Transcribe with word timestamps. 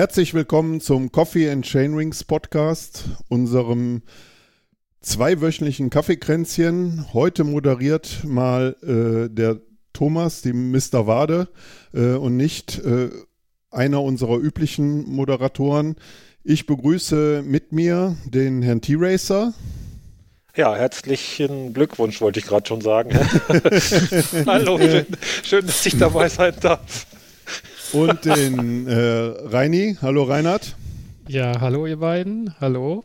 Herzlich 0.00 0.32
willkommen 0.32 0.80
zum 0.80 1.12
Coffee 1.12 1.50
and 1.50 1.62
Chainrings 1.62 2.24
Podcast, 2.24 3.04
unserem 3.28 4.00
zweiwöchentlichen 5.02 5.90
Kaffeekränzchen. 5.90 7.04
Heute 7.12 7.44
moderiert 7.44 8.24
mal 8.24 8.76
äh, 8.82 9.28
der 9.28 9.60
Thomas, 9.92 10.40
die 10.40 10.54
Mr. 10.54 11.06
Wade, 11.06 11.48
äh, 11.92 12.14
und 12.14 12.38
nicht 12.38 12.78
äh, 12.78 13.10
einer 13.70 14.02
unserer 14.02 14.38
üblichen 14.38 15.06
Moderatoren. 15.06 15.96
Ich 16.44 16.64
begrüße 16.64 17.42
mit 17.44 17.72
mir 17.72 18.16
den 18.24 18.62
Herrn 18.62 18.80
T-Racer. 18.80 19.52
Ja, 20.56 20.76
herzlichen 20.76 21.74
Glückwunsch, 21.74 22.22
wollte 22.22 22.40
ich 22.40 22.46
gerade 22.46 22.66
schon 22.66 22.80
sagen. 22.80 23.10
Hallo, 24.46 24.78
schön, 24.78 25.06
schön, 25.42 25.66
dass 25.66 25.84
ich 25.84 25.98
dabei 25.98 26.30
sein 26.30 26.54
darf. 26.58 27.06
Und 27.92 28.24
den 28.24 28.86
äh, 28.86 28.98
Reini. 28.98 29.96
Hallo 30.00 30.22
Reinhard. 30.22 30.76
Ja, 31.26 31.60
hallo 31.60 31.86
ihr 31.86 31.98
beiden. 31.98 32.54
Hallo. 32.60 33.02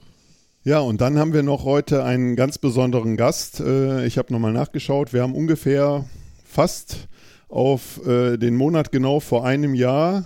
Ja, 0.64 0.80
und 0.80 1.02
dann 1.02 1.18
haben 1.18 1.34
wir 1.34 1.42
noch 1.42 1.64
heute 1.64 2.04
einen 2.04 2.36
ganz 2.36 2.60
besonderen 2.60 3.18
Gast. 3.18 3.60
Äh, 3.60 4.06
ich 4.06 4.20
habe 4.20 4.32
nochmal 4.32 4.54
nachgeschaut. 4.54 5.12
Wir 5.12 5.24
haben 5.24 5.34
ungefähr 5.34 6.06
fast 6.46 7.08
auf 7.50 8.06
äh, 8.06 8.38
den 8.38 8.56
Monat 8.56 8.92
genau 8.92 9.20
vor 9.20 9.46
einem 9.46 9.74
Jahr 9.74 10.26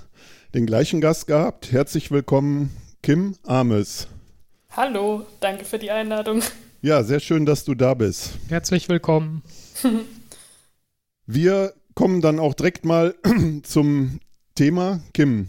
den 0.54 0.66
gleichen 0.66 1.00
Gast 1.00 1.28
gehabt. 1.28 1.72
Herzlich 1.72 2.12
willkommen, 2.12 2.76
Kim 3.02 3.36
Ames. 3.46 4.08
Hallo, 4.72 5.26
danke 5.40 5.64
für 5.64 5.80
die 5.80 5.92
Einladung. 5.92 6.42
Ja, 6.82 7.04
sehr 7.04 7.22
schön, 7.22 7.46
dass 7.46 7.64
du 7.64 7.76
da 7.76 7.94
bist. 7.94 8.34
Herzlich 8.50 8.90
willkommen. 8.90 9.42
Wir 11.26 11.74
kommen 11.96 12.22
dann 12.22 12.40
auch 12.40 12.54
direkt 12.54 12.84
mal 12.84 13.16
zum 13.64 14.20
Thema, 14.60 15.00
Kim. 15.14 15.48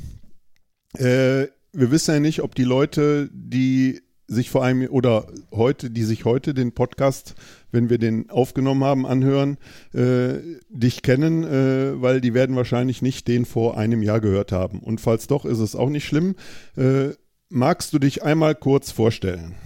Äh, 0.96 1.48
wir 1.72 1.90
wissen 1.90 2.14
ja 2.14 2.20
nicht, 2.20 2.42
ob 2.42 2.54
die 2.54 2.62
Leute, 2.62 3.28
die 3.32 4.02
sich 4.28 4.50
vor 4.50 4.62
allem 4.62 4.86
oder 4.88 5.26
heute, 5.50 5.90
die 5.90 6.04
sich 6.04 6.24
heute 6.24 6.54
den 6.54 6.74
Podcast, 6.74 7.34
wenn 7.72 7.90
wir 7.90 7.98
den 7.98 8.30
aufgenommen 8.30 8.84
haben, 8.84 9.06
anhören, 9.06 9.58
äh, 9.94 10.34
dich 10.68 11.02
kennen, 11.02 11.42
äh, 11.42 12.00
weil 12.00 12.20
die 12.20 12.34
werden 12.34 12.54
wahrscheinlich 12.54 13.02
nicht 13.02 13.26
den 13.26 13.46
vor 13.46 13.76
einem 13.76 14.04
Jahr 14.04 14.20
gehört 14.20 14.52
haben. 14.52 14.78
Und 14.78 15.00
falls 15.00 15.26
doch, 15.26 15.44
ist 15.44 15.58
es 15.58 15.74
auch 15.74 15.88
nicht 15.88 16.06
schlimm. 16.06 16.36
Äh, 16.76 17.08
magst 17.48 17.92
du 17.92 17.98
dich 17.98 18.22
einmal 18.22 18.54
kurz 18.54 18.92
vorstellen? 18.92 19.56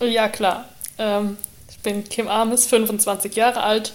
Ja, 0.00 0.28
klar. 0.28 0.68
Ähm, 0.98 1.36
ich 1.70 1.78
bin 1.78 2.02
Kim 2.02 2.26
Ames, 2.26 2.66
25 2.66 3.36
Jahre 3.36 3.62
alt, 3.62 3.92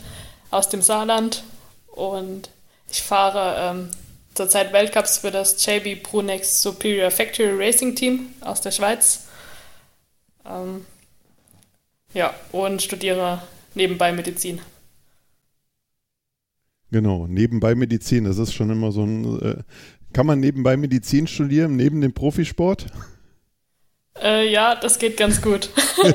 aus 0.49 0.69
dem 0.69 0.81
Saarland 0.81 1.43
und 1.87 2.51
ich 2.89 3.01
fahre 3.01 3.75
ähm, 3.75 3.89
zurzeit 4.37 4.71
Weltcups 4.71 5.17
für 5.17 5.31
das 5.31 5.65
JB 5.65 6.03
Brunex 6.03 6.61
Superior 6.61 7.11
Factory 7.11 7.51
Racing 7.51 7.95
Team 7.95 8.27
aus 8.41 8.61
der 8.61 8.71
Schweiz. 8.71 9.27
Ähm, 10.45 10.85
ja, 12.13 12.33
und 12.51 12.81
studiere 12.81 13.41
nebenbei 13.73 14.13
Medizin. 14.13 14.61
Genau, 16.91 17.27
nebenbei 17.27 17.75
Medizin, 17.75 18.23
das 18.23 18.37
ist 18.37 18.53
schon 18.53 18.69
immer 18.69 18.93
so 18.93 19.03
ein. 19.03 19.41
Äh, 19.41 19.63
kann 20.13 20.25
man 20.25 20.39
nebenbei 20.39 20.77
Medizin 20.77 21.27
studieren, 21.27 21.75
neben 21.75 21.99
dem 21.99 22.13
Profisport? 22.13 22.85
Äh, 24.21 24.49
ja, 24.49 24.75
das 24.75 24.99
geht 24.99 25.17
ganz 25.17 25.41
gut. 25.41 25.69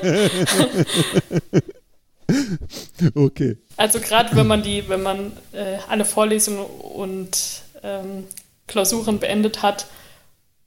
okay. 3.14 3.58
Also 3.76 4.00
gerade 4.00 4.34
wenn 4.34 4.46
man 4.46 4.62
die, 4.62 4.88
wenn 4.88 5.02
man 5.02 5.32
äh, 5.52 5.76
alle 5.88 6.06
Vorlesungen 6.06 6.64
und 6.64 7.61
ähm, 7.82 8.26
Klausuren 8.66 9.18
beendet 9.18 9.62
hat, 9.62 9.86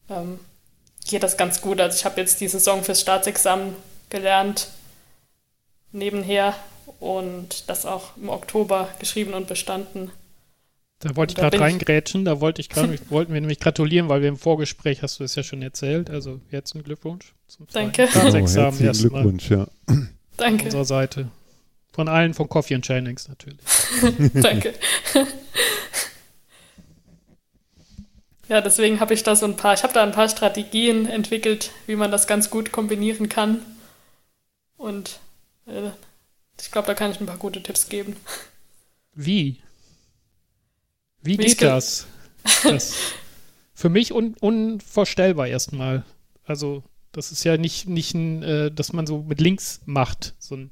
ähm, 0.10 0.40
geht 1.08 1.24
das 1.24 1.38
ganz 1.38 1.62
gut. 1.62 1.80
Also 1.80 1.98
ich 1.98 2.06
habe 2.06 2.20
jetzt 2.20 2.42
die 2.42 2.48
Saison 2.48 2.84
fürs 2.84 3.02
Staatsexamen 3.02 3.76
gelernt, 4.10 4.70
nebenher 5.92 6.56
und 7.00 7.70
das 7.70 7.86
auch 7.86 8.18
im 8.18 8.30
Oktober 8.30 8.90
geschrieben 9.00 9.34
und 9.34 9.48
bestanden. 9.48 10.12
Da 11.00 11.16
wollte 11.16 11.34
ich 11.34 11.38
gerade 11.38 11.60
reingrätschen, 11.60 12.26
da 12.26 12.40
wollte 12.40 12.62
ich 12.62 12.70
grad, 12.70 12.90
wollten 13.12 13.34
wir 13.34 13.42
nämlich 13.42 13.60
gratulieren, 13.60 14.10
weil 14.10 14.22
wir 14.22 14.30
im 14.30 14.38
Vorgespräch 14.38 15.02
hast 15.02 15.20
du 15.20 15.24
es 15.24 15.36
ja 15.36 15.44
schon 15.44 15.62
erzählt. 15.62 16.10
Also 16.10 16.40
herzlichen 16.50 16.84
Glückwunsch 16.84 17.34
zum 17.48 17.68
Danke. 17.72 18.08
Staatsexamen. 18.08 18.80
Oh, 18.80 18.84
herzlichen 18.84 19.10
Glückwunsch, 19.10 19.50
ja. 19.50 19.68
Danke. 20.38 20.58
Von 20.58 20.66
unserer 20.66 20.86
Seite. 20.86 21.28
Von 21.92 22.08
allen 22.10 22.34
von 22.34 22.50
Coffee 22.50 22.76
and 22.76 22.86
Chainings 22.86 23.28
natürlich. 23.28 23.60
Danke. 24.34 24.74
Ja, 28.48 28.62
deswegen 28.62 29.00
habe 29.00 29.14
ich 29.14 29.24
da 29.24 29.36
so 29.36 29.46
ein 29.46 29.58
paar, 29.58 29.74
ich 29.74 29.84
habe 29.84 29.94
da 29.94 30.04
ein 30.04 30.12
paar 30.12 30.30
Strategien 30.30 31.08
entwickelt, 31.08 31.72
wie 31.88 31.96
man 31.96 32.12
das 32.12 32.28
ganz 32.28 32.50
gut 32.50 32.72
kombinieren 32.72 33.28
kann. 33.28 33.66
Und 34.78 35.20
äh, 35.66 35.90
ich 36.60 36.72
glaube, 36.72 36.88
da 36.88 36.94
kann 36.94 37.12
ich 37.12 37.20
ein 37.20 37.26
paar 37.26 37.38
gute 37.38 37.64
Tipps 37.64 37.90
geben. 37.90 38.16
Wie? 39.14 39.62
Wie, 41.22 41.38
Wie 41.40 41.46
geht 41.46 41.62
das? 41.62 42.06
das? 42.64 42.96
Für 43.74 43.90
mich 43.90 44.14
un 44.14 44.36
unvorstellbar 44.40 45.48
erstmal. 45.48 46.04
Also, 46.46 46.84
das 47.12 47.32
ist 47.32 47.44
ja 47.44 47.58
nicht, 47.58 47.88
nicht 47.88 48.14
ein, 48.14 48.44
äh, 48.44 48.72
dass 48.72 48.94
man 48.94 49.08
so 49.08 49.24
mit 49.24 49.42
links 49.42 49.82
macht, 49.86 50.36
so 50.38 50.56
ein, 50.56 50.72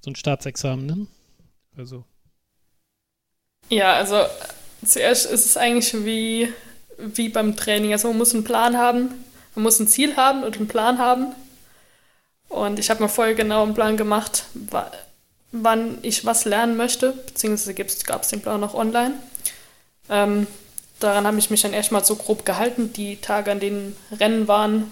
so 0.00 0.10
ein 0.10 0.16
Staatsexamen, 0.16 0.86
ne? 0.86 1.06
Also. 1.76 2.04
Ja, 3.70 3.94
also 3.94 4.26
zuerst 4.84 5.30
ist 5.30 5.46
es 5.46 5.56
eigentlich 5.56 5.94
wie 6.04 6.52
wie 6.98 7.28
beim 7.28 7.56
Training. 7.56 7.92
Also 7.92 8.08
man 8.08 8.18
muss 8.18 8.34
einen 8.34 8.44
Plan 8.44 8.76
haben, 8.76 9.10
man 9.54 9.62
muss 9.62 9.80
ein 9.80 9.88
Ziel 9.88 10.16
haben 10.16 10.44
und 10.44 10.56
einen 10.56 10.68
Plan 10.68 10.98
haben. 10.98 11.34
Und 12.48 12.78
ich 12.78 12.90
habe 12.90 13.02
mir 13.02 13.08
vorher 13.08 13.34
genau 13.34 13.62
einen 13.62 13.74
Plan 13.74 13.96
gemacht, 13.96 14.44
wann 15.52 15.98
ich 16.02 16.24
was 16.24 16.44
lernen 16.44 16.76
möchte, 16.76 17.12
beziehungsweise 17.12 17.74
gab 18.04 18.22
es 18.22 18.28
den 18.28 18.42
Plan 18.42 18.62
auch 18.62 18.74
online. 18.74 19.14
Ähm, 20.10 20.46
daran 21.00 21.26
habe 21.26 21.38
ich 21.38 21.50
mich 21.50 21.62
dann 21.62 21.72
erstmal 21.72 22.04
so 22.04 22.16
grob 22.16 22.44
gehalten. 22.44 22.92
Die 22.92 23.16
Tage, 23.16 23.50
an 23.50 23.60
denen 23.60 23.96
Rennen 24.18 24.48
waren, 24.48 24.90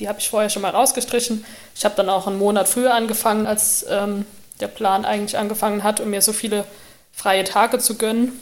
die 0.00 0.08
habe 0.08 0.20
ich 0.20 0.30
vorher 0.30 0.50
schon 0.50 0.62
mal 0.62 0.70
rausgestrichen. 0.70 1.44
Ich 1.74 1.84
habe 1.84 1.94
dann 1.96 2.08
auch 2.08 2.26
einen 2.26 2.38
Monat 2.38 2.68
früher 2.68 2.94
angefangen, 2.94 3.46
als 3.46 3.84
ähm, 3.88 4.24
der 4.60 4.68
Plan 4.68 5.04
eigentlich 5.04 5.36
angefangen 5.36 5.82
hat, 5.82 6.00
um 6.00 6.10
mir 6.10 6.22
so 6.22 6.32
viele 6.32 6.64
freie 7.12 7.44
Tage 7.44 7.78
zu 7.78 7.96
gönnen. 7.96 8.32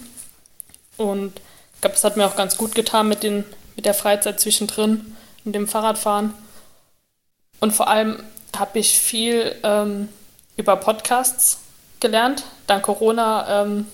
Und 0.96 1.40
ich 1.80 1.82
glaube, 1.82 1.94
das 1.94 2.04
hat 2.04 2.18
mir 2.18 2.26
auch 2.26 2.36
ganz 2.36 2.58
gut 2.58 2.74
getan 2.74 3.08
mit, 3.08 3.22
den, 3.22 3.42
mit 3.74 3.86
der 3.86 3.94
Freizeit 3.94 4.38
zwischendrin 4.38 5.16
und 5.46 5.54
dem 5.54 5.66
Fahrradfahren. 5.66 6.34
Und 7.58 7.72
vor 7.72 7.88
allem 7.88 8.22
habe 8.54 8.78
ich 8.78 8.98
viel 8.98 9.56
ähm, 9.62 10.10
über 10.58 10.76
Podcasts 10.76 11.60
gelernt. 11.98 12.44
Dank 12.66 12.82
Corona 12.82 13.62
ähm, 13.62 13.86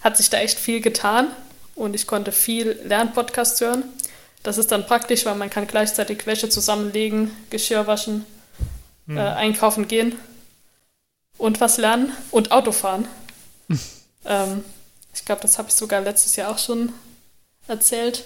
hat 0.00 0.16
sich 0.16 0.28
da 0.28 0.38
echt 0.38 0.58
viel 0.58 0.80
getan 0.80 1.28
und 1.76 1.94
ich 1.94 2.08
konnte 2.08 2.32
viel 2.32 2.80
Lernpodcasts 2.82 3.60
hören. 3.60 3.84
Das 4.42 4.58
ist 4.58 4.72
dann 4.72 4.84
praktisch, 4.84 5.24
weil 5.24 5.36
man 5.36 5.50
kann 5.50 5.68
gleichzeitig 5.68 6.26
Wäsche 6.26 6.48
zusammenlegen, 6.48 7.30
Geschirr 7.48 7.86
waschen, 7.86 8.26
hm. 9.06 9.18
äh, 9.18 9.20
einkaufen 9.20 9.86
gehen 9.86 10.18
und 11.38 11.60
was 11.60 11.78
lernen 11.78 12.12
und 12.32 12.50
Autofahren. 12.50 13.06
ähm, 14.24 14.64
ich 15.14 15.24
glaube, 15.24 15.42
das 15.42 15.58
habe 15.58 15.68
ich 15.68 15.74
sogar 15.74 16.00
letztes 16.00 16.36
Jahr 16.36 16.50
auch 16.50 16.58
schon 16.58 16.92
erzählt. 17.66 18.24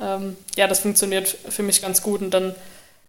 Ähm, 0.00 0.36
ja, 0.56 0.66
das 0.66 0.80
funktioniert 0.80 1.28
für 1.28 1.62
mich 1.62 1.82
ganz 1.82 2.02
gut. 2.02 2.20
Und 2.22 2.30
dann 2.30 2.54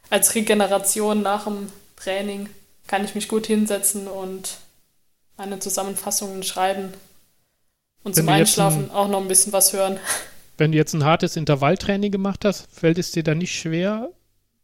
als 0.10 0.36
Regeneration 0.36 1.22
nach 1.22 1.46
dem 1.46 1.72
Training 1.96 2.50
kann 2.88 3.06
ich 3.06 3.16
mich 3.16 3.28
gut 3.28 3.48
hinsetzen 3.48 4.08
und 4.08 4.58
meine 5.38 5.60
Zusammenfassungen 5.60 6.44
schreiben 6.44 6.94
und 8.04 8.16
wenn 8.16 8.26
zum 8.26 8.30
Einschlafen 8.30 8.86
ein, 8.86 8.92
auch 8.92 9.08
noch 9.08 9.22
ein 9.22 9.28
bisschen 9.28 9.54
was 9.54 9.74
hören. 9.74 10.00
Wenn 10.58 10.72
du 10.72 10.78
jetzt 10.78 10.94
ein 10.94 11.06
hartes 11.06 11.38
Intervalltraining 11.38 12.12
gemacht 12.12 12.44
hast, 12.44 12.70
fällt 12.72 12.98
es 12.98 13.12
dir 13.12 13.24
dann 13.24 13.38
nicht 13.38 13.58
schwer 13.58 14.10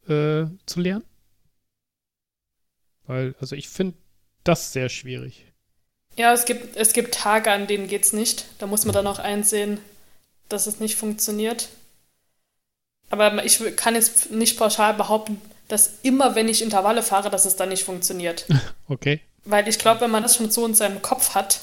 äh, 0.07 0.45
zu 0.65 0.79
lernen? 0.79 1.05
Weil, 3.07 3.35
also 3.39 3.55
ich 3.55 3.69
finde 3.69 3.95
das 4.43 4.73
sehr 4.73 4.89
schwierig. 4.89 5.45
Ja, 6.17 6.33
es 6.33 6.45
gibt, 6.45 6.77
es 6.77 6.93
gibt 6.93 7.13
Tage, 7.13 7.51
an 7.51 7.67
denen 7.67 7.87
geht 7.87 8.05
es 8.05 8.13
nicht. 8.13 8.45
Da 8.59 8.67
muss 8.67 8.85
man 8.85 8.93
dann 8.93 9.07
auch 9.07 9.19
einsehen, 9.19 9.79
dass 10.49 10.67
es 10.67 10.79
nicht 10.79 10.95
funktioniert. 10.95 11.69
Aber 13.09 13.43
ich 13.45 13.61
kann 13.75 13.95
jetzt 13.95 14.31
nicht 14.31 14.57
pauschal 14.57 14.93
behaupten, 14.93 15.41
dass 15.67 15.95
immer, 16.03 16.35
wenn 16.35 16.47
ich 16.47 16.61
Intervalle 16.61 17.03
fahre, 17.03 17.29
dass 17.29 17.45
es 17.45 17.55
dann 17.55 17.69
nicht 17.69 17.83
funktioniert. 17.83 18.45
Okay. 18.87 19.19
Weil 19.45 19.67
ich 19.67 19.79
glaube, 19.79 20.01
wenn 20.01 20.11
man 20.11 20.21
das 20.21 20.35
schon 20.35 20.51
so 20.51 20.63
in 20.63 20.75
seinem 20.75 21.01
Kopf 21.01 21.33
hat, 21.33 21.61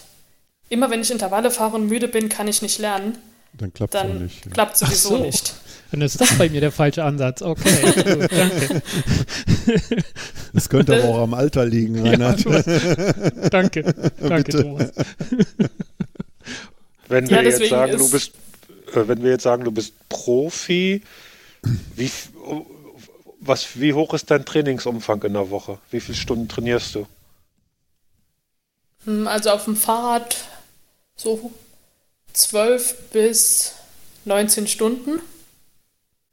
immer 0.68 0.90
wenn 0.90 1.02
ich 1.02 1.12
Intervalle 1.12 1.52
fahre 1.52 1.76
und 1.76 1.86
müde 1.86 2.08
bin, 2.08 2.28
kann 2.28 2.48
ich 2.48 2.62
nicht 2.62 2.80
lernen. 2.80 3.16
Dann 3.52 3.72
klappt 3.72 3.94
es 3.94 4.04
nicht. 4.04 4.50
Klappt 4.50 4.76
sowieso 4.76 5.10
so. 5.10 5.18
nicht. 5.18 5.54
Dann 5.92 6.00
ist 6.00 6.18
das 6.18 6.38
bei 6.38 6.48
mir 6.48 6.62
der 6.62 6.72
falsche 6.72 7.04
Ansatz. 7.04 7.42
Okay, 7.42 7.92
gut, 7.92 8.32
danke. 8.32 8.82
Das 10.54 10.68
könnte 10.70 10.96
aber 10.96 11.04
auch 11.04 11.18
am 11.18 11.34
Alter 11.34 11.66
liegen, 11.66 12.00
Reinhard. 12.06 12.44
Ja, 12.44 13.48
danke, 13.50 13.94
danke, 14.18 14.52
Thomas. 14.52 14.90
Wenn 17.08 17.28
wir 17.28 17.36
ja, 17.36 17.42
jetzt 17.42 17.68
sagen, 17.68 17.98
du 17.98 18.10
bist, 18.10 18.32
äh, 18.94 19.06
wenn 19.06 19.22
wir 19.22 19.32
jetzt 19.32 19.42
sagen, 19.42 19.64
du 19.64 19.70
bist 19.70 19.92
Profi, 20.08 21.02
Wie, 21.94 22.10
was, 23.40 23.78
wie 23.78 23.92
hoch 23.92 24.14
ist 24.14 24.30
dein 24.30 24.46
Trainingsumfang 24.46 25.22
in 25.24 25.34
der 25.34 25.50
Woche? 25.50 25.78
Wie 25.90 26.00
viele 26.00 26.16
Stunden 26.16 26.48
trainierst 26.48 26.94
du? 26.94 27.06
Hm, 29.04 29.26
also 29.28 29.50
auf 29.50 29.64
dem 29.64 29.76
Fahrrad 29.76 30.36
so 31.16 31.52
12 32.32 33.10
bis 33.10 33.74
19 34.24 34.66
Stunden. 34.68 35.20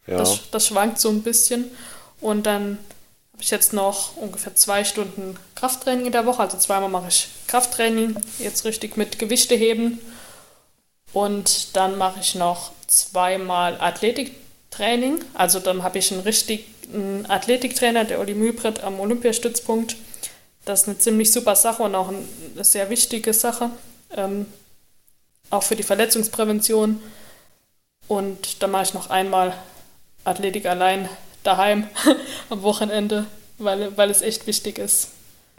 Ja. 0.10 0.18
Das, 0.18 0.40
das 0.52 0.68
schwankt 0.68 1.00
so 1.00 1.10
ein 1.10 1.22
bisschen. 1.22 1.70
Und 2.20 2.46
dann 2.46 2.80
habe 3.34 3.44
ich 3.44 3.52
jetzt 3.52 3.74
noch 3.74 4.18
ungefähr 4.18 4.56
zwei 4.56 4.84
Stunden 4.84 5.38
Krafttraining 5.56 6.08
in 6.08 6.12
der 6.12 6.26
Woche. 6.26 6.42
Also 6.42 6.58
zweimal 6.58 6.90
mache 6.90 7.10
ich 7.10 7.30
Krafttraining, 7.48 8.16
jetzt 8.40 8.66
richtig 8.66 8.98
mit 8.98 9.20
Gewichte 9.20 9.56
heben. 9.56 10.00
Und 11.14 11.76
dann 11.76 11.98
mache 11.98 12.20
ich 12.20 12.36
noch 12.36 12.72
zweimal 12.88 13.80
Athletiktraining. 13.80 15.24
Also 15.36 15.60
dann 15.60 15.84
habe 15.84 16.00
ich 16.00 16.12
einen 16.12 16.22
richtigen 16.22 17.26
Athletiktrainer, 17.28 18.04
der 18.04 18.20
Oli 18.20 18.34
Mühlbrett 18.34 18.84
am 18.84 19.00
Olympiastützpunkt. 19.00 19.96
Das 20.66 20.82
ist 20.82 20.88
eine 20.88 20.98
ziemlich 20.98 21.32
super 21.32 21.56
Sache 21.56 21.84
und 21.84 21.96
auch 21.96 22.10
eine 22.10 22.64
sehr 22.64 22.90
wichtige 22.90 23.34
Sache. 23.34 23.70
Ähm, 24.16 24.48
auch 25.50 25.64
für 25.64 25.76
die 25.76 25.84
Verletzungsprävention. 25.84 27.02
Und 28.08 28.62
dann 28.62 28.72
mache 28.72 28.84
ich 28.84 28.94
noch 28.94 29.10
einmal 29.10 29.54
Athletik 30.24 30.66
allein 30.66 31.10
daheim 31.44 31.88
am 32.50 32.62
Wochenende, 32.62 33.26
weil, 33.58 33.96
weil 33.98 34.10
es 34.10 34.22
echt 34.22 34.48
wichtig 34.48 34.78
ist. 34.78 35.10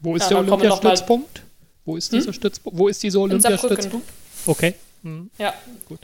Wo 0.00 0.16
ist 0.16 0.30
ja, 0.30 0.42
der 0.42 0.52
Olympiastützpunkt? 0.52 1.42
Wo 1.84 1.96
ist 1.96 2.12
dieser 2.12 2.26
hm? 2.26 2.32
Stützpunkt? 2.34 2.78
Wo 2.78 2.88
ist 2.88 3.02
dieser 3.02 3.20
Olympiastützpunkt? 3.20 4.08
Okay. 4.46 4.74
Hm. 5.02 5.30
Ja. 5.38 5.54
Gut. 5.86 6.00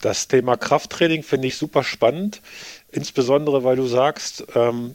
Das 0.00 0.28
Thema 0.28 0.56
Krafttraining 0.56 1.22
finde 1.22 1.48
ich 1.48 1.56
super 1.56 1.82
spannend, 1.82 2.40
insbesondere 2.90 3.64
weil 3.64 3.76
du 3.76 3.86
sagst, 3.86 4.44
ähm, 4.54 4.94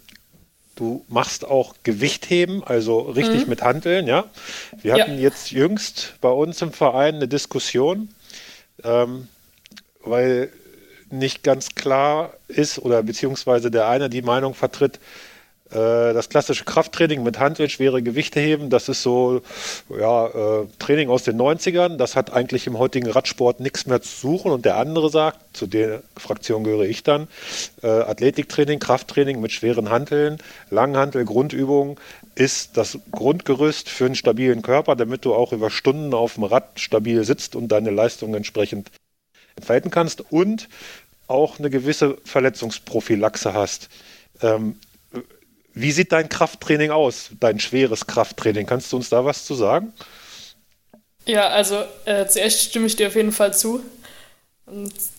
du 0.76 1.06
machst 1.08 1.46
auch 1.46 1.76
Gewichtheben, 1.84 2.64
also 2.64 3.02
richtig 3.02 3.44
mhm. 3.44 3.50
mit 3.50 3.62
Handeln, 3.62 4.08
ja. 4.08 4.26
Wir 4.82 4.94
hatten 4.94 5.16
ja. 5.16 5.22
jetzt 5.22 5.52
jüngst 5.52 6.16
bei 6.22 6.30
uns 6.30 6.62
im 6.62 6.72
Verein 6.72 7.16
eine 7.16 7.28
Diskussion, 7.28 8.10
ähm, 8.84 9.28
weil 10.04 10.52
nicht 11.14 11.44
ganz 11.44 11.76
klar 11.76 12.34
ist 12.48 12.80
oder 12.80 13.04
beziehungsweise 13.04 13.72
der 13.72 13.88
eine 13.88 14.10
die 14.10 14.22
Meinung 14.22 14.54
vertritt, 14.54 15.00
äh, 15.74 16.14
das 16.14 16.30
klassische 16.30 16.66
Krafttraining 16.66 17.24
mit 17.24 17.40
Handeln, 17.40 17.70
schwere 17.70 18.04
Gewichte 18.04 18.40
heben, 18.40 18.70
das 18.70 18.90
ist 18.90 19.02
so 19.02 19.42
ja, 19.90 20.28
äh, 20.28 20.68
Training 20.78 21.10
aus 21.10 21.24
den 21.24 21.38
90ern. 21.38 21.98
Das 21.98 22.16
hat 22.16 22.32
eigentlich 22.32 22.68
im 22.68 22.78
heutigen 22.78 23.10
Radsport 23.10 23.60
nichts 23.60 23.88
mehr 23.88 24.02
zu 24.02 24.16
suchen. 24.16 24.52
Und 24.52 24.66
der 24.66 24.78
andere 24.78 25.10
sagt, 25.10 25.58
zu 25.58 25.66
der 25.66 26.04
Fraktion 26.18 26.64
gehöre 26.64 26.86
ich 26.86 27.02
dann, 27.04 27.28
äh, 27.82 27.88
Athletiktraining, 27.88 28.80
Krafttraining 28.80 29.42
mit 29.42 29.52
schweren 29.52 29.90
Handeln, 29.90 30.38
Langhantel, 30.70 31.26
Grundübungen 31.26 31.98
ist 32.36 32.78
das 32.78 33.00
Grundgerüst 33.12 33.90
für 33.90 34.06
einen 34.06 34.16
stabilen 34.16 34.62
Körper, 34.62 34.96
damit 34.96 35.26
du 35.26 35.34
auch 35.34 35.54
über 35.54 35.70
Stunden 35.70 36.14
auf 36.14 36.36
dem 36.36 36.44
Rad 36.44 36.80
stabil 36.80 37.24
sitzt 37.24 37.56
und 37.56 37.68
deine 37.70 37.92
Leistung 37.92 38.34
entsprechend 38.36 38.90
entfalten 39.56 39.92
kannst 39.92 40.32
und 40.32 40.68
auch 41.34 41.60
eine 41.60 41.70
gewisse 41.70 42.18
Verletzungsprophylaxe 42.24 43.54
hast. 43.54 43.90
Ähm, 44.42 44.80
wie 45.74 45.92
sieht 45.92 46.12
dein 46.12 46.30
Krafttraining 46.30 46.92
aus, 46.92 47.32
dein 47.40 47.60
schweres 47.60 48.06
Krafttraining? 48.06 48.66
Kannst 48.66 48.92
du 48.92 48.98
uns 48.98 49.10
da 49.10 49.26
was 49.26 49.46
zu 49.46 49.56
sagen? 49.56 49.92
Ja, 51.26 51.48
also 51.48 51.84
äh, 52.06 52.28
zuerst 52.28 52.62
stimme 52.62 52.86
ich 52.86 52.96
dir 52.96 53.08
auf 53.08 53.16
jeden 53.16 53.32
Fall 53.32 53.54
zu. 53.54 53.84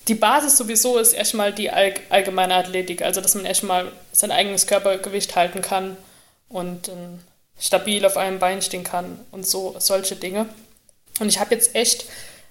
Die 0.08 0.14
Basis 0.14 0.56
sowieso 0.56 0.98
ist 0.98 1.12
erstmal 1.12 1.52
die 1.52 1.70
all 1.70 1.94
allgemeine 2.08 2.54
Athletik, 2.54 3.02
also 3.02 3.20
dass 3.20 3.34
man 3.34 3.44
erstmal 3.44 3.92
sein 4.12 4.30
eigenes 4.30 4.66
Körpergewicht 4.66 5.36
halten 5.36 5.60
kann 5.60 5.96
und 6.48 6.88
äh, 6.88 6.92
stabil 7.58 8.04
auf 8.06 8.16
einem 8.16 8.38
Bein 8.38 8.62
stehen 8.62 8.84
kann 8.84 9.18
und 9.32 9.46
so 9.46 9.76
solche 9.78 10.16
Dinge. 10.16 10.46
Und 11.20 11.28
ich 11.28 11.38
habe 11.38 11.54
jetzt 11.54 11.74
echt, 11.74 12.06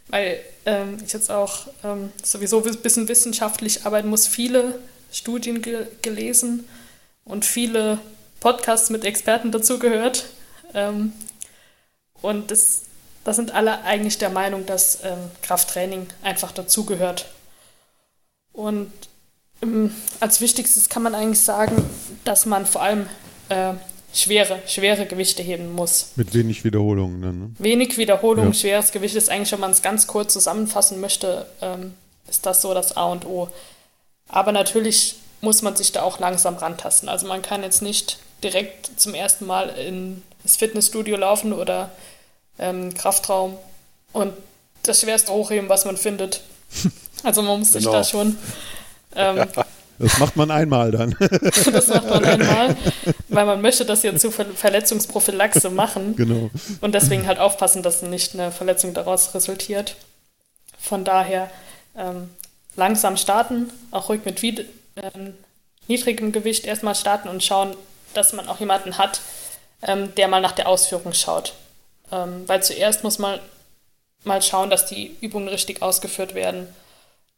weil 0.07 0.39
ähm, 0.65 0.97
ich 1.05 1.13
jetzt 1.13 1.31
auch 1.31 1.67
ähm, 1.83 2.11
sowieso 2.23 2.63
ein 2.63 2.77
bisschen 2.77 3.07
wissenschaftlich 3.07 3.85
arbeiten 3.85 4.09
muss, 4.09 4.27
viele 4.27 4.79
Studien 5.11 5.61
ge 5.61 5.87
gelesen 6.01 6.67
und 7.25 7.45
viele 7.45 7.99
Podcasts 8.39 8.89
mit 8.89 9.05
Experten 9.05 9.51
dazu 9.51 9.79
gehört. 9.79 10.25
Ähm, 10.73 11.13
und 12.21 12.51
das, 12.51 12.83
das 13.23 13.35
sind 13.35 13.51
alle 13.53 13.83
eigentlich 13.83 14.17
der 14.17 14.29
Meinung, 14.29 14.65
dass 14.65 14.99
ähm, 15.03 15.31
Krafttraining 15.41 16.07
einfach 16.21 16.51
dazugehört. 16.51 17.25
Und 18.51 18.91
ähm, 19.61 19.93
als 20.19 20.41
wichtigstes 20.41 20.89
kann 20.89 21.03
man 21.03 21.15
eigentlich 21.15 21.41
sagen, 21.41 21.83
dass 22.23 22.45
man 22.45 22.65
vor 22.65 22.81
allem 22.81 23.07
äh, 23.49 23.73
schwere, 24.13 24.59
schwere 24.67 25.05
Gewichte 25.05 25.43
heben 25.43 25.73
muss. 25.73 26.11
Mit 26.15 26.33
wenig 26.33 26.63
Wiederholungen 26.63 27.21
dann, 27.21 27.39
ne? 27.39 27.51
Wenig 27.57 27.97
Wiederholung, 27.97 28.47
ja. 28.47 28.53
schweres 28.53 28.91
Gewicht 28.91 29.15
ist 29.15 29.29
eigentlich, 29.29 29.51
wenn 29.51 29.59
man 29.59 29.71
es 29.71 29.81
ganz 29.81 30.07
kurz 30.07 30.33
zusammenfassen 30.33 30.99
möchte, 30.99 31.47
ähm, 31.61 31.93
ist 32.27 32.45
das 32.45 32.61
so 32.61 32.73
das 32.73 32.95
A 32.95 33.05
und 33.05 33.25
O. 33.25 33.49
Aber 34.29 34.51
natürlich 34.51 35.15
muss 35.41 35.61
man 35.61 35.75
sich 35.75 35.91
da 35.91 36.03
auch 36.03 36.19
langsam 36.19 36.55
rantasten. 36.55 37.09
Also 37.09 37.27
man 37.27 37.41
kann 37.41 37.63
jetzt 37.63 37.81
nicht 37.81 38.19
direkt 38.43 38.99
zum 38.99 39.13
ersten 39.13 39.45
Mal 39.45 39.69
in 39.69 40.21
das 40.43 40.55
Fitnessstudio 40.55 41.17
laufen 41.17 41.53
oder 41.53 41.91
ähm, 42.59 42.93
Kraftraum 42.93 43.57
und 44.11 44.33
das 44.83 45.01
schwerste 45.01 45.31
hochheben, 45.31 45.69
was 45.69 45.85
man 45.85 45.97
findet. 45.97 46.41
Also 47.25 47.41
man 47.41 47.59
muss 47.59 47.71
sich 47.71 47.85
genau. 47.85 47.99
da 47.99 48.03
schon. 48.03 48.37
Ähm, 49.15 49.47
das 49.99 50.19
macht 50.19 50.35
man 50.35 50.51
einmal 50.51 50.91
dann. 50.91 51.15
das 51.19 51.87
macht 51.87 52.09
man 52.09 52.25
einmal, 52.25 52.75
weil 53.29 53.45
man 53.45 53.61
möchte 53.61 53.85
das 53.85 54.03
ja 54.03 54.15
zur 54.15 54.31
Ver 54.31 54.45
Verletzungsprophylaxe 54.45 55.69
machen. 55.69 56.15
Genau. 56.15 56.49
Und 56.81 56.95
deswegen 56.95 57.27
halt 57.27 57.39
aufpassen, 57.39 57.83
dass 57.83 58.01
nicht 58.01 58.33
eine 58.33 58.51
Verletzung 58.51 58.93
daraus 58.93 59.33
resultiert. 59.33 59.95
Von 60.79 61.03
daher 61.03 61.49
ähm, 61.95 62.29
langsam 62.75 63.17
starten, 63.17 63.71
auch 63.91 64.09
ruhig 64.09 64.21
mit 64.25 64.43
ähm, 64.43 65.33
niedrigem 65.87 66.31
Gewicht 66.31 66.65
erstmal 66.65 66.95
starten 66.95 67.27
und 67.27 67.43
schauen, 67.43 67.75
dass 68.13 68.33
man 68.33 68.47
auch 68.47 68.59
jemanden 68.59 68.97
hat, 68.97 69.21
ähm, 69.81 70.13
der 70.15 70.27
mal 70.27 70.41
nach 70.41 70.51
der 70.51 70.67
Ausführung 70.67 71.13
schaut. 71.13 71.53
Ähm, 72.11 72.43
weil 72.47 72.63
zuerst 72.63 73.03
muss 73.03 73.19
man 73.19 73.39
mal 74.23 74.41
schauen, 74.41 74.69
dass 74.69 74.85
die 74.85 75.15
Übungen 75.21 75.47
richtig 75.47 75.81
ausgeführt 75.81 76.35
werden. 76.35 76.67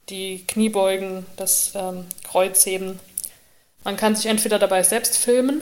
Die 0.09 0.45
Kniebeugen, 0.47 1.25
das 1.35 1.73
ähm, 1.75 2.05
Kreuzheben. 2.23 2.99
Man 3.83 3.97
kann 3.97 4.15
sich 4.15 4.27
entweder 4.27 4.59
dabei 4.59 4.83
selbst 4.83 5.17
filmen 5.17 5.61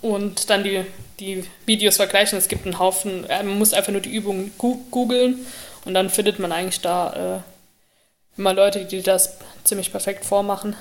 und 0.00 0.50
dann 0.50 0.64
die, 0.64 0.84
die 1.20 1.44
Videos 1.66 1.96
vergleichen. 1.96 2.38
Es 2.38 2.48
gibt 2.48 2.66
einen 2.66 2.78
Haufen, 2.78 3.28
äh, 3.30 3.42
man 3.42 3.58
muss 3.58 3.72
einfach 3.72 3.92
nur 3.92 4.00
die 4.00 4.14
Übungen 4.14 4.52
googeln 4.58 5.46
und 5.84 5.94
dann 5.94 6.10
findet 6.10 6.38
man 6.38 6.52
eigentlich 6.52 6.80
da 6.80 7.36
äh, 7.36 8.38
immer 8.38 8.52
Leute, 8.52 8.84
die 8.84 9.02
das 9.02 9.38
ziemlich 9.64 9.90
perfekt 9.90 10.24
vormachen. 10.24 10.76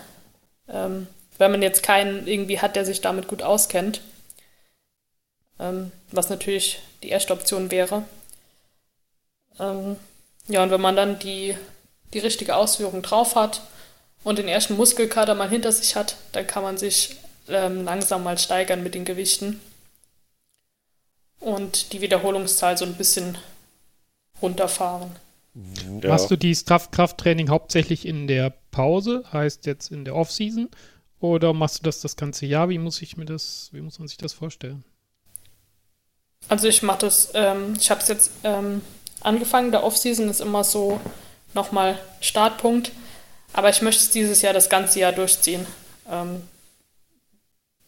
Ähm, 0.68 1.08
wenn 1.38 1.52
man 1.52 1.62
jetzt 1.62 1.84
keinen 1.84 2.28
irgendwie 2.28 2.60
hat, 2.60 2.76
der 2.76 2.86
sich 2.86 3.02
damit 3.02 3.28
gut 3.28 3.42
auskennt. 3.42 4.02
Ähm, 5.60 5.92
was 6.12 6.30
natürlich 6.30 6.82
die 7.04 7.10
erste 7.10 7.34
Option 7.34 7.72
wäre. 7.72 8.04
Ähm, 9.60 9.98
ja, 10.48 10.64
und 10.64 10.72
wenn 10.72 10.82
man 10.82 10.96
dann 10.96 11.20
die, 11.20 11.56
die 12.14 12.20
richtige 12.20 12.56
Ausführung 12.56 13.02
drauf 13.02 13.36
hat 13.36 13.62
und 14.24 14.38
den 14.38 14.48
ersten 14.48 14.78
Muskelkater 14.78 15.36
mal 15.36 15.50
hinter 15.50 15.72
sich 15.72 15.96
hat, 15.96 16.18
dann 16.32 16.48
kann 16.48 16.64
man 16.64 16.78
sich 16.78 17.18
ähm, 17.50 17.84
langsam 17.84 18.24
mal 18.24 18.38
steigern 18.38 18.84
mit 18.84 18.96
den 18.96 19.06
Gewichten 19.06 19.60
und 21.40 21.94
die 21.94 22.02
Wiederholungszahl 22.02 22.78
so 22.78 22.86
ein 22.86 22.96
bisschen 22.96 23.38
runterfahren. 24.42 25.12
Ja. 26.02 26.10
Machst 26.10 26.32
du 26.32 26.36
dieses 26.36 26.66
Krafttraining 26.66 27.50
hauptsächlich 27.50 28.08
in 28.08 28.28
der 28.28 28.54
Pause, 28.72 29.24
heißt 29.32 29.66
jetzt 29.66 29.92
in 29.92 30.06
der 30.06 30.16
Offseason, 30.16 30.70
oder 31.20 31.54
machst 31.54 31.80
du 31.80 31.84
das 31.84 32.02
das 32.02 32.16
ganze 32.16 32.46
Jahr? 32.46 32.70
Wie 32.70 32.80
muss 32.80 33.02
ich 33.02 33.18
mir 33.18 33.26
das, 33.26 33.70
wie 33.72 33.82
muss 33.82 34.00
man 34.00 34.08
sich 34.08 34.18
das 34.18 34.34
vorstellen? 34.34 34.84
Also 36.50 36.68
ich 36.68 36.84
mache 36.84 37.00
das, 37.00 37.32
ähm, 37.34 37.76
ich 37.80 37.90
habe 37.92 38.02
es 38.02 38.08
jetzt 38.08 38.32
ähm, 38.44 38.82
angefangen. 39.22 39.72
Der 39.72 39.84
Offseason 39.84 40.28
ist 40.28 40.42
immer 40.42 40.64
so 40.64 41.00
nochmal 41.56 42.00
Startpunkt, 42.22 42.92
aber 43.54 43.70
ich 43.70 43.82
möchte 43.82 44.02
es 44.02 44.10
dieses 44.10 44.42
Jahr 44.42 44.54
das 44.54 44.70
ganze 44.70 45.00
Jahr 45.00 45.12
durchziehen. 45.12 45.66
Ähm, 46.10 46.42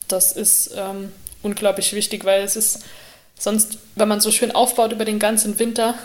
das 0.07 0.31
ist 0.31 0.71
ähm, 0.75 1.11
unglaublich 1.41 1.93
wichtig, 1.93 2.25
weil 2.25 2.43
es 2.43 2.55
ist 2.55 2.83
sonst, 3.37 3.79
wenn 3.95 4.07
man 4.07 4.21
so 4.21 4.31
schön 4.31 4.53
aufbaut 4.53 4.91
über 4.91 5.05
den 5.05 5.19
ganzen 5.19 5.57
Winter, 5.59 5.95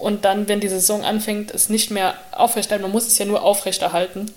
und 0.00 0.24
dann, 0.24 0.48
wenn 0.48 0.60
die 0.60 0.68
Saison 0.68 1.04
anfängt, 1.04 1.52
es 1.52 1.68
nicht 1.68 1.90
mehr 1.90 2.14
aufrechterhalten, 2.32 2.82
man 2.82 2.92
muss 2.92 3.06
es 3.06 3.18
ja 3.18 3.26
nur 3.26 3.42
aufrechterhalten, 3.42 4.30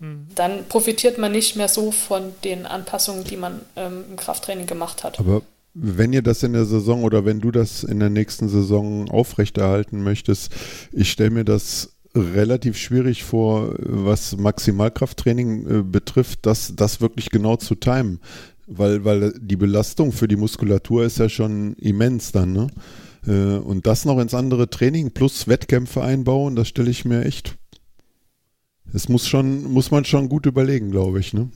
mhm. 0.00 0.26
dann 0.34 0.66
profitiert 0.66 1.18
man 1.18 1.32
nicht 1.32 1.56
mehr 1.56 1.68
so 1.68 1.92
von 1.92 2.34
den 2.42 2.66
Anpassungen, 2.66 3.24
die 3.24 3.36
man 3.36 3.60
ähm, 3.76 4.04
im 4.10 4.16
Krafttraining 4.16 4.66
gemacht 4.66 5.04
hat. 5.04 5.18
Aber 5.20 5.42
wenn 5.74 6.12
ihr 6.12 6.22
das 6.22 6.42
in 6.42 6.52
der 6.52 6.64
Saison 6.64 7.02
oder 7.02 7.24
wenn 7.24 7.40
du 7.40 7.50
das 7.50 7.82
in 7.82 7.98
der 7.98 8.10
nächsten 8.10 8.48
Saison 8.48 9.10
aufrechterhalten 9.10 10.02
möchtest, 10.02 10.52
ich 10.92 11.10
stelle 11.10 11.30
mir 11.30 11.44
das 11.44 11.90
relativ 12.14 12.78
schwierig 12.78 13.24
vor, 13.24 13.74
was 13.78 14.36
Maximalkrafttraining 14.36 15.66
äh, 15.66 15.82
betrifft, 15.82 16.40
das, 16.42 16.74
das 16.76 17.00
wirklich 17.00 17.30
genau 17.30 17.56
zu 17.56 17.74
timen. 17.74 18.20
Weil, 18.66 19.04
weil 19.04 19.34
die 19.38 19.56
Belastung 19.56 20.12
für 20.12 20.28
die 20.28 20.36
Muskulatur 20.36 21.04
ist 21.04 21.18
ja 21.18 21.28
schon 21.28 21.74
immens 21.74 22.32
dann, 22.32 22.52
ne? 22.52 22.68
Äh, 23.26 23.58
und 23.58 23.86
das 23.86 24.04
noch 24.04 24.18
ins 24.18 24.32
andere 24.32 24.70
Training 24.70 25.10
plus 25.10 25.48
Wettkämpfe 25.48 26.02
einbauen, 26.02 26.56
das 26.56 26.68
stelle 26.68 26.90
ich 26.90 27.04
mir 27.04 27.24
echt. 27.24 27.56
Es 28.94 29.08
muss 29.08 29.26
schon, 29.26 29.64
muss 29.64 29.90
man 29.90 30.04
schon 30.04 30.28
gut 30.28 30.46
überlegen, 30.46 30.92
glaube 30.92 31.20
ich, 31.20 31.34
ne? 31.34 31.50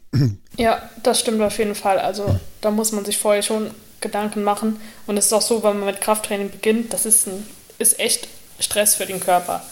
Ja, 0.59 0.83
das 1.05 1.21
stimmt 1.21 1.41
auf 1.41 1.57
jeden 1.59 1.77
Fall. 1.77 1.99
Also 1.99 2.39
da 2.61 2.71
muss 2.73 2.93
man 2.93 3.05
sich 3.05 3.17
vorher 3.17 3.43
schon 3.43 3.69
Gedanken 4.01 4.43
machen. 4.43 4.81
Und 5.07 5.17
es 5.17 5.27
ist 5.27 5.33
auch 5.33 5.43
so, 5.43 5.63
wenn 5.63 5.79
man 5.79 5.87
mit 5.87 6.01
Krafttraining 6.01 6.51
beginnt, 6.51 6.93
das 6.93 7.07
ist, 7.07 7.27
ein, 7.27 7.47
ist 7.79 7.99
echt 7.99 8.29
Stress 8.61 8.95
für 8.95 9.07
den 9.07 9.21
Körper. 9.21 9.63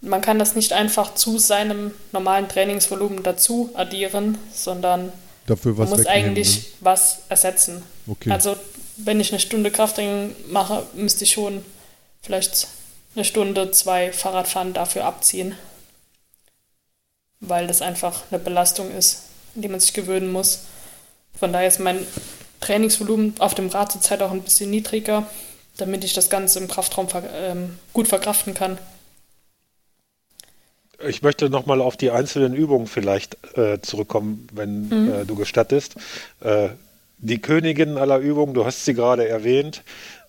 Man 0.00 0.20
kann 0.20 0.38
das 0.38 0.54
nicht 0.54 0.72
einfach 0.72 1.14
zu 1.14 1.38
seinem 1.38 1.92
normalen 2.12 2.48
Trainingsvolumen 2.48 3.22
dazu 3.22 3.70
addieren, 3.74 4.38
sondern 4.52 5.12
Dafür 5.46 5.72
man 5.74 5.88
muss 5.88 6.06
eigentlich 6.06 6.58
ne? 6.58 6.64
was 6.80 7.20
ersetzen. 7.28 7.82
Okay. 8.06 8.30
Also 8.30 8.56
wenn 8.96 9.20
ich 9.20 9.32
eine 9.32 9.40
Stunde 9.40 9.70
Krafttraining 9.70 10.34
mache, 10.48 10.84
müsste 10.94 11.24
ich 11.24 11.32
schon 11.32 11.64
vielleicht 12.22 12.68
eine 13.14 13.24
Stunde, 13.24 13.70
zwei 13.70 14.12
Fahrradfahren 14.12 14.72
dafür 14.72 15.04
abziehen. 15.04 15.54
Weil 17.40 17.66
das 17.66 17.82
einfach 17.82 18.22
eine 18.30 18.40
Belastung 18.40 18.90
ist, 18.90 19.22
an 19.54 19.62
die 19.62 19.68
man 19.68 19.80
sich 19.80 19.94
gewöhnen 19.94 20.30
muss. 20.30 20.64
Von 21.38 21.52
daher 21.52 21.68
ist 21.68 21.80
mein 21.80 22.06
Trainingsvolumen 22.60 23.34
auf 23.38 23.54
dem 23.54 23.68
Rad 23.68 23.92
zurzeit 23.92 24.22
auch 24.22 24.30
ein 24.30 24.42
bisschen 24.42 24.70
niedriger, 24.70 25.26
damit 25.76 26.04
ich 26.04 26.14
das 26.14 26.30
Ganze 26.30 26.58
im 26.58 26.68
Kraftraum 26.68 27.08
ähm, 27.34 27.78
gut 27.92 28.08
verkraften 28.08 28.54
kann. 28.54 28.78
Ich 31.06 31.22
möchte 31.22 31.48
nochmal 31.48 31.80
auf 31.80 31.96
die 31.96 32.10
einzelnen 32.10 32.54
Übungen 32.54 32.88
vielleicht 32.88 33.36
äh, 33.56 33.80
zurückkommen, 33.80 34.48
wenn 34.52 34.88
mhm. 34.88 35.12
äh, 35.12 35.24
du 35.24 35.36
gestattest. 35.36 35.94
Äh, 36.40 36.70
die 37.18 37.40
Königin 37.40 37.96
aller 37.98 38.18
Übungen, 38.18 38.54
du 38.54 38.64
hast 38.64 38.84
sie 38.84 38.94
gerade 38.94 39.28
erwähnt, 39.28 39.82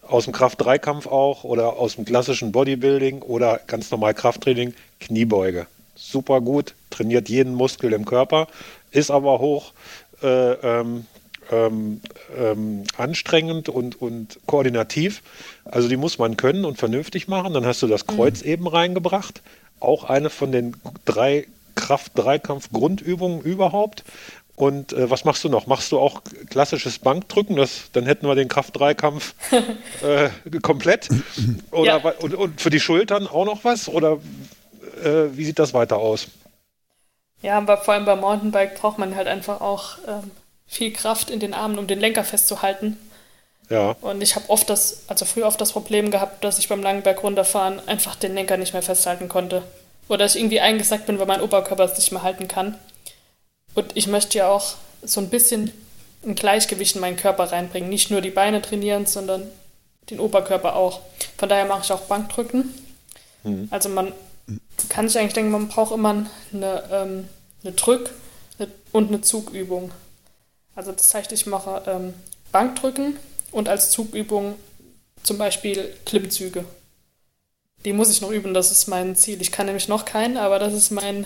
aus 0.08 0.26
dem 0.26 0.34
Kraft-3-Kampf 0.34 1.08
auch 1.08 1.44
oder 1.44 1.78
aus 1.78 1.96
dem 1.96 2.06
klassischen 2.06 2.52
Bodybuilding 2.52 3.22
oder 3.22 3.60
ganz 3.68 3.92
normal 3.92 4.14
Krafttraining, 4.14 4.74
Kniebeuge. 5.00 5.68
Super 5.96 6.42
gut, 6.42 6.74
trainiert 6.90 7.30
jeden 7.30 7.54
Muskel 7.56 7.94
im 7.94 8.06
Körper, 8.06 8.48
ist 8.92 9.12
aber 9.12 9.40
hoch 9.40 9.74
äh, 10.24 10.54
ähm, 10.54 11.06
ähm, 11.52 12.02
ähm, 12.38 12.84
anstrengend 12.98 13.70
und, 13.70 14.02
und 14.02 14.40
koordinativ. 14.46 15.22
Also 15.66 15.88
die 15.88 15.98
muss 15.98 16.18
man 16.18 16.38
können 16.38 16.66
und 16.66 16.78
vernünftig 16.78 17.28
machen. 17.28 17.54
Dann 17.54 17.66
hast 17.66 17.82
du 17.82 17.88
das 17.88 18.08
Kreuz 18.08 18.44
mhm. 18.44 18.50
eben 18.50 18.68
reingebracht. 18.68 19.42
Auch 19.80 20.04
eine 20.04 20.30
von 20.30 20.52
den 20.52 20.76
drei 21.06 21.48
Kraft-Dreikampf-Grundübungen 21.76 23.42
überhaupt. 23.42 24.04
Und 24.56 24.92
äh, 24.92 25.10
was 25.10 25.24
machst 25.24 25.44
du 25.46 25.50
noch? 25.50 25.68
Machst 25.68 25.94
du 25.94 26.00
auch 26.00 26.22
klassisches 26.50 27.00
Bankdrücken? 27.00 27.56
Das, 27.56 27.92
dann 27.94 28.06
hätten 28.06 28.28
wir 28.28 28.36
den 28.36 28.50
Kraft-Dreikampf 28.50 29.34
äh, 30.04 30.30
komplett. 30.62 31.08
Oder, 31.72 32.02
ja. 32.04 32.10
und, 32.20 32.36
und, 32.36 32.60
für 32.60 32.70
die 32.70 32.82
Schultern 32.82 33.26
auch 33.26 33.46
noch 33.46 33.64
was? 33.64 33.88
Oder 33.88 34.18
äh, 35.02 35.28
wie 35.32 35.46
sieht 35.46 35.60
das 35.60 35.74
weiter 35.74 35.98
aus? 35.98 36.28
Ja, 37.42 37.58
aber 37.58 37.78
vor 37.78 37.94
allem 37.94 38.04
beim 38.04 38.20
Mountainbike 38.20 38.76
braucht 38.76 38.98
man 38.98 39.16
halt 39.16 39.28
einfach 39.28 39.62
auch 39.62 39.98
ähm, 40.06 40.32
viel 40.70 40.94
Kraft 40.94 41.30
in 41.30 41.40
den 41.40 41.54
Armen, 41.54 41.80
um 41.80 41.88
den 41.88 42.00
Lenker 42.00 42.24
festzuhalten. 42.24 42.98
Ja. 43.70 43.96
Und 44.02 44.22
ich 44.22 44.36
habe 44.36 44.50
oft 44.50 44.70
das, 44.70 45.04
also 45.08 45.26
früher 45.26 45.48
oft 45.48 45.60
das 45.60 45.74
Problem 45.74 46.12
gehabt, 46.12 46.44
dass 46.44 46.60
ich 46.60 46.70
beim 46.70 46.82
langen 46.82 47.02
Berg 47.02 47.24
runterfahren 47.24 47.86
einfach 47.88 48.16
den 48.16 48.36
Lenker 48.36 48.58
nicht 48.58 48.74
mehr 48.74 48.82
festhalten 48.82 49.30
konnte. 49.30 49.64
Oder 50.08 50.20
dass 50.20 50.36
ich 50.36 50.42
irgendwie 50.42 50.60
eingesackt 50.60 51.06
bin, 51.06 51.20
weil 51.20 51.28
mein 51.28 51.42
Oberkörper 51.42 51.84
es 51.84 51.98
nicht 51.98 52.12
mehr 52.12 52.24
halten 52.24 52.48
kann. 52.48 52.78
Und 53.76 53.92
ich 53.96 54.08
möchte 54.08 54.38
ja 54.38 54.50
auch 54.50 54.76
so 55.02 55.20
ein 55.20 55.30
bisschen 55.30 55.72
ein 56.26 56.36
Gleichgewicht 56.36 56.96
in 56.96 57.02
meinen 57.02 57.18
Körper 57.18 57.52
reinbringen. 57.52 57.90
Nicht 57.90 58.12
nur 58.12 58.22
die 58.22 58.32
Beine 58.32 58.62
trainieren, 58.62 59.06
sondern 59.06 59.48
den 60.10 60.20
Oberkörper 60.20 60.76
auch. 60.76 61.02
Von 61.38 61.50
daher 61.50 61.66
mache 61.66 61.82
ich 61.84 61.92
auch 61.92 62.02
Bankdrücken. 62.02 62.74
Mhm. 63.44 63.68
Also 63.72 63.90
man 63.90 64.14
kann 64.90 65.08
sich 65.08 65.20
eigentlich 65.20 65.34
denken, 65.34 65.52
man 65.52 65.68
braucht 65.68 65.94
immer 65.94 66.26
eine, 66.54 66.84
ähm, 66.92 67.30
eine 67.64 67.74
Drück- 67.74 68.10
und 68.92 69.10
eine 69.10 69.22
Zugübung. 69.22 69.92
Also 70.80 70.94
das 70.94 71.14
heißt, 71.14 71.34
ich 71.34 71.46
mache 71.46 71.82
ähm, 71.88 72.14
Bankdrücken 72.54 73.18
und 73.52 73.68
als 73.68 73.92
Zugübung 73.92 74.56
zum 75.24 75.38
Beispiel 75.38 75.94
Klimmzüge. 76.06 76.64
Die 77.84 77.92
muss 77.92 78.10
ich 78.10 78.22
noch 78.22 78.32
üben, 78.32 78.54
das 78.54 78.72
ist 78.72 78.88
mein 78.88 79.18
Ziel. 79.18 79.42
Ich 79.42 79.52
kann 79.52 79.66
nämlich 79.66 79.90
noch 79.90 80.06
keinen, 80.06 80.38
aber 80.38 80.58
das 80.58 80.74
ist 80.74 80.92
mein, 80.92 81.26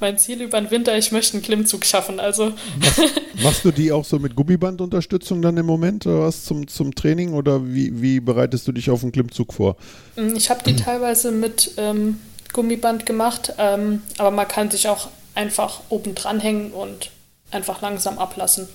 mein 0.00 0.18
Ziel 0.18 0.42
über 0.42 0.60
den 0.60 0.72
Winter. 0.72 0.98
Ich 0.98 1.12
möchte 1.12 1.34
einen 1.34 1.44
Klimmzug 1.44 1.84
schaffen. 1.84 2.18
Also 2.18 2.54
machst, 2.80 3.02
machst 3.44 3.64
du 3.64 3.70
die 3.70 3.92
auch 3.92 4.04
so 4.04 4.18
mit 4.18 4.34
Gummibandunterstützung 4.34 5.42
dann 5.42 5.56
im 5.58 5.66
Moment 5.66 6.04
oder 6.04 6.22
was 6.22 6.44
zum, 6.44 6.66
zum 6.66 6.92
Training 6.92 7.34
oder 7.34 7.64
wie, 7.72 8.02
wie 8.02 8.18
bereitest 8.18 8.66
du 8.66 8.72
dich 8.72 8.90
auf 8.90 9.04
einen 9.04 9.12
Klimmzug 9.12 9.52
vor? 9.52 9.76
Mm, 10.16 10.34
ich 10.34 10.50
habe 10.50 10.64
die 10.64 10.74
teilweise 10.84 11.30
mit 11.30 11.70
ähm, 11.76 12.18
Gummiband 12.52 13.06
gemacht, 13.06 13.54
ähm, 13.58 14.02
aber 14.16 14.32
man 14.32 14.48
kann 14.48 14.72
sich 14.72 14.88
auch 14.88 15.06
einfach 15.36 15.82
oben 15.88 16.16
dranhängen 16.16 16.72
und 16.72 17.12
einfach 17.52 17.80
langsam 17.80 18.18
ablassen. 18.18 18.68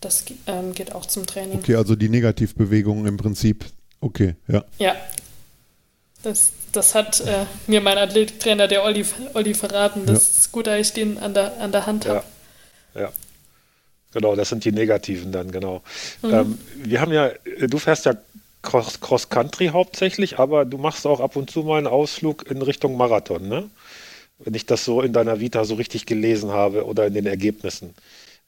Das 0.00 0.24
ähm, 0.46 0.74
geht 0.74 0.94
auch 0.94 1.06
zum 1.06 1.26
Training. 1.26 1.58
Okay, 1.58 1.74
also 1.74 1.96
die 1.96 2.08
Negativbewegungen 2.08 3.06
im 3.06 3.16
Prinzip. 3.16 3.64
Okay, 4.00 4.36
ja. 4.46 4.64
Ja. 4.78 4.96
Das, 6.22 6.50
das 6.72 6.94
hat 6.94 7.20
äh, 7.20 7.46
mir 7.66 7.80
mein 7.80 7.98
Athletiktrainer, 7.98 8.68
der 8.68 8.84
Olli, 8.84 9.04
Olli 9.34 9.54
verraten. 9.54 10.06
Das 10.06 10.30
ja. 10.30 10.38
ist 10.38 10.52
gut, 10.52 10.66
dass 10.66 10.80
ich 10.80 10.92
den 10.92 11.18
an 11.18 11.34
der, 11.34 11.60
an 11.60 11.72
der 11.72 11.86
Hand 11.86 12.06
habe. 12.06 12.24
Ja. 12.94 13.00
ja. 13.02 13.12
Genau, 14.12 14.36
das 14.36 14.48
sind 14.48 14.64
die 14.64 14.72
Negativen 14.72 15.32
dann, 15.32 15.50
genau. 15.50 15.82
Mhm. 16.22 16.34
Ähm, 16.34 16.58
wir 16.76 17.00
haben 17.00 17.12
ja, 17.12 17.30
du 17.60 17.78
fährst 17.78 18.06
ja 18.06 18.14
Cross, 18.62 19.00
Cross 19.00 19.28
Country 19.28 19.68
hauptsächlich, 19.68 20.38
aber 20.38 20.64
du 20.64 20.78
machst 20.78 21.06
auch 21.06 21.20
ab 21.20 21.36
und 21.36 21.50
zu 21.50 21.62
mal 21.62 21.78
einen 21.78 21.86
Ausflug 21.86 22.50
in 22.50 22.62
Richtung 22.62 22.96
Marathon, 22.96 23.48
ne? 23.48 23.68
Wenn 24.38 24.54
ich 24.54 24.66
das 24.66 24.84
so 24.84 25.02
in 25.02 25.12
deiner 25.12 25.40
Vita 25.40 25.64
so 25.64 25.74
richtig 25.74 26.06
gelesen 26.06 26.50
habe 26.50 26.86
oder 26.86 27.06
in 27.06 27.14
den 27.14 27.26
Ergebnissen. 27.26 27.94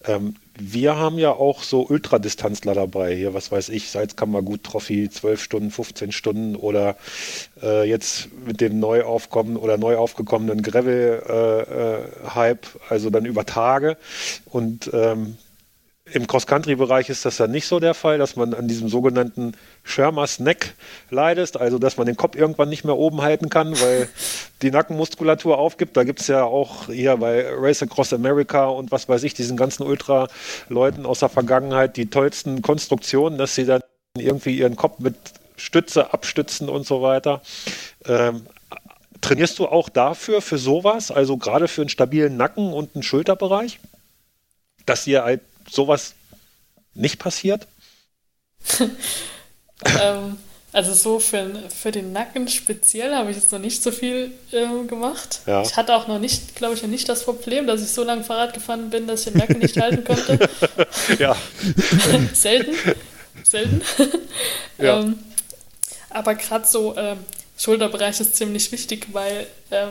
Ähm, 0.04 0.34
wir 0.58 0.96
haben 0.96 1.18
ja 1.18 1.32
auch 1.32 1.62
so 1.62 1.86
Ultradistanzler 1.86 2.74
dabei. 2.74 3.14
Hier, 3.14 3.34
was 3.34 3.52
weiß 3.52 3.68
ich, 3.70 3.90
Salzkammergut 3.90 4.64
Trophy, 4.64 5.10
12 5.10 5.42
Stunden, 5.42 5.70
15 5.70 6.12
Stunden 6.12 6.56
oder 6.56 6.96
äh, 7.62 7.88
jetzt 7.88 8.28
mit 8.46 8.60
dem 8.60 8.78
neu 8.78 9.04
aufkommen 9.04 9.56
oder 9.56 9.78
neu 9.78 9.96
aufgekommenen 9.96 10.62
Gravel-Hype, 10.62 12.66
äh, 12.66 12.68
äh, 12.68 12.80
also 12.88 13.10
dann 13.10 13.24
über 13.24 13.46
Tage. 13.46 13.96
Und 14.46 14.90
ähm, 14.92 15.38
im 16.12 16.26
Cross-Country-Bereich 16.26 17.08
ist 17.08 17.24
das 17.24 17.38
ja 17.38 17.46
nicht 17.46 17.66
so 17.66 17.80
der 17.80 17.94
Fall, 17.94 18.18
dass 18.18 18.36
man 18.36 18.54
an 18.54 18.68
diesem 18.68 18.88
sogenannten 18.88 19.52
Schirmers 19.82 20.38
Neck 20.38 20.74
leidet, 21.10 21.56
also 21.56 21.78
dass 21.78 21.96
man 21.96 22.06
den 22.06 22.16
Kopf 22.16 22.36
irgendwann 22.36 22.68
nicht 22.68 22.84
mehr 22.84 22.96
oben 22.96 23.22
halten 23.22 23.48
kann, 23.48 23.78
weil 23.80 24.08
die 24.62 24.70
Nackenmuskulatur 24.70 25.58
aufgibt. 25.58 25.96
Da 25.96 26.04
gibt 26.04 26.20
es 26.20 26.26
ja 26.26 26.44
auch 26.44 26.86
hier 26.86 27.16
bei 27.16 27.46
Race 27.54 27.82
Across 27.82 28.12
America 28.12 28.66
und 28.66 28.90
was 28.90 29.08
weiß 29.08 29.22
ich, 29.22 29.34
diesen 29.34 29.56
ganzen 29.56 29.84
Ultra-Leuten 29.84 31.06
aus 31.06 31.20
der 31.20 31.28
Vergangenheit 31.28 31.96
die 31.96 32.10
tollsten 32.10 32.62
Konstruktionen, 32.62 33.38
dass 33.38 33.54
sie 33.54 33.64
dann 33.64 33.82
irgendwie 34.16 34.58
ihren 34.58 34.76
Kopf 34.76 34.98
mit 34.98 35.16
Stütze 35.56 36.12
abstützen 36.12 36.68
und 36.68 36.86
so 36.86 37.02
weiter. 37.02 37.42
Ähm, 38.06 38.46
trainierst 39.20 39.58
du 39.58 39.66
auch 39.66 39.88
dafür, 39.88 40.40
für 40.40 40.58
sowas, 40.58 41.10
also 41.10 41.36
gerade 41.36 41.68
für 41.68 41.82
einen 41.82 41.90
stabilen 41.90 42.36
Nacken 42.36 42.72
und 42.72 42.94
einen 42.94 43.02
Schulterbereich? 43.02 43.78
Dass 44.86 45.06
ihr 45.06 45.22
halt 45.24 45.42
sowas 45.70 46.14
nicht 46.94 47.18
passiert? 47.18 47.66
ähm, 49.84 50.36
also 50.72 50.94
so 50.94 51.18
für, 51.18 51.50
für 51.68 51.90
den 51.90 52.12
Nacken 52.12 52.46
speziell 52.46 53.14
habe 53.14 53.30
ich 53.30 53.36
jetzt 53.36 53.50
noch 53.50 53.58
nicht 53.58 53.82
so 53.82 53.90
viel 53.90 54.32
ähm, 54.52 54.86
gemacht. 54.86 55.40
Ja. 55.46 55.62
Ich 55.62 55.76
hatte 55.76 55.94
auch 55.94 56.06
noch 56.06 56.20
nicht, 56.20 56.54
glaube 56.54 56.74
ich, 56.74 56.82
noch 56.82 56.88
nicht 56.88 57.08
das 57.08 57.24
Problem, 57.24 57.66
dass 57.66 57.82
ich 57.82 57.90
so 57.90 58.04
lange 58.04 58.22
Fahrrad 58.22 58.54
gefahren 58.54 58.88
bin, 58.90 59.06
dass 59.06 59.26
ich 59.26 59.32
den 59.32 59.38
Nacken 59.38 59.58
nicht 59.58 59.76
halten 59.76 60.04
konnte. 60.04 60.38
ja. 61.18 61.36
Selten. 62.32 62.76
Selten. 63.42 63.82
Ja. 64.78 65.00
ähm, 65.00 65.18
aber 66.10 66.34
gerade 66.36 66.66
so 66.66 66.96
ähm, 66.96 67.18
Schulterbereich 67.58 68.20
ist 68.20 68.36
ziemlich 68.36 68.70
wichtig, 68.70 69.08
weil 69.12 69.46
ähm, 69.70 69.90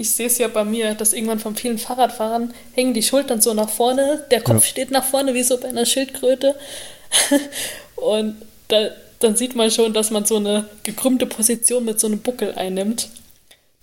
ich 0.00 0.12
sehe 0.12 0.28
es 0.28 0.38
ja 0.38 0.48
bei 0.48 0.64
mir, 0.64 0.94
dass 0.94 1.12
irgendwann 1.12 1.40
von 1.40 1.54
vielen 1.56 1.76
Fahrradfahrern 1.76 2.54
hängen 2.72 2.94
die 2.94 3.02
Schultern 3.02 3.42
so 3.42 3.52
nach 3.52 3.68
vorne, 3.68 4.24
der 4.30 4.40
Kopf 4.40 4.64
ja. 4.64 4.70
steht 4.70 4.90
nach 4.90 5.04
vorne 5.04 5.34
wie 5.34 5.42
so 5.42 5.58
bei 5.58 5.68
einer 5.68 5.84
Schildkröte. 5.84 6.54
und 7.96 8.36
da, 8.68 8.88
dann 9.18 9.36
sieht 9.36 9.54
man 9.54 9.70
schon, 9.70 9.92
dass 9.92 10.10
man 10.10 10.24
so 10.24 10.36
eine 10.36 10.64
gekrümmte 10.84 11.26
Position 11.26 11.84
mit 11.84 12.00
so 12.00 12.06
einem 12.06 12.20
Buckel 12.20 12.54
einnimmt. 12.54 13.10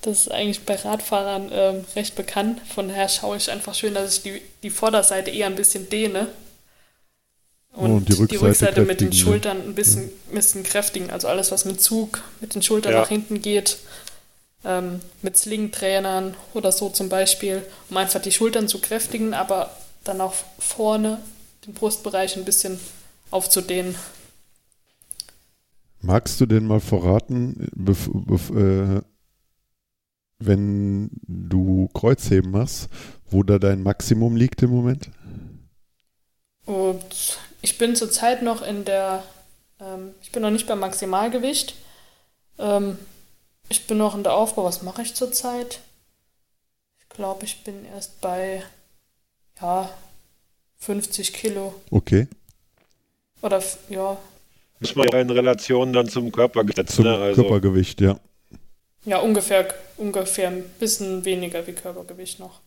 Das 0.02 0.22
ist 0.22 0.32
eigentlich 0.32 0.62
bei 0.62 0.76
Radfahrern 0.76 1.52
ähm, 1.54 1.86
recht 1.96 2.16
bekannt. 2.16 2.62
Von 2.74 2.88
daher 2.88 3.10
schaue 3.10 3.38
ich 3.38 3.52
einfach 3.52 3.76
schön, 3.76 3.94
dass 3.94 4.18
ich 4.18 4.24
die, 4.24 4.42
die 4.64 4.72
Vorderseite 4.72 5.30
eher 5.30 5.46
ein 5.46 5.56
bisschen 5.56 5.88
dehne. 5.88 6.30
Und, 7.74 7.92
oh, 7.92 7.96
und 7.98 8.10
die, 8.10 8.14
Rückseite, 8.14 8.28
die 8.28 8.46
Rückseite 8.46 8.82
mit 8.82 9.02
den 9.02 9.14
Schultern 9.14 9.62
ein 9.62 9.76
bisschen, 9.76 10.10
ja. 10.30 10.36
bisschen 10.36 10.64
kräftigen. 10.64 11.12
Also 11.12 11.28
alles, 11.28 11.52
was 11.52 11.66
mit 11.66 11.80
Zug 11.80 12.24
mit 12.42 12.56
den 12.56 12.64
Schultern 12.64 12.94
ja. 12.94 13.02
nach 13.02 13.10
hinten 13.10 13.44
geht, 13.44 13.78
ähm, 14.64 15.00
mit 15.22 15.38
Sling-Trainern 15.38 16.36
oder 16.54 16.72
so 16.72 16.90
zum 16.90 17.10
Beispiel, 17.10 17.64
um 17.90 17.98
einfach 17.98 18.22
die 18.22 18.32
Schultern 18.32 18.68
zu 18.68 18.80
kräftigen, 18.80 19.34
aber 19.34 19.72
dann 20.04 20.22
auch 20.22 20.34
vorne 20.60 21.20
den 21.66 21.74
Brustbereich 21.74 22.38
ein 22.38 22.46
bisschen 22.46 22.80
aufzudehnen. 23.32 23.96
Magst 26.02 26.40
du 26.40 26.46
denn 26.46 26.66
mal 26.66 26.80
verraten, 26.80 27.70
äh, 27.76 29.02
wenn 30.40 31.10
du 31.28 31.90
Kreuzheben 31.94 32.52
machst, 32.52 32.90
wo 33.30 33.44
da 33.44 33.58
dein 33.58 33.82
Maximum 33.82 34.36
liegt 34.36 34.62
im 34.62 34.70
Moment? 34.70 35.10
Und 36.66 37.40
ich 37.62 37.78
bin 37.78 37.96
zurzeit 37.96 38.44
noch 38.44 38.62
in 38.62 38.86
der, 38.86 39.24
ähm, 39.80 40.12
ich 40.22 40.32
bin 40.32 40.44
noch 40.44 40.52
nicht 40.52 40.68
beim 40.68 40.80
Maximalgewicht. 40.80 41.76
Ähm, 42.60 42.98
ich 43.70 43.88
bin 43.88 43.98
noch 43.98 44.16
in 44.16 44.24
der 44.24 44.34
Aufbau. 44.34 44.64
Was 44.66 44.82
mache 44.82 45.02
ich 45.02 45.14
zurzeit? 45.14 45.82
Ich 47.00 47.10
glaube, 47.10 47.46
ich 47.46 47.64
bin 47.64 47.86
erst 47.86 48.22
bei, 48.22 48.64
ja, 49.62 49.90
50 50.80 51.34
Kilo. 51.34 51.74
Okay. 51.90 52.28
Oder, 53.42 53.62
ja. 53.90 54.18
Muss 54.80 54.96
man 54.96 55.08
ja 55.12 55.20
in 55.20 55.30
Relation 55.30 55.94
dann 55.94 56.08
zum 56.08 56.32
Körpergewicht. 56.32 56.90
Zum 56.90 57.06
ne? 57.06 57.18
also, 57.18 57.42
Körpergewicht, 57.42 58.02
ja. 58.02 58.20
Ja, 59.06 59.20
ungefähr, 59.20 59.74
ungefähr 59.98 60.50
ein 60.50 60.64
bisschen 60.80 61.26
weniger 61.26 61.66
wie 61.66 61.72
Körpergewicht 61.72 62.40
noch. 62.40 62.60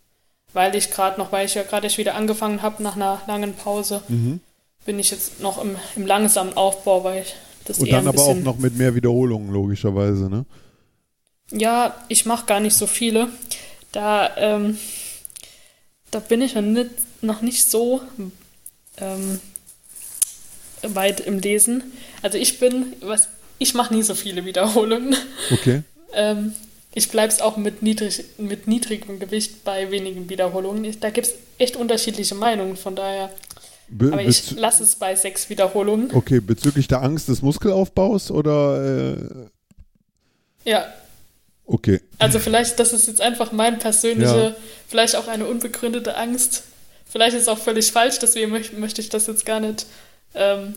Weil 0.52 0.74
ich 0.74 0.90
gerade 0.90 1.20
noch, 1.20 1.30
weil 1.30 1.46
ich 1.46 1.54
ja 1.54 1.62
gerade 1.62 1.88
wieder 1.96 2.14
angefangen 2.14 2.62
habe 2.62 2.82
nach 2.82 2.96
einer 2.96 3.20
langen 3.26 3.54
Pause, 3.54 4.02
mhm. 4.08 4.40
bin 4.84 4.98
ich 4.98 5.10
jetzt 5.10 5.40
noch 5.40 5.62
im, 5.62 5.76
im 5.94 6.06
langsamen 6.06 6.56
Aufbau, 6.56 7.04
weil 7.04 7.22
ich 7.22 7.36
das 7.64 7.78
Und 7.78 7.92
dann 7.92 8.08
aber 8.08 8.22
auch 8.22 8.34
noch 8.34 8.58
mit 8.58 8.76
mehr 8.76 8.94
Wiederholungen, 8.94 9.52
logischerweise, 9.52 10.28
ne? 10.28 10.44
Ja, 11.50 11.96
ich 12.08 12.26
mache 12.26 12.46
gar 12.46 12.60
nicht 12.60 12.76
so 12.76 12.86
viele. 12.86 13.28
Da, 13.92 14.36
ähm, 14.36 14.78
da 16.10 16.20
bin 16.20 16.42
ich 16.42 16.54
noch 16.54 16.62
nicht, 16.62 16.90
noch 17.22 17.40
nicht 17.42 17.68
so 17.68 18.02
ähm, 18.98 19.40
weit 20.82 21.20
im 21.20 21.38
Lesen. 21.38 21.82
Also 22.22 22.38
ich 22.38 22.58
bin, 22.60 22.94
was, 23.00 23.28
ich 23.58 23.74
mache 23.74 23.94
nie 23.94 24.02
so 24.02 24.14
viele 24.14 24.44
Wiederholungen. 24.44 25.16
Okay. 25.50 25.82
ähm, 26.12 26.52
ich 26.92 27.08
bleibe 27.08 27.32
es 27.32 27.40
auch 27.40 27.56
mit, 27.56 27.82
niedrig, 27.82 28.24
mit 28.38 28.66
niedrigem 28.66 29.18
Gewicht 29.20 29.64
bei 29.64 29.90
wenigen 29.90 30.28
Wiederholungen. 30.28 30.98
Da 31.00 31.10
gibt 31.10 31.28
es 31.28 31.34
echt 31.58 31.76
unterschiedliche 31.76 32.34
Meinungen, 32.34 32.76
von 32.76 32.96
daher. 32.96 33.30
Be 33.88 34.12
aber 34.12 34.22
ich 34.22 34.52
lasse 34.52 34.82
es 34.82 34.96
bei 34.96 35.14
sechs 35.16 35.50
Wiederholungen. 35.50 36.14
Okay, 36.14 36.40
bezüglich 36.40 36.88
der 36.88 37.02
Angst 37.02 37.28
des 37.28 37.42
Muskelaufbaus 37.42 38.30
oder? 38.30 39.16
Äh 40.64 40.70
ja. 40.70 40.86
Okay. 41.72 42.00
Also 42.18 42.40
vielleicht, 42.40 42.80
das 42.80 42.92
ist 42.92 43.06
jetzt 43.06 43.20
einfach 43.20 43.52
mein 43.52 43.78
persönliche, 43.78 44.44
ja. 44.44 44.56
vielleicht 44.88 45.14
auch 45.14 45.28
eine 45.28 45.46
unbegründete 45.46 46.16
Angst. 46.16 46.64
Vielleicht 47.08 47.36
ist 47.36 47.42
es 47.42 47.48
auch 47.48 47.58
völlig 47.58 47.92
falsch, 47.92 48.18
deswegen 48.18 48.50
möchte, 48.50 48.74
möchte 48.74 49.00
ich 49.00 49.08
das 49.08 49.28
jetzt 49.28 49.46
gar 49.46 49.60
nicht. 49.60 49.86
Ähm, 50.34 50.74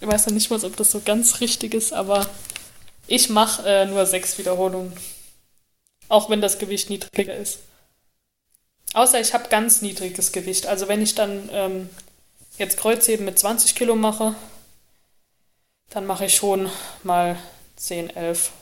ich 0.00 0.06
weiß 0.06 0.26
noch 0.26 0.34
nicht 0.34 0.50
mal, 0.50 0.64
ob 0.64 0.76
das 0.76 0.92
so 0.92 1.00
ganz 1.04 1.40
richtig 1.40 1.74
ist, 1.74 1.92
aber 1.92 2.30
ich 3.08 3.28
mache 3.28 3.68
äh, 3.68 3.86
nur 3.86 4.06
sechs 4.06 4.38
Wiederholungen. 4.38 4.92
Auch 6.08 6.30
wenn 6.30 6.40
das 6.40 6.60
Gewicht 6.60 6.90
niedriger 6.90 7.34
ist. 7.34 7.58
Außer 8.94 9.20
ich 9.20 9.34
habe 9.34 9.48
ganz 9.48 9.82
niedriges 9.82 10.30
Gewicht. 10.30 10.66
Also 10.68 10.86
wenn 10.86 11.02
ich 11.02 11.16
dann 11.16 11.50
ähm, 11.52 11.90
jetzt 12.56 12.76
Kreuzheben 12.78 13.26
mit 13.26 13.36
20 13.36 13.74
Kilo 13.74 13.96
mache, 13.96 14.36
dann 15.90 16.06
mache 16.06 16.26
ich 16.26 16.36
schon 16.36 16.70
mal 17.02 17.36
10, 17.76 18.10
11. 18.10 18.52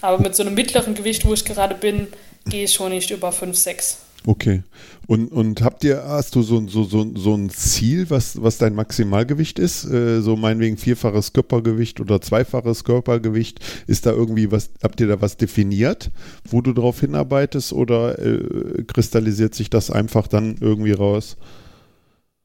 Aber 0.00 0.22
mit 0.22 0.34
so 0.34 0.42
einem 0.42 0.54
mittleren 0.54 0.94
Gewicht, 0.94 1.24
wo 1.24 1.34
ich 1.34 1.44
gerade 1.44 1.74
bin, 1.74 2.08
gehe 2.48 2.64
ich 2.64 2.72
schon 2.72 2.90
nicht 2.90 3.10
über 3.10 3.32
5, 3.32 3.56
6. 3.56 3.98
Okay. 4.26 4.62
Und, 5.06 5.32
und 5.32 5.62
habt 5.62 5.84
ihr, 5.84 6.04
hast 6.04 6.34
du 6.34 6.42
so, 6.42 6.66
so, 6.68 6.84
so, 6.84 7.06
so 7.14 7.34
ein 7.34 7.50
Ziel, 7.50 8.10
was, 8.10 8.42
was 8.42 8.58
dein 8.58 8.74
Maximalgewicht 8.74 9.58
ist? 9.58 9.84
Äh, 9.84 10.20
so 10.20 10.36
meinetwegen 10.36 10.76
vierfaches 10.76 11.32
Körpergewicht 11.32 12.00
oder 12.00 12.20
zweifaches 12.20 12.84
Körpergewicht. 12.84 13.60
Ist 13.86 14.06
da 14.06 14.10
irgendwie 14.10 14.50
was, 14.50 14.70
habt 14.82 15.00
ihr 15.00 15.06
da 15.06 15.20
was 15.20 15.36
definiert, 15.36 16.10
wo 16.44 16.60
du 16.60 16.72
darauf 16.72 17.00
hinarbeitest 17.00 17.72
oder 17.72 18.18
äh, 18.18 18.82
kristallisiert 18.86 19.54
sich 19.54 19.70
das 19.70 19.90
einfach 19.90 20.26
dann 20.26 20.56
irgendwie 20.60 20.92
raus? 20.92 21.36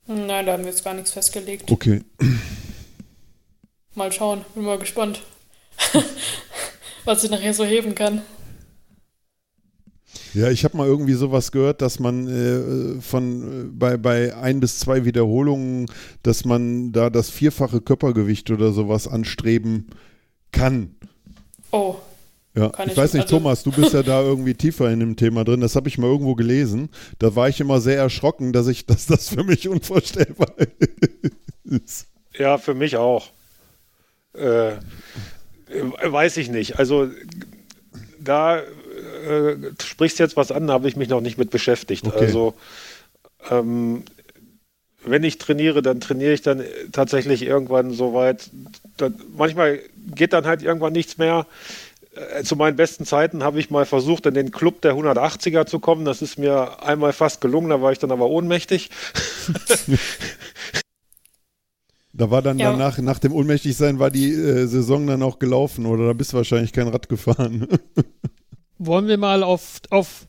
Nein, 0.05 0.45
da 0.45 0.53
haben 0.53 0.63
wir 0.63 0.71
jetzt 0.71 0.83
gar 0.83 0.93
nichts 0.93 1.11
festgelegt. 1.11 1.71
Okay. 1.71 2.01
Mal 3.95 4.11
schauen, 4.11 4.41
bin 4.55 4.63
mal 4.63 4.79
gespannt, 4.79 5.21
was 7.05 7.23
ich 7.23 7.29
nachher 7.31 7.53
so 7.53 7.65
heben 7.65 7.95
kann. 7.95 8.21
Ja, 10.33 10.49
ich 10.49 10.63
habe 10.63 10.77
mal 10.77 10.87
irgendwie 10.87 11.13
sowas 11.13 11.51
gehört, 11.51 11.81
dass 11.81 11.99
man 11.99 12.27
äh, 12.27 13.01
von 13.01 13.67
äh, 13.67 13.69
bei, 13.71 13.97
bei 13.97 14.35
ein 14.35 14.59
bis 14.59 14.79
zwei 14.79 15.05
Wiederholungen, 15.05 15.85
dass 16.23 16.43
man 16.43 16.91
da 16.91 17.09
das 17.09 17.29
vierfache 17.29 17.81
Körpergewicht 17.81 18.49
oder 18.49 18.71
sowas 18.71 19.07
anstreben 19.07 19.87
kann. 20.51 20.95
Oh. 21.71 21.95
Ja, 22.55 22.71
ich, 22.79 22.91
ich, 22.91 22.97
weiß 22.97 23.13
nicht, 23.13 23.23
also 23.23 23.37
Thomas, 23.37 23.63
du 23.63 23.71
bist 23.71 23.93
ja 23.93 24.03
da 24.03 24.21
irgendwie 24.23 24.53
tiefer 24.53 24.91
in 24.91 24.99
dem 24.99 25.15
Thema 25.15 25.43
drin. 25.43 25.61
Das 25.61 25.75
habe 25.75 25.87
ich 25.87 25.97
mal 25.97 26.07
irgendwo 26.07 26.35
gelesen. 26.35 26.89
Da 27.19 27.35
war 27.35 27.49
ich 27.49 27.59
immer 27.59 27.81
sehr 27.81 27.97
erschrocken, 27.97 28.53
dass 28.53 28.67
ich, 28.67 28.85
dass 28.87 29.05
das 29.05 29.29
für 29.29 29.43
mich 29.43 29.67
unvorstellbar 29.67 30.53
ist. 31.63 32.07
Ja, 32.37 32.57
für 32.57 32.73
mich 32.73 32.97
auch. 32.97 33.27
Äh, 34.33 34.73
weiß 36.03 36.37
ich 36.37 36.49
nicht. 36.49 36.79
Also 36.79 37.09
da 38.19 38.59
äh, 38.59 39.55
sprichst 39.81 40.19
jetzt 40.19 40.37
was 40.37 40.51
an, 40.51 40.67
da 40.67 40.73
habe 40.73 40.87
ich 40.87 40.95
mich 40.95 41.09
noch 41.09 41.21
nicht 41.21 41.37
mit 41.37 41.49
beschäftigt. 41.49 42.07
Okay. 42.07 42.19
Also 42.19 42.53
ähm, 43.49 44.03
wenn 45.05 45.23
ich 45.23 45.37
trainiere, 45.37 45.81
dann 45.81 45.99
trainiere 45.99 46.33
ich 46.33 46.41
dann 46.41 46.63
tatsächlich 46.91 47.43
irgendwann 47.43 47.91
so 47.91 48.13
weit. 48.13 48.49
Dann, 48.97 49.15
manchmal 49.35 49.79
geht 50.15 50.33
dann 50.33 50.45
halt 50.45 50.63
irgendwann 50.63 50.93
nichts 50.93 51.17
mehr. 51.17 51.45
Äh, 52.15 52.43
zu 52.43 52.55
meinen 52.55 52.75
besten 52.75 53.05
Zeiten 53.05 53.43
habe 53.43 53.59
ich 53.59 53.69
mal 53.69 53.85
versucht, 53.85 54.25
in 54.25 54.33
den 54.33 54.51
Club 54.51 54.81
der 54.81 54.93
180er 54.93 55.65
zu 55.65 55.79
kommen. 55.79 56.05
Das 56.05 56.21
ist 56.21 56.37
mir 56.37 56.83
einmal 56.83 57.13
fast 57.13 57.41
gelungen, 57.41 57.69
da 57.69 57.81
war 57.81 57.91
ich 57.91 57.99
dann 57.99 58.11
aber 58.11 58.27
ohnmächtig. 58.27 58.89
da 62.13 62.29
war 62.29 62.43
dann 62.43 62.59
ja. 62.59 62.71
danach, 62.71 62.99
nach 62.99 63.19
dem 63.19 63.33
Ohnmächtigsein, 63.33 63.97
war 63.97 64.11
die 64.11 64.31
äh, 64.31 64.67
Saison 64.67 65.07
dann 65.07 65.23
auch 65.23 65.39
gelaufen 65.39 65.85
oder 65.87 66.07
da 66.07 66.13
bist 66.13 66.33
du 66.33 66.37
wahrscheinlich 66.37 66.71
kein 66.71 66.87
Rad 66.87 67.09
gefahren. 67.09 67.67
Wollen 68.77 69.07
wir 69.07 69.17
mal 69.17 69.43
auf, 69.43 69.81
auf, 69.89 70.27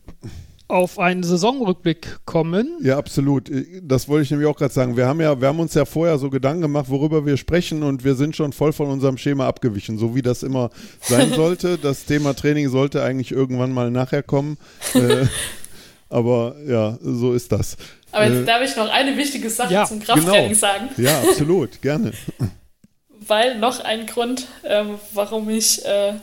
auf 0.66 0.98
einen 0.98 1.22
Saisonrückblick 1.22 2.20
kommen? 2.24 2.78
Ja, 2.80 2.96
absolut. 2.96 3.50
Das 3.82 4.08
wollte 4.08 4.22
ich 4.22 4.30
nämlich 4.30 4.48
auch 4.48 4.56
gerade 4.56 4.72
sagen. 4.72 4.96
Wir 4.96 5.06
haben 5.06 5.20
ja, 5.20 5.38
wir 5.40 5.48
haben 5.48 5.60
uns 5.60 5.74
ja 5.74 5.84
vorher 5.84 6.18
so 6.18 6.30
Gedanken 6.30 6.62
gemacht, 6.62 6.88
worüber 6.88 7.26
wir 7.26 7.36
sprechen 7.36 7.82
und 7.82 8.02
wir 8.02 8.14
sind 8.14 8.34
schon 8.34 8.52
voll 8.52 8.72
von 8.72 8.88
unserem 8.88 9.18
Schema 9.18 9.46
abgewichen, 9.46 9.98
so 9.98 10.14
wie 10.14 10.22
das 10.22 10.42
immer 10.42 10.70
sein 11.00 11.32
sollte. 11.34 11.76
das 11.76 12.06
Thema 12.06 12.34
Training 12.34 12.70
sollte 12.70 13.02
eigentlich 13.02 13.30
irgendwann 13.30 13.72
mal 13.72 13.90
nachher 13.90 14.22
kommen. 14.22 14.56
äh, 14.94 15.26
aber 16.08 16.54
ja, 16.66 16.98
so 17.02 17.34
ist 17.34 17.52
das. 17.52 17.76
Aber 18.14 18.26
jetzt 18.26 18.42
äh, 18.42 18.44
darf 18.44 18.62
ich 18.62 18.76
noch 18.76 18.88
eine 18.90 19.16
wichtige 19.16 19.50
Sache 19.50 19.74
ja, 19.74 19.84
zum 19.84 20.00
Krafttraining 20.00 20.50
genau. 20.50 20.58
sagen. 20.58 20.88
Ja, 20.96 21.20
absolut, 21.20 21.82
gerne. 21.82 22.12
Weil 23.08 23.58
noch 23.58 23.80
ein 23.80 24.06
Grund, 24.06 24.46
äh, 24.62 24.84
warum 25.12 25.50
ich 25.50 25.84
äh, 25.84 26.14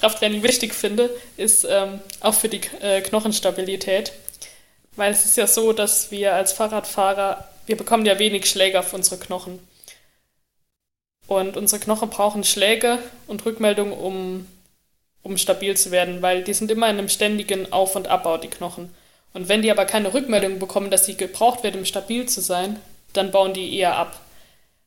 Krafttraining 0.00 0.42
wichtig 0.42 0.72
finde, 0.72 1.10
ist 1.36 1.66
ähm, 1.68 2.00
auch 2.20 2.32
für 2.32 2.48
die 2.48 2.62
äh, 2.80 3.02
Knochenstabilität. 3.02 4.12
Weil 4.96 5.12
es 5.12 5.26
ist 5.26 5.36
ja 5.36 5.46
so, 5.46 5.74
dass 5.74 6.10
wir 6.10 6.34
als 6.34 6.52
Fahrradfahrer, 6.54 7.46
wir 7.66 7.76
bekommen 7.76 8.06
ja 8.06 8.18
wenig 8.18 8.46
Schläge 8.46 8.80
auf 8.80 8.94
unsere 8.94 9.18
Knochen. 9.18 9.58
Und 11.26 11.58
unsere 11.58 11.80
Knochen 11.80 12.08
brauchen 12.08 12.44
Schläge 12.44 12.98
und 13.26 13.44
Rückmeldungen, 13.44 13.92
um, 13.92 14.46
um 15.22 15.36
stabil 15.36 15.76
zu 15.76 15.90
werden, 15.90 16.22
weil 16.22 16.42
die 16.42 16.54
sind 16.54 16.70
immer 16.70 16.88
in 16.88 16.98
einem 16.98 17.08
ständigen 17.10 17.70
Auf- 17.70 17.96
und 17.96 18.08
Abbau, 18.08 18.38
die 18.38 18.48
Knochen. 18.48 18.94
Und 19.34 19.48
wenn 19.48 19.62
die 19.62 19.70
aber 19.70 19.84
keine 19.84 20.14
Rückmeldung 20.14 20.58
bekommen, 20.58 20.90
dass 20.90 21.04
sie 21.04 21.16
gebraucht 21.16 21.62
werden, 21.62 21.80
um 21.80 21.84
stabil 21.84 22.26
zu 22.26 22.40
sein, 22.40 22.78
dann 23.12 23.30
bauen 23.30 23.52
die 23.52 23.76
eher 23.76 23.96
ab. 23.96 24.20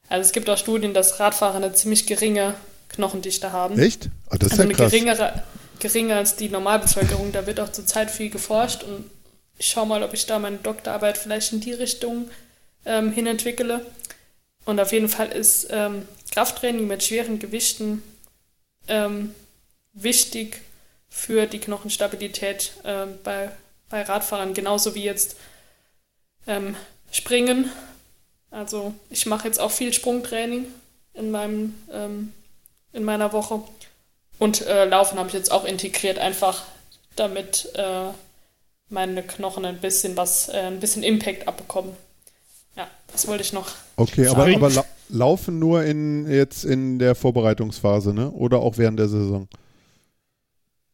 Also 0.10 0.26
es 0.26 0.32
gibt 0.32 0.50
auch 0.50 0.58
Studien, 0.58 0.94
dass 0.94 1.20
Radfahrer 1.20 1.58
eine 1.58 1.74
ziemlich 1.74 2.08
geringe 2.08 2.56
Knochendichte 2.90 3.52
haben. 3.52 3.78
Echt? 3.78 4.10
Oh, 4.32 4.38
das 4.38 4.54
ist 4.54 4.60
also 4.60 4.72
ja 4.72 4.76
krass. 4.78 4.92
Geringere, 4.92 5.44
geringer 5.80 6.16
als 6.16 6.38
die 6.38 6.50
Normalbevölkerung. 6.50 7.32
Da 7.34 7.46
wird 7.46 7.60
auch 7.60 7.72
zurzeit 7.72 8.10
viel 8.10 8.30
geforscht 8.30 8.84
und 8.84 9.10
ich 9.58 9.70
schaue 9.70 9.86
mal, 9.86 10.04
ob 10.04 10.14
ich 10.14 10.26
da 10.26 10.40
meine 10.40 10.58
Doktorarbeit 10.58 11.18
vielleicht 11.18 11.52
in 11.52 11.60
die 11.60 11.74
Richtung 11.74 12.30
ähm, 12.86 13.12
hin 13.12 13.28
entwickle. 13.28 13.86
Und 14.66 14.80
auf 14.80 14.92
jeden 14.92 15.10
Fall 15.10 15.30
ist 15.30 15.68
ähm, 15.72 16.08
Krafttraining 16.32 16.88
mit 16.88 17.04
schweren 17.04 17.40
Gewichten 17.40 18.04
ähm, 18.88 19.34
wichtig 19.94 20.62
für 21.10 21.48
die 21.48 21.60
Knochenstabilität 21.60 22.74
ähm, 22.84 23.18
bei, 23.24 23.50
bei 23.90 24.02
Radfahrern, 24.02 24.54
genauso 24.54 24.96
wie 24.96 25.04
jetzt 25.04 25.38
ähm, 26.46 26.76
Springen. 27.12 27.72
Also 28.52 28.94
ich 29.10 29.26
mache 29.26 29.48
jetzt 29.48 29.60
auch 29.60 29.72
viel 29.72 29.94
Sprungtraining 29.94 30.66
in 31.14 31.32
meinem 31.32 31.76
ähm, 31.92 32.34
in 32.94 33.04
meiner 33.04 33.34
Woche. 33.34 33.62
Und 34.40 34.66
äh, 34.66 34.86
Laufen 34.86 35.18
habe 35.18 35.30
ich 35.30 35.34
jetzt 35.34 35.52
auch 35.52 35.66
integriert, 35.66 36.20
einfach 36.20 36.64
damit 37.16 37.70
äh, 37.76 38.10
meine 38.90 39.24
Knochen 39.24 39.66
ein 39.66 39.80
bisschen 39.80 40.16
was, 40.16 40.50
äh, 40.50 40.58
ein 40.58 40.80
bisschen 40.80 41.04
Impact 41.04 41.48
abbekommen. 41.48 41.94
Ja, 42.76 42.88
das 43.12 43.28
wollte 43.28 43.44
ich 43.44 43.54
noch. 43.54 43.72
Okay, 43.96 44.26
sagen. 44.26 44.56
aber, 44.56 44.68
aber 44.68 44.70
la 44.70 44.86
laufen 45.10 45.58
nur 45.58 45.84
in 45.84 46.30
jetzt 46.30 46.66
in 46.66 47.00
der 47.00 47.16
Vorbereitungsphase, 47.16 48.14
ne? 48.14 48.30
Oder 48.32 48.60
auch 48.60 48.78
während 48.78 49.00
der 49.00 49.08
Saison? 49.08 49.48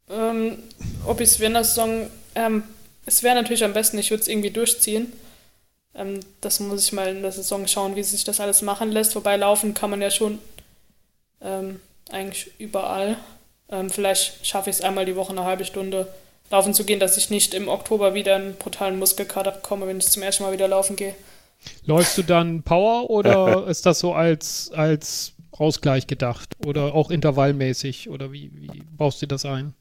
Ähm, 0.09 0.59
ob 1.05 1.19
ich 1.19 1.29
es 1.29 1.39
während 1.39 1.55
der 1.55 1.63
Saison, 1.63 2.07
ähm, 2.35 2.63
es 3.05 3.23
wäre 3.23 3.35
natürlich 3.35 3.63
am 3.63 3.73
besten, 3.73 3.97
ich 3.97 4.09
würde 4.11 4.21
es 4.21 4.27
irgendwie 4.27 4.51
durchziehen. 4.51 5.13
Ähm, 5.95 6.19
das 6.41 6.59
muss 6.59 6.85
ich 6.85 6.93
mal 6.93 7.07
in 7.09 7.21
der 7.21 7.31
Saison 7.31 7.67
schauen, 7.67 7.95
wie 7.95 8.03
sich 8.03 8.23
das 8.23 8.39
alles 8.39 8.61
machen 8.61 8.91
lässt. 8.91 9.15
Wobei 9.15 9.37
laufen 9.37 9.73
kann 9.73 9.89
man 9.89 10.01
ja 10.01 10.11
schon 10.11 10.39
ähm, 11.41 11.79
eigentlich 12.09 12.51
überall. 12.57 13.17
Ähm, 13.69 13.89
vielleicht 13.89 14.45
schaffe 14.45 14.69
ich 14.69 14.77
es 14.77 14.81
einmal 14.81 15.05
die 15.05 15.15
Woche 15.15 15.31
eine 15.31 15.43
halbe 15.43 15.65
Stunde 15.65 16.07
laufen 16.49 16.73
zu 16.73 16.83
gehen, 16.83 16.99
dass 16.99 17.17
ich 17.17 17.29
nicht 17.29 17.53
im 17.53 17.67
Oktober 17.67 18.13
wieder 18.13 18.35
einen 18.35 18.55
brutalen 18.55 18.99
Muskelkater 18.99 19.51
bekomme, 19.51 19.87
wenn 19.87 19.97
ich 19.97 20.09
zum 20.09 20.23
ersten 20.23 20.43
Mal 20.43 20.53
wieder 20.53 20.67
laufen 20.67 20.95
gehe. 20.95 21.15
Läufst 21.85 22.17
du 22.17 22.23
dann 22.23 22.63
Power 22.63 23.09
oder 23.09 23.67
ist 23.67 23.85
das 23.85 23.99
so 23.99 24.13
als, 24.13 24.71
als 24.71 25.33
Ausgleich 25.51 26.07
gedacht 26.07 26.55
oder 26.65 26.93
auch 26.93 27.09
intervallmäßig 27.09 28.09
oder 28.09 28.31
wie, 28.31 28.51
wie 28.53 28.83
baust 28.97 29.21
du 29.21 29.27
das 29.27 29.45
ein? 29.45 29.73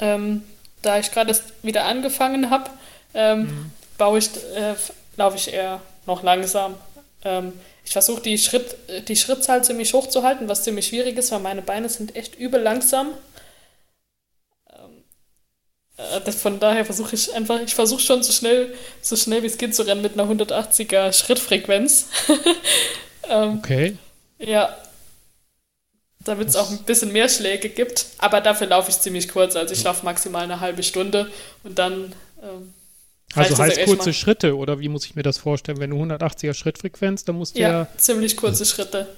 Ähm, 0.00 0.42
da 0.82 0.98
ich 0.98 1.10
gerade 1.10 1.38
wieder 1.62 1.84
angefangen 1.84 2.50
habe, 2.50 2.70
ähm, 3.14 3.40
mhm. 3.40 3.70
baue 3.96 4.18
ich, 4.18 4.28
äh, 4.54 4.74
laufe 5.16 5.36
ich 5.36 5.52
eher 5.52 5.80
noch 6.06 6.22
langsam. 6.22 6.74
Ähm, 7.24 7.52
ich 7.84 7.92
versuche 7.92 8.20
die, 8.20 8.38
Schritt, 8.38 8.76
die 9.08 9.16
Schrittzahl 9.16 9.64
ziemlich 9.64 9.94
hoch 9.94 10.08
zu 10.08 10.22
halten, 10.22 10.48
was 10.48 10.64
ziemlich 10.64 10.88
schwierig 10.88 11.16
ist, 11.16 11.32
weil 11.32 11.40
meine 11.40 11.62
Beine 11.62 11.88
sind 11.88 12.16
echt 12.16 12.36
übel 12.36 12.60
langsam. 12.60 13.08
Ähm, 14.70 15.04
äh, 15.96 16.30
von 16.32 16.60
daher 16.60 16.84
versuche 16.84 17.14
ich 17.14 17.32
einfach, 17.34 17.60
ich 17.60 17.74
versuche 17.74 18.00
schon 18.00 18.22
so 18.22 18.32
schnell, 18.32 18.74
so 19.00 19.16
schnell 19.16 19.42
wie 19.42 19.46
es 19.46 19.58
geht 19.58 19.74
zu 19.74 19.86
rennen 19.86 20.02
mit 20.02 20.18
einer 20.18 20.30
180er 20.30 21.12
Schrittfrequenz. 21.12 22.08
ähm, 23.28 23.58
okay. 23.58 23.96
Ja. 24.38 24.76
Damit 26.28 26.48
es 26.48 26.56
auch 26.56 26.70
ein 26.70 26.78
bisschen 26.84 27.12
mehr 27.12 27.28
Schläge 27.28 27.70
gibt. 27.70 28.06
Aber 28.18 28.40
dafür 28.42 28.66
laufe 28.66 28.90
ich 28.90 29.00
ziemlich 29.00 29.28
kurz. 29.28 29.56
Also 29.56 29.72
ich 29.72 29.82
laufe 29.82 30.04
maximal 30.04 30.44
eine 30.44 30.60
halbe 30.60 30.82
Stunde 30.82 31.30
und 31.64 31.78
dann 31.78 32.12
ähm, 32.42 32.74
also 33.34 33.56
heißt 33.56 33.84
kurze 33.84 34.12
Schritte 34.12 34.56
oder 34.56 34.78
wie 34.80 34.88
muss 34.88 35.06
ich 35.06 35.14
mir 35.14 35.22
das 35.22 35.38
vorstellen? 35.38 35.80
Wenn 35.80 35.90
du 35.90 35.96
180er 35.96 36.54
Schrittfrequenz, 36.54 37.24
dann 37.24 37.36
musst 37.36 37.56
du 37.56 37.60
ja. 37.60 37.70
Ja, 37.70 37.88
ziemlich 37.96 38.36
kurze 38.36 38.66
Schritte. 38.66 39.08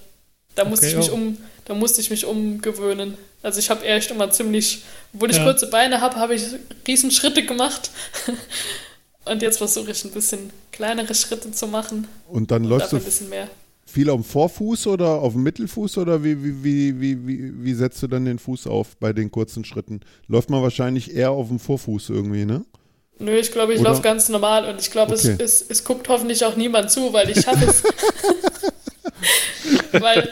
Da 0.55 0.64
musste 0.64 0.87
okay, 0.87 0.94
ich 0.94 0.99
mich 0.99 1.11
um, 1.11 1.38
da 1.64 1.75
musste 1.75 2.01
ich 2.01 2.11
mich 2.11 2.25
umgewöhnen. 2.25 3.16
Also 3.42 3.59
ich 3.59 3.70
habe 3.70 3.85
echt 3.85 4.11
immer 4.11 4.31
ziemlich, 4.31 4.83
obwohl 5.14 5.31
ich 5.31 5.37
ja. 5.37 5.44
kurze 5.44 5.68
Beine 5.68 6.01
habe, 6.01 6.16
habe 6.16 6.35
ich 6.35 6.42
riesen 6.87 7.11
Schritte 7.11 7.44
gemacht. 7.44 7.90
Und 9.25 9.42
jetzt 9.42 9.59
versuche 9.59 9.90
ich 9.90 10.05
ein 10.05 10.12
bisschen 10.12 10.51
kleinere 10.73 11.14
Schritte 11.14 11.51
zu 11.53 11.66
machen. 11.66 12.09
Und 12.29 12.51
dann 12.51 12.62
und 12.62 12.68
läufst 12.70 12.92
du 12.92 12.96
ein 12.96 13.05
bisschen 13.05 13.29
mehr. 13.29 13.49
Viel 13.90 14.09
auf 14.11 14.20
dem 14.20 14.24
Vorfuß 14.24 14.87
oder 14.87 15.20
auf 15.20 15.33
dem 15.35 15.42
Mittelfuß 15.42 15.98
oder 15.98 16.22
wie, 16.24 16.42
wie, 16.42 16.64
wie, 16.64 17.00
wie, 17.00 17.26
wie, 17.26 17.64
wie 17.64 17.74
setzt 17.74 18.03
du 18.03 18.07
dann 18.07 18.24
den 18.24 18.38
Fuß 18.38 18.66
auf 18.66 18.96
bei 18.98 19.12
den 19.12 19.31
kurzen 19.31 19.64
Schritten? 19.64 20.00
Läuft 20.29 20.50
man 20.50 20.62
wahrscheinlich 20.62 21.14
eher 21.14 21.33
auf 21.33 21.48
dem 21.48 21.59
Vorfuß 21.59 22.11
irgendwie, 22.11 22.44
ne? 22.44 22.64
Nö, 23.18 23.37
ich 23.37 23.53
glaube, 23.53 23.74
ich 23.74 23.83
laufe 23.83 24.00
ganz 24.00 24.31
normal 24.31 24.64
und 24.66 24.81
ich 24.81 24.90
glaube, 24.90 25.12
okay. 25.12 25.37
es, 25.38 25.61
es, 25.61 25.70
es 25.70 25.85
guckt 25.85 26.09
hoffentlich 26.09 26.42
auch 26.44 26.57
niemand 26.57 26.90
zu, 26.90 27.12
weil 27.12 27.29
ich 27.29 27.42
schaffe 27.42 27.66
es. 27.66 27.83
weil 30.00 30.31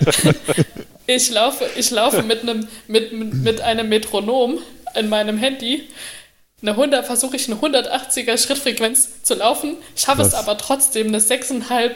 ich 1.06 1.30
laufe, 1.30 1.66
ich 1.76 1.90
laufe 1.90 2.22
mit 2.22 2.42
einem, 2.42 2.66
mit, 2.86 3.12
mit 3.12 3.60
einem 3.60 3.90
Metronom 3.90 4.58
in 4.94 5.10
meinem 5.10 5.36
Handy. 5.36 5.88
Eine 6.62 6.72
100, 6.72 7.04
versuche 7.06 7.36
ich 7.36 7.50
eine 7.50 7.60
180er 7.60 8.38
Schrittfrequenz 8.38 9.22
zu 9.22 9.34
laufen, 9.34 9.76
schaffe 9.94 10.22
es 10.22 10.34
aber 10.34 10.56
trotzdem 10.56 11.08
eine 11.08 11.18
6,5 11.18 11.90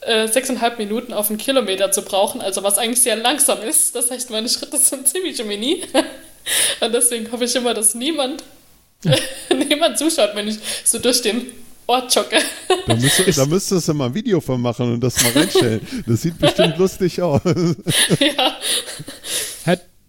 äh, 0.00 0.24
6,5 0.24 0.78
Minuten 0.78 1.12
auf 1.12 1.28
einen 1.28 1.38
Kilometer 1.38 1.90
zu 1.90 2.02
brauchen, 2.02 2.40
also 2.40 2.62
was 2.62 2.78
eigentlich 2.78 3.02
sehr 3.02 3.16
langsam 3.16 3.62
ist. 3.62 3.94
Das 3.94 4.10
heißt, 4.10 4.30
meine 4.30 4.48
Schritte 4.48 4.76
sind 4.76 5.08
ziemlich 5.08 5.42
mini. 5.44 5.82
Und 6.80 6.92
deswegen 6.94 7.30
hoffe 7.30 7.44
ich 7.44 7.54
immer, 7.54 7.74
dass 7.74 7.94
niemand 7.94 8.42
niemand 9.68 9.98
zuschaut, 9.98 10.30
wenn 10.34 10.48
ich 10.48 10.58
so 10.84 10.98
durch 10.98 11.22
den 11.22 11.46
Ort 11.86 12.14
jogge. 12.14 12.38
Da, 12.86 12.94
müsste, 12.94 13.30
da 13.32 13.46
müsstest 13.46 13.88
du 13.88 13.94
mal 13.94 14.06
ein 14.06 14.14
Video 14.14 14.40
von 14.40 14.60
machen 14.60 14.92
und 14.92 15.00
das 15.00 15.22
mal 15.22 15.32
reinstellen. 15.32 15.80
Das 16.06 16.22
sieht 16.22 16.38
bestimmt 16.38 16.76
lustig 16.78 17.20
aus. 17.20 17.40
ja. 18.20 18.56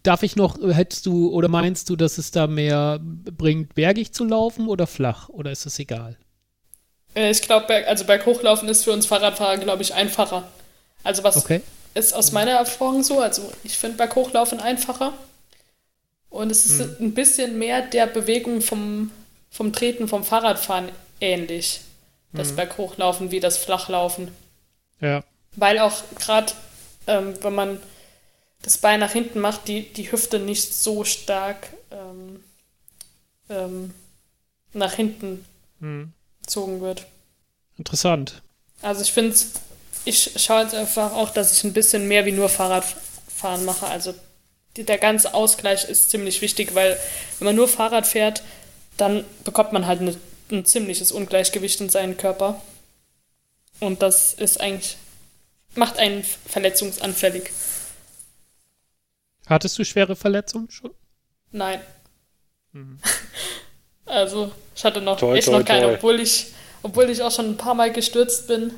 Darf 0.04 0.24
ich 0.24 0.36
noch, 0.36 0.58
hättest 0.60 1.06
du 1.06 1.30
oder 1.30 1.47
meinst 1.47 1.89
du, 1.89 1.95
dass 1.95 2.17
es 2.17 2.32
da 2.32 2.47
mehr 2.47 3.00
bringt, 3.02 3.76
bergig 3.76 4.13
zu 4.13 4.26
laufen 4.26 4.67
oder 4.67 4.88
flach? 4.88 5.30
Oder 5.30 5.52
ist 5.52 5.67
das 5.67 5.78
egal? 5.78 6.17
Äh, 7.15 7.32
ich 7.32 7.41
glaube, 7.41 7.88
also 7.88 8.06
Berghochlaufen 8.06 8.69
ist 8.69 8.84
für 8.84 8.91
uns 8.91 9.06
Fahrradfahrer, 9.06 9.58
glaube 9.58 9.82
ich, 9.82 9.93
einfacher. 9.93 10.47
Also 11.04 11.24
was 11.24 11.38
okay. 11.38 11.62
ist 11.93 12.13
aus 12.13 12.32
meiner 12.32 12.52
Erfahrung 12.52 13.04
so? 13.04 13.19
Also 13.19 13.52
ich 13.63 13.78
finde 13.78 13.97
Berghochlaufen 13.97 14.60
einfacher. 14.60 15.13
Und 16.30 16.50
es 16.50 16.65
ist 16.65 16.80
hm. 16.80 16.95
ein 17.00 17.13
bisschen 17.13 17.60
mehr 17.60 17.82
der 17.82 18.08
Bewegung 18.08 18.62
vom, 18.62 19.12
vom 19.50 19.74
Treten, 19.74 20.08
vom 20.08 20.24
Fahrradfahren 20.24 20.89
ähnlich. 21.19 21.82
Das 22.32 22.50
hm. 22.50 22.56
Berghochlaufen 22.56 23.32
wie 23.32 23.41
das 23.41 23.58
Flachlaufen. 23.58 24.30
Ja. 25.02 25.24
Weil 25.58 25.80
auch 25.80 26.02
gerade, 26.17 26.54
ähm, 27.08 27.34
wenn 27.41 27.54
man 27.54 27.80
das 28.62 28.78
Bein 28.78 29.02
nach 29.02 29.12
hinten 29.12 29.39
macht, 29.39 29.67
die, 29.67 29.91
die 29.91 30.10
Hüfte 30.10 30.39
nicht 30.39 30.74
so 30.74 31.04
stark 31.04 31.67
ähm, 31.91 32.43
ähm, 33.50 33.93
nach 34.74 34.93
hinten 34.93 35.43
hm. 35.82 36.13
Gezogen 36.41 36.82
wird. 36.82 37.06
Interessant. 37.77 38.41
Also 38.82 39.01
ich 39.01 39.12
finde 39.12 39.36
ich 40.06 40.32
schaue 40.38 40.63
jetzt 40.63 40.75
einfach 40.75 41.13
auch, 41.13 41.30
dass 41.30 41.54
ich 41.54 41.63
ein 41.63 41.73
bisschen 41.73 42.08
mehr 42.08 42.25
wie 42.25 42.32
nur 42.32 42.49
Fahrradfahren 42.49 43.65
mache. 43.65 43.88
Also 43.88 44.13
der 44.75 44.97
ganze 44.97 45.34
Ausgleich 45.34 45.86
ist 45.86 46.10
ziemlich 46.10 46.41
wichtig, 46.41 46.73
weil 46.75 46.97
wenn 47.39 47.45
man 47.45 47.56
nur 47.56 47.67
Fahrrad 47.67 48.08
fährt, 48.08 48.41
dann 48.97 49.25
bekommt 49.43 49.73
man 49.73 49.86
halt 49.86 50.01
eine, 50.01 50.15
ein 50.51 50.65
ziemliches 50.65 51.12
Ungleichgewicht 51.12 51.82
in 51.82 51.89
seinen 51.89 52.17
Körper. 52.17 52.62
Und 53.80 54.01
das 54.01 54.34
ist 54.34 54.62
eigentlich, 54.62 54.97
macht 55.75 55.97
einen 55.97 56.23
verletzungsanfällig. 56.23 57.51
Hattest 59.47 59.77
du 59.77 59.84
schwere 59.84 60.15
Verletzungen 60.15 60.69
schon? 60.71 60.91
Nein. 61.51 61.82
Mhm. 62.71 62.99
Also, 64.12 64.52
ich 64.76 64.84
hatte 64.84 65.02
noch 65.02 65.17
toi, 65.17 65.38
echt 65.38 65.47
toi, 65.47 65.60
noch 65.60 65.65
keine, 65.65 65.84
toi. 65.86 65.93
obwohl 65.95 66.19
ich, 66.19 66.47
obwohl 66.84 67.10
ich 67.10 67.21
auch 67.21 67.32
schon 67.32 67.52
ein 67.52 67.58
paar 67.58 67.74
Mal 67.74 67.91
gestürzt 67.93 68.47
bin. 68.47 68.74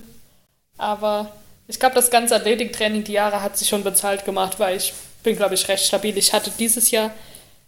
Aber 0.78 1.32
ich 1.68 1.80
glaube, 1.80 1.96
das 1.96 2.12
ganze 2.12 2.36
Athletiktraining, 2.36 3.04
die 3.04 3.14
Jahre 3.14 3.42
hat 3.42 3.58
sich 3.58 3.68
schon 3.68 3.84
bezahlt 3.84 4.26
gemacht, 4.26 4.60
weil 4.60 4.78
ich 4.78 4.94
bin, 5.24 5.36
glaube 5.36 5.56
ich, 5.56 5.68
recht 5.68 5.86
stabil. 5.86 6.16
Ich 6.18 6.34
hatte 6.34 6.52
dieses 6.60 6.92
Jahr, 6.92 7.12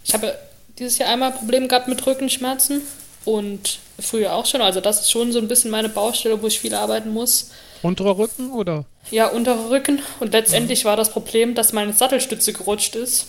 ich 0.04 0.14
habe 0.14 0.38
dieses 0.78 1.00
Jahr 1.00 1.10
einmal 1.10 1.32
Probleme 1.32 1.68
gehabt 1.68 1.88
mit 1.88 2.06
Rückenschmerzen 2.06 2.84
und 3.24 3.80
früher 4.00 4.34
auch 4.34 4.46
schon. 4.46 4.62
Also 4.62 4.80
das 4.80 5.02
ist 5.02 5.12
schon 5.12 5.32
so 5.32 5.40
ein 5.40 5.48
bisschen 5.48 5.72
meine 5.72 5.90
Baustelle, 5.90 6.40
wo 6.42 6.48
ich 6.48 6.60
viel 6.60 6.76
arbeiten 6.76 7.12
muss. 7.12 7.50
Unterer 7.82 8.18
Rücken 8.18 8.52
oder? 8.52 8.86
Ja, 9.10 9.28
unterer 9.28 9.72
Rücken. 9.72 10.04
Und 10.20 10.34
letztendlich 10.34 10.84
mhm. 10.84 10.90
war 10.90 10.98
das 10.98 11.10
Problem, 11.10 11.56
dass 11.56 11.74
meine 11.74 11.94
Sattelstütze 11.94 12.54
gerutscht 12.54 12.96
ist 12.96 13.28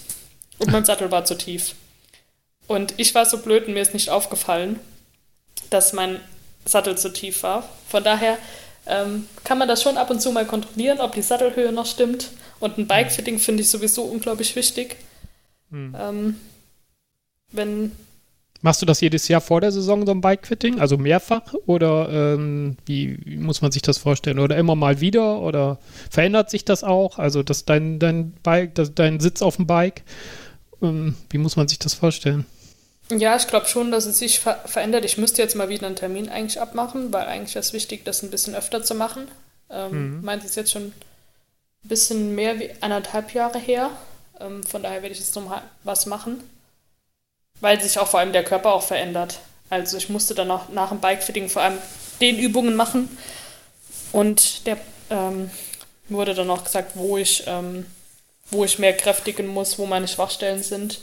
und 0.58 0.70
mein 0.72 0.84
Sattel 0.84 1.10
war 1.10 1.24
zu 1.24 1.36
tief. 1.36 1.74
Und 2.66 2.94
ich 2.96 3.14
war 3.14 3.26
so 3.26 3.38
blöd 3.38 3.66
und 3.66 3.74
mir 3.74 3.80
ist 3.80 3.94
nicht 3.94 4.10
aufgefallen, 4.10 4.80
dass 5.70 5.92
mein 5.92 6.20
Sattel 6.64 6.98
zu 6.98 7.12
tief 7.12 7.42
war. 7.42 7.68
Von 7.88 8.02
daher 8.02 8.38
ähm, 8.86 9.26
kann 9.44 9.58
man 9.58 9.68
das 9.68 9.82
schon 9.82 9.96
ab 9.96 10.10
und 10.10 10.20
zu 10.20 10.32
mal 10.32 10.46
kontrollieren, 10.46 11.00
ob 11.00 11.14
die 11.14 11.22
Sattelhöhe 11.22 11.72
noch 11.72 11.86
stimmt. 11.86 12.30
Und 12.58 12.78
ein 12.78 12.86
Bike-Fitting 12.86 13.38
finde 13.38 13.62
ich 13.62 13.70
sowieso 13.70 14.02
unglaublich 14.02 14.56
wichtig. 14.56 14.96
Hm. 15.70 15.96
Ähm, 15.98 16.40
wenn 17.52 17.92
Machst 18.62 18.82
du 18.82 18.86
das 18.86 19.00
jedes 19.00 19.28
Jahr 19.28 19.40
vor 19.40 19.60
der 19.60 19.70
Saison 19.70 20.06
so 20.06 20.12
ein 20.12 20.20
Bike-Fitting? 20.20 20.80
Also 20.80 20.96
mehrfach? 20.96 21.54
Oder 21.66 22.08
ähm, 22.10 22.76
wie, 22.86 23.18
wie, 23.24 23.36
muss 23.36 23.62
man 23.62 23.70
sich 23.70 23.82
das 23.82 23.98
vorstellen? 23.98 24.38
Oder 24.38 24.56
immer 24.56 24.74
mal 24.74 25.00
wieder? 25.00 25.40
Oder 25.40 25.78
verändert 26.10 26.50
sich 26.50 26.64
das 26.64 26.82
auch? 26.82 27.18
Also 27.18 27.42
dass 27.42 27.64
dein, 27.64 27.98
dein 27.98 28.32
Bike, 28.42 28.74
dass 28.74 28.94
dein 28.94 29.20
Sitz 29.20 29.42
auf 29.42 29.56
dem 29.56 29.66
Bike, 29.66 30.02
ähm, 30.82 31.14
wie 31.30 31.38
muss 31.38 31.56
man 31.56 31.68
sich 31.68 31.78
das 31.78 31.94
vorstellen? 31.94 32.46
Ja, 33.10 33.36
ich 33.36 33.46
glaube 33.46 33.66
schon, 33.66 33.90
dass 33.90 34.06
es 34.06 34.18
sich 34.18 34.40
ver 34.40 34.58
verändert. 34.66 35.04
Ich 35.04 35.18
müsste 35.18 35.42
jetzt 35.42 35.54
mal 35.54 35.68
wieder 35.68 35.86
einen 35.86 35.96
Termin 35.96 36.28
eigentlich 36.28 36.60
abmachen, 36.60 37.12
weil 37.12 37.26
eigentlich 37.26 37.56
ist 37.56 37.66
es 37.66 37.72
wichtig, 37.72 38.04
das 38.04 38.22
ein 38.22 38.30
bisschen 38.30 38.54
öfter 38.54 38.82
zu 38.82 38.94
machen. 38.94 39.28
Ähm, 39.70 40.16
mhm. 40.16 40.24
Meint 40.24 40.44
es 40.44 40.56
jetzt 40.56 40.72
schon 40.72 40.86
ein 40.86 41.88
bisschen 41.88 42.34
mehr 42.34 42.58
wie 42.58 42.70
anderthalb 42.80 43.32
Jahre 43.32 43.58
her. 43.58 43.90
Ähm, 44.40 44.64
von 44.64 44.82
daher 44.82 45.02
werde 45.02 45.12
ich 45.12 45.20
jetzt 45.20 45.36
noch 45.36 45.62
was 45.84 46.06
machen. 46.06 46.42
Weil 47.60 47.80
sich 47.80 47.98
auch 47.98 48.08
vor 48.08 48.20
allem 48.20 48.32
der 48.32 48.44
Körper 48.44 48.72
auch 48.72 48.82
verändert. 48.82 49.38
Also 49.70 49.96
ich 49.96 50.08
musste 50.08 50.34
dann 50.34 50.50
auch 50.50 50.68
nach 50.68 50.90
dem 50.90 51.00
Bikefitting 51.00 51.48
vor 51.48 51.62
allem 51.62 51.78
den 52.20 52.38
Übungen 52.38 52.74
machen. 52.74 53.16
Und 54.12 54.66
der 54.66 54.78
ähm, 55.10 55.50
wurde 56.08 56.34
dann 56.34 56.50
auch 56.50 56.64
gesagt, 56.64 56.92
wo 56.94 57.16
ich 57.16 57.44
ähm, 57.46 57.86
wo 58.50 58.64
ich 58.64 58.78
mehr 58.78 58.96
kräftigen 58.96 59.46
muss, 59.46 59.78
wo 59.78 59.86
meine 59.86 60.08
Schwachstellen 60.08 60.62
sind 60.62 61.00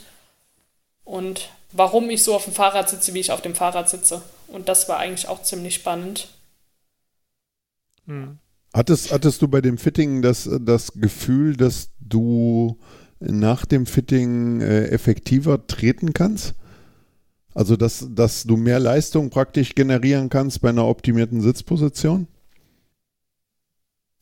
und 1.04 1.48
warum 1.74 2.08
ich 2.08 2.22
so 2.22 2.34
auf 2.34 2.44
dem 2.44 2.54
Fahrrad 2.54 2.88
sitze, 2.88 3.12
wie 3.12 3.20
ich 3.20 3.32
auf 3.32 3.42
dem 3.42 3.54
Fahrrad 3.54 3.90
sitze. 3.90 4.22
Und 4.48 4.68
das 4.68 4.88
war 4.88 4.98
eigentlich 4.98 5.28
auch 5.28 5.42
ziemlich 5.42 5.74
spannend. 5.74 6.28
Hm. 8.06 8.38
Hattest, 8.72 9.12
hattest 9.12 9.42
du 9.42 9.48
bei 9.48 9.60
dem 9.60 9.76
Fitting 9.76 10.22
das, 10.22 10.48
das 10.60 10.92
Gefühl, 10.94 11.56
dass 11.56 11.90
du 12.00 12.78
nach 13.20 13.66
dem 13.66 13.86
Fitting 13.86 14.60
äh, 14.60 14.86
effektiver 14.86 15.66
treten 15.66 16.12
kannst? 16.12 16.54
Also, 17.54 17.76
dass, 17.76 18.06
dass 18.10 18.44
du 18.44 18.56
mehr 18.56 18.80
Leistung 18.80 19.30
praktisch 19.30 19.74
generieren 19.74 20.28
kannst 20.28 20.60
bei 20.60 20.70
einer 20.70 20.86
optimierten 20.86 21.40
Sitzposition? 21.40 22.26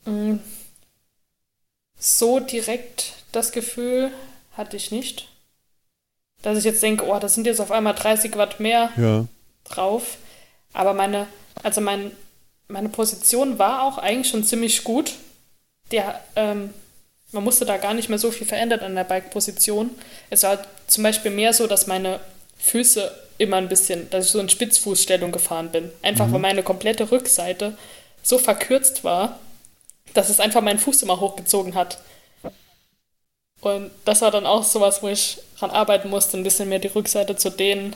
Mm. 0.04 0.34
So 1.98 2.40
direkt 2.40 3.14
das 3.32 3.52
Gefühl 3.52 4.10
hatte 4.52 4.76
ich 4.76 4.90
nicht. 4.90 5.31
Dass 6.42 6.58
ich 6.58 6.64
jetzt 6.64 6.82
denke, 6.82 7.06
oh, 7.06 7.18
das 7.18 7.34
sind 7.34 7.46
jetzt 7.46 7.60
auf 7.60 7.70
einmal 7.70 7.94
30 7.94 8.36
Watt 8.36 8.60
mehr 8.60 8.90
ja. 8.96 9.24
drauf. 9.64 10.18
Aber 10.72 10.92
meine, 10.92 11.26
also 11.62 11.80
mein, 11.80 12.10
meine 12.68 12.88
Position 12.88 13.58
war 13.58 13.82
auch 13.82 13.98
eigentlich 13.98 14.28
schon 14.28 14.44
ziemlich 14.44 14.84
gut. 14.84 15.14
Der, 15.90 16.20
ähm, 16.36 16.70
man 17.32 17.44
musste 17.44 17.64
da 17.64 17.76
gar 17.76 17.94
nicht 17.94 18.08
mehr 18.08 18.18
so 18.18 18.30
viel 18.30 18.46
verändern 18.46 18.80
an 18.80 18.94
der 18.94 19.04
Bike-Position. 19.04 19.90
Es 20.30 20.42
war 20.42 20.58
zum 20.86 21.02
Beispiel 21.04 21.30
mehr 21.30 21.52
so, 21.52 21.66
dass 21.66 21.86
meine 21.86 22.20
Füße 22.58 23.10
immer 23.38 23.56
ein 23.56 23.68
bisschen, 23.68 24.08
dass 24.10 24.26
ich 24.26 24.30
so 24.32 24.38
in 24.38 24.48
Spitzfußstellung 24.48 25.32
gefahren 25.32 25.70
bin. 25.70 25.90
Einfach 26.02 26.26
mhm. 26.26 26.34
weil 26.34 26.40
meine 26.40 26.62
komplette 26.62 27.10
Rückseite 27.10 27.76
so 28.22 28.38
verkürzt 28.38 29.04
war, 29.04 29.38
dass 30.14 30.28
es 30.28 30.40
einfach 30.40 30.60
meinen 30.60 30.78
Fuß 30.78 31.02
immer 31.02 31.20
hochgezogen 31.20 31.74
hat. 31.74 31.98
Und 33.62 33.92
das 34.04 34.20
war 34.22 34.32
dann 34.32 34.44
auch 34.44 34.64
sowas, 34.64 35.02
wo 35.02 35.08
ich 35.08 35.38
dran 35.56 35.70
arbeiten 35.70 36.10
musste, 36.10 36.36
ein 36.36 36.42
bisschen 36.42 36.68
mehr 36.68 36.80
die 36.80 36.88
Rückseite 36.88 37.36
zu 37.36 37.48
dehnen. 37.48 37.94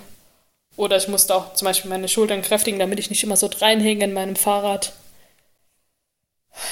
Oder 0.77 0.97
ich 0.97 1.09
musste 1.09 1.35
auch 1.35 1.55
zum 1.55 1.67
Beispiel 1.67 1.91
meine 1.91 2.09
Schultern 2.09 2.41
kräftigen, 2.41 2.79
damit 2.79 3.01
ich 3.01 3.11
nicht 3.11 3.25
immer 3.25 3.37
so 3.37 3.49
reinhänge 3.49 4.05
in 4.05 4.13
meinem 4.13 4.37
Fahrrad. 4.37 4.93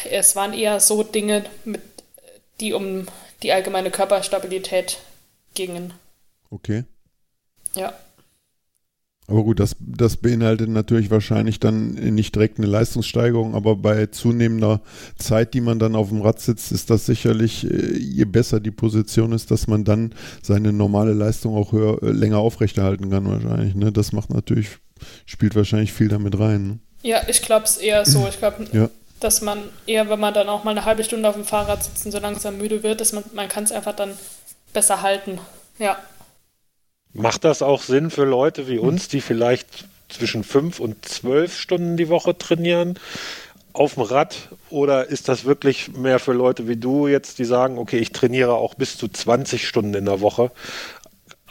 Es 0.08 0.36
waren 0.36 0.54
eher 0.54 0.78
so 0.78 1.02
Dinge, 1.02 1.44
mit, 1.64 1.82
die 2.60 2.72
um 2.72 3.08
die 3.42 3.52
allgemeine 3.52 3.90
Körperstabilität 3.90 4.98
gingen. 5.54 5.92
Okay. 6.50 6.84
Ja. 7.74 7.94
Aber 9.26 9.42
gut, 9.42 9.58
das, 9.58 9.74
das 9.80 10.18
beinhaltet 10.18 10.68
natürlich 10.68 11.10
wahrscheinlich 11.10 11.58
dann 11.58 11.92
nicht 11.92 12.34
direkt 12.34 12.58
eine 12.58 12.66
Leistungssteigerung, 12.66 13.54
aber 13.54 13.74
bei 13.76 14.06
zunehmender 14.06 14.82
Zeit, 15.18 15.54
die 15.54 15.62
man 15.62 15.78
dann 15.78 15.96
auf 15.96 16.10
dem 16.10 16.20
Rad 16.20 16.40
sitzt, 16.40 16.72
ist 16.72 16.90
das 16.90 17.06
sicherlich, 17.06 17.64
äh, 17.70 17.96
je 17.96 18.26
besser 18.26 18.60
die 18.60 18.70
Position 18.70 19.32
ist, 19.32 19.50
dass 19.50 19.66
man 19.66 19.84
dann 19.84 20.14
seine 20.42 20.74
normale 20.74 21.14
Leistung 21.14 21.56
auch 21.56 21.72
höher, 21.72 22.02
äh, 22.02 22.10
länger 22.10 22.38
aufrechterhalten 22.38 23.10
kann 23.10 23.26
wahrscheinlich. 23.26 23.74
Ne? 23.74 23.92
Das 23.92 24.12
macht 24.12 24.28
natürlich, 24.28 24.68
spielt 25.24 25.54
wahrscheinlich 25.54 25.94
viel 25.94 26.08
damit 26.08 26.38
rein. 26.38 26.66
Ne? 26.66 26.78
Ja, 27.02 27.22
ich 27.26 27.40
glaube 27.40 27.64
es 27.64 27.78
eher 27.78 28.04
so. 28.04 28.26
Ich 28.28 28.38
glaube, 28.38 28.66
ja. 28.72 28.90
dass 29.20 29.40
man 29.40 29.58
eher, 29.86 30.10
wenn 30.10 30.20
man 30.20 30.34
dann 30.34 30.50
auch 30.50 30.64
mal 30.64 30.72
eine 30.72 30.84
halbe 30.84 31.02
Stunde 31.02 31.28
auf 31.30 31.34
dem 31.34 31.44
Fahrrad 31.44 31.82
sitzt 31.82 32.04
und 32.04 32.12
so 32.12 32.18
langsam 32.18 32.58
müde 32.58 32.82
wird, 32.82 33.00
dass 33.00 33.14
man, 33.14 33.24
man 33.34 33.48
kann 33.48 33.64
es 33.64 33.72
einfach 33.72 33.96
dann 33.96 34.10
besser 34.74 35.00
halten. 35.00 35.38
Ja. 35.78 35.96
Macht 37.14 37.44
das 37.44 37.62
auch 37.62 37.80
Sinn 37.80 38.10
für 38.10 38.24
Leute 38.24 38.66
wie 38.66 38.78
uns, 38.78 39.06
die 39.06 39.20
vielleicht 39.20 39.84
zwischen 40.08 40.42
fünf 40.42 40.80
und 40.80 41.04
zwölf 41.08 41.56
Stunden 41.56 41.96
die 41.96 42.08
Woche 42.08 42.36
trainieren 42.36 42.98
auf 43.72 43.94
dem 43.94 44.02
Rad? 44.02 44.48
Oder 44.68 45.06
ist 45.06 45.28
das 45.28 45.44
wirklich 45.44 45.92
mehr 45.96 46.18
für 46.18 46.32
Leute 46.32 46.66
wie 46.66 46.76
du 46.76 47.06
jetzt, 47.06 47.38
die 47.38 47.44
sagen, 47.44 47.78
okay, 47.78 47.98
ich 47.98 48.10
trainiere 48.10 48.54
auch 48.54 48.74
bis 48.74 48.98
zu 48.98 49.06
20 49.06 49.66
Stunden 49.66 49.94
in 49.94 50.06
der 50.06 50.20
Woche 50.20 50.50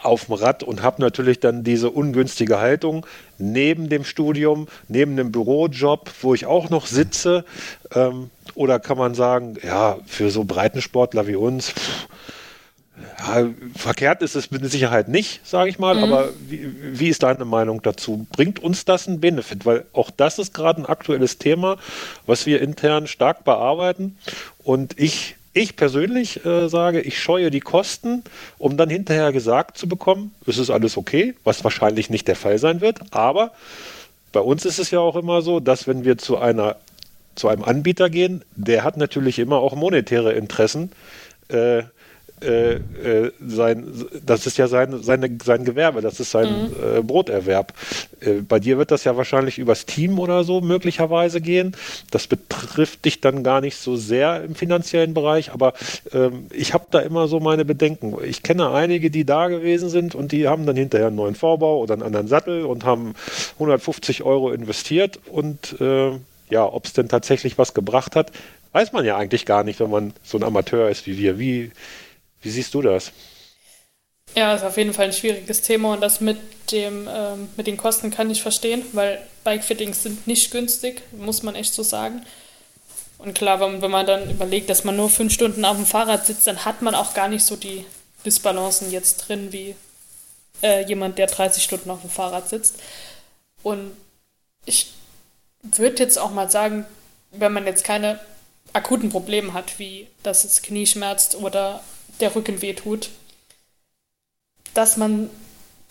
auf 0.01 0.25
dem 0.25 0.33
Rad 0.33 0.63
und 0.63 0.81
habe 0.81 1.01
natürlich 1.01 1.39
dann 1.39 1.63
diese 1.63 1.89
ungünstige 1.89 2.59
Haltung 2.59 3.05
neben 3.37 3.87
dem 3.87 4.03
Studium, 4.03 4.67
neben 4.89 5.15
dem 5.15 5.31
Bürojob, 5.31 6.11
wo 6.21 6.33
ich 6.33 6.45
auch 6.45 6.69
noch 6.69 6.87
sitze? 6.87 7.45
Ähm, 7.95 8.29
oder 8.53 8.81
kann 8.81 8.97
man 8.97 9.15
sagen, 9.15 9.55
ja, 9.63 9.97
für 10.05 10.29
so 10.29 10.43
Breitensportler 10.43 11.25
wie 11.27 11.37
uns, 11.37 11.71
pff, 11.71 12.07
ja, 13.19 13.49
verkehrt 13.75 14.21
ist 14.21 14.35
es 14.35 14.51
mit 14.51 14.69
Sicherheit 14.69 15.07
nicht, 15.07 15.45
sage 15.45 15.69
ich 15.69 15.79
mal, 15.79 15.95
mhm. 15.95 16.03
aber 16.03 16.29
wie, 16.47 16.99
wie, 16.99 17.09
ist 17.09 17.23
deine 17.23 17.45
Meinung 17.45 17.81
dazu? 17.81 18.27
Bringt 18.31 18.59
uns 18.59 18.85
das 18.85 19.07
einen 19.07 19.19
Benefit? 19.19 19.65
Weil 19.65 19.85
auch 19.93 20.09
das 20.11 20.39
ist 20.39 20.53
gerade 20.53 20.81
ein 20.81 20.85
aktuelles 20.85 21.37
Thema, 21.37 21.77
was 22.25 22.45
wir 22.45 22.61
intern 22.61 23.07
stark 23.07 23.43
bearbeiten. 23.43 24.17
Und 24.63 24.99
ich, 24.99 25.35
ich 25.53 25.75
persönlich 25.75 26.45
äh, 26.45 26.67
sage, 26.69 27.01
ich 27.01 27.21
scheue 27.21 27.51
die 27.51 27.59
Kosten, 27.59 28.23
um 28.57 28.77
dann 28.77 28.89
hinterher 28.89 29.31
gesagt 29.31 29.77
zu 29.77 29.87
bekommen, 29.87 30.33
es 30.45 30.57
ist 30.57 30.69
alles 30.69 30.97
okay, 30.97 31.35
was 31.43 31.63
wahrscheinlich 31.63 32.09
nicht 32.09 32.27
der 32.27 32.35
Fall 32.35 32.57
sein 32.57 32.81
wird. 32.81 32.99
Aber 33.11 33.51
bei 34.31 34.39
uns 34.39 34.65
ist 34.65 34.79
es 34.79 34.91
ja 34.91 34.99
auch 34.99 35.15
immer 35.15 35.41
so, 35.41 35.59
dass 35.59 35.87
wenn 35.87 36.05
wir 36.05 36.17
zu 36.17 36.37
einer 36.37 36.77
zu 37.35 37.47
einem 37.47 37.63
Anbieter 37.63 38.09
gehen, 38.09 38.43
der 38.55 38.83
hat 38.83 38.97
natürlich 38.97 39.39
immer 39.39 39.57
auch 39.57 39.75
monetäre 39.75 40.33
Interessen. 40.33 40.91
Äh, 41.49 41.83
äh, 42.43 42.73
äh, 42.73 43.31
sein, 43.45 43.85
das 44.25 44.45
ist 44.45 44.57
ja 44.57 44.67
sein, 44.67 45.01
seine, 45.01 45.37
sein 45.43 45.65
Gewerbe, 45.65 46.01
das 46.01 46.19
ist 46.19 46.31
sein 46.31 46.69
mhm. 46.69 46.97
äh, 46.97 47.01
Broterwerb. 47.01 47.73
Äh, 48.19 48.41
bei 48.47 48.59
dir 48.59 48.77
wird 48.77 48.91
das 48.91 49.03
ja 49.03 49.17
wahrscheinlich 49.17 49.57
übers 49.57 49.85
Team 49.85 50.19
oder 50.19 50.43
so 50.43 50.61
möglicherweise 50.61 51.41
gehen. 51.41 51.75
Das 52.11 52.27
betrifft 52.27 53.05
dich 53.05 53.21
dann 53.21 53.43
gar 53.43 53.61
nicht 53.61 53.77
so 53.77 53.95
sehr 53.95 54.43
im 54.43 54.55
finanziellen 54.55 55.13
Bereich, 55.13 55.51
aber 55.51 55.73
ähm, 56.13 56.47
ich 56.51 56.73
habe 56.73 56.85
da 56.91 56.99
immer 56.99 57.27
so 57.27 57.39
meine 57.39 57.65
Bedenken. 57.65 58.15
Ich 58.23 58.43
kenne 58.43 58.69
einige, 58.71 59.09
die 59.09 59.25
da 59.25 59.47
gewesen 59.47 59.89
sind 59.89 60.15
und 60.15 60.31
die 60.31 60.47
haben 60.47 60.65
dann 60.65 60.75
hinterher 60.75 61.07
einen 61.07 61.15
neuen 61.15 61.35
Vorbau 61.35 61.79
oder 61.79 61.93
einen 61.93 62.03
anderen 62.03 62.27
Sattel 62.27 62.65
und 62.65 62.85
haben 62.85 63.13
150 63.55 64.23
Euro 64.23 64.51
investiert 64.51 65.19
und 65.29 65.75
ja, 66.49 66.65
ob 66.71 66.85
es 66.85 66.93
denn 66.93 67.09
tatsächlich 67.09 67.57
was 67.57 67.73
gebracht 67.73 68.15
hat, 68.15 68.31
weiß 68.73 68.91
man 68.91 69.05
ja 69.05 69.17
eigentlich 69.17 69.45
gar 69.45 69.63
nicht, 69.63 69.79
wenn 69.79 69.89
man 69.89 70.13
so 70.23 70.37
ein 70.37 70.43
Amateur 70.43 70.89
ist 70.89 71.07
wie 71.07 71.17
wir. 71.17 71.39
Wie, 71.39 71.71
wie 72.43 72.49
siehst 72.49 72.73
du 72.73 72.81
das? 72.81 73.11
Ja, 74.35 74.55
ist 74.55 74.63
auf 74.63 74.77
jeden 74.77 74.93
Fall 74.93 75.05
ein 75.05 75.13
schwieriges 75.13 75.61
Thema 75.61 75.93
und 75.93 76.01
das 76.01 76.21
mit, 76.21 76.37
dem, 76.71 77.07
ähm, 77.11 77.49
mit 77.55 77.67
den 77.67 77.77
Kosten 77.77 78.09
kann 78.09 78.31
ich 78.31 78.41
verstehen, 78.41 78.83
weil 78.93 79.21
Bikefittings 79.43 80.03
sind 80.03 80.25
nicht 80.27 80.51
günstig, 80.51 81.03
muss 81.11 81.43
man 81.43 81.55
echt 81.55 81.73
so 81.73 81.83
sagen. 81.83 82.23
Und 83.19 83.35
klar, 83.35 83.59
wenn, 83.59 83.81
wenn 83.81 83.91
man 83.91 84.05
dann 84.05 84.29
überlegt, 84.29 84.69
dass 84.69 84.83
man 84.83 84.95
nur 84.95 85.09
fünf 85.09 85.33
Stunden 85.33 85.63
auf 85.65 85.77
dem 85.77 85.85
Fahrrad 85.85 86.25
sitzt, 86.25 86.47
dann 86.47 86.65
hat 86.65 86.81
man 86.81 86.95
auch 86.95 87.13
gar 87.13 87.27
nicht 87.27 87.45
so 87.45 87.55
die 87.55 87.85
Disbalancen 88.25 88.91
jetzt 88.91 89.27
drin 89.27 89.51
wie 89.51 89.75
äh, 90.61 90.83
jemand, 90.85 91.17
der 91.17 91.27
30 91.27 91.63
Stunden 91.63 91.91
auf 91.91 92.01
dem 92.01 92.09
Fahrrad 92.09 92.49
sitzt. 92.49 92.75
Und 93.61 93.95
ich 94.65 94.91
würde 95.61 96.03
jetzt 96.03 96.17
auch 96.17 96.31
mal 96.31 96.49
sagen, 96.49 96.85
wenn 97.31 97.53
man 97.53 97.65
jetzt 97.65 97.83
keine 97.83 98.19
akuten 98.73 99.09
Probleme 99.09 99.53
hat, 99.53 99.79
wie 99.79 100.07
dass 100.23 100.43
es 100.43 100.61
Knie 100.61 100.87
schmerzt 100.87 101.35
oder 101.35 101.81
der 102.19 102.35
Rücken 102.35 102.61
wehtut, 102.61 103.09
dass 104.73 104.97
man 104.97 105.29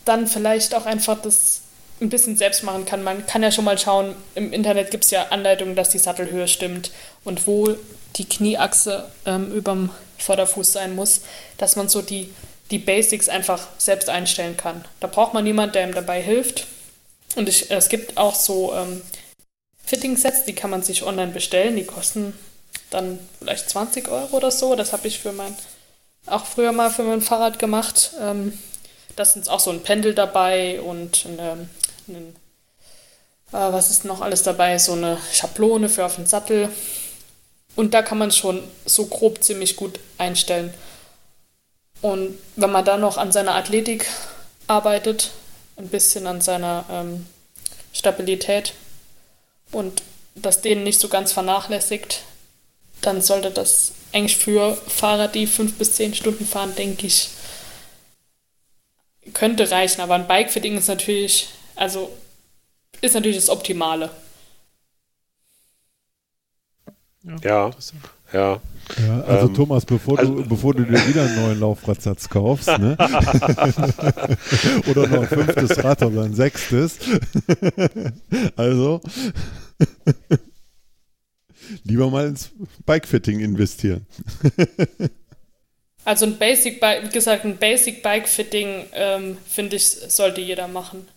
dann 0.04 0.26
vielleicht 0.26 0.74
auch 0.74 0.86
einfach 0.86 1.20
das 1.20 1.62
ein 2.00 2.10
bisschen 2.10 2.36
selbst 2.36 2.64
machen 2.64 2.84
kann. 2.84 3.04
Man 3.04 3.26
kann 3.26 3.42
ja 3.42 3.52
schon 3.52 3.64
mal 3.64 3.78
schauen, 3.78 4.14
im 4.34 4.52
Internet 4.52 4.90
gibt 4.90 5.04
es 5.04 5.10
ja 5.10 5.28
Anleitungen, 5.28 5.76
dass 5.76 5.90
die 5.90 5.98
Sattelhöhe 5.98 6.48
stimmt 6.48 6.90
und 7.24 7.46
wo 7.46 7.76
die 8.16 8.28
Knieachse 8.28 9.08
ähm, 9.24 9.52
überm 9.52 9.90
Vorderfuß 10.18 10.72
sein 10.72 10.94
muss, 10.94 11.22
dass 11.58 11.76
man 11.76 11.88
so 11.88 12.02
die, 12.02 12.32
die 12.70 12.78
Basics 12.78 13.28
einfach 13.28 13.68
selbst 13.78 14.08
einstellen 14.08 14.56
kann. 14.56 14.84
Da 15.00 15.06
braucht 15.06 15.34
man 15.34 15.46
jemanden, 15.46 15.74
der 15.74 15.86
ihm 15.86 15.94
dabei 15.94 16.20
hilft. 16.20 16.66
Und 17.36 17.48
ich, 17.48 17.70
es 17.70 17.88
gibt 17.88 18.18
auch 18.18 18.34
so 18.34 18.74
ähm, 18.74 19.00
Fitting-Sets, 19.84 20.44
die 20.44 20.54
kann 20.54 20.70
man 20.70 20.82
sich 20.82 21.02
online 21.02 21.32
bestellen. 21.32 21.76
Die 21.76 21.84
kosten 21.84 22.34
dann 22.90 23.18
vielleicht 23.38 23.70
20 23.70 24.08
Euro 24.08 24.36
oder 24.36 24.50
so. 24.50 24.74
Das 24.74 24.92
habe 24.92 25.08
ich 25.08 25.18
für 25.20 25.32
mein 25.32 25.56
auch 26.26 26.46
früher 26.46 26.72
mal 26.72 26.90
für 26.90 27.02
mein 27.02 27.20
Fahrrad 27.20 27.58
gemacht. 27.58 28.12
Ähm, 28.20 28.58
da 29.16 29.22
ist 29.24 29.48
auch 29.48 29.60
so 29.60 29.70
ein 29.70 29.82
Pendel 29.82 30.14
dabei 30.14 30.80
und 30.80 31.26
eine, 31.26 31.68
eine, 32.08 32.18
äh, 32.18 33.72
was 33.72 33.90
ist 33.90 34.04
noch 34.04 34.20
alles 34.20 34.42
dabei? 34.42 34.78
So 34.78 34.92
eine 34.92 35.18
Schablone 35.32 35.88
für 35.88 36.04
auf 36.04 36.16
den 36.16 36.26
Sattel. 36.26 36.70
Und 37.74 37.94
da 37.94 38.02
kann 38.02 38.18
man 38.18 38.30
schon 38.30 38.62
so 38.84 39.06
grob 39.06 39.42
ziemlich 39.42 39.76
gut 39.76 39.98
einstellen. 40.18 40.72
Und 42.00 42.38
wenn 42.56 42.72
man 42.72 42.84
da 42.84 42.96
noch 42.98 43.16
an 43.16 43.32
seiner 43.32 43.54
Athletik 43.54 44.06
arbeitet, 44.66 45.30
ein 45.76 45.88
bisschen 45.88 46.26
an 46.26 46.40
seiner 46.40 46.84
ähm, 46.90 47.26
Stabilität 47.92 48.74
und 49.70 50.02
das 50.34 50.60
denen 50.60 50.82
nicht 50.82 51.00
so 51.00 51.08
ganz 51.08 51.32
vernachlässigt, 51.32 52.22
dann 53.00 53.20
sollte 53.20 53.50
das 53.50 53.92
eigentlich 54.12 54.36
für 54.36 54.74
Fahrer, 54.74 55.28
die 55.28 55.46
fünf 55.46 55.78
bis 55.78 55.94
zehn 55.94 56.14
Stunden 56.14 56.46
fahren, 56.46 56.74
denke 56.76 57.06
ich, 57.06 57.30
könnte 59.32 59.70
reichen. 59.70 60.00
Aber 60.00 60.14
ein 60.14 60.26
Bike-Fitting 60.26 60.76
ist 60.76 60.88
natürlich, 60.88 61.48
also 61.74 62.10
ist 63.00 63.14
natürlich 63.14 63.36
das 63.36 63.48
Optimale. 63.48 64.10
Ja, 67.42 67.70
Ja. 68.32 68.60
Ja, 68.98 69.20
also 69.22 69.46
ähm, 69.46 69.54
Thomas, 69.54 69.84
bevor, 69.86 70.18
also, 70.18 70.34
du, 70.34 70.48
bevor 70.48 70.74
du 70.74 70.82
dir 70.84 71.06
wieder 71.06 71.22
einen 71.22 71.36
neuen 71.36 71.60
Laufradsatz 71.60 72.28
kaufst, 72.28 72.66
ne? 72.66 72.96
oder 74.88 75.06
noch 75.06 75.22
ein 75.22 75.28
fünftes 75.28 75.84
Rad 75.84 76.02
oder 76.02 76.24
ein 76.24 76.34
sechstes, 76.34 76.98
also 78.56 79.00
lieber 81.84 82.10
mal 82.10 82.28
ins 82.28 82.50
Bikefitting 82.86 83.40
investieren. 83.40 84.06
also 86.04 86.26
ein 86.26 86.38
Basic 86.38 86.80
Bike, 86.80 87.04
wie 87.04 87.12
gesagt, 87.12 87.44
ein 87.44 87.56
Basic 87.56 88.02
Bikefitting, 88.02 88.86
ähm, 88.92 89.38
finde 89.46 89.76
ich, 89.76 89.86
sollte 89.86 90.40
jeder 90.40 90.68
machen. 90.68 91.08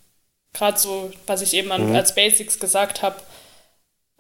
Gerade 0.54 0.80
so, 0.80 1.12
was 1.28 1.42
ich 1.42 1.54
eben 1.54 1.72
an, 1.72 1.90
mhm. 1.90 1.96
als 1.96 2.16
Basics 2.16 2.60
gesagt 2.60 3.02
habe. 3.02 3.18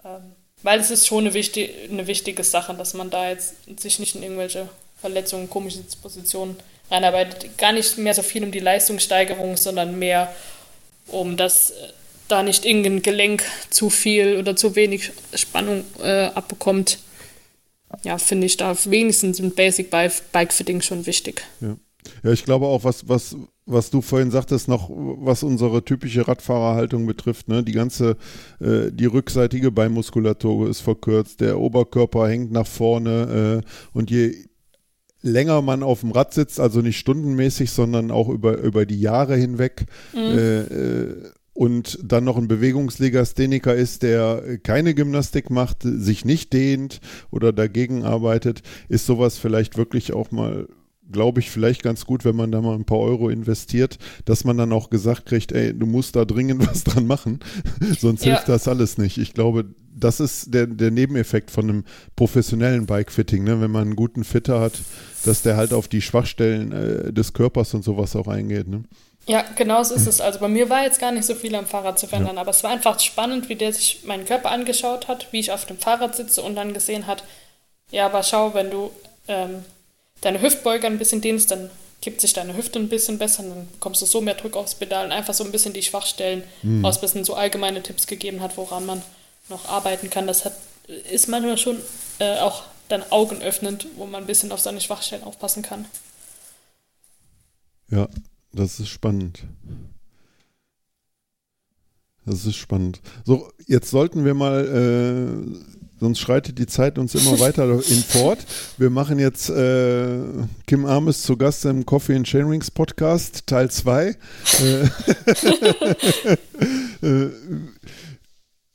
Ähm, 0.03 0.33
weil 0.63 0.79
es 0.79 0.89
ist 0.89 1.05
schon 1.05 1.25
eine, 1.25 1.33
wichtig, 1.33 1.71
eine 1.89 2.07
wichtige 2.07 2.43
Sache, 2.43 2.73
dass 2.73 2.95
man 2.95 3.09
da 3.09 3.29
jetzt 3.29 3.53
sich 3.79 3.99
nicht 3.99 4.15
in 4.15 4.23
irgendwelche 4.23 4.67
Verletzungen, 4.99 5.49
komische 5.49 5.83
Positionen 6.01 6.57
reinarbeitet. 6.89 7.57
Gar 7.57 7.73
nicht 7.73 7.97
mehr 7.97 8.13
so 8.13 8.23
viel 8.23 8.43
um 8.43 8.51
die 8.51 8.59
Leistungssteigerung, 8.59 9.57
sondern 9.57 9.99
mehr 9.99 10.33
um 11.07 11.37
das 11.37 11.71
äh, 11.71 11.89
da 12.27 12.43
nicht 12.43 12.65
irgendein 12.65 13.01
Gelenk 13.01 13.43
zu 13.69 13.89
viel 13.89 14.37
oder 14.37 14.55
zu 14.55 14.75
wenig 14.75 15.11
Spannung 15.33 15.83
äh, 16.01 16.25
abbekommt. 16.25 16.99
Ja, 18.03 18.17
finde 18.17 18.47
ich 18.47 18.57
da 18.57 18.75
wenigstens 18.85 19.39
ein 19.39 19.51
Basic 19.51 19.89
Bike 19.89 20.53
Fitting 20.53 20.81
schon 20.81 21.05
wichtig. 21.05 21.43
Ja. 21.61 21.77
Ja, 22.23 22.31
ich 22.31 22.45
glaube 22.45 22.65
auch, 22.67 22.83
was, 22.83 23.07
was, 23.07 23.35
was 23.65 23.89
du 23.89 24.01
vorhin 24.01 24.31
sagtest, 24.31 24.67
noch 24.67 24.89
was 24.89 25.43
unsere 25.43 25.83
typische 25.83 26.27
Radfahrerhaltung 26.27 27.05
betrifft, 27.05 27.47
ne? 27.47 27.63
Die 27.63 27.71
ganze, 27.71 28.17
äh, 28.59 28.91
die 28.91 29.05
rückseitige 29.05 29.71
Beinmuskulatur 29.71 30.69
ist 30.69 30.81
verkürzt, 30.81 31.41
der 31.41 31.59
Oberkörper 31.59 32.27
hängt 32.27 32.51
nach 32.51 32.67
vorne 32.67 33.63
äh, 33.63 33.97
und 33.97 34.11
je 34.11 34.35
länger 35.21 35.61
man 35.61 35.81
auf 35.81 36.01
dem 36.01 36.11
Rad 36.11 36.33
sitzt, 36.33 36.59
also 36.59 36.81
nicht 36.81 36.97
stundenmäßig, 36.97 37.71
sondern 37.71 38.11
auch 38.11 38.29
über, 38.29 38.57
über 38.57 38.85
die 38.85 38.99
Jahre 38.99 39.35
hinweg, 39.35 39.85
mhm. 40.13 40.19
äh, 40.19 40.59
äh 40.61 41.31
und 41.55 41.97
dann 42.03 42.25
noch 42.25 42.37
ein 42.37 42.49
Bewegungslegastheniker 42.49 43.73
ist, 43.73 44.03
der 44.03 44.59
keine 44.61 44.93
Gymnastik 44.93 45.49
macht, 45.49 45.83
sich 45.83 46.25
nicht 46.25 46.51
dehnt 46.51 46.99
oder 47.31 47.53
dagegen 47.53 48.03
arbeitet, 48.03 48.61
ist 48.89 49.05
sowas 49.05 49.37
vielleicht 49.37 49.77
wirklich 49.77 50.13
auch 50.13 50.31
mal 50.31 50.67
glaube 51.11 51.39
ich, 51.39 51.51
vielleicht 51.51 51.83
ganz 51.83 52.05
gut, 52.05 52.25
wenn 52.25 52.35
man 52.35 52.51
da 52.51 52.61
mal 52.61 52.73
ein 52.73 52.85
paar 52.85 52.97
Euro 52.97 53.29
investiert, 53.29 53.99
dass 54.25 54.43
man 54.43 54.57
dann 54.57 54.73
auch 54.73 54.89
gesagt 54.89 55.27
kriegt, 55.27 55.51
ey, 55.51 55.71
du 55.71 55.85
musst 55.85 56.15
da 56.15 56.25
dringend 56.25 56.67
was 56.67 56.83
dran 56.83 57.05
machen, 57.05 57.39
sonst 57.99 58.25
ja. 58.25 58.33
hilft 58.33 58.49
das 58.49 58.67
alles 58.67 58.97
nicht. 58.97 59.19
Ich 59.19 59.33
glaube, 59.33 59.65
das 59.95 60.19
ist 60.19 60.51
der, 60.51 60.65
der 60.65 60.89
Nebeneffekt 60.89 61.51
von 61.51 61.69
einem 61.69 61.83
professionellen 62.15 62.87
Bikefitting, 62.87 63.43
ne? 63.43 63.61
wenn 63.61 63.71
man 63.71 63.83
einen 63.83 63.95
guten 63.95 64.23
Fitter 64.23 64.59
hat, 64.59 64.81
dass 65.25 65.43
der 65.43 65.57
halt 65.57 65.73
auf 65.73 65.87
die 65.87 66.01
Schwachstellen 66.01 66.71
äh, 66.71 67.13
des 67.13 67.33
Körpers 67.33 67.73
und 67.75 67.83
sowas 67.83 68.15
auch 68.15 68.27
eingeht. 68.27 68.67
Ne? 68.67 68.83
Ja, 69.27 69.43
genau 69.55 69.81
so 69.83 69.95
ist 69.95 70.05
es. 70.07 70.21
Also 70.21 70.39
bei 70.39 70.47
mir 70.47 70.69
war 70.69 70.83
jetzt 70.83 70.99
gar 70.99 71.11
nicht 71.11 71.25
so 71.25 71.33
viel 71.33 71.55
am 71.55 71.65
Fahrrad 71.65 71.97
zu 71.97 72.07
verändern, 72.07 72.35
ja. 72.35 72.41
aber 72.41 72.51
es 72.51 72.63
war 72.63 72.71
einfach 72.71 72.99
spannend, 72.99 73.49
wie 73.49 73.55
der 73.55 73.73
sich 73.73 74.03
meinen 74.03 74.25
Körper 74.25 74.51
angeschaut 74.51 75.07
hat, 75.07 75.31
wie 75.31 75.39
ich 75.39 75.51
auf 75.51 75.65
dem 75.65 75.79
Fahrrad 75.79 76.15
sitze 76.15 76.43
und 76.43 76.55
dann 76.55 76.73
gesehen 76.73 77.07
hat, 77.07 77.23
ja, 77.91 78.05
aber 78.05 78.23
schau, 78.23 78.53
wenn 78.53 78.69
du 78.69 78.91
ähm, 79.27 79.65
deine 80.21 80.41
Hüftbeuger 80.41 80.87
ein 80.87 80.99
bisschen 80.99 81.21
dehnst, 81.21 81.49
dann 81.49 81.71
kippt 82.01 82.21
sich 82.21 82.33
deine 82.33 82.55
Hüfte 82.55 82.77
ein 82.77 82.89
bisschen 82.89 83.17
besser, 83.17 83.41
dann 83.41 83.67
bekommst 83.71 84.01
du 84.01 84.05
so 84.05 84.21
mehr 84.21 84.35
Druck 84.35 84.55
aufs 84.55 84.75
Pedal 84.75 85.05
und 85.05 85.11
einfach 85.11 85.33
so 85.33 85.43
ein 85.43 85.51
bisschen 85.51 85.73
die 85.73 85.81
Schwachstellen 85.81 86.43
mhm. 86.61 86.85
aus, 86.85 87.01
bisschen 87.01 87.23
so 87.23 87.33
allgemeine 87.33 87.81
Tipps 87.81 88.05
gegeben 88.05 88.41
hat, 88.41 88.57
woran 88.57 88.85
man 88.85 89.01
noch 89.49 89.67
arbeiten 89.69 90.09
kann. 90.11 90.27
Das 90.27 90.45
hat, 90.45 90.53
ist 91.11 91.27
manchmal 91.29 91.57
schon 91.57 91.81
äh, 92.19 92.37
auch 92.39 92.63
dann 92.89 93.03
Augen 93.11 93.41
öffnend, 93.41 93.87
wo 93.95 94.05
man 94.05 94.23
ein 94.23 94.27
bisschen 94.27 94.51
auf 94.51 94.59
seine 94.59 94.81
Schwachstellen 94.81 95.23
aufpassen 95.23 95.63
kann. 95.63 95.85
Ja, 97.89 98.07
das 98.55 98.79
ist 98.79 98.89
spannend. 98.89 99.45
Das 102.25 102.45
ist 102.45 102.55
spannend. 102.55 103.01
So, 103.23 103.51
jetzt 103.67 103.91
sollten 103.91 104.25
wir 104.25 104.33
mal 104.33 104.65
äh, 104.65 105.59
sonst 105.99 106.19
schreitet 106.19 106.57
die 106.57 106.65
Zeit 106.65 106.97
uns 106.97 107.13
immer 107.15 107.39
weiter 107.39 107.65
in 107.89 108.03
fort. 108.03 108.39
Wir 108.77 108.89
machen 108.89 109.19
jetzt 109.19 109.49
äh, 109.49 110.19
Kim 110.67 110.85
Armes 110.85 111.21
zu 111.21 111.37
Gast 111.37 111.65
im 111.65 111.85
Coffee 111.85 112.15
and 112.15 112.25
Chainrings 112.25 112.71
Podcast, 112.71 113.45
Teil 113.45 113.69
2. 113.69 114.07
Äh, 114.07 114.15
äh, 117.05 117.29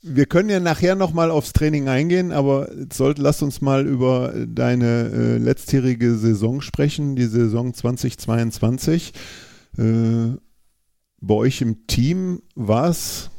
wir 0.03 0.25
können 0.25 0.49
ja 0.49 0.59
nachher 0.59 0.95
nochmal 0.95 1.29
aufs 1.29 1.53
Training 1.53 1.87
eingehen, 1.87 2.31
aber 2.31 2.69
sollt, 2.91 3.19
lass 3.19 3.41
uns 3.41 3.61
mal 3.61 3.85
über 3.85 4.33
deine 4.47 5.11
äh, 5.13 5.37
letztjährige 5.37 6.15
Saison 6.15 6.61
sprechen, 6.61 7.15
die 7.15 7.25
Saison 7.25 7.73
2022. 7.73 9.13
Äh, 9.77 10.37
bei 11.21 11.33
euch 11.35 11.61
im 11.61 11.87
Team 11.87 12.41
war 12.55 12.89
es, 12.89 13.29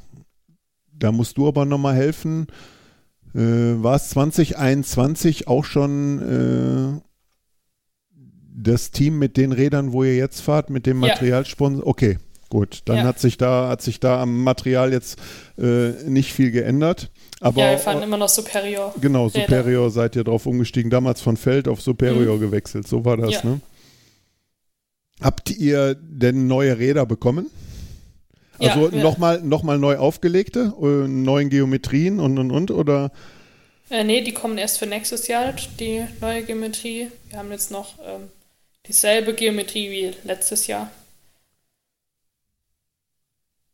da 0.92 1.12
musst 1.12 1.37
du 1.37 1.49
aber 1.49 1.64
nochmal 1.64 1.97
helfen, 1.97 2.47
äh, 3.35 3.38
war 3.38 3.97
es 3.97 4.11
2021 4.11 5.49
auch 5.49 5.64
schon 5.64 7.01
äh, 7.01 7.01
das 8.55 8.90
Team 8.90 9.18
mit 9.18 9.37
den 9.37 9.53
Rädern, 9.53 9.92
wo 9.92 10.05
ihr 10.05 10.16
jetzt 10.16 10.40
fahrt, 10.40 10.71
mit 10.71 10.87
dem 10.87 10.99
Materialsponsor? 10.99 11.85
Ja. 11.85 11.87
Okay, 11.87 12.18
gut. 12.51 12.83
Dann 12.85 12.99
ja. 12.99 13.05
hat 13.05 13.18
sich 13.18 13.38
da 13.38 13.68
hat 13.68 13.83
sich 13.83 13.99
da 14.01 14.21
am 14.21 14.45
Material 14.45 14.92
jetzt 14.92 15.18
äh, 15.59 15.92
nicht 16.07 16.33
viel 16.33 16.51
geändert. 16.51 17.11
Aber, 17.40 17.61
ja, 17.61 17.71
wir 17.73 17.79
fahren 17.79 18.03
immer 18.03 18.18
noch 18.18 18.29
Superior. 18.29 18.95
Genau, 19.01 19.27
Räder. 19.27 19.47
Superior 19.47 19.90
seid 19.90 20.14
ihr 20.14 20.25
drauf 20.25 20.47
umgestiegen. 20.47 20.90
Damals 20.90 21.21
von 21.21 21.37
Feld 21.37 21.66
auf 21.66 21.81
Superior 21.81 22.37
mhm. 22.37 22.40
gewechselt. 22.40 22.87
So 22.87 23.05
war 23.05 23.16
das, 23.16 23.42
ja. 23.42 23.45
ne? 23.45 23.61
Habt 25.20 25.51
ihr 25.51 25.94
denn 25.94 26.46
neue 26.46 26.79
Räder 26.79 27.07
bekommen? 27.07 27.51
Also 28.59 28.90
ja, 28.90 29.03
nochmal 29.03 29.42
noch 29.42 29.62
mal 29.62 29.79
neu 29.79 29.96
aufgelegte, 29.96 30.72
äh, 30.81 31.09
neuen 31.09 31.51
Geometrien 31.51 32.20
und 32.20 32.38
und 32.38 32.51
und 32.51 32.70
oder? 32.70 33.11
Äh, 33.90 34.05
nee, 34.05 34.22
die 34.22 34.33
kommen 34.33 34.59
erst 34.59 34.79
für 34.79 34.87
nächstes 34.87 35.27
Jahr, 35.29 35.53
die 35.79 36.05
neue 36.20 36.42
Geometrie. 36.44 37.09
Wir 37.29 37.38
haben 37.38 37.51
jetzt 37.51 37.70
noch 37.70 37.98
ähm, 37.98 38.29
dieselbe 38.87 39.35
Geometrie 39.35 39.90
wie 39.90 40.12
letztes 40.27 40.66
Jahr. 40.66 40.90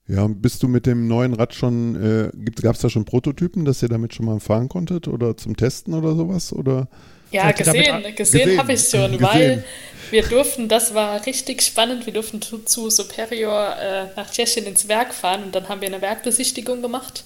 Ja, 0.07 0.27
bist 0.27 0.63
du 0.63 0.69
mit 0.69 0.87
dem 0.87 1.07
neuen 1.07 1.35
Rad 1.35 1.55
schon, 1.55 1.95
äh, 2.03 2.31
gab 2.63 2.77
es 2.77 2.81
da 2.81 2.89
schon 2.89 3.05
Prototypen, 3.05 3.67
dass 3.67 3.83
ihr 3.83 3.91
damit 3.91 4.15
schon 4.15 4.25
mal 4.25 4.41
fahren 4.41 4.71
konntet 4.71 5.07
oder 5.07 5.37
zum 5.37 5.55
Testen 5.55 5.93
oder 5.93 6.17
sowas? 6.17 6.53
Oder? 6.53 6.89
Ja, 7.31 7.53
gesehen, 7.53 7.75
gesehen, 7.75 8.15
gesehen 8.17 8.59
habe 8.59 8.73
ich 8.73 8.89
schon, 8.89 9.13
gesehen. 9.13 9.23
weil 9.23 9.65
wir 10.11 10.23
durften, 10.23 10.69
das 10.69 10.95
war 10.95 11.25
richtig 11.27 11.63
spannend, 11.63 12.07
wir 12.07 12.13
durften 12.13 12.41
zu, 12.41 12.59
zu 12.61 12.91
Superior 12.91 13.77
äh, 13.77 14.07
nach 14.17 14.31
Tschechien 14.31 14.67
ins 14.67 14.89
Werk 14.89 15.15
fahren 15.15 15.45
und 15.45 15.55
dann 15.55 15.69
haben 15.69 15.81
wir 15.81 15.89
eine 15.89 16.01
Werkbesichtigung 16.01 16.81
gemacht 16.83 17.25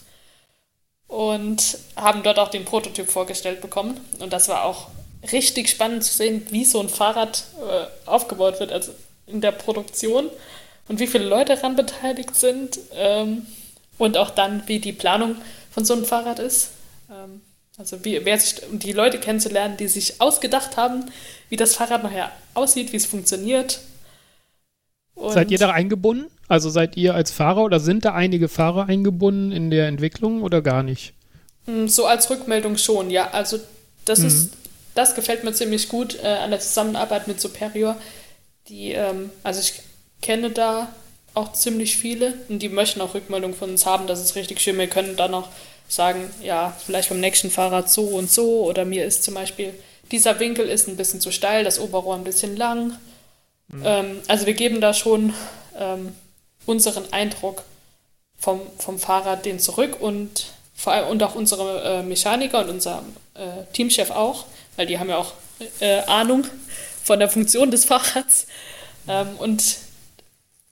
und 1.07 1.79
haben 1.95 2.23
dort 2.23 2.39
auch 2.39 2.49
den 2.49 2.65
Prototyp 2.65 3.09
vorgestellt 3.09 3.61
bekommen. 3.61 4.01
Und 4.19 4.33
das 4.33 4.49
war 4.49 4.65
auch 4.65 4.89
richtig 5.31 5.69
spannend 5.69 6.05
zu 6.05 6.17
sehen, 6.17 6.47
wie 6.51 6.65
so 6.65 6.81
ein 6.81 6.89
Fahrrad 6.89 7.45
äh, 7.61 8.09
aufgebaut 8.09 8.61
wird, 8.61 8.73
also 8.73 8.93
in 9.27 9.41
der 9.41 9.53
Produktion 9.53 10.31
und 10.89 10.99
wie 10.99 11.07
viele 11.07 11.25
Leute 11.25 11.55
daran 11.55 11.77
beteiligt 11.77 12.35
sind 12.35 12.79
ähm, 12.95 13.47
und 13.99 14.17
auch 14.17 14.31
dann, 14.31 14.63
wie 14.67 14.79
die 14.79 14.93
Planung 14.93 15.37
von 15.71 15.85
so 15.85 15.95
einem 15.95 16.05
Fahrrad 16.05 16.39
ist. 16.39 16.71
Ähm, 17.11 17.41
also 17.83 18.05
wie, 18.05 18.25
wer 18.25 18.39
sich, 18.39 18.63
um 18.71 18.79
die 18.79 18.93
Leute 18.93 19.19
kennenzulernen, 19.19 19.77
die 19.77 19.89
sich 19.89 20.21
ausgedacht 20.21 20.77
haben, 20.77 21.07
wie 21.49 21.57
das 21.57 21.75
Fahrrad 21.75 22.05
nachher 22.05 22.31
aussieht, 22.55 22.93
wie 22.93 22.97
es 22.97 23.07
funktioniert. 23.07 23.81
Und 25.17 25.33
seid 25.33 25.51
ihr 25.51 25.59
da 25.59 25.71
eingebunden? 25.71 26.31
Also 26.47 26.71
seid 26.71 26.97
ihr 26.97 27.17
als 27.17 27.33
Fahrer 27.33 27.65
oder 27.65 27.81
sind 27.81 28.05
da 28.05 28.15
einige 28.15 28.49
Fahrer 28.49 28.87
eingebunden 28.87 29.51
in 29.51 29.73
der 29.73 29.89
Entwicklung 29.89 30.43
oder 30.43 30.63
gar 30.63 30.85
nicht? 30.85 31.13
Mm, 31.67 31.89
so 31.89 32.07
als 32.07 32.31
Rückmeldung 32.31 32.77
schon, 32.77 33.11
ja. 33.11 33.31
Also 33.33 33.59
das 34.05 34.21
mhm. 34.21 34.27
ist, 34.29 34.53
das 34.95 35.17
gefällt 35.17 35.43
mir 35.43 35.53
ziemlich 35.53 35.89
gut 35.89 36.21
äh, 36.23 36.29
an 36.29 36.51
der 36.51 36.61
Zusammenarbeit 36.61 37.27
mit 37.27 37.41
Superior. 37.41 37.97
Die, 38.69 38.93
ähm, 38.93 39.31
also 39.43 39.59
ich 39.59 39.83
kenne 40.21 40.51
da 40.51 40.95
auch 41.35 41.53
ziemlich 41.53 41.97
viele 41.97 42.35
und 42.49 42.61
die 42.61 42.69
möchten 42.69 43.01
auch 43.01 43.15
Rückmeldung 43.15 43.55
von 43.55 43.71
uns 43.71 43.87
haben. 43.87 44.07
Das 44.07 44.21
ist 44.21 44.37
richtig 44.37 44.61
schön. 44.61 44.79
Wir 44.79 44.87
können 44.87 45.17
dann 45.17 45.35
auch 45.35 45.49
sagen, 45.93 46.31
ja, 46.43 46.77
vielleicht 46.85 47.11
beim 47.11 47.21
nächsten 47.21 47.51
Fahrrad 47.51 47.91
so 47.91 48.05
und 48.05 48.31
so 48.31 48.65
oder 48.65 48.85
mir 48.85 49.05
ist 49.05 49.25
zum 49.25 49.35
Beispiel, 49.35 49.75
dieser 50.11 50.39
Winkel 50.41 50.69
ist 50.69 50.89
ein 50.89 50.97
bisschen 50.97 51.21
zu 51.21 51.31
steil, 51.31 51.65
das 51.65 51.79
Oberrohr 51.79 52.15
ein 52.15 52.25
bisschen 52.25 52.57
lang. 52.57 52.99
Mhm. 53.69 53.83
Ähm, 53.85 54.21
also 54.29 54.47
wir 54.47 54.55
geben 54.55 54.81
da 54.81 54.95
schon 54.95 55.35
ähm, 55.79 56.15
unseren 56.67 57.13
Eindruck 57.13 57.65
vom, 58.39 58.61
vom 58.79 58.99
Fahrrad 58.99 59.45
den 59.45 59.59
zurück 59.59 60.01
und 60.01 60.47
vor 60.75 60.93
allem 60.93 61.09
und 61.09 61.23
auch 61.23 61.35
unsere 61.35 61.83
äh, 61.83 62.03
Mechaniker 62.03 62.61
und 62.61 62.71
unser 62.71 63.03
äh, 63.35 63.65
Teamchef 63.73 64.11
auch, 64.11 64.47
weil 64.77 64.87
die 64.87 64.99
haben 64.99 65.09
ja 65.09 65.19
auch 65.19 65.33
äh, 65.81 66.01
Ahnung 66.01 66.45
von 67.05 67.19
der 67.19 67.29
Funktion 67.29 67.71
des 67.71 67.85
Fahrrads. 67.85 68.47
Ähm, 69.09 69.37
und 69.39 69.77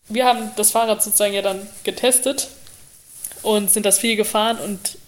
wir 0.09 0.25
haben 0.25 0.51
das 0.57 0.71
Fahrrad 0.71 1.03
sozusagen 1.03 1.35
ja 1.35 1.43
dann 1.43 1.67
getestet 1.85 2.49
und 3.43 3.71
sind 3.71 3.87
das 3.87 3.99
viel 3.99 4.17
gefahren 4.17 4.59
und 4.59 4.99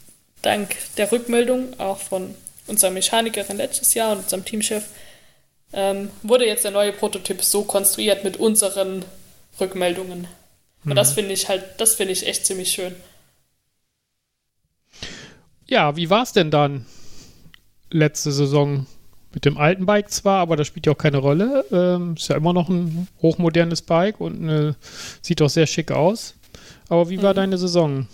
dank 0.42 0.76
der 0.96 1.10
Rückmeldung 1.10 1.78
auch 1.78 1.98
von 1.98 2.34
unserer 2.66 2.90
Mechanikerin 2.90 3.56
letztes 3.56 3.94
Jahr 3.94 4.12
und 4.12 4.18
unserem 4.18 4.44
Teamchef, 4.44 4.84
ähm, 5.72 6.10
wurde 6.22 6.46
jetzt 6.46 6.64
der 6.64 6.70
neue 6.70 6.92
Prototyp 6.92 7.42
so 7.42 7.62
konstruiert 7.64 8.24
mit 8.24 8.36
unseren 8.36 9.04
Rückmeldungen. 9.60 10.26
Und 10.84 10.90
mhm. 10.90 10.94
das 10.94 11.12
finde 11.12 11.32
ich 11.32 11.48
halt, 11.48 11.64
das 11.78 11.94
finde 11.94 12.12
ich 12.12 12.26
echt 12.26 12.46
ziemlich 12.46 12.70
schön. 12.70 12.94
Ja, 15.66 15.96
wie 15.96 16.10
war 16.10 16.22
es 16.22 16.32
denn 16.32 16.50
dann 16.50 16.86
letzte 17.90 18.32
Saison? 18.32 18.86
Mit 19.34 19.46
dem 19.46 19.56
alten 19.56 19.86
Bike 19.86 20.10
zwar, 20.10 20.40
aber 20.40 20.56
das 20.56 20.66
spielt 20.66 20.84
ja 20.84 20.92
auch 20.92 20.98
keine 20.98 21.16
Rolle. 21.16 21.64
Ähm, 21.72 22.16
ist 22.18 22.28
ja 22.28 22.36
immer 22.36 22.52
noch 22.52 22.68
ein 22.68 23.08
hochmodernes 23.22 23.80
Bike 23.80 24.20
und 24.20 24.46
äh, 24.46 24.74
sieht 25.22 25.40
auch 25.40 25.48
sehr 25.48 25.66
schick 25.66 25.90
aus. 25.90 26.34
Aber 26.90 27.08
wie 27.08 27.22
war 27.22 27.32
mhm. 27.32 27.36
deine 27.36 27.56
Saison? 27.56 28.06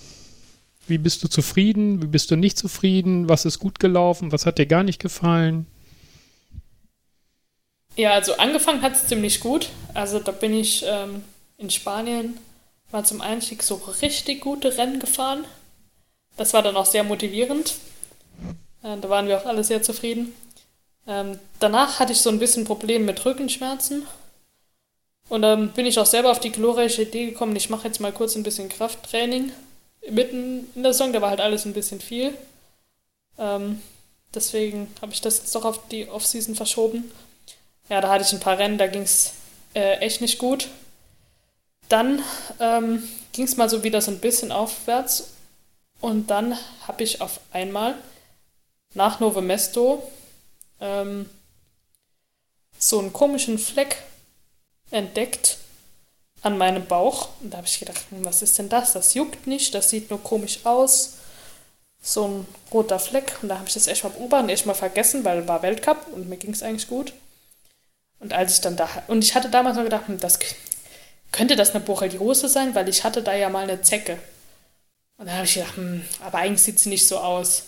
Wie 0.89 0.99
bist 0.99 1.22
du 1.22 1.28
zufrieden? 1.28 2.03
Wie 2.03 2.07
bist 2.07 2.30
du 2.30 2.36
nicht 2.36 2.59
zufrieden? 2.59 3.28
Was 3.28 3.45
ist 3.45 3.59
gut 3.59 3.78
gelaufen? 3.78 4.32
Was 4.32 4.47
hat 4.47 4.59
dir 4.59 4.66
gar 4.66 4.82
nicht 4.82 5.01
gefallen? 5.01 5.66
Ja, 7.97 8.12
also 8.12 8.36
angefangen 8.36 8.82
hat 8.82 8.95
es 8.95 9.07
ziemlich 9.07 9.41
gut. 9.41 9.70
Also 9.93 10.20
da 10.20 10.32
bin 10.32 10.55
ich 10.55 10.84
ähm, 10.86 11.24
in 11.57 11.68
Spanien 11.70 12.39
mal 12.93 13.05
zum 13.05 13.20
Einstieg 13.20 13.62
so 13.62 13.74
richtig 14.01 14.41
gute 14.41 14.78
Rennen 14.78 15.01
gefahren. 15.01 15.45
Das 16.36 16.55
war 16.55 16.62
dann 16.62 16.76
auch 16.76 16.86
sehr 16.86 17.05
motivierend. 17.05 17.74
Äh, 18.82 18.97
da 19.01 19.11
waren 19.11 19.26
wir 19.26 19.39
auch 19.39 19.47
alle 19.47 19.64
sehr 19.64 19.82
zufrieden. 19.82 20.32
Ähm, 21.07 21.39
danach 21.59 22.01
hatte 22.01 22.12
ich 22.12 22.20
so 22.20 22.30
ein 22.30 22.39
bisschen 22.39 22.64
Probleme 22.64 23.05
mit 23.05 23.24
Rückenschmerzen. 23.24 24.07
Und 25.28 25.43
dann 25.43 25.72
bin 25.72 25.84
ich 25.84 25.99
auch 25.99 26.07
selber 26.07 26.30
auf 26.30 26.41
die 26.41 26.53
glorreiche 26.53 27.03
Idee 27.03 27.26
gekommen, 27.26 27.57
ich 27.57 27.68
mache 27.68 27.89
jetzt 27.89 28.01
mal 28.01 28.12
kurz 28.12 28.36
ein 28.36 28.43
bisschen 28.43 28.68
Krafttraining. 28.68 29.53
Mitten 30.11 30.71
in 30.75 30.83
der 30.83 30.93
Saison, 30.93 31.13
da 31.13 31.21
war 31.21 31.31
halt 31.31 31.41
alles 31.41 31.65
ein 31.65 31.75
bisschen 31.75 32.01
viel. 32.01 32.37
Ähm, 33.39 33.83
deswegen 34.35 34.93
habe 35.01 35.13
ich 35.13 35.21
das 35.21 35.39
jetzt 35.39 35.55
doch 35.55 35.65
auf 35.65 35.89
die 35.89 36.09
Offseason 36.09 36.55
verschoben. 36.55 37.11
Ja, 37.89 38.01
da 38.01 38.11
hatte 38.11 38.25
ich 38.25 38.33
ein 38.33 38.41
paar 38.41 38.59
Rennen, 38.59 38.79
da 38.79 38.87
ging 38.87 39.03
es 39.03 39.33
äh, 39.75 39.97
echt 39.99 40.21
nicht 40.21 40.39
gut. 40.39 40.69
Dann 41.89 42.23
ähm, 42.61 43.03
ging 43.33 43.45
es 43.45 43.57
mal 43.57 43.71
so 43.71 43.83
wieder 43.83 44.01
so 44.01 44.11
ein 44.11 44.21
bisschen 44.21 44.53
aufwärts. 44.53 45.31
Und 46.01 46.29
dann 46.29 46.57
habe 46.87 47.03
ich 47.03 47.21
auf 47.21 47.41
einmal 47.53 47.95
nach 48.95 49.21
Novemesto 49.21 50.03
ähm, 50.81 51.29
so 52.79 52.99
einen 52.99 53.13
komischen 53.13 53.59
Fleck 53.59 54.03
entdeckt 54.91 55.59
an 56.43 56.59
meinem 56.59 56.86
Bauch. 56.86 57.28
Und 57.41 57.51
da 57.53 57.59
habe 57.59 57.66
ich 57.66 57.78
gedacht, 57.78 58.05
hm, 58.11 58.24
was 58.24 58.43
ist 58.43 58.59
denn 58.59 58.68
das? 58.68 58.93
Das 58.93 59.14
juckt 59.14 59.47
nicht, 59.47 59.74
das 59.74 59.91
sieht 59.91 60.11
nur 60.11 60.22
komisch 60.22 60.61
aus. 60.64 61.14
So 62.01 62.28
ein 62.28 62.47
roter 62.72 62.99
Fleck. 62.99 63.36
Und 63.43 63.49
da 63.49 63.57
habe 63.59 63.68
ich 63.68 63.74
das 63.74 63.86
echt 63.86 64.05
mal 64.05 64.11
beobachtet, 64.11 64.51
echt 64.51 64.66
mal 64.66 64.74
vergessen, 64.74 65.24
weil 65.24 65.49
war 65.49 65.62
Weltcup 65.62 66.07
und 66.12 66.28
mir 66.28 66.36
ging 66.36 66.53
es 66.53 66.62
eigentlich 66.62 66.89
gut. 66.89 67.12
Und 68.20 68.32
als 68.32 68.55
ich 68.55 68.61
dann 68.61 68.76
da, 68.76 68.89
und 69.07 69.22
ich 69.22 69.34
hatte 69.34 69.49
damals 69.49 69.76
noch 69.76 69.84
gedacht, 69.84 70.09
hm, 70.09 70.18
das 70.18 70.39
könnte 71.32 71.57
das 71.57 71.70
eine 71.70 71.80
Borreliose 71.80 72.49
sein, 72.49 72.74
weil 72.74 72.89
ich 72.89 73.05
hatte 73.05 73.22
da 73.22 73.34
ja 73.34 73.49
mal 73.49 73.64
eine 73.64 73.82
Zecke. 73.82 74.18
Und 75.18 75.26
dann 75.26 75.34
habe 75.34 75.45
ich 75.45 75.55
gedacht, 75.55 75.76
hm, 75.76 76.05
aber 76.24 76.39
eigentlich 76.39 76.62
sieht 76.62 76.78
sie 76.78 76.89
nicht 76.89 77.07
so 77.07 77.18
aus. 77.18 77.64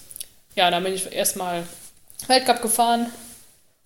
Ja, 0.54 0.70
dann 0.70 0.82
bin 0.82 0.94
ich 0.94 1.12
erstmal 1.12 1.66
Weltcup 2.26 2.62
gefahren. 2.62 3.12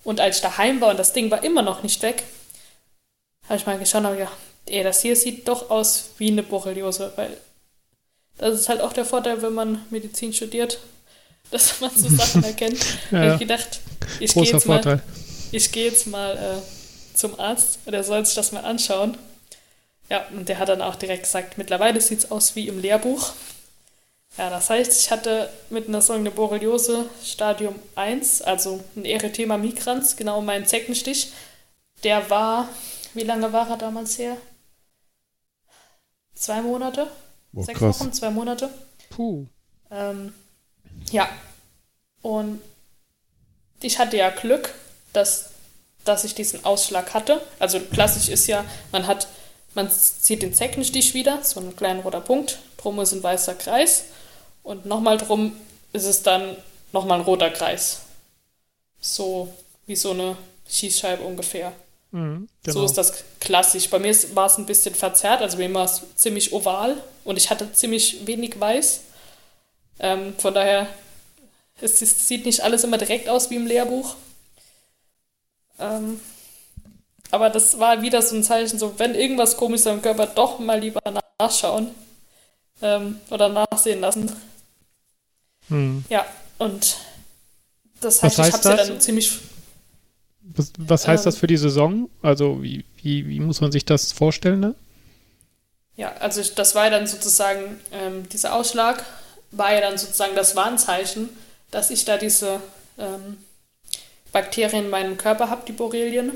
Und 0.02 0.20
als 0.20 0.36
ich 0.36 0.42
daheim 0.42 0.80
war 0.80 0.90
und 0.90 0.98
das 0.98 1.14
Ding 1.14 1.30
war 1.30 1.42
immer 1.42 1.62
noch 1.62 1.82
nicht 1.82 2.02
weg, 2.02 2.24
habe 3.48 3.56
ich 3.56 3.66
mal 3.66 3.78
geschaut 3.78 4.04
und 4.04 4.16
gedacht, 4.16 4.36
ey, 4.66 4.82
das 4.82 5.02
hier 5.02 5.16
sieht 5.16 5.46
doch 5.48 5.70
aus 5.70 6.10
wie 6.18 6.30
eine 6.30 6.42
Borreliose, 6.42 7.12
weil 7.16 7.36
das 8.38 8.60
ist 8.60 8.68
halt 8.68 8.80
auch 8.80 8.92
der 8.92 9.04
Vorteil, 9.04 9.42
wenn 9.42 9.54
man 9.54 9.84
Medizin 9.90 10.32
studiert, 10.32 10.78
dass 11.50 11.80
man 11.80 11.90
so 11.94 12.08
Sachen 12.08 12.44
erkennt. 12.44 12.80
ja, 13.10 13.18
habe 13.18 13.32
ich 13.34 13.38
gedacht, 13.40 13.80
ich 14.20 14.34
gehe 14.34 14.44
jetzt 14.44 14.64
Vorteil. 14.64 14.96
mal, 14.96 15.02
ich 15.52 15.72
gehe 15.72 15.86
jetzt 15.86 16.06
mal 16.06 16.36
äh, 16.36 17.16
zum 17.16 17.38
Arzt 17.38 17.78
und 17.84 17.94
er 17.94 18.04
soll 18.04 18.24
sich 18.24 18.34
das 18.34 18.52
mal 18.52 18.64
anschauen. 18.64 19.16
Ja, 20.10 20.26
und 20.36 20.48
der 20.48 20.58
hat 20.58 20.68
dann 20.68 20.82
auch 20.82 20.96
direkt 20.96 21.22
gesagt, 21.22 21.56
mittlerweile 21.56 22.00
sieht 22.00 22.18
es 22.18 22.30
aus 22.30 22.56
wie 22.56 22.68
im 22.68 22.80
Lehrbuch. 22.80 23.32
Ja, 24.36 24.50
das 24.50 24.68
heißt, 24.68 25.00
ich 25.00 25.10
hatte 25.10 25.48
mit 25.70 25.88
einer 25.88 26.02
Säure 26.02 26.30
Borreliose 26.30 27.06
Stadium 27.24 27.76
1, 27.94 28.42
also 28.42 28.82
ein 28.96 29.04
Erythema 29.04 29.56
migrans, 29.56 30.16
genau 30.16 30.40
mein 30.40 30.66
Zeckenstich. 30.66 31.32
Der 32.02 32.28
war, 32.28 32.68
wie 33.14 33.22
lange 33.22 33.52
war 33.52 33.70
er 33.70 33.76
damals 33.76 34.18
her? 34.18 34.36
Zwei 36.34 36.60
Monate? 36.60 37.08
Oh, 37.54 37.62
Sechs 37.62 37.78
krass. 37.78 38.00
Wochen, 38.00 38.12
zwei 38.12 38.30
Monate. 38.30 38.70
Puh. 39.10 39.46
Ähm, 39.90 40.34
ja. 41.10 41.28
Und 42.22 42.60
ich 43.80 43.98
hatte 43.98 44.16
ja 44.16 44.30
Glück, 44.30 44.74
dass, 45.12 45.50
dass 46.04 46.24
ich 46.24 46.34
diesen 46.34 46.64
Ausschlag 46.64 47.14
hatte. 47.14 47.40
Also 47.58 47.80
klassisch 47.80 48.28
ist 48.28 48.46
ja, 48.46 48.64
man 48.92 49.06
hat, 49.06 49.28
man 49.74 49.90
sieht 49.90 50.42
den 50.42 50.54
Zeckenstich 50.54 51.14
wieder, 51.14 51.44
so 51.44 51.60
ein 51.60 51.76
kleiner 51.76 52.02
roter 52.02 52.20
Punkt, 52.20 52.58
drum 52.78 52.98
ist 53.00 53.12
ein 53.12 53.22
weißer 53.22 53.54
Kreis 53.54 54.04
und 54.62 54.86
nochmal 54.86 55.18
drum 55.18 55.56
ist 55.92 56.06
es 56.06 56.22
dann 56.22 56.56
nochmal 56.92 57.20
ein 57.20 57.24
roter 57.24 57.50
Kreis. 57.50 58.00
So 59.00 59.52
wie 59.86 59.96
so 59.96 60.12
eine 60.12 60.36
Schießscheibe 60.68 61.22
ungefähr. 61.22 61.72
Mhm, 62.14 62.48
genau. 62.62 62.78
So 62.78 62.84
ist 62.84 62.96
das 62.96 63.24
klassisch. 63.40 63.90
Bei 63.90 63.98
mir 63.98 64.14
war 64.34 64.46
es 64.46 64.56
ein 64.56 64.66
bisschen 64.66 64.94
verzerrt, 64.94 65.42
also 65.42 65.58
bei 65.58 65.66
mir 65.66 65.74
war 65.74 65.86
es 65.86 66.00
ziemlich 66.14 66.52
oval 66.52 66.96
und 67.24 67.36
ich 67.36 67.50
hatte 67.50 67.72
ziemlich 67.72 68.24
wenig 68.24 68.58
weiß. 68.60 69.00
Ähm, 69.98 70.32
von 70.38 70.54
daher, 70.54 70.86
es, 71.80 72.00
es, 72.02 72.28
sieht 72.28 72.46
nicht 72.46 72.60
alles 72.60 72.84
immer 72.84 72.98
direkt 72.98 73.28
aus 73.28 73.50
wie 73.50 73.56
im 73.56 73.66
Lehrbuch. 73.66 74.14
Ähm, 75.80 76.20
aber 77.32 77.50
das 77.50 77.80
war 77.80 78.00
wieder 78.00 78.22
so 78.22 78.36
ein 78.36 78.44
Zeichen, 78.44 78.78
so 78.78 78.96
wenn 78.96 79.16
irgendwas 79.16 79.56
komisch 79.56 79.80
ist 79.80 79.88
am 79.88 80.00
Körper, 80.00 80.28
doch 80.28 80.60
mal 80.60 80.78
lieber 80.78 81.02
nachschauen 81.40 81.92
ähm, 82.80 83.18
oder 83.30 83.48
nachsehen 83.48 84.00
lassen. 84.00 84.30
Hm. 85.66 86.04
Ja, 86.08 86.24
und 86.58 86.96
das 88.00 88.22
heißt, 88.22 88.38
heißt 88.38 88.48
ich 88.50 88.54
habe 88.54 88.76
ja 88.76 88.86
dann 88.86 89.00
ziemlich. 89.00 89.32
Was, 90.52 90.72
was 90.78 91.08
heißt 91.08 91.24
ähm, 91.24 91.24
das 91.24 91.38
für 91.38 91.46
die 91.46 91.56
Saison? 91.56 92.10
Also, 92.22 92.62
wie, 92.62 92.84
wie, 93.02 93.26
wie, 93.28 93.40
muss 93.40 93.60
man 93.60 93.72
sich 93.72 93.84
das 93.84 94.12
vorstellen? 94.12 94.60
Ne? 94.60 94.74
Ja, 95.96 96.12
also 96.20 96.42
das 96.54 96.74
war 96.74 96.84
ja 96.84 96.90
dann 96.90 97.06
sozusagen, 97.06 97.80
ähm, 97.92 98.28
dieser 98.28 98.54
Ausschlag 98.54 99.04
war 99.50 99.72
ja 99.72 99.80
dann 99.80 99.96
sozusagen 99.96 100.34
das 100.34 100.56
Warnzeichen, 100.56 101.28
dass 101.70 101.90
ich 101.90 102.04
da 102.04 102.18
diese 102.18 102.60
ähm, 102.98 103.38
Bakterien 104.32 104.84
in 104.84 104.90
meinem 104.90 105.16
Körper 105.16 105.48
habe, 105.48 105.62
die 105.66 105.72
Borrelien. 105.72 106.32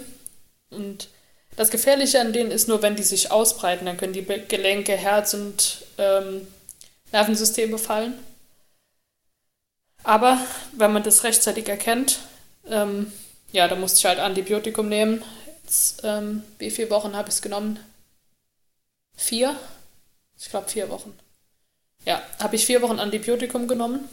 Und 0.71 1.09
das 1.57 1.71
Gefährliche 1.71 2.21
an 2.21 2.33
denen 2.33 2.51
ist 2.51 2.69
nur, 2.69 2.83
wenn 2.83 2.97
die 2.97 3.03
sich 3.03 3.31
ausbreiten, 3.31 3.87
dann 3.87 3.97
können 3.97 4.13
die 4.13 4.25
Gelenke, 4.25 4.97
Herz 4.97 5.35
und 5.35 5.85
ähm, 5.99 6.47
Nervensystem 7.13 7.71
befallen. 7.71 8.15
Aber 10.05 10.39
wenn 10.77 10.93
man 10.93 11.03
das 11.03 11.25
rechtzeitig 11.25 11.69
erkennt, 11.69 12.21
ähm, 12.71 13.13
ja, 13.53 13.69
da 13.69 13.75
musste 13.75 13.99
ich 13.99 14.05
halt 14.05 14.19
Antibiotikum 14.19 14.89
nehmen. 14.89 15.23
Jetzt, 15.63 16.01
ähm, 16.05 16.43
wie 16.59 16.71
viele 16.71 16.91
Wochen 16.91 17.17
habe 17.17 17.29
ich 17.29 17.37
es 17.37 17.43
genommen? 17.43 17.79
Vier? 19.17 19.57
Ich 20.39 20.51
glaube 20.51 20.69
vier 20.69 20.89
Wochen. 20.91 21.19
Ja, 22.05 22.23
habe 22.39 22.57
ich 22.57 22.67
vier 22.67 22.83
Wochen 22.83 22.99
Antibiotikum 22.99 23.69
genommen. 23.69 24.09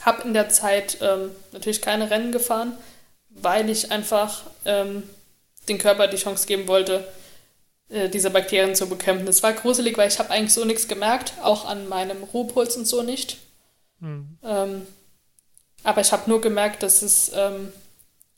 Habe 0.00 0.22
in 0.22 0.32
der 0.32 0.48
Zeit 0.48 0.98
ähm, 1.00 1.30
natürlich 1.52 1.82
keine 1.82 2.10
Rennen 2.10 2.32
gefahren, 2.32 2.76
weil 3.28 3.68
ich 3.68 3.90
einfach 3.90 4.44
ähm, 4.64 5.02
den 5.68 5.78
Körper 5.78 6.06
die 6.06 6.16
Chance 6.16 6.46
geben 6.46 6.68
wollte, 6.68 7.06
äh, 7.88 8.08
diese 8.08 8.30
Bakterien 8.30 8.74
zu 8.74 8.88
bekämpfen. 8.88 9.28
Es 9.28 9.42
war 9.42 9.52
gruselig, 9.52 9.98
weil 9.98 10.08
ich 10.08 10.18
habe 10.18 10.30
eigentlich 10.30 10.54
so 10.54 10.64
nichts 10.64 10.88
gemerkt, 10.88 11.34
auch 11.42 11.64
an 11.66 11.88
meinem 11.88 12.22
Ruhepuls 12.22 12.76
und 12.76 12.86
so 12.86 13.02
nicht. 13.02 13.36
Mhm. 14.00 14.38
Aber 15.82 16.00
ich 16.00 16.12
habe 16.12 16.28
nur 16.28 16.40
gemerkt, 16.40 16.82
dass 16.82 17.02
es 17.02 17.30
ähm, 17.34 17.72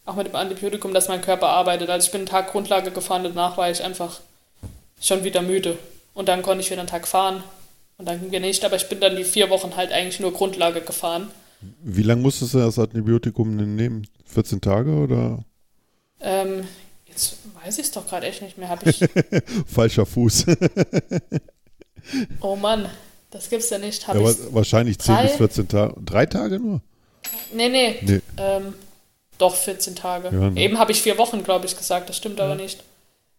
auch 0.08 0.16
mit 0.16 0.26
dem 0.26 0.36
Antibiotikum, 0.36 0.94
dass 0.94 1.08
mein 1.08 1.20
Körper 1.20 1.48
arbeitet. 1.48 1.90
Also 1.90 2.06
ich 2.06 2.12
bin 2.12 2.22
einen 2.22 2.28
Tag 2.28 2.50
Grundlage 2.50 2.90
gefahren, 2.90 3.24
danach 3.24 3.56
war 3.58 3.70
ich 3.70 3.84
einfach 3.84 4.20
schon 5.00 5.22
wieder 5.22 5.42
müde. 5.42 5.78
Und 6.14 6.28
dann 6.28 6.42
konnte 6.42 6.62
ich 6.62 6.70
wieder 6.70 6.80
einen 6.80 6.88
Tag 6.88 7.06
fahren. 7.06 7.42
Und 7.98 8.08
dann 8.08 8.20
ging 8.20 8.30
wir 8.30 8.40
nicht, 8.40 8.64
aber 8.64 8.76
ich 8.76 8.88
bin 8.88 9.00
dann 9.00 9.16
die 9.16 9.24
vier 9.24 9.50
Wochen 9.50 9.76
halt 9.76 9.92
eigentlich 9.92 10.18
nur 10.18 10.32
Grundlage 10.32 10.80
gefahren. 10.80 11.30
Wie 11.82 12.02
lange 12.02 12.22
musstest 12.22 12.54
du 12.54 12.58
das 12.58 12.78
Antibiotikum 12.78 13.58
denn 13.58 13.76
nehmen? 13.76 14.06
14 14.26 14.60
Tage 14.60 14.92
oder? 14.92 15.44
Ähm, 16.20 16.66
jetzt 17.06 17.36
weiß 17.62 17.78
ich 17.78 17.86
es 17.86 17.90
doch 17.90 18.06
gerade 18.06 18.26
echt 18.26 18.40
nicht 18.40 18.56
mehr. 18.56 18.78
ich 18.84 19.04
Falscher 19.66 20.06
Fuß. 20.06 20.46
oh 22.40 22.56
Mann. 22.56 22.88
Das 23.30 23.50
gibt's 23.50 23.68
ja 23.68 23.78
nicht. 23.78 24.08
Hab 24.08 24.16
ja, 24.16 24.22
wahrscheinlich 24.52 24.98
10 24.98 25.16
bis 25.22 25.32
14 25.32 25.68
Tage. 25.68 25.94
Drei 26.02 26.24
Tage 26.24 26.58
nur? 26.58 26.80
Nee, 27.52 27.68
nee. 27.68 27.96
nee. 28.00 28.20
Ähm, 28.38 28.72
doch, 29.38 29.54
14 29.54 29.96
Tage. 29.96 30.28
Ja, 30.28 30.50
ne. 30.50 30.60
Eben 30.60 30.78
habe 30.78 30.92
ich 30.92 31.02
vier 31.02 31.18
Wochen, 31.18 31.44
glaube 31.44 31.66
ich, 31.66 31.76
gesagt. 31.76 32.08
Das 32.08 32.16
stimmt 32.16 32.38
ja. 32.38 32.44
aber 32.44 32.54
nicht. 32.54 32.82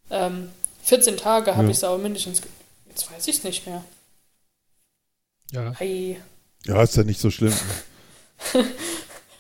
Ähm, 0.10 0.50
14 0.84 1.18
Tage 1.18 1.56
habe 1.56 1.66
ja. 1.66 1.70
ich 1.70 1.78
es 1.78 1.84
aber 1.84 1.98
mindestens. 1.98 2.42
Jetzt 2.88 3.12
weiß 3.12 3.28
ich 3.28 3.38
es 3.38 3.44
nicht 3.44 3.68
mehr. 3.68 3.84
Ja. 5.52 5.74
Hey. 5.78 6.20
Ja, 6.66 6.82
ist 6.82 6.98
ja 6.98 7.04
nicht 7.04 7.20
so 7.20 7.30
schlimm. 7.30 7.54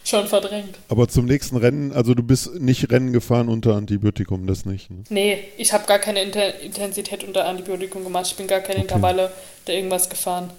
schon 0.09 0.27
verdrängt. 0.27 0.77
Aber 0.89 1.07
zum 1.07 1.25
nächsten 1.25 1.55
Rennen, 1.57 1.91
also 1.91 2.13
du 2.13 2.23
bist 2.23 2.55
nicht 2.59 2.91
Rennen 2.91 3.13
gefahren 3.13 3.47
unter 3.47 3.75
Antibiotikum, 3.75 4.47
das 4.47 4.65
nicht. 4.65 4.89
Ne? 4.89 5.03
Nee, 5.09 5.43
ich 5.57 5.71
habe 5.73 5.85
gar 5.85 5.99
keine 5.99 6.21
Inter 6.21 6.59
Intensität 6.59 7.23
unter 7.23 7.45
Antibiotikum 7.45 8.03
gemacht. 8.03 8.27
Ich 8.27 8.35
bin 8.35 8.47
gar 8.47 8.59
keine 8.59 8.79
okay. 8.79 8.81
Intervalle 8.81 9.31
oder 9.65 9.73
irgendwas 9.73 10.09
gefahren. 10.09 10.49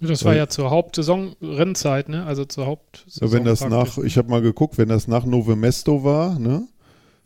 Das 0.00 0.24
war 0.24 0.34
ja 0.34 0.48
zur 0.48 0.70
Hauptsaison-Rennzeit, 0.70 2.08
ne? 2.08 2.24
Also 2.24 2.44
zur 2.44 2.66
Hauptsaison. 2.66 3.28
Ja, 3.28 3.34
wenn 3.34 3.44
das 3.44 3.60
praktisch. 3.60 3.96
nach, 3.96 4.04
ich 4.04 4.16
habe 4.16 4.30
mal 4.30 4.40
geguckt, 4.40 4.78
wenn 4.78 4.88
das 4.88 5.08
nach 5.08 5.24
Novemesto 5.24 6.04
war, 6.04 6.38
ne? 6.38 6.66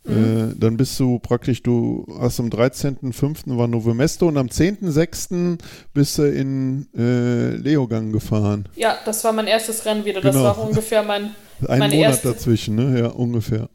Mhm. 0.05 0.51
Äh, 0.51 0.55
dann 0.57 0.77
bist 0.77 0.99
du 0.99 1.19
praktisch, 1.19 1.63
du 1.63 2.05
hast 2.19 2.39
am 2.39 2.49
13.05. 2.49 3.57
war 3.57 3.67
Novemesto 3.67 4.27
und 4.27 4.37
am 4.37 4.47
10.06. 4.47 5.57
bist 5.93 6.17
du 6.17 6.23
in 6.23 6.87
äh, 6.95 7.55
Leogang 7.55 8.11
gefahren. 8.11 8.67
Ja, 8.75 8.97
das 9.05 9.23
war 9.23 9.33
mein 9.33 9.47
erstes 9.47 9.85
Rennen 9.85 10.05
wieder. 10.05 10.21
Das 10.21 10.35
genau. 10.35 10.45
war 10.45 10.59
ungefähr 10.59 11.01
mein. 11.03 11.35
Ein 11.67 11.79
Monat 11.79 11.93
erste... 11.93 12.33
dazwischen, 12.33 12.75
ne? 12.75 12.99
Ja, 12.99 13.07
ungefähr. 13.07 13.69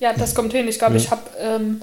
Ja, 0.00 0.12
das 0.14 0.34
kommt 0.34 0.52
hin. 0.52 0.66
Ich 0.66 0.78
glaube, 0.78 0.94
ja. 0.94 1.00
ich 1.00 1.10
habe 1.10 1.22
ähm, 1.38 1.82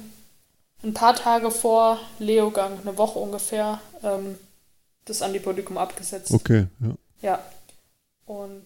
ein 0.84 0.94
paar 0.94 1.16
Tage 1.16 1.52
vor 1.52 2.00
Leogang, 2.20 2.74
eine 2.82 2.98
Woche 2.98 3.20
ungefähr, 3.20 3.80
ähm, 4.04 4.36
das 5.06 5.22
Antibiotikum 5.22 5.78
abgesetzt. 5.78 6.32
Okay, 6.32 6.68
ja. 6.80 6.96
Ja. 7.22 7.44
Und 8.26 8.66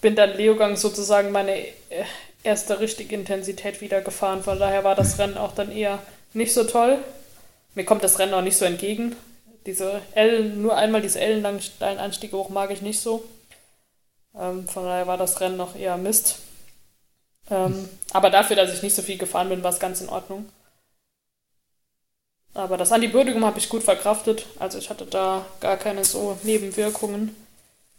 bin 0.00 0.16
dann 0.16 0.36
Leogang 0.36 0.76
sozusagen 0.76 1.30
meine 1.30 1.56
äh, 1.58 1.74
erste 2.42 2.80
richtige 2.80 3.14
Intensität 3.14 3.80
wieder 3.80 4.00
gefahren. 4.00 4.42
Von 4.42 4.58
daher 4.58 4.84
war 4.84 4.94
das 4.94 5.18
Rennen 5.18 5.36
auch 5.36 5.54
dann 5.54 5.72
eher 5.72 6.00
nicht 6.32 6.52
so 6.52 6.64
toll. 6.64 6.98
Mir 7.74 7.84
kommt 7.84 8.04
das 8.04 8.18
Rennen 8.18 8.34
auch 8.34 8.42
nicht 8.42 8.56
so 8.56 8.64
entgegen. 8.64 9.16
Diese 9.66 10.00
Ellen, 10.12 10.62
nur 10.62 10.76
einmal 10.76 11.02
diese 11.02 11.20
ellenlangen 11.20 11.60
steilen 11.60 11.98
Anstiege 11.98 12.36
hoch 12.36 12.50
mag 12.50 12.70
ich 12.70 12.82
nicht 12.82 13.00
so. 13.00 13.24
Ähm, 14.38 14.68
von 14.68 14.84
daher 14.84 15.06
war 15.06 15.16
das 15.16 15.40
Rennen 15.40 15.56
noch 15.56 15.74
eher 15.74 15.96
Mist. 15.96 16.36
Ähm, 17.50 17.88
aber 18.12 18.30
dafür, 18.30 18.56
dass 18.56 18.72
ich 18.72 18.82
nicht 18.82 18.94
so 18.94 19.02
viel 19.02 19.18
gefahren 19.18 19.48
bin, 19.48 19.62
war 19.62 19.72
es 19.72 19.80
ganz 19.80 20.00
in 20.00 20.08
Ordnung. 20.08 20.48
Aber 22.56 22.78
das 22.78 22.90
Antibiotikum 22.90 23.44
habe 23.44 23.58
ich 23.58 23.68
gut 23.68 23.82
verkraftet. 23.82 24.46
Also 24.58 24.78
ich 24.78 24.88
hatte 24.88 25.04
da 25.04 25.44
gar 25.60 25.76
keine 25.76 26.06
so 26.06 26.38
Nebenwirkungen. 26.42 27.36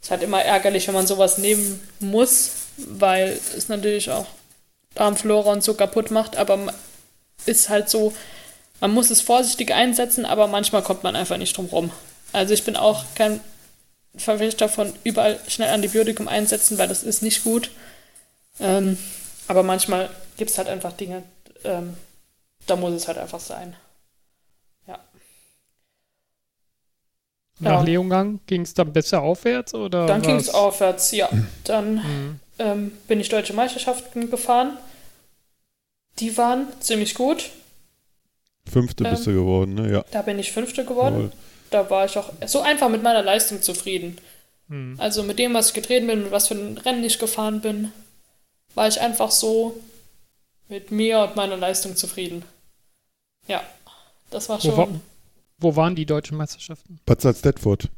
Es 0.01 0.07
ist 0.07 0.11
halt 0.11 0.23
immer 0.23 0.41
ärgerlich, 0.41 0.87
wenn 0.87 0.95
man 0.95 1.05
sowas 1.05 1.37
nehmen 1.37 1.79
muss, 1.99 2.53
weil 2.77 3.39
es 3.55 3.69
natürlich 3.69 4.09
auch 4.09 4.25
Darmflora 4.95 5.51
und 5.51 5.63
so 5.63 5.75
kaputt 5.75 6.09
macht. 6.09 6.37
Aber 6.37 6.73
ist 7.45 7.69
halt 7.69 7.87
so, 7.87 8.13
man 8.81 8.91
muss 8.91 9.11
es 9.11 9.21
vorsichtig 9.21 9.75
einsetzen, 9.75 10.25
aber 10.25 10.47
manchmal 10.47 10.81
kommt 10.81 11.03
man 11.03 11.15
einfach 11.15 11.37
nicht 11.37 11.55
drum 11.55 11.67
rum. 11.67 11.91
Also 12.33 12.55
ich 12.55 12.63
bin 12.63 12.75
auch 12.75 13.05
kein 13.13 13.39
Verfechter 14.15 14.69
von 14.69 14.91
überall 15.03 15.39
schnell 15.47 15.69
Antibiotikum 15.69 16.27
einsetzen, 16.27 16.79
weil 16.79 16.87
das 16.87 17.03
ist 17.03 17.21
nicht 17.21 17.43
gut. 17.43 17.69
Ähm, 18.59 18.97
aber 19.47 19.61
manchmal 19.61 20.09
gibt 20.35 20.49
es 20.49 20.57
halt 20.57 20.67
einfach 20.67 20.93
Dinge, 20.93 21.21
ähm, 21.63 21.95
da 22.65 22.75
muss 22.75 22.93
es 22.93 23.07
halt 23.07 23.19
einfach 23.19 23.39
sein. 23.39 23.75
Nach 27.59 27.79
ja. 27.79 27.81
Leongang 27.81 28.39
ging 28.45 28.61
es 28.61 28.73
dann 28.73 28.93
besser 28.93 29.21
aufwärts? 29.21 29.73
Oder 29.73 30.05
dann 30.05 30.21
ging 30.21 30.35
es 30.35 30.49
aufwärts, 30.49 31.11
ja. 31.11 31.29
Dann 31.63 31.95
mhm. 31.95 32.39
ähm, 32.59 32.91
bin 33.07 33.19
ich 33.19 33.29
deutsche 33.29 33.53
Meisterschaften 33.53 34.29
gefahren. 34.29 34.77
Die 36.19 36.37
waren 36.37 36.67
ziemlich 36.79 37.15
gut. 37.15 37.49
Fünfte 38.69 39.03
ähm, 39.03 39.11
bist 39.11 39.25
du 39.25 39.33
geworden, 39.33 39.75
ne? 39.75 39.91
Ja. 39.91 40.05
Da 40.11 40.21
bin 40.21 40.37
ich 40.37 40.51
Fünfte 40.51 40.85
geworden. 40.85 41.15
Jawohl. 41.15 41.31
Da 41.69 41.89
war 41.89 42.05
ich 42.05 42.17
auch 42.17 42.31
so 42.45 42.61
einfach 42.61 42.89
mit 42.89 43.03
meiner 43.03 43.23
Leistung 43.23 43.61
zufrieden. 43.61 44.17
Mhm. 44.67 44.95
Also 44.99 45.23
mit 45.23 45.39
dem, 45.39 45.53
was 45.53 45.69
ich 45.69 45.73
getreten 45.73 46.07
bin, 46.07 46.23
mit 46.23 46.31
was 46.31 46.47
für 46.47 46.55
ein 46.55 46.77
Rennen 46.77 47.03
ich 47.03 47.19
gefahren 47.19 47.61
bin, 47.61 47.91
war 48.75 48.87
ich 48.87 49.01
einfach 49.01 49.31
so 49.31 49.75
mit 50.69 50.91
mir 50.91 51.19
und 51.19 51.35
meiner 51.35 51.57
Leistung 51.57 51.95
zufrieden. 51.95 52.43
Ja, 53.47 53.63
das 54.29 54.49
war 54.49 54.61
schon. 54.61 54.71
Wo 54.73 54.77
war, 54.77 54.87
wo 55.59 55.75
waren 55.75 55.95
die 55.95 56.05
deutschen 56.05 56.37
Meisterschaften? 56.37 56.99
Bad 57.05 57.21
Salzdetford. 57.21 57.89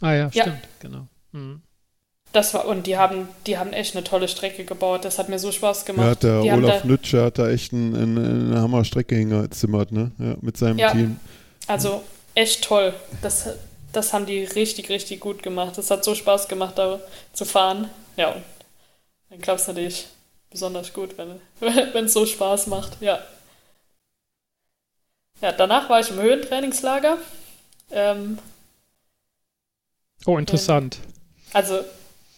Ah 0.00 0.14
ja, 0.14 0.30
stimmt, 0.30 0.46
ja. 0.46 0.58
genau. 0.80 1.06
Mhm. 1.32 1.62
Das 2.32 2.54
war, 2.54 2.66
und 2.66 2.86
die 2.86 2.96
haben, 2.96 3.28
die 3.46 3.58
haben 3.58 3.74
echt 3.74 3.94
eine 3.94 4.04
tolle 4.04 4.26
Strecke 4.26 4.64
gebaut. 4.64 5.04
Das 5.04 5.18
hat 5.18 5.28
mir 5.28 5.38
so 5.38 5.52
Spaß 5.52 5.84
gemacht. 5.84 6.04
Ja, 6.04 6.10
hat 6.12 6.22
der 6.22 6.42
die 6.42 6.50
Olaf 6.50 6.84
Nütscher 6.84 7.24
hat 7.26 7.38
da 7.38 7.50
echt 7.50 7.72
ein, 7.72 7.94
ein, 7.94 8.18
eine 8.18 8.62
Hammerstrecke 8.62 9.14
hingezimmert, 9.14 9.92
ne? 9.92 10.12
Ja, 10.18 10.36
mit 10.40 10.56
seinem 10.56 10.78
ja, 10.78 10.90
Team. 10.90 11.20
Also 11.66 12.02
echt 12.34 12.64
toll. 12.64 12.94
Das, 13.20 13.50
das 13.92 14.14
haben 14.14 14.24
die 14.24 14.44
richtig, 14.44 14.88
richtig 14.88 15.20
gut 15.20 15.42
gemacht. 15.42 15.76
Das 15.76 15.90
hat 15.90 16.04
so 16.04 16.14
Spaß 16.14 16.48
gemacht, 16.48 16.78
da 16.78 17.00
zu 17.34 17.44
fahren. 17.44 17.90
Ja, 18.16 18.34
dann 19.28 19.40
klappt 19.40 19.60
es 19.60 19.66
natürlich 19.66 20.06
besonders 20.50 20.94
gut, 20.94 21.16
wenn 21.60 22.04
es 22.06 22.12
so 22.14 22.24
Spaß 22.24 22.66
macht. 22.68 22.96
Ja. 23.02 23.18
Ja, 25.42 25.50
danach 25.50 25.90
war 25.90 25.98
ich 25.98 26.08
im 26.08 26.20
Höhentrainingslager. 26.20 27.18
Ähm, 27.90 28.38
oh, 30.24 30.38
interessant. 30.38 30.98
Also 31.52 31.80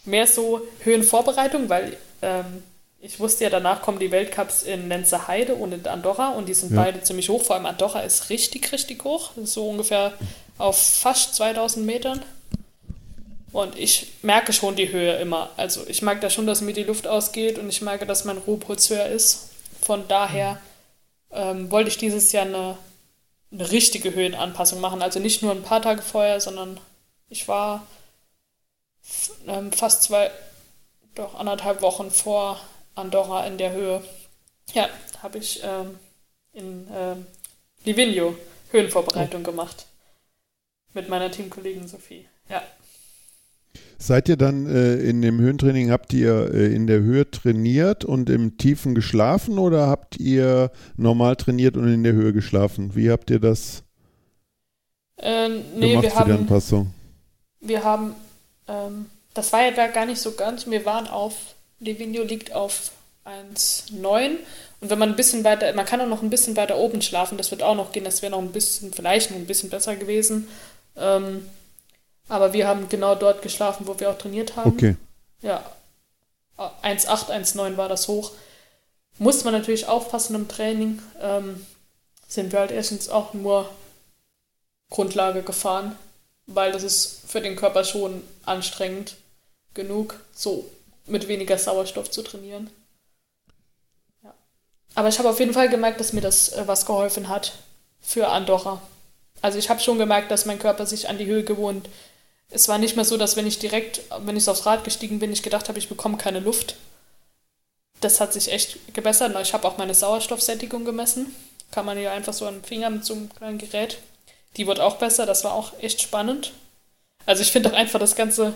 mehr 0.06 0.26
so 0.26 0.62
Höhenvorbereitung, 0.80 1.68
weil 1.68 1.96
ähm, 2.22 2.62
ich 3.00 3.20
wusste 3.20 3.44
ja, 3.44 3.50
danach 3.50 3.82
kommen 3.82 3.98
die 3.98 4.10
Weltcups 4.10 4.62
in 4.62 4.88
Lenzer 4.88 5.28
Heide 5.28 5.54
und 5.54 5.72
in 5.72 5.86
Andorra 5.86 6.30
und 6.30 6.48
die 6.48 6.54
sind 6.54 6.74
ja. 6.74 6.82
beide 6.82 7.02
ziemlich 7.02 7.28
hoch. 7.28 7.44
Vor 7.44 7.56
allem 7.56 7.66
Andorra 7.66 8.00
ist 8.00 8.30
richtig, 8.30 8.72
richtig 8.72 9.04
hoch. 9.04 9.32
So 9.44 9.68
ungefähr 9.68 10.14
auf 10.56 10.78
fast 10.78 11.34
2000 11.34 11.84
Metern. 11.84 12.22
Und 13.52 13.78
ich 13.78 14.14
merke 14.22 14.54
schon 14.54 14.76
die 14.76 14.90
Höhe 14.90 15.16
immer. 15.16 15.50
Also 15.58 15.82
ich 15.86 16.00
mag 16.00 16.22
da 16.22 16.30
schon, 16.30 16.46
dass 16.46 16.62
mir 16.62 16.72
die 16.72 16.84
Luft 16.84 17.06
ausgeht 17.06 17.58
und 17.58 17.68
ich 17.68 17.82
merke, 17.82 18.06
dass 18.06 18.24
mein 18.24 18.38
Ruhepuls 18.38 18.88
höher 18.88 19.06
ist. 19.06 19.50
Von 19.82 20.08
daher 20.08 20.58
ähm, 21.30 21.70
wollte 21.70 21.90
ich 21.90 21.98
dieses 21.98 22.32
Jahr 22.32 22.46
eine 22.46 22.78
eine 23.54 23.70
richtige 23.70 24.14
Höhenanpassung 24.14 24.80
machen. 24.80 25.00
Also 25.00 25.20
nicht 25.20 25.42
nur 25.42 25.52
ein 25.52 25.62
paar 25.62 25.80
Tage 25.80 26.02
vorher, 26.02 26.40
sondern 26.40 26.80
ich 27.28 27.48
war 27.48 27.86
ähm, 29.46 29.72
fast 29.72 30.02
zwei, 30.02 30.30
doch 31.14 31.34
anderthalb 31.34 31.80
Wochen 31.82 32.10
vor 32.10 32.60
Andorra 32.94 33.46
in 33.46 33.58
der 33.58 33.72
Höhe. 33.72 34.02
Ja, 34.72 34.88
habe 35.22 35.38
ich 35.38 35.62
ähm, 35.62 35.98
in 36.52 36.88
ähm, 36.92 37.26
Livigno 37.84 38.36
Höhenvorbereitung 38.70 39.42
oh. 39.42 39.44
gemacht. 39.44 39.86
Mit 40.92 41.08
meiner 41.08 41.30
Teamkollegin 41.30 41.88
Sophie. 41.88 42.28
Ja. 42.48 42.62
Seid 43.98 44.28
ihr 44.28 44.36
dann 44.36 44.66
äh, 44.66 44.94
in 44.96 45.22
dem 45.22 45.40
Höhentraining, 45.40 45.90
habt 45.90 46.12
ihr 46.12 46.52
äh, 46.52 46.74
in 46.74 46.86
der 46.86 47.00
Höhe 47.00 47.30
trainiert 47.30 48.04
und 48.04 48.28
im 48.28 48.58
Tiefen 48.58 48.94
geschlafen 48.94 49.58
oder 49.58 49.86
habt 49.86 50.18
ihr 50.18 50.70
normal 50.96 51.36
trainiert 51.36 51.76
und 51.76 51.92
in 51.92 52.02
der 52.02 52.12
Höhe 52.12 52.32
geschlafen? 52.32 52.94
Wie 52.94 53.10
habt 53.10 53.30
ihr 53.30 53.40
das 53.40 53.82
äh, 55.18 55.48
nee, 55.48 55.90
gemacht 55.90 56.02
wir 56.02 56.10
für 56.10 56.16
haben, 56.18 56.30
die 56.30 56.38
Anpassung? 56.38 56.90
Wir 57.60 57.84
haben, 57.84 58.14
ähm, 58.68 59.06
das 59.32 59.52
war 59.52 59.62
ja 59.64 59.70
da 59.70 59.86
gar 59.86 60.06
nicht 60.06 60.20
so 60.20 60.32
ganz, 60.32 60.66
wir 60.66 60.84
waren 60.84 61.06
auf, 61.06 61.34
Livigno 61.80 62.22
liegt 62.22 62.52
auf 62.54 62.92
1,9 63.24 64.36
und 64.80 64.90
wenn 64.90 64.98
man 64.98 65.10
ein 65.10 65.16
bisschen 65.16 65.44
weiter, 65.44 65.72
man 65.72 65.86
kann 65.86 66.00
auch 66.00 66.08
noch 66.08 66.22
ein 66.22 66.30
bisschen 66.30 66.56
weiter 66.56 66.76
oben 66.76 67.00
schlafen, 67.00 67.38
das 67.38 67.50
wird 67.50 67.62
auch 67.62 67.74
noch 67.74 67.92
gehen, 67.92 68.04
das 68.04 68.20
wäre 68.20 68.32
noch 68.32 68.40
ein 68.40 68.52
bisschen, 68.52 68.92
vielleicht 68.92 69.30
noch 69.30 69.38
ein 69.38 69.46
bisschen 69.46 69.70
besser 69.70 69.96
gewesen. 69.96 70.48
Ähm, 70.96 71.46
aber 72.28 72.52
wir 72.52 72.66
haben 72.66 72.88
genau 72.88 73.14
dort 73.14 73.42
geschlafen, 73.42 73.86
wo 73.86 73.98
wir 73.98 74.10
auch 74.10 74.18
trainiert 74.18 74.56
haben. 74.56 74.72
Okay. 74.72 74.96
Ja. 75.42 75.64
1,8, 76.56 77.30
1,9 77.30 77.76
war 77.76 77.88
das 77.88 78.08
hoch. 78.08 78.32
Musste 79.18 79.44
man 79.44 79.54
natürlich 79.54 79.86
aufpassen 79.86 80.34
im 80.34 80.48
Training. 80.48 81.02
Ähm, 81.20 81.64
sind 82.28 82.52
wir 82.52 82.60
halt 82.60 82.70
erstens 82.70 83.08
auch 83.08 83.34
nur 83.34 83.68
Grundlage 84.90 85.42
gefahren, 85.42 85.96
weil 86.46 86.72
das 86.72 86.82
ist 86.82 87.20
für 87.26 87.40
den 87.40 87.56
Körper 87.56 87.84
schon 87.84 88.22
anstrengend 88.44 89.16
genug, 89.74 90.20
so 90.32 90.70
mit 91.06 91.28
weniger 91.28 91.58
Sauerstoff 91.58 92.10
zu 92.10 92.22
trainieren. 92.22 92.70
Ja. 94.22 94.32
Aber 94.94 95.08
ich 95.08 95.18
habe 95.18 95.28
auf 95.28 95.40
jeden 95.40 95.52
Fall 95.52 95.68
gemerkt, 95.68 96.00
dass 96.00 96.12
mir 96.12 96.20
das 96.20 96.50
äh, 96.50 96.66
was 96.66 96.86
geholfen 96.86 97.28
hat 97.28 97.52
für 98.00 98.28
Andorra. 98.28 98.80
Also 99.42 99.58
ich 99.58 99.68
habe 99.68 99.80
schon 99.80 99.98
gemerkt, 99.98 100.30
dass 100.30 100.46
mein 100.46 100.58
Körper 100.58 100.86
sich 100.86 101.08
an 101.08 101.18
die 101.18 101.26
Höhe 101.26 101.44
gewohnt 101.44 101.88
es 102.54 102.68
war 102.68 102.78
nicht 102.78 102.94
mehr 102.94 103.04
so, 103.04 103.16
dass 103.16 103.36
wenn 103.36 103.46
ich 103.46 103.58
direkt, 103.58 104.00
wenn 104.20 104.36
ich 104.36 104.48
aufs 104.48 104.64
Rad 104.64 104.84
gestiegen 104.84 105.18
bin, 105.18 105.32
ich 105.32 105.42
gedacht 105.42 105.68
habe, 105.68 105.78
ich 105.78 105.88
bekomme 105.88 106.16
keine 106.16 106.38
Luft. 106.38 106.76
Das 108.00 108.20
hat 108.20 108.32
sich 108.32 108.52
echt 108.52 108.94
gebessert. 108.94 109.36
Ich 109.42 109.52
habe 109.52 109.66
auch 109.66 109.76
meine 109.76 109.94
Sauerstoffsättigung 109.94 110.84
gemessen. 110.84 111.34
Kann 111.72 111.84
man 111.84 112.00
ja 112.00 112.12
einfach 112.12 112.32
so 112.32 112.46
am 112.46 112.62
Finger 112.62 112.90
mit 112.90 113.04
so 113.04 113.14
einem 113.14 113.28
kleinen 113.28 113.58
Gerät. 113.58 113.98
Die 114.56 114.66
wird 114.68 114.78
auch 114.78 114.96
besser. 114.96 115.26
Das 115.26 115.42
war 115.42 115.52
auch 115.52 115.72
echt 115.80 116.00
spannend. 116.00 116.52
Also 117.26 117.42
ich 117.42 117.50
finde 117.50 117.70
auch 117.70 117.76
einfach 117.76 117.98
das 117.98 118.14
Ganze 118.14 118.54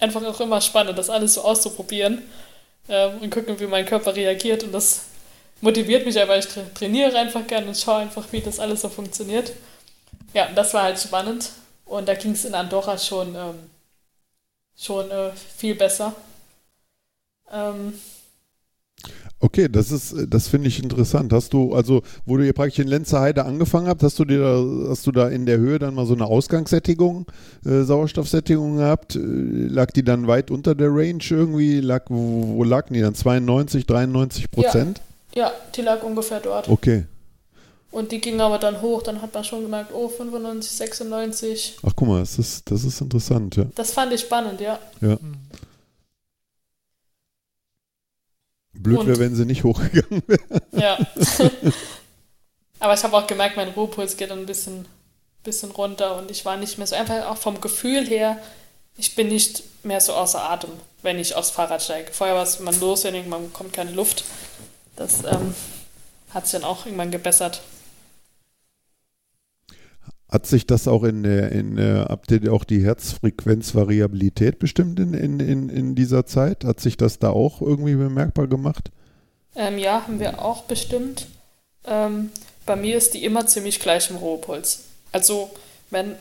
einfach 0.00 0.24
auch 0.24 0.40
immer 0.40 0.60
spannend, 0.60 0.98
das 0.98 1.10
alles 1.10 1.34
so 1.34 1.42
auszuprobieren 1.42 2.22
äh, 2.88 3.08
und 3.08 3.30
gucken, 3.30 3.60
wie 3.60 3.66
mein 3.66 3.84
Körper 3.84 4.16
reagiert. 4.16 4.62
Und 4.62 4.72
das 4.72 5.02
motiviert 5.60 6.06
mich 6.06 6.20
aber. 6.20 6.38
Ich 6.38 6.46
tra 6.46 6.62
trainiere 6.74 7.18
einfach 7.18 7.46
gerne 7.46 7.66
und 7.66 7.76
schaue 7.76 7.96
einfach, 7.96 8.24
wie 8.30 8.40
das 8.40 8.58
alles 8.58 8.80
so 8.80 8.88
funktioniert. 8.88 9.52
Ja, 10.32 10.48
das 10.54 10.72
war 10.72 10.84
halt 10.84 10.98
spannend. 10.98 11.50
Und 11.84 12.08
da 12.08 12.14
ging 12.14 12.32
es 12.32 12.44
in 12.44 12.54
Andorra 12.54 12.96
schon, 12.98 13.34
ähm, 13.34 13.54
schon 14.76 15.10
äh, 15.10 15.32
viel 15.32 15.74
besser. 15.74 16.14
Ähm, 17.50 17.94
Okay, 19.44 19.68
das 19.68 19.92
ist, 19.92 20.14
das 20.28 20.48
finde 20.48 20.68
ich 20.68 20.82
interessant. 20.82 21.30
Hast 21.30 21.52
du, 21.52 21.74
also, 21.74 22.02
wo 22.24 22.38
du 22.38 22.44
hier 22.44 22.54
praktisch 22.54 22.78
in 22.78 22.88
Lenzer 22.88 23.20
Heide 23.20 23.44
angefangen 23.44 23.88
habt, 23.88 24.02
hast 24.02 24.18
du 24.18 24.24
dir 24.24 24.38
da, 24.38 24.88
hast 24.88 25.06
du 25.06 25.12
da 25.12 25.28
in 25.28 25.44
der 25.44 25.58
Höhe 25.58 25.78
dann 25.78 25.94
mal 25.94 26.06
so 26.06 26.14
eine 26.14 26.24
Ausgangssättigung, 26.24 27.26
äh, 27.66 27.82
Sauerstoffsättigung 27.82 28.78
gehabt? 28.78 29.16
Äh, 29.16 29.18
lag 29.18 29.90
die 29.90 30.02
dann 30.02 30.28
weit 30.28 30.50
unter 30.50 30.74
der 30.74 30.88
Range 30.88 31.22
irgendwie? 31.28 31.80
Lag, 31.80 32.04
wo, 32.08 32.56
wo 32.56 32.64
lag 32.64 32.86
die 32.88 33.02
dann? 33.02 33.14
92, 33.14 33.84
93 33.84 34.50
Prozent? 34.50 35.02
Ja, 35.34 35.42
ja, 35.42 35.52
die 35.76 35.82
lag 35.82 36.02
ungefähr 36.02 36.40
dort. 36.40 36.70
Okay. 36.70 37.04
Und 37.94 38.10
die 38.10 38.20
ging 38.20 38.40
aber 38.40 38.58
dann 38.58 38.82
hoch, 38.82 39.02
dann 39.02 39.22
hat 39.22 39.32
man 39.32 39.44
schon 39.44 39.62
gemerkt, 39.62 39.92
oh, 39.94 40.08
95, 40.08 40.72
96. 40.72 41.76
Ach 41.86 41.92
guck 41.94 42.08
mal, 42.08 42.18
das 42.18 42.40
ist, 42.40 42.68
das 42.68 42.82
ist 42.82 43.00
interessant, 43.00 43.54
ja. 43.54 43.66
Das 43.76 43.92
fand 43.92 44.12
ich 44.12 44.22
spannend, 44.22 44.60
ja. 44.60 44.80
Ja. 45.00 45.16
Blöd 48.72 49.06
wäre, 49.06 49.20
wenn 49.20 49.36
sie 49.36 49.44
nicht 49.44 49.62
hochgegangen 49.62 50.24
wäre. 50.26 50.62
Ja. 50.72 50.98
Aber 52.80 52.94
ich 52.94 53.04
habe 53.04 53.16
auch 53.16 53.28
gemerkt, 53.28 53.56
mein 53.56 53.68
Ruhepuls 53.68 54.16
geht 54.16 54.32
dann 54.32 54.40
ein 54.40 54.46
bisschen, 54.46 54.86
bisschen 55.44 55.70
runter 55.70 56.16
und 56.18 56.32
ich 56.32 56.44
war 56.44 56.56
nicht 56.56 56.78
mehr 56.78 56.88
so 56.88 56.96
einfach 56.96 57.26
auch 57.26 57.36
vom 57.36 57.60
Gefühl 57.60 58.04
her, 58.08 58.40
ich 58.96 59.14
bin 59.14 59.28
nicht 59.28 59.62
mehr 59.84 60.00
so 60.00 60.14
außer 60.14 60.42
Atem, 60.42 60.70
wenn 61.02 61.20
ich 61.20 61.36
aufs 61.36 61.50
Fahrrad 61.50 61.80
steige. 61.80 62.12
Vorher 62.12 62.34
war 62.34 62.42
es 62.42 62.58
man 62.58 62.78
los, 62.80 63.04
wenn 63.04 63.28
man 63.28 63.44
bekommt 63.44 63.72
keine 63.72 63.92
Luft. 63.92 64.24
Das 64.96 65.22
ähm, 65.22 65.54
hat 66.30 66.48
sich 66.48 66.60
dann 66.60 66.68
auch 66.68 66.86
irgendwann 66.86 67.12
gebessert. 67.12 67.62
Hat 70.34 70.46
sich 70.46 70.66
das 70.66 70.88
auch 70.88 71.04
in 71.04 71.22
der, 71.22 71.52
in 71.52 71.76
der, 71.76 72.06
habt 72.08 72.28
ihr 72.32 72.52
auch 72.52 72.64
die 72.64 72.84
Herzfrequenzvariabilität 72.84 74.58
bestimmt 74.58 74.98
in, 74.98 75.14
in, 75.14 75.38
in, 75.38 75.68
in 75.68 75.94
dieser 75.94 76.26
Zeit? 76.26 76.64
Hat 76.64 76.80
sich 76.80 76.96
das 76.96 77.20
da 77.20 77.30
auch 77.30 77.62
irgendwie 77.62 77.94
bemerkbar 77.94 78.48
gemacht? 78.48 78.90
Ähm, 79.54 79.78
ja, 79.78 80.02
haben 80.02 80.18
wir 80.18 80.44
auch 80.44 80.64
bestimmt. 80.64 81.28
Ähm, 81.86 82.32
bei 82.66 82.74
mir 82.74 82.96
ist 82.96 83.14
die 83.14 83.24
immer 83.24 83.46
ziemlich 83.46 83.78
gleich 83.78 84.10
im 84.10 84.16
Ruhepuls. 84.16 84.80
Also, 85.12 85.50
wenn 85.90 86.16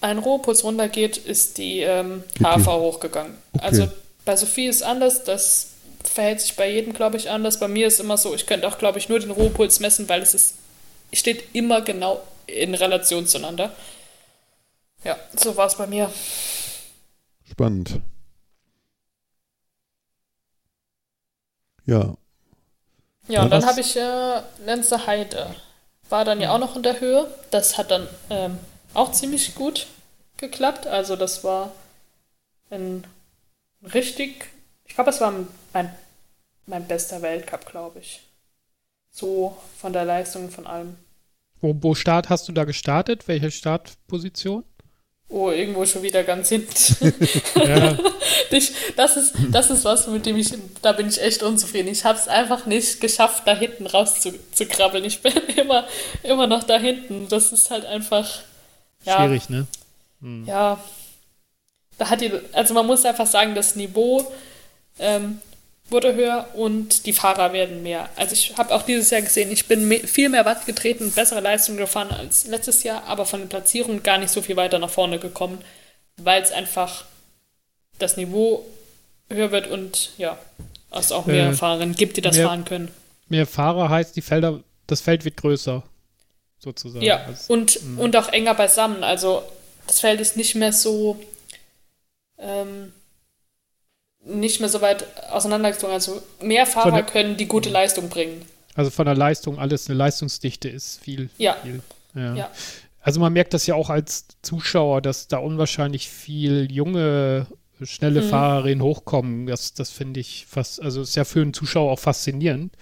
ein 0.00 0.18
Ruhepuls 0.18 0.62
runtergeht, 0.62 1.16
ist 1.16 1.58
die 1.58 1.80
ähm, 1.80 2.22
HV 2.40 2.66
hochgegangen. 2.68 3.32
Okay. 3.54 3.64
Also 3.66 3.88
bei 4.24 4.36
Sophie 4.36 4.66
ist 4.68 4.84
anders, 4.84 5.24
das 5.24 5.70
verhält 6.04 6.40
sich 6.40 6.54
bei 6.54 6.70
jedem, 6.70 6.92
glaube 6.92 7.16
ich, 7.16 7.30
anders. 7.30 7.58
Bei 7.58 7.66
mir 7.66 7.88
ist 7.88 7.98
immer 7.98 8.16
so, 8.16 8.32
ich 8.32 8.46
könnte 8.46 8.68
auch, 8.68 8.78
glaube 8.78 9.00
ich, 9.00 9.08
nur 9.08 9.18
den 9.18 9.32
Ruhepuls 9.32 9.80
messen, 9.80 10.08
weil 10.08 10.22
es 10.22 10.34
ist, 10.34 10.54
steht 11.12 11.52
immer 11.52 11.80
genau 11.80 12.22
in 12.46 12.74
Relation 12.74 13.26
zueinander. 13.26 13.74
Ja, 15.04 15.16
so 15.34 15.56
war 15.56 15.66
es 15.66 15.76
bei 15.76 15.86
mir. 15.86 16.10
Spannend. 17.48 18.00
Ja. 21.84 22.16
Ja, 23.28 23.42
und 23.42 23.50
dann 23.50 23.64
habe 23.66 23.80
ich 23.80 23.96
äh, 23.96 24.42
Lenzer 24.64 25.06
Heide. 25.06 25.54
War 26.08 26.24
dann 26.24 26.40
ja 26.40 26.52
auch 26.52 26.58
noch 26.58 26.76
in 26.76 26.82
der 26.82 27.00
Höhe. 27.00 27.32
Das 27.50 27.78
hat 27.78 27.90
dann 27.90 28.08
ähm, 28.30 28.58
auch 28.94 29.12
ziemlich 29.12 29.54
gut 29.54 29.86
geklappt. 30.36 30.86
Also 30.86 31.16
das 31.16 31.42
war 31.44 31.72
ein 32.70 33.06
richtig, 33.82 34.46
ich 34.84 34.94
glaube, 34.94 35.10
es 35.10 35.20
war 35.20 35.32
mein, 35.72 35.94
mein 36.66 36.86
bester 36.86 37.22
Weltcup, 37.22 37.66
glaube 37.66 38.00
ich. 38.00 38.22
So 39.10 39.56
von 39.78 39.92
der 39.92 40.04
Leistung, 40.04 40.50
von 40.50 40.66
allem. 40.66 40.96
Wo, 41.60 41.74
wo 41.80 41.94
Start 41.94 42.28
hast 42.28 42.48
du 42.48 42.52
da 42.52 42.64
gestartet? 42.64 43.28
Welche 43.28 43.50
Startposition? 43.50 44.64
Oh, 45.28 45.50
irgendwo 45.50 45.84
schon 45.84 46.02
wieder 46.02 46.22
ganz 46.22 46.50
hinten. 46.50 46.74
ja. 47.56 47.98
das, 48.96 49.16
ist, 49.16 49.34
das 49.50 49.70
ist 49.70 49.84
was, 49.84 50.06
mit 50.06 50.24
dem 50.24 50.36
ich, 50.36 50.52
da 50.82 50.92
bin 50.92 51.08
ich 51.08 51.20
echt 51.20 51.42
unzufrieden. 51.42 51.88
Ich 51.88 52.04
habe 52.04 52.18
es 52.18 52.28
einfach 52.28 52.66
nicht 52.66 53.00
geschafft, 53.00 53.42
da 53.46 53.56
hinten 53.56 53.86
raus 53.86 54.20
zu, 54.20 54.32
zu 54.52 54.66
krabbeln. 54.66 55.04
Ich 55.04 55.22
bin 55.22 55.32
immer, 55.56 55.86
immer 56.22 56.46
noch 56.46 56.62
da 56.62 56.78
hinten. 56.78 57.28
Das 57.28 57.52
ist 57.52 57.70
halt 57.70 57.84
einfach. 57.86 58.42
Ja, 59.04 59.18
Schwierig, 59.18 59.48
ne? 59.48 59.66
Hm. 60.20 60.44
Ja. 60.46 60.80
Da 61.98 62.10
hat 62.10 62.20
die, 62.20 62.30
also 62.52 62.74
man 62.74 62.86
muss 62.86 63.04
einfach 63.04 63.26
sagen, 63.26 63.54
das 63.54 63.74
Niveau 63.74 64.30
ähm, 64.98 65.40
wurde 65.88 66.14
höher 66.14 66.48
und 66.54 67.06
die 67.06 67.12
Fahrer 67.12 67.52
werden 67.52 67.82
mehr. 67.82 68.08
Also 68.16 68.32
ich 68.32 68.56
habe 68.56 68.74
auch 68.74 68.82
dieses 68.82 69.10
Jahr 69.10 69.22
gesehen, 69.22 69.52
ich 69.52 69.66
bin 69.66 69.86
mehr, 69.86 70.00
viel 70.00 70.28
mehr 70.28 70.44
Watt 70.44 70.66
getreten, 70.66 71.12
bessere 71.12 71.40
Leistung 71.40 71.76
gefahren 71.76 72.10
als 72.10 72.46
letztes 72.46 72.82
Jahr, 72.82 73.04
aber 73.04 73.24
von 73.24 73.40
den 73.40 73.48
Platzierungen 73.48 74.02
gar 74.02 74.18
nicht 74.18 74.30
so 74.30 74.42
viel 74.42 74.56
weiter 74.56 74.78
nach 74.78 74.90
vorne 74.90 75.18
gekommen, 75.18 75.62
weil 76.16 76.42
es 76.42 76.50
einfach 76.50 77.04
das 77.98 78.16
Niveau 78.16 78.66
höher 79.30 79.52
wird 79.52 79.68
und 79.68 80.10
ja, 80.18 80.38
es 80.90 81.12
auch 81.12 81.26
mehr 81.26 81.50
äh, 81.50 81.52
Fahrerinnen 81.52 81.94
gibt, 81.94 82.16
die 82.16 82.20
das 82.20 82.36
mehr, 82.36 82.46
fahren 82.46 82.64
können. 82.64 82.90
Mehr 83.28 83.46
Fahrer 83.46 83.88
heißt, 83.88 84.16
die 84.16 84.22
Felder, 84.22 84.60
das 84.86 85.00
Feld 85.00 85.24
wird 85.24 85.36
größer, 85.36 85.82
sozusagen. 86.58 87.04
Ja, 87.04 87.24
also, 87.24 87.52
und, 87.52 87.72
hm. 87.72 87.98
und 87.98 88.16
auch 88.16 88.28
enger 88.28 88.54
beisammen. 88.54 89.04
Also 89.04 89.42
das 89.86 90.00
Feld 90.00 90.20
ist 90.20 90.36
nicht 90.36 90.54
mehr 90.54 90.72
so 90.72 91.20
ähm, 92.38 92.92
nicht 94.26 94.60
mehr 94.60 94.68
so 94.68 94.80
weit 94.80 95.06
auseinandergezogen. 95.30 95.94
Also 95.94 96.22
mehr 96.40 96.66
Fahrer 96.66 96.92
der, 96.92 97.02
können 97.04 97.36
die 97.36 97.46
gute 97.46 97.70
Leistung 97.70 98.08
bringen. 98.08 98.44
Also 98.74 98.90
von 98.90 99.06
der 99.06 99.14
Leistung, 99.14 99.58
alles 99.58 99.88
eine 99.88 99.96
Leistungsdichte 99.96 100.68
ist 100.68 101.00
viel. 101.02 101.30
Ja. 101.38 101.56
Viel, 101.62 101.80
ja. 102.14 102.34
ja. 102.34 102.50
Also 103.00 103.20
man 103.20 103.32
merkt 103.32 103.54
das 103.54 103.66
ja 103.66 103.76
auch 103.76 103.88
als 103.88 104.26
Zuschauer, 104.42 105.00
dass 105.00 105.28
da 105.28 105.38
unwahrscheinlich 105.38 106.08
viel 106.08 106.70
junge, 106.72 107.46
schnelle 107.82 108.22
mhm. 108.22 108.28
Fahrerinnen 108.28 108.82
hochkommen. 108.82 109.46
Das, 109.46 109.74
das 109.74 109.90
finde 109.90 110.20
ich 110.20 110.46
fast, 110.48 110.80
also 110.82 111.02
ist 111.02 111.14
ja 111.14 111.24
für 111.24 111.42
einen 111.42 111.52
Zuschauer 111.52 111.92
auch 111.92 111.98
faszinierend. 111.98 112.72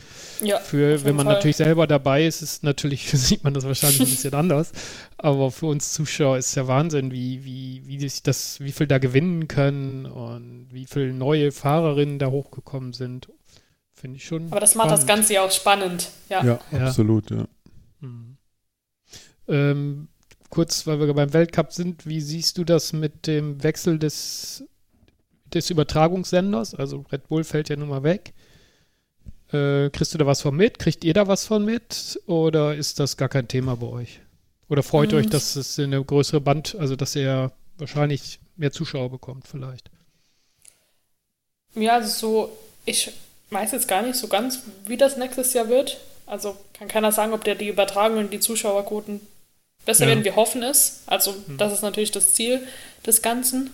Ja. 0.43 0.59
Für, 0.59 1.05
wenn 1.05 1.17
man 1.17 1.27
Fall. 1.27 1.35
natürlich 1.35 1.57
selber 1.57 1.87
dabei 1.87 2.27
ist, 2.27 2.43
ist 2.43 2.63
natürlich, 2.63 3.11
sieht 3.13 3.43
man 3.43 3.55
das 3.55 3.65
wahrscheinlich 3.65 4.01
ein 4.01 4.07
bisschen 4.07 4.35
anders. 4.35 4.73
Aber 5.17 5.51
für 5.51 5.67
uns 5.67 5.93
Zuschauer 5.93 6.39
ist 6.39 6.55
ja 6.55 6.69
Wahnsinn, 6.69 7.11
wie, 7.11 7.45
wie, 7.45 7.83
wie 7.87 7.99
sich 7.99 8.23
das, 8.23 8.61
wie 8.61 8.73
viel 8.73 8.87
da 8.87 8.99
gewinnen 8.99 9.49
können 9.49 10.07
und 10.07 10.69
wie 10.71 10.87
viele 10.87 11.13
neue 11.13 11.51
Fahrerinnen 11.51 12.19
da 12.19 12.29
hochgekommen 12.29 12.93
sind. 12.93 13.29
Finde 13.93 14.19
ich 14.19 14.25
schon. 14.25 14.47
Aber 14.51 14.61
das 14.61 14.73
spannend. 14.73 14.91
macht 14.91 15.01
das 15.01 15.07
Ganze 15.07 15.35
ja 15.35 15.45
auch 15.45 15.51
spannend. 15.51 16.11
Ja, 16.29 16.45
ja, 16.45 16.61
ja. 16.71 16.87
absolut, 16.87 17.31
ja. 17.31 17.47
Mhm. 18.01 18.37
Ähm, 19.49 20.09
kurz, 20.51 20.87
weil 20.87 21.01
wir 21.01 21.13
beim 21.15 21.33
Weltcup 21.33 21.73
sind, 21.73 22.07
wie 22.07 22.21
siehst 22.21 22.59
du 22.59 22.65
das 22.65 22.93
mit 22.93 23.27
dem 23.27 23.63
Wechsel 23.63 23.99
des, 23.99 24.65
des 25.55 25.71
Übertragungssenders? 25.71 26.75
Also 26.75 27.05
Red 27.13 27.29
Bull 27.29 27.45
fällt 27.45 27.69
ja 27.69 27.77
nun 27.77 27.89
mal 27.89 28.03
weg. 28.03 28.33
Äh, 29.53 29.91
kriegst 29.91 30.15
du 30.15 30.19
da 30.19 30.27
was 30.27 30.43
von 30.43 30.57
mit? 30.57 30.79
Kriegt 30.79 31.05
ihr 31.05 31.15
da 31.15 31.29
was 31.29 31.47
von 31.47 31.65
mit? 31.65 32.21
Oder 32.27 32.75
ist 32.75 32.99
das 33.01 33.17
gar 33.17 33.29
kein 33.29 33.49
Thema 33.49 33.77
bei 33.77 33.87
euch? 33.87 34.21
Oder 34.69 34.83
freut 34.83 35.13
mhm. 35.13 35.19
euch, 35.19 35.27
dass 35.29 35.57
es 35.57 35.79
eine 35.79 36.03
größere 36.03 36.41
Band, 36.41 36.77
also 36.79 36.97
dass 36.97 37.15
ihr 37.15 37.53
wahrscheinlich 37.79 38.41
mehr 38.57 38.73
Zuschauer 38.73 39.11
bekommt 39.11 39.47
vielleicht? 39.47 39.91
Ja, 41.75 41.95
also 41.95 42.09
so, 42.09 42.57
ich 42.85 43.11
weiß 43.51 43.73
jetzt 43.73 43.89
gar 43.89 44.03
nicht 44.03 44.17
so 44.17 44.29
ganz, 44.29 44.61
wie 44.87 44.97
das 44.97 45.17
nächstes 45.17 45.53
Jahr 45.53 45.69
wird. 45.69 45.99
Also 46.27 46.57
kann 46.73 46.89
keiner 46.89 47.13
sagen, 47.13 47.33
ob 47.33 47.45
der 47.45 47.55
die 47.55 47.69
Übertragung 47.69 48.19
und 48.19 48.33
die 48.33 48.41
Zuschauerquoten 48.41 49.21
besser 49.85 50.05
ja. 50.05 50.09
werden. 50.09 50.25
Wir 50.25 50.37
hoffen 50.37 50.63
es. 50.63 51.03
Also 51.07 51.33
mhm. 51.47 51.59
das 51.59 51.73
ist 51.73 51.83
natürlich 51.83 52.11
das 52.11 52.33
Ziel 52.33 52.67
des 53.07 53.23
Ganzen. 53.23 53.71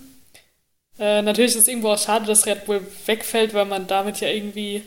Äh, 1.00 1.22
natürlich 1.22 1.52
ist 1.52 1.62
es 1.62 1.68
irgendwo 1.68 1.88
auch 1.88 1.98
schade, 1.98 2.26
dass 2.26 2.44
Red 2.44 2.66
Bull 2.66 2.86
wegfällt, 3.06 3.54
weil 3.54 3.64
man 3.64 3.86
damit 3.86 4.20
ja 4.20 4.28
irgendwie 4.28 4.82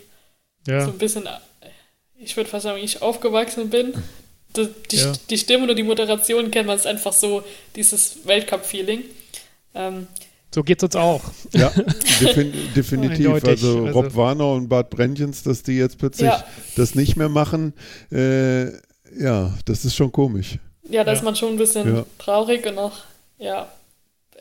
ja. 0.67 0.85
so 0.85 0.91
ein 0.91 0.97
bisschen, 0.99 1.27
ich 2.19 2.37
würde 2.37 2.49
fast 2.49 2.63
sagen, 2.63 2.81
ich 2.81 3.01
aufgewachsen 3.01 3.71
bin. 3.71 3.93
Die, 4.55 4.69
die, 4.91 4.97
ja. 4.97 5.11
die 5.31 5.37
Stimme 5.39 5.67
und 5.67 5.75
die 5.75 5.81
Moderation 5.81 6.51
kennt 6.51 6.67
man 6.67 6.77
es 6.77 6.85
einfach 6.85 7.11
so, 7.11 7.41
dieses 7.75 8.27
Weltcup-Feeling. 8.27 9.03
Ähm, 9.73 10.05
so 10.53 10.61
es 10.63 10.83
uns 10.83 10.95
auch. 10.95 11.23
Ja, 11.51 11.69
defin 12.21 12.53
definitiv. 12.75 13.31
Also, 13.31 13.47
also, 13.47 13.87
Rob 13.87 14.15
Warner 14.15 14.51
und 14.51 14.69
Bart 14.69 14.91
Brentjens, 14.91 15.41
dass 15.41 15.63
die 15.63 15.77
jetzt 15.77 15.97
plötzlich 15.97 16.29
ja. 16.29 16.45
das 16.75 16.93
nicht 16.93 17.15
mehr 17.15 17.29
machen, 17.29 17.73
äh, 18.11 18.65
ja, 19.19 19.57
das 19.65 19.83
ist 19.83 19.95
schon 19.95 20.11
komisch. 20.11 20.59
Ja, 20.87 21.03
da 21.03 21.13
ist 21.13 21.23
man 21.23 21.35
schon 21.35 21.53
ein 21.53 21.57
bisschen 21.57 21.95
ja. 21.95 22.05
traurig 22.19 22.67
und 22.67 22.77
auch, 22.77 22.91
ja, 23.39 23.67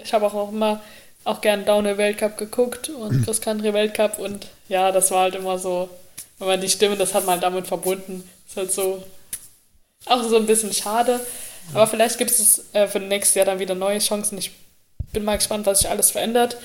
ich 0.02 0.12
habe 0.12 0.26
auch, 0.26 0.34
auch 0.34 0.52
immer 0.52 0.82
auch 1.24 1.40
gern 1.40 1.64
Downhill 1.64 1.98
Weltcup 1.98 2.36
geguckt 2.36 2.88
und 2.88 3.24
Cross 3.24 3.40
Country 3.40 3.72
Weltcup 3.72 4.18
und 4.18 4.48
ja, 4.68 4.90
das 4.92 5.10
war 5.10 5.22
halt 5.22 5.34
immer 5.34 5.58
so, 5.58 5.88
wenn 6.38 6.48
man 6.48 6.60
die 6.60 6.68
Stimme, 6.68 6.96
das 6.96 7.14
hat 7.14 7.24
man 7.24 7.34
halt 7.34 7.42
damit 7.44 7.66
verbunden. 7.66 8.28
Ist 8.48 8.56
halt 8.56 8.72
so 8.72 9.02
auch 10.06 10.22
so 10.24 10.36
ein 10.36 10.46
bisschen 10.46 10.72
schade. 10.72 11.12
Ja. 11.12 11.74
Aber 11.74 11.86
vielleicht 11.86 12.18
gibt 12.18 12.30
es 12.30 12.64
äh, 12.72 12.88
für 12.88 13.00
nächstes 13.00 13.34
Jahr 13.36 13.46
dann 13.46 13.58
wieder 13.58 13.74
neue 13.74 13.98
Chancen. 13.98 14.38
Ich 14.38 14.50
bin 15.12 15.24
mal 15.24 15.36
gespannt, 15.36 15.66
was 15.66 15.80
sich 15.80 15.88
alles 15.88 16.10
verändert. 16.10 16.56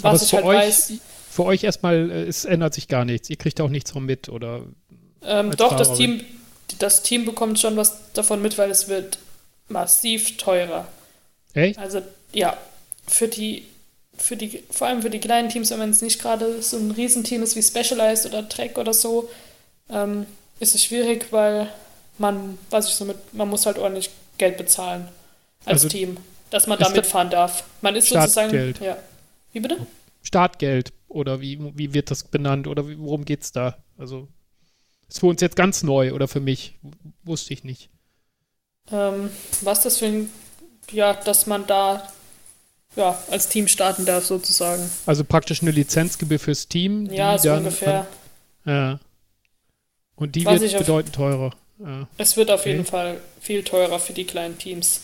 Was 0.00 0.14
Aber 0.14 0.22
ich 0.22 0.32
halt 0.34 0.44
euch, 0.44 0.68
weiß. 0.68 0.92
Für 1.30 1.44
euch 1.44 1.64
erstmal, 1.64 2.10
äh, 2.10 2.24
es 2.24 2.44
ändert 2.44 2.74
sich 2.74 2.88
gar 2.88 3.04
nichts. 3.04 3.30
Ihr 3.30 3.36
kriegt 3.36 3.60
auch 3.60 3.68
nichts 3.68 3.92
von 3.92 4.04
mit, 4.04 4.28
oder? 4.28 4.62
Ähm, 5.24 5.52
doch, 5.56 5.76
das 5.76 5.94
Team, 5.94 6.24
das 6.78 7.02
Team 7.02 7.24
bekommt 7.24 7.58
schon 7.58 7.76
was 7.76 8.12
davon 8.12 8.42
mit, 8.42 8.58
weil 8.58 8.70
es 8.70 8.88
wird 8.88 9.18
massiv 9.68 10.36
teurer. 10.36 10.86
Echt? 11.54 11.78
Also, 11.78 12.02
ja, 12.32 12.56
für 13.06 13.28
die 13.28 13.66
für 14.16 14.36
die, 14.36 14.62
vor 14.70 14.86
allem 14.86 15.02
für 15.02 15.10
die 15.10 15.20
kleinen 15.20 15.48
Teams, 15.48 15.70
wenn 15.70 15.90
es 15.90 16.02
nicht 16.02 16.20
gerade 16.20 16.62
so 16.62 16.76
ein 16.76 16.90
Riesenteam 16.90 17.42
ist 17.42 17.56
wie 17.56 17.62
Specialized 17.62 18.26
oder 18.26 18.48
Trek 18.48 18.78
oder 18.78 18.92
so, 18.92 19.30
ähm, 19.88 20.26
ist 20.60 20.74
es 20.74 20.84
schwierig, 20.84 21.26
weil 21.30 21.68
man, 22.18 22.58
was 22.70 22.88
ich 22.88 22.94
so 22.94 23.04
mit, 23.04 23.16
man 23.34 23.48
muss 23.48 23.66
halt 23.66 23.78
ordentlich 23.78 24.10
Geld 24.38 24.56
bezahlen 24.56 25.08
als 25.64 25.84
also 25.84 25.88
Team, 25.88 26.16
dass 26.50 26.66
man 26.66 26.78
da 26.78 26.88
mitfahren 26.90 27.30
darf. 27.30 27.64
Man 27.80 27.96
ist 27.96 28.08
Startgeld. 28.08 28.76
sozusagen. 28.76 28.84
Ja. 28.84 28.96
Wie 29.52 29.60
bitte? 29.60 29.86
Startgeld 30.22 30.92
oder 31.08 31.40
wie, 31.40 31.58
wie 31.76 31.94
wird 31.94 32.10
das 32.10 32.24
benannt 32.24 32.66
oder 32.66 32.88
wie, 32.88 32.98
worum 32.98 33.24
geht 33.24 33.42
es 33.42 33.52
da? 33.52 33.76
Also 33.98 34.28
ist 35.08 35.20
für 35.20 35.26
uns 35.26 35.40
jetzt 35.40 35.56
ganz 35.56 35.82
neu 35.82 36.12
oder 36.12 36.28
für 36.28 36.40
mich, 36.40 36.78
wusste 37.24 37.52
ich 37.52 37.64
nicht. 37.64 37.90
Ähm, 38.90 39.30
was 39.60 39.82
das 39.82 39.98
für 39.98 40.06
ein, 40.06 40.30
ja, 40.90 41.14
dass 41.14 41.46
man 41.46 41.66
da 41.66 42.10
ja, 42.96 43.18
als 43.30 43.48
Team 43.48 43.68
starten 43.68 44.04
darf 44.04 44.24
sozusagen. 44.24 44.88
Also 45.06 45.24
praktisch 45.24 45.62
eine 45.62 45.70
Lizenzgebühr 45.70 46.38
fürs 46.38 46.68
Team. 46.68 47.06
Ja, 47.06 47.38
so 47.38 47.52
ungefähr. 47.52 48.06
An, 48.64 48.72
ja. 48.72 49.00
Und 50.16 50.36
die 50.36 50.44
Was 50.44 50.60
wird 50.60 50.78
bedeutend 50.78 51.14
teurer. 51.14 51.52
Ja. 51.78 52.06
Es 52.16 52.36
wird 52.36 52.50
auf 52.50 52.60
okay. 52.60 52.72
jeden 52.72 52.84
Fall 52.84 53.20
viel 53.40 53.64
teurer 53.64 53.98
für 53.98 54.12
die 54.12 54.24
kleinen 54.24 54.58
Teams. 54.58 55.02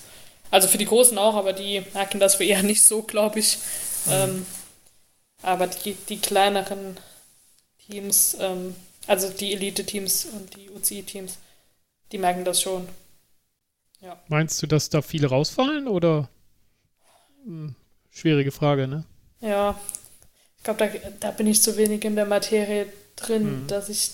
Also 0.51 0.68
für 0.68 0.78
die 0.78 0.86
großen 0.86 1.18
auch, 1.18 1.34
aber 1.34 1.53
die 1.53 1.82
merken 1.95 2.20
das 2.20 2.39
wir 2.39 2.47
eher 2.47 2.62
nicht 2.62 2.84
so, 2.84 3.03
glaube 3.03 3.41
ich. 3.41 3.59
Mhm. 4.07 4.12
Ähm, 4.12 4.47
aber 5.43 5.66
die, 5.66 5.95
die 6.09 6.18
kleineren 6.18 6.97
Teams, 7.86 8.36
ähm, 8.41 8.74
also 9.07 9.28
die 9.28 9.53
Elite-Teams 9.55 10.26
und 10.26 10.57
die 10.57 10.70
UCI-Teams, 10.70 11.39
die 12.12 12.18
merken 12.18 12.45
das 12.45 12.61
schon. 12.62 12.89
Ja. 14.01 14.20
Meinst 14.28 14.62
du, 14.62 14.66
dass 14.66 14.91
da 14.91 15.03
viele 15.03 15.28
rausfallen 15.28 15.89
oder? 15.89 16.28
Hm, 17.45 17.74
schwierige 18.19 18.53
Frage, 18.53 18.89
ne? 18.89 19.05
Ja, 19.41 19.79
ich 20.57 20.64
glaube, 20.64 20.87
da, 20.87 21.09
da 21.21 21.31
bin 21.31 21.47
ich 21.47 21.62
zu 21.62 21.77
wenig 21.77 22.05
in 22.05 22.16
der 22.16 22.27
Materie 22.27 22.87
drin, 23.16 23.62
mhm. 23.62 23.66
dass 23.69 23.89
ich 23.89 24.11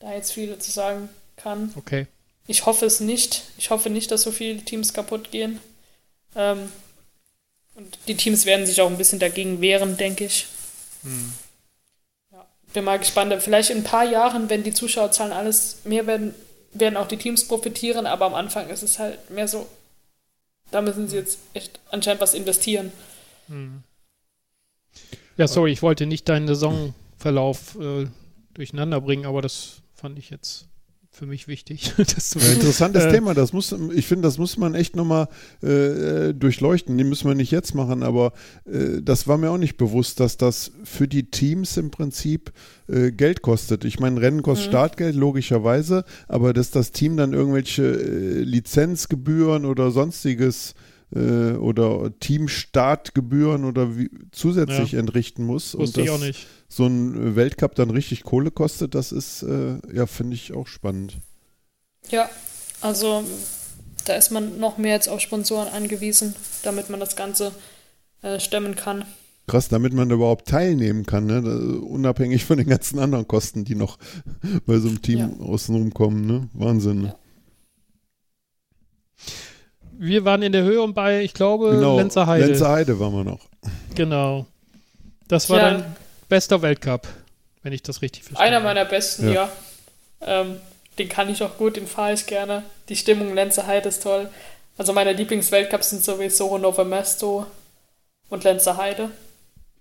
da 0.00 0.12
jetzt 0.12 0.32
viel 0.32 0.58
zu 0.58 0.70
sagen 0.70 1.08
kann. 1.36 1.72
Okay. 1.76 2.06
Ich 2.46 2.66
hoffe 2.66 2.86
es 2.86 3.00
nicht. 3.00 3.44
Ich 3.58 3.70
hoffe 3.70 3.90
nicht, 3.90 4.10
dass 4.10 4.22
so 4.22 4.32
viele 4.32 4.64
Teams 4.64 4.92
kaputt 4.92 5.30
gehen. 5.30 5.60
Ähm, 6.34 6.70
und 7.74 7.98
die 8.08 8.16
Teams 8.16 8.44
werden 8.44 8.66
sich 8.66 8.80
auch 8.80 8.90
ein 8.90 8.98
bisschen 8.98 9.18
dagegen 9.18 9.60
wehren, 9.60 9.96
denke 9.96 10.24
ich. 10.24 10.46
Hm. 11.02 11.32
Ja, 12.32 12.46
bin 12.72 12.84
mal 12.84 12.98
gespannt. 12.98 13.32
Vielleicht 13.40 13.70
in 13.70 13.78
ein 13.78 13.84
paar 13.84 14.04
Jahren, 14.04 14.50
wenn 14.50 14.64
die 14.64 14.74
Zuschauerzahlen 14.74 15.32
alles 15.32 15.78
mehr 15.84 16.06
werden, 16.06 16.34
werden 16.72 16.96
auch 16.96 17.06
die 17.06 17.16
Teams 17.16 17.46
profitieren, 17.46 18.06
aber 18.06 18.26
am 18.26 18.34
Anfang 18.34 18.68
ist 18.68 18.82
es 18.82 18.98
halt 18.98 19.30
mehr 19.30 19.46
so, 19.46 19.66
da 20.70 20.82
müssen 20.82 21.08
sie 21.08 21.16
jetzt 21.16 21.38
echt 21.54 21.78
anscheinend 21.90 22.20
was 22.20 22.34
investieren. 22.34 22.92
Hm. 23.48 23.82
Ja, 25.36 25.46
sorry, 25.46 25.72
ich 25.72 25.82
wollte 25.82 26.06
nicht 26.06 26.28
deinen 26.28 26.48
Saisonverlauf 26.48 27.78
äh, 27.80 28.06
durcheinander 28.54 29.00
bringen, 29.00 29.26
aber 29.26 29.42
das 29.42 29.82
fand 29.94 30.18
ich 30.18 30.30
jetzt 30.30 30.68
für 31.18 31.26
mich 31.26 31.48
wichtig. 31.48 31.94
ja, 31.98 32.04
interessantes 32.52 33.04
äh, 33.04 33.12
Thema. 33.12 33.34
Das 33.34 33.52
muss, 33.52 33.74
ich 33.94 34.06
finde, 34.06 34.22
das 34.22 34.38
muss 34.38 34.56
man 34.56 34.74
echt 34.74 34.94
nochmal 34.94 35.28
äh, 35.62 36.32
durchleuchten. 36.32 36.96
Die 36.96 37.04
müssen 37.04 37.28
wir 37.28 37.34
nicht 37.34 37.50
jetzt 37.50 37.74
machen, 37.74 38.02
aber 38.02 38.32
äh, 38.66 39.02
das 39.02 39.26
war 39.26 39.36
mir 39.36 39.50
auch 39.50 39.58
nicht 39.58 39.76
bewusst, 39.76 40.20
dass 40.20 40.36
das 40.36 40.70
für 40.84 41.08
die 41.08 41.30
Teams 41.30 41.76
im 41.76 41.90
Prinzip 41.90 42.52
äh, 42.88 43.10
Geld 43.10 43.42
kostet. 43.42 43.84
Ich 43.84 43.98
meine, 43.98 44.20
Rennen 44.20 44.42
kostet 44.42 44.68
mhm. 44.68 44.70
Startgeld, 44.70 45.16
logischerweise, 45.16 46.04
aber 46.28 46.52
dass 46.52 46.70
das 46.70 46.92
Team 46.92 47.16
dann 47.16 47.32
irgendwelche 47.32 47.82
äh, 47.82 48.42
Lizenzgebühren 48.42 49.64
oder 49.64 49.90
sonstiges 49.90 50.74
äh, 51.14 51.52
oder 51.52 52.12
Teamstartgebühren 52.18 53.64
oder 53.64 53.96
wie, 53.96 54.10
zusätzlich 54.32 54.92
ja. 54.92 55.00
entrichten 55.00 55.44
muss. 55.44 55.76
Wusste 55.76 56.02
ich 56.02 56.10
auch 56.10 56.20
nicht 56.20 56.46
so 56.68 56.86
ein 56.86 57.34
Weltcup 57.34 57.74
dann 57.74 57.90
richtig 57.90 58.24
Kohle 58.24 58.50
kostet, 58.50 58.94
das 58.94 59.10
ist, 59.10 59.42
äh, 59.42 59.78
ja, 59.92 60.06
finde 60.06 60.34
ich 60.34 60.52
auch 60.52 60.66
spannend. 60.66 61.18
Ja, 62.10 62.28
also 62.80 63.24
da 64.04 64.14
ist 64.14 64.30
man 64.30 64.60
noch 64.60 64.78
mehr 64.78 64.94
jetzt 64.94 65.08
auf 65.08 65.20
Sponsoren 65.20 65.68
angewiesen, 65.68 66.34
damit 66.62 66.90
man 66.90 67.00
das 67.00 67.16
Ganze 67.16 67.52
äh, 68.22 68.38
stemmen 68.38 68.76
kann. 68.76 69.04
Krass, 69.46 69.68
damit 69.68 69.94
man 69.94 70.10
überhaupt 70.10 70.46
teilnehmen 70.46 71.06
kann, 71.06 71.24
ne? 71.24 71.40
unabhängig 71.80 72.44
von 72.44 72.58
den 72.58 72.68
ganzen 72.68 72.98
anderen 72.98 73.26
Kosten, 73.26 73.64
die 73.64 73.74
noch 73.74 73.98
bei 74.66 74.78
so 74.78 74.88
einem 74.88 75.00
Team 75.00 75.18
ja. 75.18 75.46
außenrum 75.46 75.94
kommen. 75.94 76.26
Ne? 76.26 76.48
Wahnsinn. 76.52 77.04
Ja. 77.06 77.18
Wir 80.00 80.24
waren 80.24 80.42
in 80.42 80.52
der 80.52 80.62
Höhe 80.62 80.80
und 80.80 80.94
bei, 80.94 81.22
ich 81.22 81.34
glaube, 81.34 81.72
genau, 81.72 81.96
Lenzer 81.96 82.26
Heide. 82.28 82.46
Lenzer 82.46 82.68
Heide 82.68 83.00
waren 83.00 83.12
wir 83.12 83.24
noch. 83.24 83.40
Genau. 83.96 84.46
Das 85.26 85.50
war 85.50 85.58
ja. 85.58 85.70
dann 85.70 85.96
Bester 86.28 86.62
Weltcup, 86.62 87.08
wenn 87.64 87.72
ich 87.72 87.82
das 87.82 88.00
richtig 88.00 88.22
verstehe. 88.22 88.46
Einer 88.46 88.60
meiner 88.60 88.84
besten, 88.84 89.26
ja. 89.26 89.50
ja. 90.20 90.40
Ähm, 90.40 90.56
den 90.98 91.08
kann 91.08 91.28
ich 91.28 91.42
auch 91.42 91.58
gut, 91.58 91.76
den 91.76 91.88
fahre 91.88 92.12
ich 92.12 92.26
gerne. 92.26 92.62
Die 92.88 92.96
Stimmung 92.96 93.34
Lenzerheide 93.34 93.88
ist 93.88 94.04
toll. 94.04 94.28
Also 94.76 94.92
meine 94.92 95.12
Lieblingsweltcups 95.12 95.90
sind 95.90 96.04
sowieso 96.04 96.56
Nova 96.58 96.84
Mesto 96.84 97.46
und 98.28 98.44
Lenzerheide. 98.44 99.10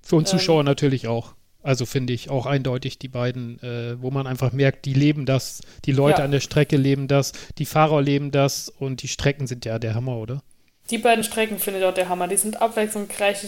Für 0.02 0.16
uns 0.16 0.32
ähm, 0.32 0.40
Zuschauer 0.40 0.64
natürlich 0.64 1.08
auch. 1.08 1.34
Also 1.68 1.86
finde 1.86 2.14
ich 2.14 2.30
auch 2.30 2.46
eindeutig 2.46 2.98
die 2.98 3.10
beiden, 3.10 3.62
äh, 3.62 4.02
wo 4.02 4.10
man 4.10 4.26
einfach 4.26 4.54
merkt, 4.54 4.86
die 4.86 4.94
leben 4.94 5.26
das, 5.26 5.60
die 5.84 5.92
Leute 5.92 6.20
ja. 6.20 6.24
an 6.24 6.32
der 6.32 6.40
Strecke 6.40 6.78
leben 6.78 7.10
das, 7.10 7.34
die 7.58 7.66
Fahrer 7.66 8.02
leben 8.02 8.32
das 8.32 8.70
und 8.70 9.02
die 9.02 9.10
Strecken 9.10 9.48
sind 9.48 9.66
ja 9.66 9.78
der 9.78 9.94
Hammer, 9.94 10.16
oder? 10.16 10.42
Die 10.90 10.98
beiden 10.98 11.26
Strecken 11.26 11.60
finde 11.60 11.82
ich 11.82 11.86
auch 11.86 11.94
der 11.94 12.08
Hammer. 12.08 12.30
Die 12.30 12.38
sind 12.38 12.62
abwechslungsreich, 12.62 13.40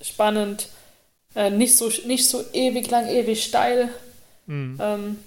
spannend. 0.00 0.70
Äh, 1.34 1.50
nicht, 1.50 1.76
so, 1.76 1.92
nicht 2.06 2.26
so 2.26 2.42
ewig 2.54 2.90
lang, 2.90 3.08
ewig 3.08 3.44
steil. 3.44 3.90
Mhm. 4.46 4.78
Ähm, 4.80 5.18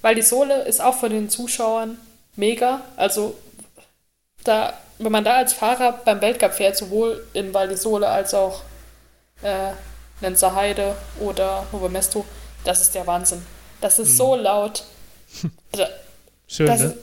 weil 0.00 0.14
die 0.14 0.22
Sohle 0.22 0.62
ist 0.62 0.80
auch 0.80 0.98
für 0.98 1.10
den 1.10 1.28
Zuschauern 1.28 1.98
mega. 2.36 2.80
Also 2.96 3.36
da, 4.44 4.72
wenn 4.98 5.12
man 5.12 5.24
da 5.24 5.34
als 5.34 5.52
Fahrer 5.52 6.00
beim 6.06 6.22
Weltcup 6.22 6.54
fährt, 6.54 6.74
sowohl 6.74 7.22
in 7.34 7.52
Val 7.52 7.68
di 7.68 7.76
Sole 7.76 8.08
als 8.08 8.32
auch 8.32 8.62
äh, 9.42 9.72
Lenzer 10.22 10.54
Heide 10.54 10.96
oder 11.20 11.66
Nove 11.72 11.88
Mesto, 11.88 12.24
das 12.64 12.80
ist 12.80 12.94
der 12.94 13.06
Wahnsinn. 13.06 13.42
Das 13.80 13.98
ist 13.98 14.12
mhm. 14.12 14.16
so 14.16 14.36
laut. 14.36 14.84
Also, 15.72 15.86
Schön, 16.46 16.66
das, 16.66 16.80
ne? 16.80 16.94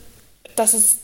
das 0.56 0.74
ist, 0.74 0.98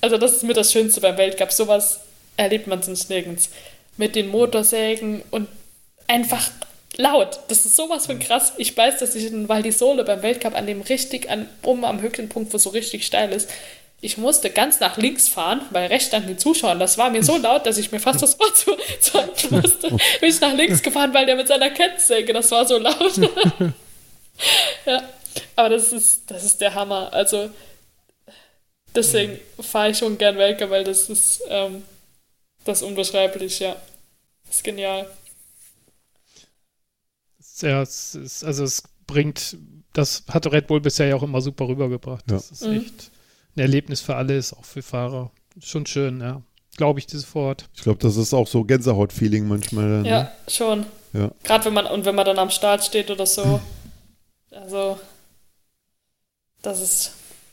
also 0.00 0.18
das 0.18 0.32
ist 0.32 0.42
mit 0.44 0.56
das 0.56 0.72
Schönste 0.72 1.00
beim 1.00 1.16
Weltcup. 1.16 1.52
Sowas 1.52 2.00
erlebt 2.36 2.66
man 2.66 2.82
sonst 2.82 3.10
nirgends. 3.10 3.50
Mit 3.96 4.14
den 4.14 4.28
Motorsägen 4.28 5.22
und 5.30 5.48
einfach 6.06 6.50
laut. 6.96 7.40
Das 7.48 7.66
ist 7.66 7.76
sowas 7.76 8.06
von 8.06 8.18
krass. 8.18 8.52
Ich 8.56 8.76
weiß, 8.76 8.98
dass 8.98 9.14
ich 9.14 9.26
in 9.26 9.48
Val 9.48 9.62
di 9.62 9.72
Sole 9.72 10.04
beim 10.04 10.22
Weltcup 10.22 10.54
an 10.54 10.66
dem 10.66 10.80
richtig, 10.80 11.30
an, 11.30 11.48
oben 11.62 11.84
am 11.84 12.00
Höchstpunkt, 12.00 12.52
wo 12.52 12.56
es 12.56 12.62
so 12.62 12.70
richtig 12.70 13.06
steil 13.06 13.32
ist, 13.32 13.50
ich 14.00 14.18
musste 14.18 14.50
ganz 14.50 14.78
nach 14.80 14.96
links 14.96 15.28
fahren, 15.28 15.62
weil 15.70 15.86
rechts 15.86 16.08
standen 16.08 16.28
die 16.28 16.36
Zuschauer. 16.36 16.74
Das 16.76 16.98
war 16.98 17.10
mir 17.10 17.24
so 17.24 17.36
laut, 17.38 17.66
dass 17.66 17.78
ich 17.78 17.92
mir 17.92 18.00
fast 18.00 18.22
das 18.22 18.38
Ohr 18.38 18.54
zu, 18.54 18.76
zu 19.00 19.54
musste. 19.54 19.88
Bin 19.88 20.28
ich 20.28 20.40
nach 20.40 20.54
links 20.54 20.82
gefahren, 20.82 21.14
weil 21.14 21.26
der 21.26 21.36
mit 21.36 21.48
seiner 21.48 21.70
Kettensäge, 21.70 22.32
das 22.32 22.50
war 22.50 22.66
so 22.66 22.78
laut. 22.78 23.16
ja, 24.86 25.02
aber 25.56 25.70
das 25.70 25.92
ist, 25.92 26.30
das 26.30 26.44
ist 26.44 26.60
der 26.60 26.74
Hammer. 26.74 27.12
Also, 27.12 27.50
deswegen 28.94 29.38
fahre 29.60 29.90
ich 29.90 29.98
schon 29.98 30.18
gern 30.18 30.36
Weltcup, 30.36 30.70
weil 30.70 30.84
das 30.84 31.08
ist, 31.08 31.42
ähm, 31.48 31.82
das 32.64 32.82
ist 32.82 32.88
unbeschreiblich, 32.88 33.60
ja. 33.60 33.76
Das 34.46 34.56
ist 34.56 34.64
genial 34.64 35.06
ja, 37.62 37.82
es 37.82 38.14
ist, 38.14 38.44
also 38.44 38.64
es 38.64 38.82
bringt, 39.06 39.56
das 39.92 40.24
hat 40.28 40.50
Red 40.50 40.66
Bull 40.66 40.80
bisher 40.80 41.06
ja 41.06 41.16
auch 41.16 41.22
immer 41.22 41.40
super 41.40 41.68
rübergebracht. 41.68 42.24
Ja. 42.28 42.36
Das 42.36 42.50
ist 42.50 42.62
mhm. 42.62 42.80
echt 42.80 43.10
ein 43.56 43.60
Erlebnis 43.60 44.00
für 44.00 44.16
alle, 44.16 44.36
ist 44.36 44.52
auch 44.52 44.64
für 44.64 44.82
Fahrer. 44.82 45.30
Schon 45.60 45.86
schön, 45.86 46.20
ja. 46.20 46.42
Glaube 46.76 46.98
ich, 46.98 47.06
dieses 47.06 47.34
Wort. 47.34 47.68
Ich 47.74 47.82
glaube, 47.82 47.98
das 48.00 48.16
ist 48.16 48.34
auch 48.34 48.46
so 48.46 48.64
Gänsehaut-Feeling 48.64 49.48
manchmal. 49.48 50.02
Ne? 50.02 50.08
Ja, 50.08 50.32
schon. 50.46 50.84
Ja. 51.14 51.30
Gerade 51.42 51.64
wenn 51.64 51.74
man, 51.74 51.86
und 51.86 52.04
wenn 52.04 52.14
man 52.14 52.26
dann 52.26 52.38
am 52.38 52.50
Start 52.50 52.84
steht 52.84 53.10
oder 53.10 53.24
so. 53.24 53.60
also, 54.50 54.98
das 56.60 56.80
ist, 56.82 57.12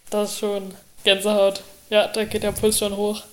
das 0.09 0.31
ist 0.31 0.39
schon 0.39 0.73
Gänsehaut. 1.05 1.63
Ja, 1.89 2.07
da 2.07 2.25
geht 2.25 2.43
der 2.43 2.51
Puls 2.51 2.79
schon 2.79 2.97
hoch. 2.97 3.23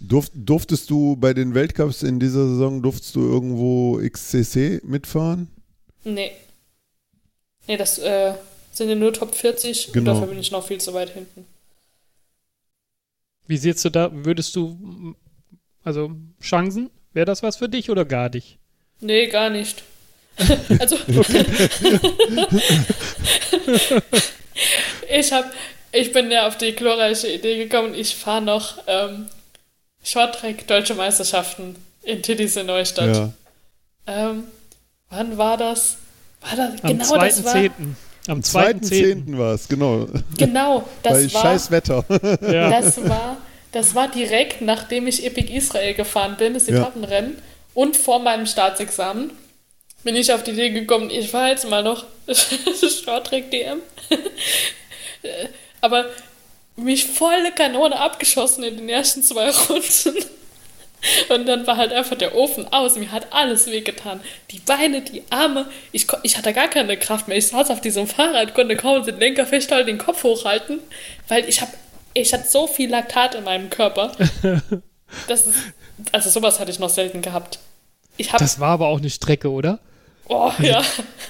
Durft, 0.00 0.32
durftest 0.34 0.88
du 0.90 1.16
bei 1.16 1.34
den 1.34 1.54
Weltcups 1.54 2.02
in 2.02 2.18
dieser 2.18 2.48
Saison, 2.48 2.82
durftest 2.82 3.14
du 3.14 3.20
irgendwo 3.20 4.00
XCC 4.02 4.80
mitfahren? 4.84 5.48
Nee. 6.04 6.32
Nee, 7.68 7.76
das 7.76 7.98
äh, 7.98 8.34
sind 8.72 8.88
ja 8.88 8.94
nur 8.94 9.12
Top 9.12 9.34
40 9.34 9.92
genau. 9.92 9.98
und 9.98 10.04
dafür 10.06 10.26
bin 10.28 10.38
ich 10.40 10.50
noch 10.50 10.66
viel 10.66 10.80
zu 10.80 10.94
weit 10.94 11.10
hinten. 11.10 11.46
Wie 13.46 13.56
siehst 13.56 13.84
du 13.84 13.90
da, 13.90 14.10
würdest 14.12 14.56
du, 14.56 15.14
also 15.84 16.12
Chancen, 16.40 16.90
wäre 17.12 17.26
das 17.26 17.42
was 17.42 17.58
für 17.58 17.68
dich 17.68 17.90
oder 17.90 18.04
gar 18.04 18.30
nicht? 18.30 18.58
Nee, 19.00 19.26
gar 19.26 19.50
nicht. 19.50 19.82
also, 20.78 20.96
ich 25.10 25.32
habe, 25.32 25.50
ich 25.92 26.12
bin 26.12 26.30
ja 26.30 26.46
auf 26.46 26.56
die 26.56 26.72
glorreiche 26.72 27.28
Idee 27.28 27.58
gekommen, 27.58 27.92
ich 27.94 28.14
fahre 28.14 28.40
noch 28.40 28.78
ähm, 28.86 29.26
Shorttrack 30.02 30.66
Deutsche 30.66 30.94
Meisterschaften 30.94 31.76
In 32.02 32.22
in 32.22 32.66
Neustadt. 32.66 33.14
Ja. 33.16 33.32
Ähm, 34.06 34.44
wann 35.10 35.36
war 35.36 35.58
das? 35.58 35.98
War 36.40 36.56
das 36.56 36.82
Am 36.82 36.88
genau 36.88 37.16
das 37.16 37.44
war, 37.44 37.54
2.10. 37.54 37.70
Am 38.28 38.40
2.10. 38.40 39.26
2.10. 39.26 39.38
war 39.38 39.54
es, 39.54 39.68
genau. 39.68 40.06
Genau, 40.38 40.88
Bei 41.02 41.10
das 41.24 41.34
war, 41.34 41.42
scheiß 41.42 41.70
Wetter. 41.70 42.04
Ja. 42.42 42.70
das 42.70 43.08
war, 43.08 43.36
das 43.72 43.94
war 43.94 44.08
direkt 44.08 44.60
nachdem 44.60 45.06
ich 45.06 45.24
Epic 45.24 45.52
Israel 45.52 45.94
gefahren 45.94 46.36
bin, 46.38 46.54
das 46.54 46.66
Ja. 46.68 46.76
Etappenrennen 46.78 47.38
und 47.74 47.96
vor 47.96 48.18
meinem 48.20 48.46
Staatsexamen 48.46 49.30
bin 50.04 50.16
ich 50.16 50.32
auf 50.32 50.42
die 50.42 50.50
Idee 50.52 50.70
gekommen, 50.70 51.10
ich 51.10 51.30
fahre 51.30 51.50
jetzt 51.50 51.68
mal 51.68 51.82
noch 51.82 52.04
Shorttrack 53.04 53.50
DM. 53.50 53.78
Aber 55.80 56.06
mich 56.76 57.06
volle 57.06 57.52
Kanone 57.52 57.98
abgeschossen 57.98 58.64
in 58.64 58.76
den 58.78 58.88
ersten 58.88 59.22
zwei 59.22 59.50
Runden. 59.50 60.24
Und 61.28 61.46
dann 61.46 61.66
war 61.66 61.76
halt 61.76 61.92
einfach 61.92 62.16
der 62.16 62.34
Ofen 62.36 62.72
aus. 62.72 62.96
Mir 62.96 63.10
hat 63.10 63.26
alles 63.32 63.66
wehgetan. 63.66 64.20
Die 64.50 64.60
Beine, 64.60 65.02
die 65.02 65.22
Arme. 65.30 65.66
Ich, 65.90 66.06
ich 66.22 66.36
hatte 66.38 66.52
gar 66.52 66.68
keine 66.68 66.96
Kraft 66.96 67.26
mehr. 67.28 67.36
Ich 67.36 67.48
saß 67.48 67.70
auf 67.70 67.80
diesem 67.80 68.06
Fahrrad, 68.06 68.54
konnte 68.54 68.76
kaum 68.76 69.04
den 69.04 69.18
Lenker 69.18 69.44
festhalten, 69.46 69.88
den 69.88 69.98
Kopf 69.98 70.22
hochhalten, 70.22 70.78
weil 71.28 71.48
ich 71.48 71.60
habe 71.60 71.72
ich 72.14 72.32
hatte 72.32 72.46
so 72.48 72.66
viel 72.66 72.90
Laktat 72.90 73.34
in 73.34 73.44
meinem 73.44 73.70
Körper. 73.70 74.12
Das 75.28 75.46
ist, 75.46 75.58
also 76.10 76.30
sowas 76.30 76.58
hatte 76.58 76.70
ich 76.70 76.78
noch 76.78 76.88
selten 76.88 77.20
gehabt. 77.20 77.58
Ich 78.16 78.32
habe, 78.32 78.42
Das 78.42 78.58
war 78.60 78.70
aber 78.70 78.88
auch 78.88 78.98
eine 78.98 79.10
Strecke, 79.10 79.50
oder? 79.50 79.78
oh 80.28 80.50
ja, 80.58 80.82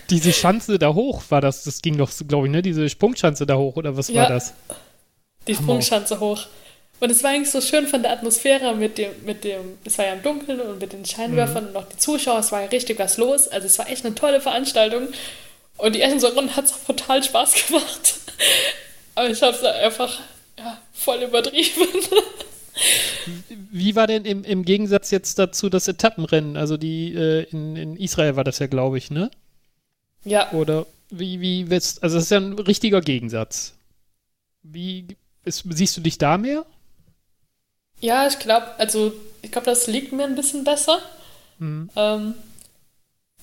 Diese 0.08 0.32
Schanze 0.32 0.78
da 0.78 0.94
hoch 0.94 1.22
war 1.30 1.40
das, 1.40 1.64
das 1.64 1.82
ging 1.82 1.96
doch, 1.98 2.10
glaube 2.28 2.46
ich, 2.46 2.52
ne? 2.52 2.62
Diese 2.62 2.88
Sprungschanze 2.88 3.44
da 3.44 3.56
hoch, 3.56 3.74
oder 3.74 3.96
was 3.96 4.06
Ja. 4.08 4.22
war 4.22 4.28
das? 4.28 4.54
die 5.48 5.54
Sprungschanze 5.56 6.20
hoch. 6.20 6.46
Und 7.03 7.11
es 7.11 7.24
war 7.24 7.30
eigentlich 7.30 7.50
so 7.50 7.61
schön 7.61 7.88
von 7.88 8.00
der 8.03 8.12
Atmosphäre 8.12 8.76
mit 8.76 8.96
dem, 8.96 9.11
mit 9.24 9.42
dem, 9.42 9.76
es 9.84 9.98
war 9.98 10.07
ja 10.07 10.12
im 10.12 10.22
Dunkeln 10.22 10.61
und 10.61 10.80
mit 10.80 10.92
den 10.92 11.05
Scheinwerfern 11.05 11.66
und 11.66 11.76
auch 11.76 11.88
die 11.88 11.96
Zuschauer, 11.96 12.38
es 12.38 12.53
war 12.53 12.62
ja 12.62 12.68
richtig 12.68 13.00
was 13.00 13.16
los. 13.16 13.48
Also 13.48 13.66
es 13.66 13.76
war 13.76 13.90
echt 13.90 14.07
eine 14.07 14.14
tolle 14.14 14.40
Veranstaltung. 14.40 15.09
Und 15.78 15.96
die 15.96 16.00
ersten 16.00 16.20
zwei 16.20 16.28
Runden 16.28 16.55
hat 16.55 16.66
es 16.66 16.72
auch 16.72 16.84
total 16.86 17.20
Spaß 17.20 17.66
gemacht. 17.66 18.14
Aber 19.16 19.28
ich 19.28 19.42
habe 19.42 19.53
es 19.53 19.64
einfach 19.64 20.20
ja, 20.57 20.78
voll 20.92 21.24
übertrieben. 21.24 21.88
Wie 23.72 23.96
war 23.96 24.07
denn 24.07 24.24
im, 24.24 24.44
im 24.44 24.64
Gegensatz 24.64 25.11
jetzt 25.11 25.40
dazu 25.40 25.68
das 25.68 25.88
Etappenrennen? 25.88 26.57
Also 26.57 26.76
die 26.76 27.14
äh, 27.14 27.48
in, 27.50 27.74
in 27.74 27.96
Israel 27.96 28.36
war 28.36 28.44
das 28.44 28.61
ja, 28.61 28.68
glaube 28.68 28.98
ich, 28.98 29.11
ne? 29.11 29.28
Ja, 30.24 30.53
Oder 30.53 30.86
wie, 31.11 31.40
wie 31.40 31.68
willst, 31.68 32.00
also 32.05 32.14
das 32.14 32.26
ist 32.26 32.30
ja 32.30 32.38
ein 32.38 32.61
richtiger 32.61 33.00
Gegensatz. 33.00 33.74
Wie 34.62 35.16
ist, 35.44 35.64
siehst 35.68 35.96
du 35.96 36.00
dich 36.00 36.16
da 36.16 36.38
mehr? 36.38 36.64
Ja, 38.03 38.26
ich 38.26 38.38
glaube, 38.38 38.66
also 38.78 39.12
ich 39.40 39.50
glaube, 39.50 39.66
das 39.66 39.86
liegt 39.86 40.12
mir 40.12 40.24
ein 40.24 40.34
bisschen 40.34 40.64
besser. 40.64 40.98
Hm. 41.59 41.88
Ähm, 41.96 42.34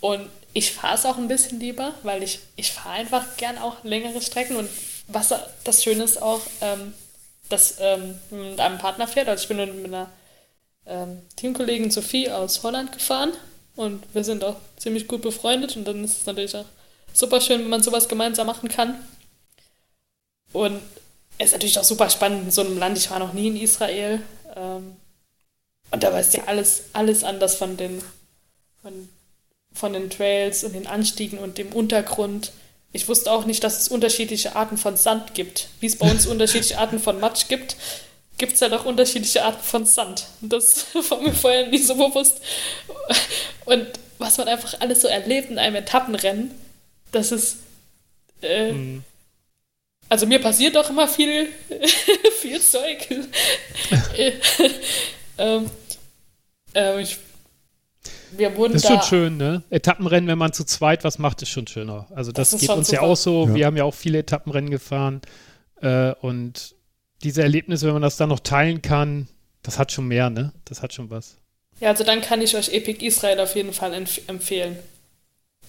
und 0.02 0.30
ich 0.54 0.74
fahre 0.74 0.96
es 0.96 1.06
auch 1.06 1.18
ein 1.18 1.28
bisschen 1.28 1.60
lieber, 1.60 1.94
weil 2.04 2.22
ich, 2.24 2.40
ich 2.56 2.72
fahre 2.72 2.96
einfach 2.96 3.38
gern 3.38 3.58
auch 3.58 3.84
längere 3.84 4.22
Strecken. 4.22 4.58
Und 4.58 4.70
was 5.08 5.34
das 5.64 5.84
Schöne 5.84 6.04
ist 6.04 6.22
auch, 6.22 6.42
ähm, 6.62 6.94
dass 7.48 7.78
ähm, 7.80 8.20
man 8.30 8.50
mit 8.52 8.60
einem 8.60 8.78
Partner 8.78 9.08
fährt. 9.08 9.30
Also 9.30 9.44
ich 9.44 9.48
bin 9.48 9.82
mit 9.82 9.86
einer 9.86 10.10
ähm, 10.86 11.22
Teamkollegin 11.38 11.90
Sophie 11.90 12.30
aus 12.30 12.62
Holland 12.64 12.92
gefahren 12.92 13.32
und 13.76 14.04
wir 14.14 14.24
sind 14.24 14.44
auch 14.44 14.58
ziemlich 14.78 15.08
gut 15.08 15.22
befreundet 15.22 15.78
und 15.78 15.86
dann 15.86 16.04
ist 16.04 16.20
es 16.20 16.26
natürlich 16.26 16.56
auch 16.56 16.66
super 17.14 17.40
schön, 17.40 17.62
wenn 17.62 17.70
man 17.70 17.84
sowas 17.84 18.10
gemeinsam 18.10 18.48
machen 18.48 18.70
kann. 18.70 18.96
Und 20.52 20.82
es 21.38 21.48
ist 21.48 21.52
natürlich 21.54 21.80
auch 21.80 21.84
super 21.84 22.10
spannend 22.10 22.46
in 22.46 22.52
so 22.52 22.62
einem 22.62 22.78
Land. 22.78 22.98
Ich 22.98 23.10
war 23.10 23.20
noch 23.20 23.34
nie 23.34 23.48
in 23.48 23.56
Israel. 23.56 24.22
Ähm, 24.60 24.96
und 25.92 26.04
da 26.04 26.12
war 26.12 26.20
es 26.20 26.34
ja 26.34 26.44
alles, 26.46 26.84
alles 26.94 27.24
anders 27.24 27.56
von 27.56 27.78
den, 27.78 28.02
von, 28.82 29.10
von 29.74 29.94
den 29.94 30.10
Trails 30.10 30.64
und 30.64 30.74
den 30.74 30.88
Anstiegen 30.88 31.40
und 31.40 31.58
dem 31.58 31.74
Untergrund. 31.74 32.52
Ich 32.92 33.08
wusste 33.08 33.32
auch 33.32 33.46
nicht, 33.46 33.64
dass 33.64 33.80
es 33.80 33.88
unterschiedliche 33.88 34.56
Arten 34.56 34.78
von 34.78 34.98
Sand 34.98 35.34
gibt. 35.34 35.70
Wie 35.80 35.88
es 35.88 35.98
bei 35.98 36.10
uns 36.10 36.26
unterschiedliche 36.28 36.78
Arten 36.78 37.00
von 37.00 37.20
Matsch 37.20 37.48
gibt, 37.48 37.76
gibt 38.38 38.54
es 38.54 38.60
ja 38.60 38.70
doch 38.70 38.86
unterschiedliche 38.86 39.44
Arten 39.44 39.64
von 39.64 39.86
Sand. 39.86 40.26
Und 40.42 40.54
das 40.54 40.86
war 41.10 41.22
mir 41.22 41.34
vorher 41.34 41.68
nie 41.68 41.80
so 41.80 41.96
bewusst. 41.96 42.40
Und 43.66 43.88
was 44.18 44.38
man 44.38 44.48
einfach 44.48 44.80
alles 44.82 45.02
so 45.02 45.08
erlebt 45.08 45.50
in 45.50 45.58
einem 45.58 45.78
Etappenrennen, 45.78 46.52
das 47.12 47.32
ist. 47.32 47.58
Äh, 48.42 48.72
Hm. 48.72 49.04
Also 50.10 50.26
mir 50.26 50.40
passiert 50.40 50.76
doch 50.76 50.90
immer 50.90 51.08
viel, 51.08 51.48
viel 52.42 52.60
Zeug. 52.60 53.08
ähm, 55.38 55.70
ähm, 56.74 57.00
ich, 57.00 57.18
wir 58.32 58.56
wurden 58.56 58.74
Das 58.74 58.84
ist 58.84 58.90
da. 58.90 59.02
schon 59.02 59.10
schön, 59.10 59.38
ne? 59.38 59.64
Etappenrennen, 59.70 60.28
wenn 60.28 60.38
man 60.38 60.52
zu 60.54 60.64
zweit 60.64 61.04
was 61.04 61.20
macht, 61.20 61.42
ist 61.42 61.50
schon 61.50 61.68
schöner. 61.68 62.08
Also 62.14 62.32
das, 62.32 62.52
Das 62.52 62.62
geht 62.62 62.70
uns 62.70 62.90
ja 62.92 63.00
super. 63.00 63.12
auch 63.12 63.18
so. 63.18 63.48
Ja. 63.48 63.56
Wir 63.56 63.66
haben 63.68 63.78
ja 63.78 63.84
auch 63.84 63.94
viele 63.94 64.20
Etappenrennen 64.20 64.70
gefahren. 64.72 65.22
Äh, 65.82 66.14
und 66.22 66.76
diese 67.24 67.42
Erlebnisse, 67.42 67.86
wenn 67.86 67.94
man 67.94 68.02
das 68.02 68.18
dann 68.18 68.30
noch 68.30 68.40
teilen 68.40 68.82
kann, 68.82 69.28
das 69.62 69.78
hat 69.78 69.92
schon 69.92 70.08
mehr, 70.08 70.30
ne? 70.30 70.54
Das 70.66 70.82
hat 70.82 70.94
schon 70.94 71.10
was. 71.10 71.36
Ja, 71.80 71.90
also 71.90 72.04
dann 72.04 72.22
kann 72.22 72.42
ich 72.42 72.56
euch 72.56 72.74
Epic 72.74 73.06
Israel 73.06 73.40
auf 73.40 73.56
jeden 73.56 73.74
Fall 73.74 73.94
empf 73.94 74.20
empfehlen. 74.28 74.78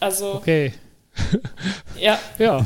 Also, 0.01 0.34
Okay. 0.34 0.72
ja, 1.99 2.18
Ja. 2.38 2.64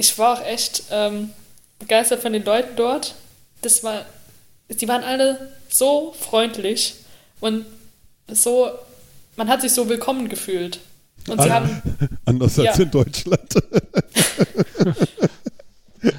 Ich 0.00 0.16
war 0.18 0.38
auch 0.40 0.44
echt 0.46 0.84
ähm, 0.90 1.30
begeistert 1.78 2.22
von 2.22 2.32
den 2.32 2.42
Leuten 2.44 2.74
dort. 2.76 3.14
Das 3.60 3.84
war, 3.84 4.06
die 4.70 4.88
waren 4.88 5.04
alle 5.04 5.52
so 5.68 6.14
freundlich 6.18 6.94
und 7.40 7.66
so, 8.28 8.70
man 9.36 9.48
hat 9.48 9.60
sich 9.60 9.72
so 9.72 9.88
willkommen 9.88 10.28
gefühlt. 10.30 10.80
Und 11.28 11.42
sie 11.42 11.52
haben, 11.52 11.82
Anders 12.24 12.58
als 12.58 12.78
Ja. 12.78 12.82
in 12.84 12.90
Deutschland. 12.90 13.54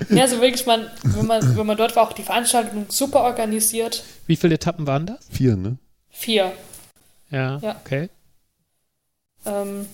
ja, 0.10 0.28
so 0.28 0.40
wirklich, 0.42 0.66
man, 0.68 0.88
wenn 1.04 1.26
man, 1.26 1.58
wenn 1.58 1.66
man 1.66 1.76
dort 1.78 1.96
war, 1.96 2.04
auch 2.08 2.14
die 2.14 2.22
Veranstaltung 2.24 2.86
super 2.90 3.22
organisiert. 3.22 4.04
Wie 4.28 4.36
viele 4.36 4.56
Etappen 4.56 4.86
waren 4.86 5.08
das? 5.08 5.26
Vier, 5.32 5.56
ne? 5.56 5.78
Vier. 6.12 6.52
Ja, 7.32 7.58
Ja. 7.64 7.76
okay. 7.84 8.10
Ähm, 9.46 9.88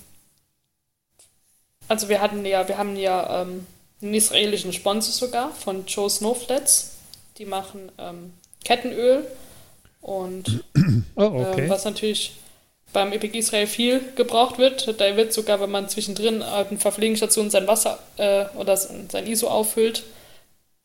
also 1.88 2.10
wir 2.10 2.20
hatten 2.20 2.46
ja, 2.46 2.68
wir 2.68 2.78
haben 2.78 2.98
ja 2.98 3.44
ähm, 3.44 3.66
einen 4.02 4.14
israelischen 4.14 4.74
Sponsor 4.74 5.14
sogar 5.14 5.52
von 5.52 5.86
Joe 5.86 6.10
Snowflats. 6.10 6.98
Die 7.38 7.46
machen 7.46 7.92
ähm, 7.98 8.34
Kettenöl 8.64 9.26
und 10.02 10.64
Oh, 11.16 11.24
okay. 11.24 11.64
ähm, 11.64 11.70
was 11.70 11.86
natürlich 11.86 12.34
beim 12.94 13.12
Epic 13.12 13.38
Israel 13.38 13.68
viel 13.68 14.02
gebraucht 14.16 14.58
wird. 14.58 15.00
Da 15.00 15.18
wird 15.18 15.34
sogar, 15.34 15.60
wenn 15.60 15.70
man 15.72 15.90
zwischendrin 15.90 16.42
auf 16.42 16.70
den 16.70 16.78
Verpflegungsstationen 16.78 17.52
sein 17.52 17.68
Wasser 17.68 18.00
äh, 18.18 18.46
oder 18.56 18.78
sein 18.78 19.28
ISO 19.28 19.48
auffüllt, 19.48 20.04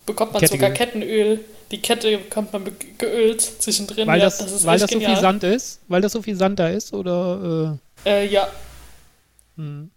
bekommt 0.04 0.32
man 0.32 0.40
Kettenöl. 0.40 0.60
sogar 0.60 0.70
Kettenöl. 0.74 1.40
Die 1.70 1.80
Kette 1.80 2.18
bekommt 2.18 2.52
man 2.52 2.64
geölt 2.98 3.40
zwischendrin. 3.40 4.06
weil 4.06 4.18
ja, 4.18 4.26
das, 4.26 4.40
ist 4.40 4.66
weil 4.66 4.78
das 4.78 4.90
so 4.90 4.98
viel. 5.00 5.16
Sand 5.16 5.42
ist? 5.44 5.80
Weil 5.88 6.02
das 6.02 6.12
so 6.12 6.20
viel 6.20 6.36
Sand 6.36 6.58
da 6.58 6.68
ist? 6.68 6.92
Oder 6.92 7.78
äh, 8.04 8.10
Äh, 8.10 8.26
ja, 8.26 8.48
hm. 9.56 9.90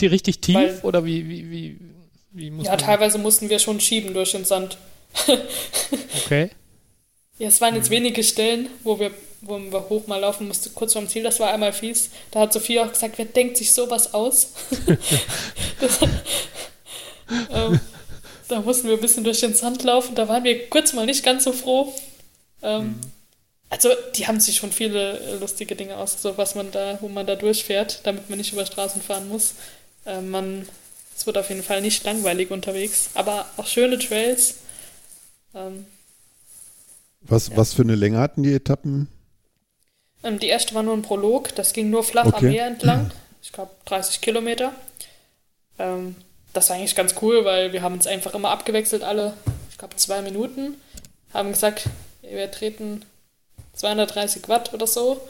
Die 0.00 0.06
richtig 0.06 0.40
tief? 0.40 0.54
Weil- 0.56 0.80
oder 0.82 1.04
wie, 1.04 1.28
wie, 1.28 1.50
wie, 1.50 1.78
wie 2.32 2.50
muss 2.50 2.66
ja, 2.66 2.76
teilweise 2.76 3.18
mussten 3.18 3.48
wir 3.48 3.58
schon 3.58 3.80
schieben 3.80 4.14
durch 4.14 4.32
den 4.32 4.44
Sand. 4.44 4.76
Okay. 6.24 6.50
Ja, 7.38 7.48
es 7.48 7.60
waren 7.60 7.74
Mhm. 7.74 7.80
jetzt 7.80 7.90
wenige 7.90 8.22
Stellen, 8.24 8.68
wo 8.84 8.98
wir, 8.98 9.10
wo 9.40 9.58
wir 9.58 9.88
hoch 9.88 10.06
mal 10.06 10.18
laufen 10.20 10.46
mussten, 10.48 10.74
kurz 10.74 10.92
vorm 10.92 11.08
Ziel. 11.08 11.22
Das 11.22 11.38
war 11.40 11.52
einmal 11.52 11.72
fies. 11.72 12.10
Da 12.30 12.40
hat 12.40 12.52
Sophie 12.52 12.78
auch 12.80 12.92
gesagt, 12.92 13.18
wer 13.18 13.24
denkt 13.24 13.56
sich 13.56 13.72
sowas 13.72 14.14
aus? 14.14 14.48
das, 15.80 15.98
ähm, 17.50 17.80
da 18.48 18.60
mussten 18.60 18.88
wir 18.88 18.94
ein 18.94 19.00
bisschen 19.00 19.24
durch 19.24 19.40
den 19.40 19.54
Sand 19.54 19.82
laufen. 19.82 20.14
Da 20.14 20.28
waren 20.28 20.44
wir 20.44 20.68
kurz 20.68 20.92
mal 20.92 21.06
nicht 21.06 21.24
ganz 21.24 21.44
so 21.44 21.52
froh. 21.52 21.92
Ähm, 22.62 22.84
Mhm. 22.84 23.00
Also, 23.70 23.88
die 24.14 24.28
haben 24.28 24.38
sich 24.38 24.56
schon 24.58 24.70
viele 24.70 25.18
äh, 25.18 25.34
lustige 25.36 25.74
Dinge 25.74 25.96
ausgesucht, 25.96 26.34
was 26.38 26.54
man 26.54 26.70
da, 26.70 26.96
wo 27.00 27.08
man 27.08 27.26
da 27.26 27.34
durchfährt, 27.34 28.00
damit 28.04 28.30
man 28.30 28.38
nicht 28.38 28.52
über 28.52 28.64
Straßen 28.64 29.02
fahren 29.02 29.28
muss. 29.28 29.54
Äh, 30.06 30.20
man, 30.20 30.68
es 31.16 31.26
wird 31.26 31.38
auf 31.38 31.48
jeden 31.48 31.62
Fall 31.62 31.80
nicht 31.80 32.04
langweilig 32.04 32.50
unterwegs, 32.50 33.10
aber 33.14 33.46
auch 33.56 33.66
schöne 33.66 33.98
Trails. 33.98 34.56
Ähm, 35.54 35.86
Was, 37.26 37.48
Ja. 37.48 37.56
was 37.56 37.72
für 37.72 37.82
eine 37.82 37.94
Länge 37.94 38.18
hatten 38.18 38.42
die 38.42 38.52
Etappen? 38.52 39.08
Ähm, 40.22 40.38
die 40.38 40.48
erste 40.48 40.74
war 40.74 40.82
nur 40.82 40.94
ein 40.94 41.02
Prolog, 41.02 41.54
das 41.54 41.72
ging 41.72 41.88
nur 41.90 42.04
flach 42.04 42.26
am 42.26 42.34
Okay. 42.34 42.48
Meer 42.50 42.66
entlang. 42.66 43.10
Ich 43.42 43.52
glaube 43.52 43.70
30 43.86 44.20
Kilometer. 44.20 44.72
Ähm, 45.78 46.16
das 46.52 46.68
war 46.68 46.76
eigentlich 46.76 46.94
ganz 46.94 47.14
cool, 47.22 47.44
weil 47.44 47.72
wir 47.72 47.82
haben 47.82 47.94
uns 47.94 48.06
einfach 48.06 48.34
immer 48.34 48.50
abgewechselt, 48.50 49.02
alle, 49.02 49.34
ich 49.70 49.78
glaube, 49.78 49.96
zwei 49.96 50.22
Minuten. 50.22 50.74
Haben 51.32 51.50
gesagt, 51.52 51.88
wir 52.22 52.50
treten 52.50 53.04
230 53.74 54.48
Watt 54.48 54.72
oder 54.72 54.86
so. 54.86 55.20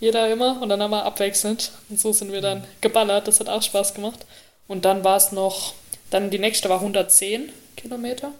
Jeder 0.00 0.30
immer 0.30 0.60
und 0.62 0.68
dann 0.68 0.82
haben 0.82 0.90
wir 0.90 1.04
abwechselnd. 1.04 1.72
Und 1.88 1.98
so 1.98 2.12
sind 2.12 2.32
wir 2.32 2.40
dann 2.40 2.64
geballert. 2.80 3.26
Das 3.28 3.40
hat 3.40 3.48
auch 3.48 3.62
Spaß 3.62 3.94
gemacht. 3.94 4.24
Und 4.68 4.84
dann 4.84 5.02
war 5.04 5.16
es 5.16 5.32
noch, 5.32 5.74
dann 6.10 6.30
die 6.30 6.38
nächste 6.38 6.68
war 6.68 6.78
110 6.78 7.50
Kilometer. 7.76 8.32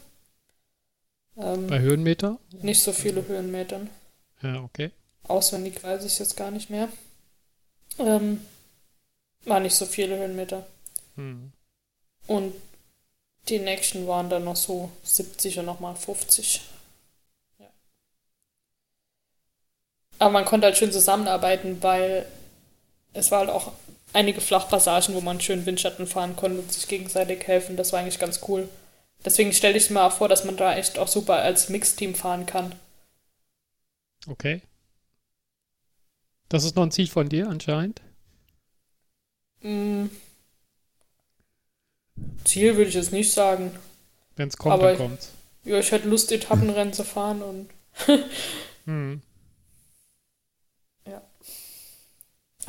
Ähm, 1.37 1.67
Bei 1.69 1.81
Höhenmeter? 1.81 2.39
nicht 2.63 2.83
so 2.83 2.93
viele 2.93 3.27
Höhenmetern. 3.27 3.89
Ja, 4.43 4.63
okay. 4.63 4.91
Auswendig 5.25 5.83
weiß 5.83 6.05
ich 6.05 6.19
jetzt 6.19 6.37
gar 6.37 6.51
nicht 6.51 6.71
mehr. 6.71 6.89
Ähm, 7.99 8.41
war 9.45 9.61
nicht 9.61 9.75
so 9.75 9.87
viele 9.87 10.17
Höhenmeter. 10.17 10.67
Hm. 11.17 11.53
Und 12.27 12.55
die 13.49 13.59
nächsten 13.59 14.07
waren 14.07 14.29
dann 14.29 14.45
noch 14.45 14.57
so 14.57 14.91
70 15.05 15.61
und 15.61 15.67
nochmal 15.67 15.97
50. 15.97 16.61
Ja. 17.59 17.67
Aber 20.19 20.31
man 20.31 20.45
konnte 20.45 20.67
halt 20.67 20.77
schön 20.77 20.93
zusammenarbeiten, 20.93 21.83
weil 21.83 22.27
es 23.13 23.31
war 23.31 23.41
halt 23.41 23.51
auch 23.51 23.73
einige 24.13 24.41
Flachpassagen, 24.41 25.15
wo 25.15 25.21
man 25.21 25.41
schön 25.41 25.67
Windschatten 25.67 26.07
fahren 26.07 26.37
konnte 26.37 26.61
und 26.61 26.73
sich 26.73 26.89
gegenseitig 26.89 27.47
helfen. 27.47 27.77
Das 27.77 27.93
war 27.93 28.01
eigentlich 28.01 28.19
ganz 28.19 28.41
cool. 28.49 28.69
Deswegen 29.25 29.53
stelle 29.53 29.77
ich 29.77 29.91
mir 29.91 30.11
vor, 30.11 30.29
dass 30.29 30.45
man 30.45 30.57
da 30.57 30.77
echt 30.77 30.99
auch 30.99 31.09
super 31.09 31.37
als 31.37 31.69
Mixteam 31.69 32.15
fahren 32.15 32.47
kann. 32.47 32.75
Okay. 34.27 34.63
Das 36.49 36.65
ist 36.65 36.77
noch 36.77 36.85
ein 36.85 36.91
Ziel 36.91 37.09
von 37.09 37.29
dir 37.29 37.49
anscheinend? 37.49 38.01
Mm. 39.61 40.07
Ziel 42.45 42.77
würde 42.77 42.89
ich 42.89 42.95
jetzt 42.95 43.13
nicht 43.13 43.33
sagen. 43.33 43.77
Wenn 44.37 44.49
es 44.49 44.57
kommt, 44.57 44.75
Aber 44.75 44.89
dann 44.89 44.97
kommt's. 44.97 45.33
Ja, 45.65 45.79
ich 45.79 45.91
hätte 45.91 46.09
Lust, 46.09 46.33
Etappenrennen 46.33 46.93
zu 46.93 47.05
fahren 47.05 47.43
und 47.43 47.69
Hm. 48.87 49.21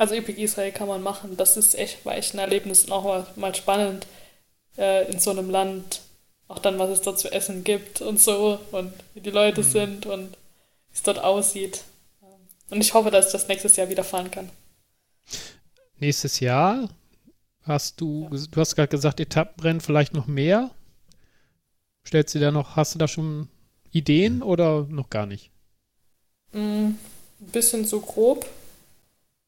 Also 0.00 0.14
Epic 0.16 0.42
Israel 0.42 0.72
kann 0.72 0.88
man 0.88 1.02
machen. 1.02 1.36
Das 1.36 1.56
ist 1.56 1.76
echt, 1.76 2.04
war 2.06 2.16
echt 2.16 2.34
ein 2.34 2.40
Erlebnis 2.40 2.84
und 2.84 2.92
auch 2.92 3.04
mal, 3.04 3.26
mal 3.36 3.54
spannend 3.54 4.06
äh, 4.78 5.10
in 5.10 5.20
so 5.20 5.30
einem 5.30 5.50
Land. 5.50 6.02
Auch 6.48 6.60
dann, 6.60 6.78
was 6.78 6.90
es 6.90 7.02
dort 7.02 7.18
zu 7.20 7.32
essen 7.32 7.64
gibt 7.64 8.02
und 8.02 8.20
so 8.20 8.60
und 8.72 8.92
wie 9.14 9.20
die 9.22 9.30
Leute 9.30 9.62
Mhm. 9.62 9.64
sind 9.64 10.06
und 10.06 10.32
wie 10.34 10.94
es 10.94 11.02
dort 11.02 11.20
aussieht. 11.20 11.84
Und 12.70 12.80
ich 12.82 12.94
hoffe, 12.94 13.10
dass 13.12 13.26
ich 13.28 13.32
das 13.32 13.48
nächstes 13.48 13.76
Jahr 13.76 13.88
wieder 13.90 14.04
fahren 14.04 14.30
kann. 14.30 14.50
Nächstes 16.00 16.40
Jahr 16.40 16.88
hast 17.62 18.00
du, 18.00 18.28
du 18.30 18.60
hast 18.60 18.76
gerade 18.76 18.88
gesagt, 18.88 19.20
Etappenrennen 19.20 19.80
vielleicht 19.80 20.14
noch 20.14 20.26
mehr. 20.26 20.70
Stellst 22.06 22.34
du 22.34 22.38
da 22.40 22.50
noch, 22.50 22.76
hast 22.76 22.94
du 22.94 22.98
da 22.98 23.08
schon 23.08 23.48
Ideen 23.90 24.42
oder 24.42 24.84
noch 24.90 25.08
gar 25.08 25.24
nicht? 25.24 25.50
Mm, 26.52 26.58
ein 26.60 26.98
bisschen 27.52 27.84
so 27.84 28.00
grob. 28.00 28.46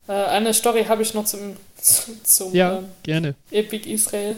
Äh, 0.09 0.13
eine 0.13 0.53
Story 0.55 0.85
habe 0.85 1.03
ich 1.03 1.15
noch 1.15 1.25
zum, 1.25 1.57
zu- 1.81 2.23
zum 2.23 2.55
Ja, 2.55 2.79
ähm, 2.79 2.89
gerne. 3.03 3.35
Epic 3.51 3.89
Israel, 3.91 4.37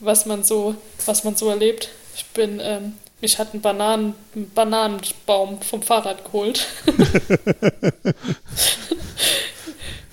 was 0.00 0.26
man 0.26 0.44
so, 0.44 0.74
was 1.06 1.24
man 1.24 1.36
so 1.36 1.48
erlebt. 1.48 1.88
Ich 2.14 2.26
bin, 2.26 2.60
ähm, 2.62 2.94
mich 3.20 3.38
hat 3.38 3.54
ein, 3.54 3.60
Bananen, 3.60 4.14
ein 4.34 4.50
Bananenbaum 4.50 5.60
vom 5.62 5.82
Fahrrad 5.82 6.24
geholt. 6.24 6.66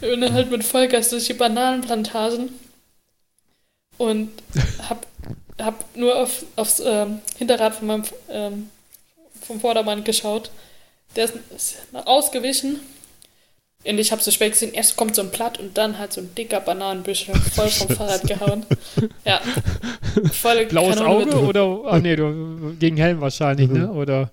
und 0.01 0.21
dann 0.21 0.33
halt 0.33 0.51
mit 0.51 0.63
Vollgas 0.63 1.09
durch 1.09 1.25
die 1.27 1.33
Bananenplantagen 1.33 2.57
und 3.97 4.31
hab, 4.89 5.05
hab 5.59 5.95
nur 5.95 6.15
auf, 6.17 6.45
aufs 6.55 6.81
ähm, 6.85 7.21
Hinterrad 7.37 7.75
von 7.75 7.87
meinem 7.87 8.03
ähm, 8.29 8.69
vom 9.45 9.59
Vordermann 9.59 10.03
geschaut. 10.03 10.49
Der 11.15 11.25
ist, 11.25 11.33
ist 11.55 11.77
ausgewichen. 11.93 12.79
Und 13.85 13.97
ich 13.97 14.11
habe 14.11 14.21
so 14.21 14.31
spät 14.31 14.53
gesehen, 14.53 14.73
erst 14.73 14.95
kommt 14.95 15.15
so 15.15 15.21
ein 15.21 15.29
Blatt 15.29 15.59
und 15.59 15.77
dann 15.77 15.99
halt 15.99 16.13
so 16.13 16.21
ein 16.21 16.33
dicker 16.35 16.61
Bananenbüschel 16.61 17.35
voll 17.35 17.69
vom 17.69 17.89
Fahrrad 17.95 18.23
gehauen. 18.25 18.65
Ja. 19.25 19.41
Voll 20.31 20.65
Blaues 20.67 20.97
Ahnung, 20.97 21.33
Auge 21.33 21.39
oder, 21.41 21.91
ah 21.91 21.99
nee, 21.99 22.15
du, 22.15 22.75
gegen 22.79 22.95
Helm 22.97 23.19
wahrscheinlich, 23.19 23.69
ne? 23.69 23.91
Oder, 23.91 24.31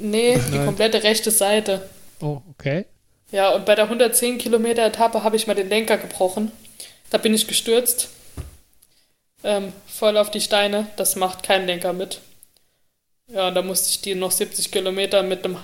Nee, 0.00 0.38
die 0.50 0.56
Nein. 0.56 0.64
komplette 0.64 1.02
rechte 1.02 1.30
Seite. 1.30 1.82
oh, 2.20 2.40
okay. 2.50 2.86
Ja, 3.32 3.50
und 3.50 3.64
bei 3.66 3.74
der 3.74 3.84
110 3.84 4.38
Kilometer 4.38 4.84
Etappe 4.84 5.22
habe 5.22 5.36
ich 5.36 5.46
mal 5.46 5.54
den 5.54 5.68
Lenker 5.68 5.98
gebrochen. 5.98 6.50
Da 7.10 7.18
bin 7.18 7.34
ich 7.34 7.46
gestürzt. 7.46 8.08
Ähm, 9.44 9.72
voll 9.86 10.16
auf 10.16 10.30
die 10.30 10.40
Steine. 10.40 10.86
Das 10.96 11.16
macht 11.16 11.42
kein 11.42 11.66
Lenker 11.66 11.92
mit. 11.92 12.20
Ja, 13.28 13.48
und 13.48 13.54
da 13.54 13.62
musste 13.62 13.90
ich 13.90 14.00
die 14.00 14.14
noch 14.14 14.32
70 14.32 14.72
Kilometer 14.72 15.22
mit 15.22 15.44
einem. 15.44 15.58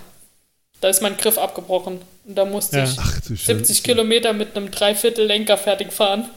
Da 0.80 0.88
ist 0.88 1.02
mein 1.02 1.16
Griff 1.16 1.38
abgebrochen. 1.38 2.00
Und 2.26 2.34
da 2.34 2.44
musste 2.44 2.78
Ja. 2.78 2.84
ich 2.84 2.98
Ach 2.98 3.20
du 3.20 3.36
70 3.36 3.76
Scheiße. 3.78 3.82
Kilometer 3.82 4.32
mit 4.32 4.56
einem 4.56 4.70
Dreiviertel 4.70 5.26
Lenker 5.26 5.56
fertig 5.56 5.92
fahren. 5.92 6.28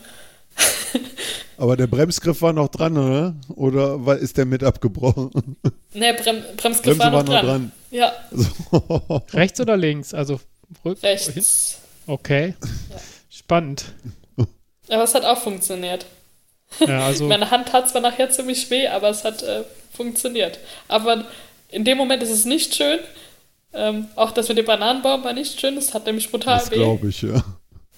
Aber 1.57 1.75
der 1.75 1.87
Bremsgriff 1.87 2.41
war 2.41 2.53
noch 2.53 2.69
dran, 2.69 2.97
oder? 2.97 3.35
Oder 3.55 4.05
war, 4.05 4.17
ist 4.17 4.37
der 4.37 4.45
mit 4.45 4.63
abgebrochen? 4.63 5.31
Ne, 5.93 6.13
Brem 6.13 6.43
Bremsgriff 6.55 6.97
Bremse 6.97 6.99
war 6.99 7.11
war 7.13 7.23
noch 7.23 7.33
noch 7.33 7.41
dran. 7.41 7.45
dran. 7.45 7.71
Ja, 7.91 8.13
So. 8.31 9.21
Rechts 9.33 9.59
oder 9.59 9.75
links? 9.75 10.13
Also 10.13 10.39
rück, 10.85 10.99
hin? 10.99 11.09
rechts. 11.09 11.79
Okay. 12.07 12.55
Ja. 12.89 12.95
Spannend. 13.29 13.85
Aber 14.89 15.03
es 15.03 15.13
hat 15.13 15.25
auch 15.25 15.37
funktioniert. 15.41 16.05
Ja, 16.79 17.05
also, 17.07 17.25
Meine 17.27 17.51
Hand 17.51 17.73
hat 17.73 17.89
zwar 17.89 18.01
nachher 18.01 18.29
ziemlich 18.29 18.69
weh, 18.69 18.87
aber 18.87 19.09
es 19.09 19.23
hat 19.23 19.43
äh, 19.43 19.63
funktioniert. 19.93 20.59
Aber 20.87 21.25
in 21.69 21.83
dem 21.83 21.97
Moment 21.97 22.23
ist 22.23 22.29
es 22.31 22.45
nicht 22.45 22.73
schön. 22.75 22.99
Ähm, 23.73 24.07
auch 24.15 24.31
das 24.31 24.47
mit 24.49 24.57
dem 24.57 24.65
Bananenbaum 24.65 25.23
war 25.23 25.33
nicht 25.33 25.59
schön, 25.59 25.77
es 25.77 25.93
hat 25.93 26.05
nämlich 26.05 26.29
brutal 26.31 26.57
Das 26.59 26.71
weh. 26.71 26.75
glaube 26.75 27.09
ich, 27.09 27.21
ja. 27.21 27.43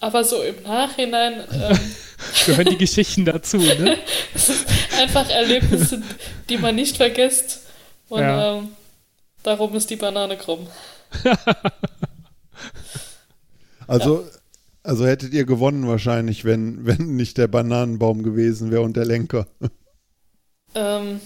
Aber 0.02 0.24
so 0.24 0.42
im 0.42 0.62
Nachhinein 0.64 1.44
ähm, 1.54 1.80
gehören 2.46 2.68
die 2.70 2.78
Geschichten 2.78 3.24
dazu, 3.24 3.58
ne? 3.58 3.98
einfach 5.00 5.30
Erlebnisse, 5.30 6.02
die 6.50 6.58
man 6.58 6.76
nicht 6.76 6.98
vergisst. 6.98 7.62
Und 8.10 8.22
Ja. 8.22 8.58
ähm, 8.58 8.70
darum 9.44 9.74
ist 9.76 9.90
die 9.90 9.96
Banane 9.96 10.38
krumm. 10.38 10.68
Also, 13.88 14.26
also 14.84 15.06
hättet 15.06 15.34
ihr 15.34 15.46
gewonnen 15.46 15.88
wahrscheinlich, 15.88 16.46
wenn, 16.46 16.86
wenn 16.86 17.16
nicht 17.16 17.38
der 17.38 17.48
Bananenbaum 17.48 18.24
gewesen 18.24 18.72
wäre 18.72 18.82
und 18.84 18.96
der 18.96 19.06
Lenker. 19.06 19.48
Ähm, 20.74 21.20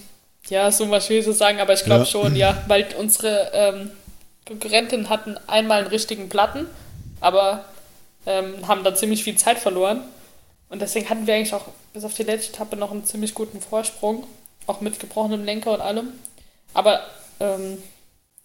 ja, 0.48 0.70
so 0.72 0.90
was 0.90 1.06
schwierig 1.06 1.24
zu 1.24 1.32
sagen, 1.32 1.60
aber 1.60 1.74
ich 1.74 1.84
glaube 1.84 2.00
Ja. 2.00 2.06
schon, 2.06 2.34
ja, 2.34 2.64
weil 2.66 2.86
unsere 2.98 3.50
ähm, 3.52 3.90
Konkurrentinnen 4.46 5.08
hatten 5.08 5.36
einmal 5.46 5.80
einen 5.80 5.88
richtigen 5.88 6.28
Platten, 6.28 6.66
aber 7.20 7.64
ähm, 8.26 8.66
haben 8.66 8.84
da 8.84 8.94
ziemlich 8.94 9.24
viel 9.24 9.36
Zeit 9.36 9.58
verloren. 9.58 10.02
Und 10.68 10.82
deswegen 10.82 11.08
hatten 11.08 11.26
wir 11.26 11.34
eigentlich 11.34 11.54
auch 11.54 11.66
bis 11.92 12.04
auf 12.04 12.14
die 12.14 12.22
letzte 12.22 12.52
Etappe 12.52 12.76
noch 12.76 12.90
einen 12.90 13.04
ziemlich 13.04 13.34
guten 13.34 13.60
Vorsprung, 13.60 14.26
auch 14.66 14.80
mit 14.80 14.98
gebrochenem 14.98 15.44
Lenker 15.44 15.72
und 15.72 15.80
allem. 15.80 16.12
Aber 16.74 17.00
ähm, 17.40 17.82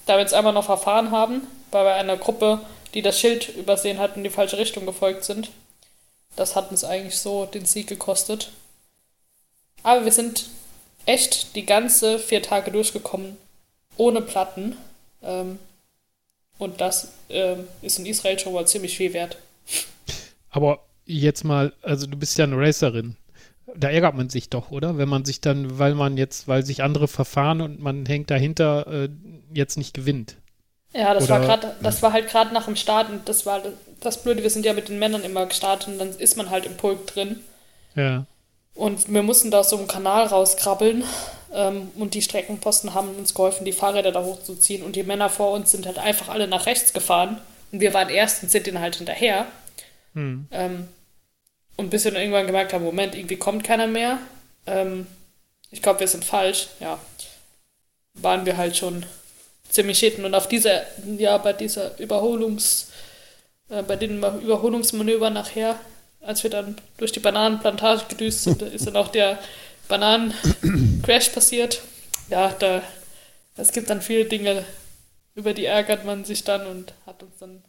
da 0.05 0.15
wir 0.15 0.21
jetzt 0.21 0.33
einmal 0.33 0.53
noch 0.53 0.65
verfahren 0.65 1.11
haben, 1.11 1.47
weil 1.71 1.85
wir 1.85 1.93
einer 1.95 2.17
Gruppe, 2.17 2.59
die 2.93 3.01
das 3.01 3.19
Schild 3.19 3.49
übersehen 3.49 3.99
hat 3.99 4.17
in 4.17 4.23
die 4.23 4.29
falsche 4.29 4.57
Richtung 4.57 4.85
gefolgt 4.85 5.23
sind, 5.23 5.49
das 6.35 6.55
hat 6.55 6.71
uns 6.71 6.83
eigentlich 6.83 7.17
so 7.17 7.45
den 7.45 7.65
Sieg 7.65 7.87
gekostet. 7.87 8.51
Aber 9.83 10.05
wir 10.05 10.11
sind 10.11 10.49
echt 11.05 11.55
die 11.55 11.65
ganze 11.65 12.19
vier 12.19 12.41
Tage 12.41 12.71
durchgekommen, 12.71 13.37
ohne 13.97 14.21
Platten. 14.21 14.77
Ähm, 15.23 15.59
und 16.57 16.81
das 16.81 17.11
ähm, 17.29 17.65
ist 17.81 17.99
in 17.99 18.05
Israel 18.05 18.37
schon 18.39 18.53
mal 18.53 18.67
ziemlich 18.67 18.97
viel 18.97 19.13
wert. 19.13 19.37
Aber 20.49 20.79
jetzt 21.05 21.43
mal, 21.43 21.73
also 21.81 22.07
du 22.07 22.17
bist 22.17 22.37
ja 22.37 22.45
eine 22.45 22.57
Racerin. 22.57 23.15
Da 23.75 23.89
ärgert 23.89 24.15
man 24.15 24.29
sich 24.29 24.49
doch, 24.49 24.71
oder? 24.71 24.97
Wenn 24.97 25.07
man 25.07 25.23
sich 25.23 25.39
dann, 25.39 25.79
weil 25.79 25.95
man 25.95 26.17
jetzt, 26.17 26.47
weil 26.47 26.65
sich 26.65 26.83
andere 26.83 27.07
verfahren 27.07 27.61
und 27.61 27.79
man 27.81 28.05
hängt 28.05 28.29
dahinter, 28.29 28.85
äh, 28.87 29.09
jetzt 29.53 29.77
nicht 29.77 29.93
gewinnt. 29.93 30.35
Ja, 30.93 31.13
das 31.13 31.29
war 31.29 31.39
Oder- 31.39 31.47
gerade, 31.47 31.75
das 31.81 32.01
war 32.01 32.11
halt 32.11 32.27
gerade 32.29 32.53
nach 32.53 32.65
dem 32.65 32.75
Start 32.75 33.09
und 33.09 33.29
das 33.29 33.45
war 33.45 33.61
das 34.01 34.21
Blöde, 34.23 34.43
wir 34.43 34.49
sind 34.49 34.65
ja 34.65 34.73
mit 34.73 34.89
den 34.89 34.99
Männern 34.99 35.23
immer 35.23 35.45
gestartet 35.45 35.87
und 35.87 35.99
dann 35.99 36.09
ist 36.09 36.35
man 36.35 36.49
halt 36.49 36.65
im 36.65 36.75
Pulk 36.75 37.07
drin. 37.07 37.39
Ja. 37.95 38.25
Und 38.73 39.11
wir 39.13 39.23
mussten 39.23 39.51
da 39.51 39.59
aus 39.59 39.69
so 39.69 39.77
einem 39.77 39.87
Kanal 39.87 40.25
rauskrabbeln 40.27 41.03
und 41.51 42.13
die 42.13 42.21
Streckenposten 42.21 42.93
haben 42.93 43.15
uns 43.15 43.33
geholfen, 43.33 43.65
die 43.65 43.73
Fahrräder 43.73 44.11
da 44.11 44.23
hochzuziehen 44.23 44.83
und 44.83 44.95
die 44.95 45.03
Männer 45.03 45.29
vor 45.29 45.51
uns 45.51 45.71
sind 45.71 45.85
halt 45.85 45.97
einfach 45.97 46.29
alle 46.29 46.47
nach 46.47 46.65
rechts 46.65 46.93
gefahren 46.93 47.41
und 47.71 47.81
wir 47.81 47.93
waren 47.93 48.09
erst 48.09 48.43
und 48.43 48.49
sind 48.49 48.67
denen 48.67 48.79
halt 48.79 48.95
hinterher. 48.95 49.47
Hm. 50.13 50.47
Ähm, 50.51 50.87
und 51.77 51.89
bis 51.89 52.05
wir 52.05 52.11
dann 52.11 52.21
irgendwann 52.21 52.47
gemerkt 52.47 52.73
haben, 52.73 52.83
Moment, 52.83 53.15
irgendwie 53.15 53.37
kommt 53.37 53.63
keiner 53.63 53.87
mehr. 53.87 54.19
Ähm, 54.65 55.07
ich 55.71 55.81
glaube, 55.81 56.01
wir 56.01 56.07
sind 56.07 56.23
falsch. 56.23 56.67
Ja, 56.79 56.99
waren 58.15 58.45
wir 58.45 58.57
halt 58.57 58.77
schon 58.77 59.05
ziemlich 59.69 59.99
hinten. 59.99 60.25
Und 60.25 60.35
auf 60.35 60.47
dieser, 60.47 60.83
ja, 61.17 61.37
bei 61.37 61.53
dieser 61.53 61.97
Überholungs, 61.97 62.91
äh, 63.69 63.83
bei 63.83 63.95
den 63.95 64.17
Überholungsmanöver 64.17 65.29
nachher, 65.29 65.79
als 66.21 66.43
wir 66.43 66.49
dann 66.49 66.75
durch 66.97 67.11
die 67.11 67.19
Bananenplantage 67.19 68.05
gedüst 68.09 68.43
sind, 68.43 68.61
ist 68.61 68.85
dann 68.85 68.97
auch 68.97 69.07
der 69.07 69.39
Bananencrash 69.91 71.29
passiert. 71.33 71.81
Ja, 72.29 72.49
da, 72.57 72.81
es 73.57 73.73
gibt 73.73 73.89
dann 73.89 74.01
viele 74.01 74.25
Dinge, 74.25 74.65
über 75.35 75.53
die 75.53 75.65
ärgert 75.65 76.05
man 76.05 76.23
sich 76.23 76.45
dann 76.45 76.65
und 76.65 76.93
hat 77.05 77.21
uns 77.21 77.37
dann 77.39 77.61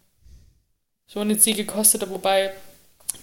schon 1.08 1.28
den 1.28 1.38
Sieg 1.38 1.56
gekostet, 1.56 2.08
wobei 2.08 2.52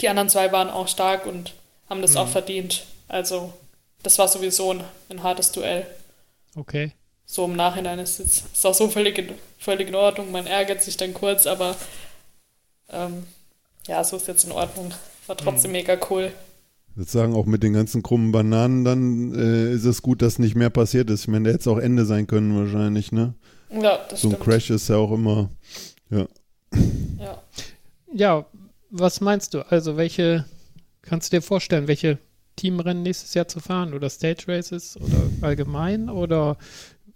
die 0.02 0.10
anderen 0.10 0.30
zwei 0.30 0.52
waren 0.52 0.70
auch 0.70 0.88
stark 0.88 1.26
und 1.26 1.54
haben 1.90 2.02
das 2.02 2.16
auch 2.16 2.28
verdient. 2.28 2.86
Also, 3.08 3.54
das 4.04 4.20
war 4.20 4.28
sowieso 4.28 4.74
ein, 4.74 4.84
ein 5.10 5.24
hartes 5.24 5.52
Duell. 5.52 5.88
Okay. 6.56 6.92
so 7.26 7.46
im 7.46 7.56
Nachhinein 7.56 8.00
ist 8.00 8.20
es 8.20 8.44
ist 8.54 8.66
auch 8.66 8.74
so 8.74 8.90
völlig 8.90 9.18
in, 9.18 9.34
völlig 9.60 9.88
in 9.88 9.96
Ordnung. 9.96 10.32
Man 10.32 10.46
ärgert 10.46 10.84
sich 10.84 10.98
dann 10.98 11.14
kurz, 11.14 11.48
aber 11.48 11.76
ähm, 12.90 13.28
ja, 13.88 14.04
so 14.04 14.18
ist 14.18 14.28
jetzt 14.28 14.44
in 14.44 14.52
Ordnung. 14.52 14.94
War 15.28 15.38
trotzdem 15.38 15.72
mhm. 15.72 15.78
mega 15.78 15.98
cool. 16.10 16.34
Sozusagen 17.00 17.34
auch 17.34 17.46
mit 17.46 17.64
den 17.64 17.72
ganzen 17.72 18.04
krummen 18.04 18.34
Bananen, 18.34 18.84
dann 18.84 19.34
äh, 19.34 19.72
ist 19.72 19.86
es 19.86 20.02
gut, 20.02 20.22
dass 20.22 20.38
nicht 20.38 20.56
mehr 20.56 20.70
passiert 20.70 21.10
ist. 21.10 21.22
Ich 21.22 21.28
meine, 21.30 21.46
der 21.46 21.54
hätte 21.54 21.62
es 21.62 21.68
auch 21.70 21.78
Ende 21.78 22.04
sein 22.04 22.28
können 22.28 22.54
wahrscheinlich, 22.58 23.14
ne? 23.14 23.36
Ja, 23.72 24.00
das 24.10 24.20
So 24.20 24.30
ein 24.30 24.38
Crash 24.38 24.70
ist 24.70 24.90
ja 24.90 24.98
auch 24.98 25.14
immer, 25.14 25.50
ja. 26.10 26.28
Ja. 27.18 27.42
Ja, 28.14 28.46
was 28.90 29.22
meinst 29.22 29.54
du? 29.54 29.62
Also 29.72 29.96
welche, 29.96 30.44
kannst 31.02 31.32
du 31.32 31.38
dir 31.38 31.42
vorstellen, 31.42 31.88
welche 31.88 32.18
Teamrennen 32.58 33.02
nächstes 33.02 33.34
Jahr 33.34 33.48
zu 33.48 33.62
fahren 33.62 33.94
oder 33.94 34.10
Stage 34.10 34.44
Races 34.50 34.98
oder 34.98 35.22
allgemein 35.40 36.10
oder 36.10 36.58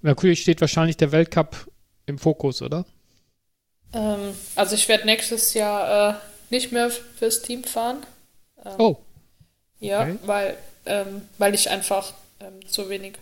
natürlich 0.02 0.44
steht 0.44 0.62
wahrscheinlich 0.62 0.96
der 0.96 1.12
Weltcup 1.12 1.70
im 2.06 2.18
Fokus, 2.20 2.62
oder? 2.62 2.86
Ähm, 3.92 4.34
also 4.56 4.76
ich 4.76 4.88
werde 4.88 5.06
nächstes 5.06 5.54
Jahr 5.54 6.12
äh, 6.12 6.14
nicht 6.52 6.72
mehr 6.72 6.90
fürs 6.90 7.42
Team 7.42 7.66
fahren. 7.66 7.98
Ähm, 8.64 8.76
oh. 8.78 8.98
Ja, 9.84 10.04
okay. 10.04 10.18
weil, 10.26 10.58
ähm, 10.86 11.28
weil 11.38 11.54
ich 11.54 11.70
einfach 11.70 12.14
ähm, 12.40 12.66
zu 12.68 12.90
wenig 12.90 13.14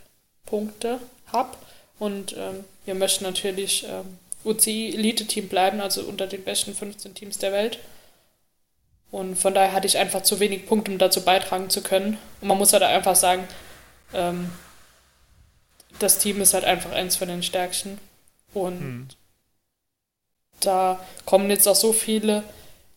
Punkte 0.45 0.99
habe 1.27 1.57
und 1.97 2.35
ähm, 2.37 2.63
wir 2.85 2.95
möchten 2.95 3.23
natürlich 3.23 3.85
ähm, 3.87 4.17
UCI 4.43 4.93
Elite 4.95 5.25
Team 5.25 5.47
bleiben, 5.47 5.81
also 5.81 6.01
unter 6.03 6.27
den 6.27 6.43
besten 6.43 6.73
15 6.73 7.13
Teams 7.13 7.37
der 7.37 7.51
Welt. 7.51 7.79
Und 9.11 9.35
von 9.35 9.53
daher 9.53 9.73
hatte 9.73 9.87
ich 9.87 9.97
einfach 9.97 10.23
zu 10.23 10.39
wenig 10.39 10.65
Punkte, 10.65 10.91
um 10.91 10.97
dazu 10.97 11.21
beitragen 11.21 11.69
zu 11.69 11.83
können. 11.83 12.17
Und 12.39 12.47
man 12.47 12.57
muss 12.57 12.73
halt 12.73 12.83
einfach 12.83 13.15
sagen, 13.15 13.47
ähm, 14.13 14.49
das 15.99 16.17
Team 16.17 16.41
ist 16.41 16.53
halt 16.53 16.63
einfach 16.63 16.91
eins 16.91 17.17
von 17.17 17.27
den 17.27 17.43
stärksten. 17.43 17.99
Und 18.53 18.79
hm. 18.79 19.07
da 20.61 20.99
kommen 21.25 21.49
jetzt 21.49 21.67
auch 21.67 21.75
so 21.75 21.91
viele 21.93 22.43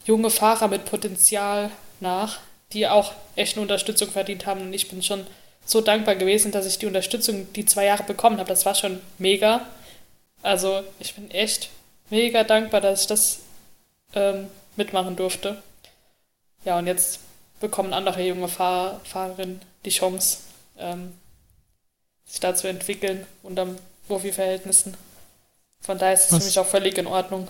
junge 0.06 0.30
Fahrer 0.30 0.68
mit 0.68 0.84
Potenzial 0.84 1.70
nach, 2.00 2.40
die 2.74 2.86
auch 2.86 3.12
echt 3.36 3.56
eine 3.56 3.62
Unterstützung 3.62 4.10
verdient 4.10 4.46
haben. 4.46 4.60
Und 4.60 4.72
ich 4.72 4.88
bin 4.88 5.02
schon 5.02 5.26
so 5.64 5.80
dankbar 5.80 6.16
gewesen, 6.16 6.52
dass 6.52 6.66
ich 6.66 6.78
die 6.78 6.86
Unterstützung 6.86 7.52
die 7.54 7.64
zwei 7.64 7.86
Jahre 7.86 8.02
bekommen 8.02 8.38
habe. 8.38 8.48
Das 8.48 8.66
war 8.66 8.74
schon 8.74 9.00
mega. 9.18 9.66
Also 10.42 10.82
ich 10.98 11.14
bin 11.14 11.30
echt 11.30 11.70
mega 12.10 12.44
dankbar, 12.44 12.80
dass 12.80 13.02
ich 13.02 13.06
das 13.06 13.38
ähm, 14.14 14.48
mitmachen 14.76 15.16
durfte. 15.16 15.62
Ja, 16.64 16.78
und 16.78 16.86
jetzt 16.86 17.20
bekommen 17.60 17.92
andere 17.92 18.22
junge 18.22 18.48
Fahr 18.48 19.00
Fahrerinnen 19.04 19.60
die 19.84 19.90
Chance, 19.90 20.38
ähm, 20.78 21.14
sich 22.26 22.40
da 22.40 22.54
zu 22.54 22.68
entwickeln 22.68 23.26
unter 23.42 23.68
Profi-Verhältnissen. 24.08 24.96
Von 25.80 25.98
daher 25.98 26.14
ist 26.14 26.30
es 26.32 26.38
für 26.38 26.44
mich 26.44 26.58
auch 26.58 26.66
völlig 26.66 26.98
in 26.98 27.06
Ordnung. 27.06 27.48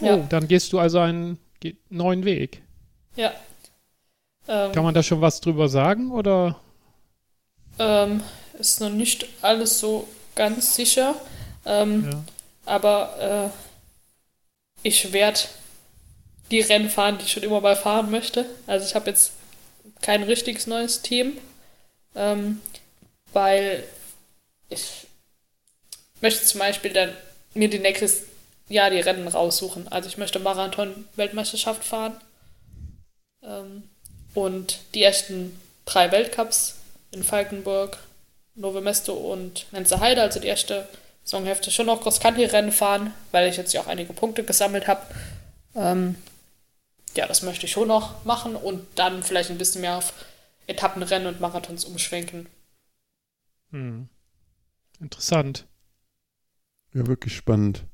Oh, 0.00 0.06
ja. 0.06 0.16
dann 0.16 0.48
gehst 0.48 0.72
du 0.72 0.78
also 0.78 1.00
einen 1.00 1.38
neuen 1.90 2.24
Weg. 2.24 2.62
Ja. 3.16 3.32
Ähm, 4.48 4.72
Kann 4.72 4.84
man 4.84 4.94
da 4.94 5.02
schon 5.02 5.20
was 5.20 5.40
drüber 5.40 5.68
sagen 5.68 6.10
oder? 6.10 6.56
Ähm, 7.78 8.22
ist 8.58 8.80
noch 8.80 8.90
nicht 8.90 9.26
alles 9.40 9.78
so 9.80 10.08
ganz 10.34 10.74
sicher. 10.74 11.14
Ähm, 11.64 12.10
ja. 12.10 12.24
Aber 12.64 13.50
äh, 13.52 14.86
ich 14.86 15.12
werde 15.12 15.40
die 16.50 16.60
Rennen 16.60 16.90
fahren, 16.90 17.18
die 17.18 17.24
ich 17.24 17.32
schon 17.32 17.42
immer 17.42 17.60
mal 17.60 17.76
fahren 17.76 18.10
möchte. 18.10 18.46
Also 18.66 18.86
ich 18.86 18.94
habe 18.94 19.10
jetzt 19.10 19.32
kein 20.00 20.22
richtiges 20.22 20.66
neues 20.66 21.02
Team, 21.02 21.38
ähm, 22.14 22.60
weil 23.32 23.84
ich 24.68 25.06
möchte 26.20 26.44
zum 26.44 26.60
Beispiel 26.60 26.92
dann 26.92 27.10
mir 27.54 27.70
die 27.70 27.78
nächstes 27.78 28.24
Jahr 28.68 28.90
die 28.90 29.00
Rennen 29.00 29.28
raussuchen. 29.28 29.88
Also 29.88 30.08
ich 30.08 30.18
möchte 30.18 30.38
Marathon-Weltmeisterschaft 30.38 31.84
fahren 31.84 32.20
ähm, 33.42 33.84
und 34.34 34.80
die 34.94 35.02
ersten 35.02 35.58
drei 35.84 36.10
Weltcups 36.10 36.76
in 37.10 37.22
Falkenburg, 37.22 37.98
Nove 38.54 38.80
Mesto 38.80 39.12
und 39.14 39.66
Nenze 39.72 40.00
Heide, 40.00 40.22
also 40.22 40.40
die 40.40 40.48
erste 40.48 40.88
Saisonhälfte, 41.24 41.70
schon 41.70 41.86
noch 41.86 42.02
Cross-Country-Rennen 42.02 42.72
fahren, 42.72 43.12
weil 43.30 43.48
ich 43.48 43.56
jetzt 43.56 43.72
ja 43.72 43.80
auch 43.80 43.86
einige 43.86 44.12
Punkte 44.12 44.44
gesammelt 44.44 44.86
habe. 44.86 45.02
Ähm, 45.74 46.16
ja, 47.14 47.26
das 47.26 47.42
möchte 47.42 47.66
ich 47.66 47.72
schon 47.72 47.88
noch 47.88 48.24
machen 48.24 48.56
und 48.56 48.86
dann 48.94 49.22
vielleicht 49.22 49.50
ein 49.50 49.58
bisschen 49.58 49.82
mehr 49.82 49.96
auf 49.96 50.12
Etappenrennen 50.66 51.28
und 51.28 51.40
Marathons 51.40 51.84
umschwenken. 51.84 52.46
Hm. 53.70 54.08
Interessant. 55.00 55.66
Ja, 56.94 57.06
wirklich 57.06 57.34
spannend. 57.34 57.84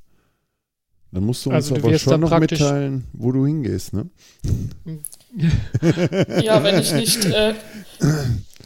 Dann 1.10 1.24
musst 1.24 1.44
du 1.46 1.50
uns 1.50 1.56
also, 1.70 1.76
du 1.76 1.88
aber 1.88 1.98
schon 1.98 2.20
noch 2.20 2.38
mitteilen, 2.38 3.06
wo 3.12 3.32
du 3.32 3.46
hingehst, 3.46 3.92
ne? 3.94 4.10
ja, 6.42 6.62
wenn 6.62 6.80
ich 6.80 6.92
nicht, 6.92 7.24
äh, 7.26 7.54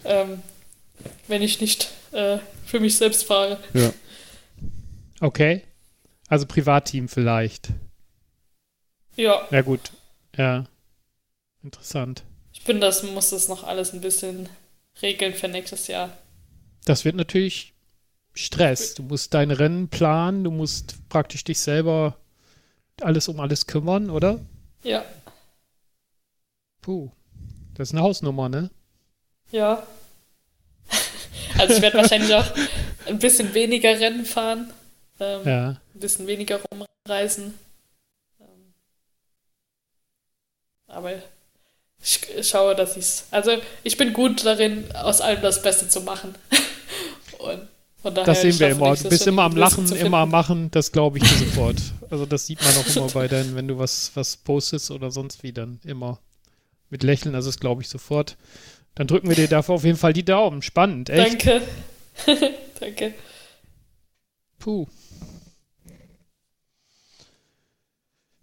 ähm, 0.05 0.43
wenn 1.29 1.43
ich 1.43 1.61
nicht 1.61 1.91
äh, 2.13 2.39
für 2.67 2.81
mich 2.81 2.97
selbst 2.97 3.25
fahre. 3.25 3.59
Ja. 3.75 3.93
Okay. 5.21 5.63
Also 6.29 6.47
Privatteam 6.47 7.09
vielleicht. 7.09 7.69
Ja. 9.17 9.47
Ja, 9.51 9.63
gut. 9.63 9.93
Ja. 10.37 10.65
Interessant. 11.63 12.25
Ich 12.53 12.65
bin 12.65 12.81
das, 12.81 13.03
muss 13.03 13.31
das 13.31 13.49
noch 13.49 13.65
alles 13.65 13.93
ein 13.93 14.01
bisschen 14.01 14.49
regeln 15.01 15.35
für 15.35 15.49
nächstes 15.49 15.87
Jahr. 15.89 16.17
Das 16.85 17.05
wird 17.05 17.17
natürlich 17.17 17.75
Stress. 18.35 18.95
Du 18.95 19.03
musst 19.03 19.35
deine 19.35 19.59
Rennen 19.59 19.89
planen, 19.89 20.45
du 20.45 20.51
musst 20.51 21.09
praktisch 21.09 21.45
dich 21.45 21.61
selber 21.61 22.17
alles 23.01 23.29
um 23.29 23.41
alles 23.41 23.67
kümmern, 23.67 24.11
oder? 24.11 24.41
Ja. 24.83 25.05
Puh. 26.83 27.11
Das 27.74 27.89
ist 27.89 27.95
eine 27.95 28.03
Hausnummer, 28.03 28.49
ne? 28.49 28.70
Ja. 29.51 29.83
Also 31.59 31.74
ich 31.74 31.83
werde 31.83 31.99
wahrscheinlich 31.99 32.35
auch 32.35 32.47
ein 33.07 33.18
bisschen 33.18 33.53
weniger 33.53 33.91
Rennen 33.91 34.24
fahren. 34.24 34.72
Ähm, 35.20 35.41
ja. 35.45 35.68
Ein 35.68 36.01
bisschen 36.01 36.26
weniger 36.26 36.61
rumreisen. 36.72 37.54
Ähm, 38.41 38.72
aber 40.87 41.13
ich 42.03 42.49
schaue, 42.49 42.75
dass 42.75 42.96
ich 42.96 43.04
es. 43.04 43.26
Also 43.30 43.53
ich 43.84 43.99
bin 43.99 44.14
gut 44.14 44.45
darin, 44.46 44.91
aus 44.96 45.21
allem 45.21 45.42
das 45.42 45.63
Beste 45.63 45.88
zu 45.88 46.00
machen. 46.00 46.34
Und 47.38 47.68
Daher, 48.03 48.25
das 48.25 48.41
sehen 48.41 48.59
wir 48.59 48.71
immer. 48.71 48.96
Du 48.96 49.09
bist 49.11 49.26
immer 49.26 49.42
am 49.42 49.57
Lachen, 49.57 49.92
immer 49.95 50.18
am 50.18 50.30
Machen, 50.30 50.71
das 50.71 50.91
glaube 50.91 51.18
ich 51.18 51.25
dir 51.25 51.38
sofort. 51.46 51.80
Also 52.11 52.25
das 52.25 52.46
sieht 52.46 52.61
man 52.63 52.75
auch 52.76 52.96
immer 52.96 53.09
bei 53.09 53.29
deinen, 53.29 53.54
wenn 53.54 53.68
du 53.68 53.79
was, 53.79 54.11
was 54.14 54.38
postest 54.38 54.91
oder 54.91 55.11
sonst 55.11 55.42
wie, 55.42 55.53
dann 55.53 55.80
immer 55.84 56.18
mit 56.93 57.03
Lächeln, 57.03 57.35
also 57.35 57.49
das 57.49 57.59
glaube 57.59 57.83
ich 57.83 57.89
sofort. 57.89 58.37
Dann 58.95 59.07
drücken 59.07 59.29
wir 59.29 59.35
dir 59.35 59.49
dafür 59.49 59.77
auf 59.77 59.85
jeden 59.85 59.97
Fall 59.97 60.13
die 60.13 60.25
Daumen. 60.25 60.61
Spannend, 60.61 61.09
echt. 61.09 61.47
Danke. 61.47 61.63
Danke. 62.81 63.14
Puh. 64.59 64.87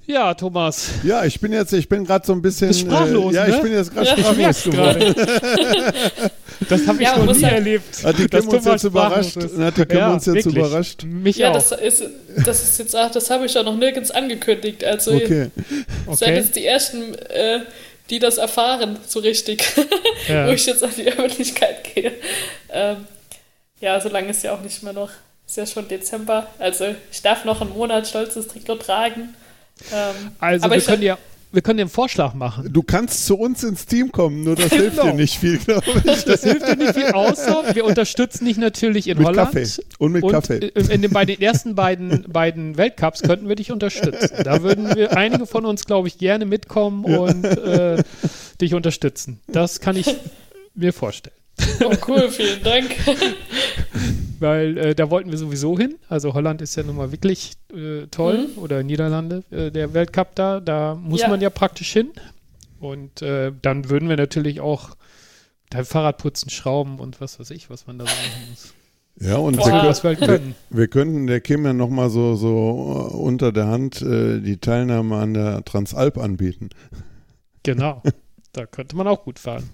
Ja, 0.08 0.34
Thomas. 0.34 0.90
Ja, 1.04 1.24
ich 1.24 1.40
bin 1.40 1.54
jetzt, 1.54 1.72
ich 1.72 1.88
bin 1.88 2.04
gerade 2.04 2.26
so 2.26 2.34
ein 2.34 2.42
bisschen. 2.42 2.70
Bist 2.70 2.80
sprachlos, 2.80 3.32
äh, 3.32 3.36
ja, 3.36 3.48
ne? 3.48 3.56
ich 3.56 3.62
bin 3.62 3.72
jetzt 3.72 3.94
gerade 3.94 4.08
ja, 4.08 4.18
sprachlos 4.18 4.64
geworden. 4.64 5.16
das 6.68 6.88
habe 6.88 7.04
ich 7.04 7.08
ja, 7.08 7.18
noch 7.20 7.32
nie 7.32 7.44
halt 7.44 7.54
erlebt. 7.54 8.04
Hat 8.04 8.18
die 8.18 8.26
Kim 8.26 8.48
uns 8.48 8.66
jetzt 8.66 8.84
überrascht? 8.86 9.36
Hat 9.36 9.78
die 9.78 9.86
Kim 9.86 9.98
ja, 10.00 10.12
uns 10.12 10.26
jetzt 10.26 10.36
wirklich. 10.36 10.56
überrascht? 10.56 11.04
Mich 11.04 11.38
ja, 11.38 11.52
auch. 11.52 11.54
das 11.54 11.74
ist, 11.74 12.04
das 12.44 12.64
ist 12.64 12.80
jetzt 12.80 12.96
auch, 12.96 13.12
das 13.12 13.30
habe 13.30 13.46
ich 13.46 13.54
ja 13.54 13.62
noch 13.62 13.78
nirgends 13.78 14.10
angekündigt. 14.10 14.84
Also 14.84 15.12
okay. 15.12 15.52
okay. 16.08 16.16
seid 16.16 16.36
jetzt 16.38 16.56
die 16.56 16.66
ersten, 16.66 17.14
äh, 17.14 17.60
die 18.10 18.20
das 18.20 18.38
erfahren, 18.38 19.00
so 19.08 19.20
richtig, 19.20 19.64
ja. 20.28 20.48
wo 20.48 20.52
ich 20.52 20.66
jetzt 20.66 20.84
an 20.84 20.94
die 20.96 21.08
Öffentlichkeit 21.08 21.84
gehe. 21.94 22.14
Ähm, 22.72 23.08
ja, 23.80 24.00
so 24.00 24.10
lange 24.10 24.30
ist 24.30 24.44
ja 24.44 24.54
auch 24.54 24.62
nicht 24.62 24.84
mehr 24.84 24.94
noch. 24.94 25.12
Ist 25.48 25.58
ja 25.58 25.66
schon 25.66 25.88
Dezember. 25.88 26.48
Also 26.60 26.96
ich 27.12 27.22
darf 27.22 27.46
noch 27.46 27.62
einen 27.62 27.72
Monat 27.72 28.08
stolzes 28.08 28.48
Trikot 28.48 28.76
tragen. 28.76 29.36
Ähm, 29.92 30.32
also 30.40 30.70
wir 30.70 30.82
können 30.82 31.04
ja 31.04 31.18
wir 31.52 31.62
können 31.64 31.78
den 31.78 31.90
Vorschlag 31.90 32.34
machen. 32.34 32.72
Du 32.72 32.84
kannst 32.84 33.26
zu 33.26 33.36
uns 33.36 33.64
ins 33.64 33.86
Team 33.86 34.12
kommen, 34.12 34.44
nur 34.44 34.56
das 34.56 34.70
hilft 34.72 34.98
genau. 34.98 35.12
dir 35.12 35.14
nicht 35.14 35.40
viel, 35.40 35.58
glaube 35.58 35.86
ich. 36.04 36.24
Das 36.24 36.44
hilft 36.44 36.68
dir 36.68 36.76
nicht 36.76 36.94
viel, 36.94 37.08
außer 37.08 37.74
wir 37.74 37.86
unterstützen 37.86 38.46
dich 38.46 38.58
natürlich 38.58 39.08
in 39.08 39.18
mit 39.18 39.28
Holland. 39.28 39.52
Kaffee. 39.54 39.82
Und 39.98 40.12
mit 40.12 40.24
und 40.24 40.32
Kaffee. 40.32 40.58
In 40.58 41.02
den, 41.02 41.12
bei 41.12 41.26
den 41.26 41.42
ersten 41.42 41.76
beiden, 41.76 42.24
beiden 42.32 42.78
Weltcups 42.78 43.24
könnten 43.24 43.50
wir 43.50 43.56
dich 43.56 43.72
unterstützen. 43.72 44.44
Da 44.44 44.62
würden 44.62 44.96
wir 44.96 45.18
einige 45.18 45.48
von 45.48 45.66
uns, 45.66 45.86
glaube 45.86 46.08
ich, 46.08 46.18
gerne 46.18 46.46
mitkommen 46.46 47.06
ja. 47.08 47.18
und 47.18 47.44
äh, 47.44 48.04
dich 48.62 48.76
unterstützen. 48.76 49.40
Das 49.48 49.80
kann 49.80 49.96
ich 49.96 50.16
mir 50.76 50.94
vorstellen. 50.94 51.36
Oh 51.84 51.94
cool, 52.08 52.30
vielen 52.30 52.64
Dank. 52.64 52.96
Weil 54.40 54.78
äh, 54.78 54.96
da 54.96 55.10
wollten 55.10 55.32
wir 55.32 55.38
sowieso 55.38 55.78
hin. 55.78 55.96
Also 56.08 56.34
Holland 56.34 56.62
ist 56.62 56.76
ja 56.76 56.84
nun 56.84 56.96
mal 56.96 57.12
wirklich 57.12 57.54
äh, 57.74 58.08
toll. 58.08 58.48
Mhm. 58.48 58.62
Oder 58.62 58.84
Niederlande, 58.84 59.44
äh, 59.52 59.72
der 59.72 59.94
Weltcup 59.94 60.36
da. 60.36 60.60
Da 60.60 60.96
muss 60.96 61.22
ja. 61.22 61.30
man 61.30 61.42
ja 61.42 61.50
praktisch 61.50 61.92
hin. 61.92 62.12
Und 62.80 63.22
äh, 63.22 63.52
dann 63.62 63.90
würden 63.90 64.08
wir 64.10 64.18
natürlich 64.18 64.62
auch 64.62 64.96
dein 65.70 65.86
Fahrrad 65.86 66.18
putzen, 66.18 66.50
schrauben 66.50 67.00
und 67.00 67.22
was 67.22 67.40
weiß 67.40 67.52
ich, 67.52 67.70
was 67.70 67.88
man 67.88 68.00
da 68.00 68.06
so 68.06 68.12
machen 68.12 68.50
muss. 68.50 68.74
Ja, 69.22 69.36
und 69.36 69.58
wir, 69.58 69.64
können, 69.64 69.86
was 69.86 70.04
wir 70.04 70.54
wir 70.70 70.88
könnten 70.88 71.28
der 71.28 71.42
Kim 71.42 71.66
ja 71.66 71.74
nochmal 71.74 72.10
so, 72.10 72.36
so 72.36 73.10
äh, 73.12 73.18
unter 73.18 73.52
der 73.52 73.68
Hand 73.68 74.02
äh, 74.02 74.40
die 74.40 74.58
Teilnahme 74.58 75.18
an 75.18 75.34
der 75.34 75.66
Transalp 75.66 76.18
anbieten. 76.18 76.70
Genau. 77.64 78.02
Da 78.52 78.66
könnte 78.66 78.96
man 78.96 79.08
auch 79.08 79.26
gut 79.26 79.38
fahren. 79.38 79.70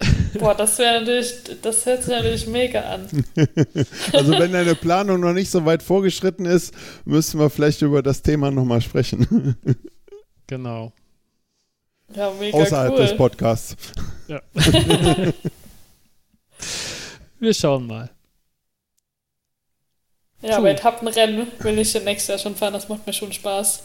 Boah, 0.38 0.54
das 0.54 0.78
wäre 0.78 1.00
natürlich, 1.00 1.34
das 1.62 1.84
hört 1.86 2.02
sich 2.02 2.12
natürlich 2.12 2.46
mega 2.46 2.80
an. 2.80 3.06
Also 4.12 4.32
wenn 4.32 4.52
deine 4.52 4.74
Planung 4.74 5.20
noch 5.20 5.32
nicht 5.32 5.50
so 5.50 5.64
weit 5.64 5.82
vorgeschritten 5.82 6.46
ist, 6.46 6.74
müssen 7.04 7.38
wir 7.38 7.50
vielleicht 7.50 7.82
über 7.82 8.02
das 8.02 8.22
Thema 8.22 8.50
nochmal 8.50 8.80
sprechen. 8.80 9.56
Genau. 10.46 10.92
Ja, 12.12 12.32
mega 12.40 12.58
Außerhalb 12.58 12.90
cool. 12.90 12.98
des 12.98 13.16
Podcasts. 13.16 13.76
Ja. 14.26 14.40
Wir 17.38 17.54
schauen 17.54 17.86
mal. 17.86 18.10
Ja, 20.42 20.56
Puh. 20.56 20.62
bei 20.62 20.70
Etappenrennen 20.72 21.46
will 21.60 21.78
ich 21.78 21.92
ja 21.92 22.00
nächstes 22.00 22.26
Jahr 22.26 22.38
schon 22.38 22.56
fahren, 22.56 22.72
das 22.72 22.88
macht 22.88 23.06
mir 23.06 23.12
schon 23.12 23.32
Spaß. 23.32 23.84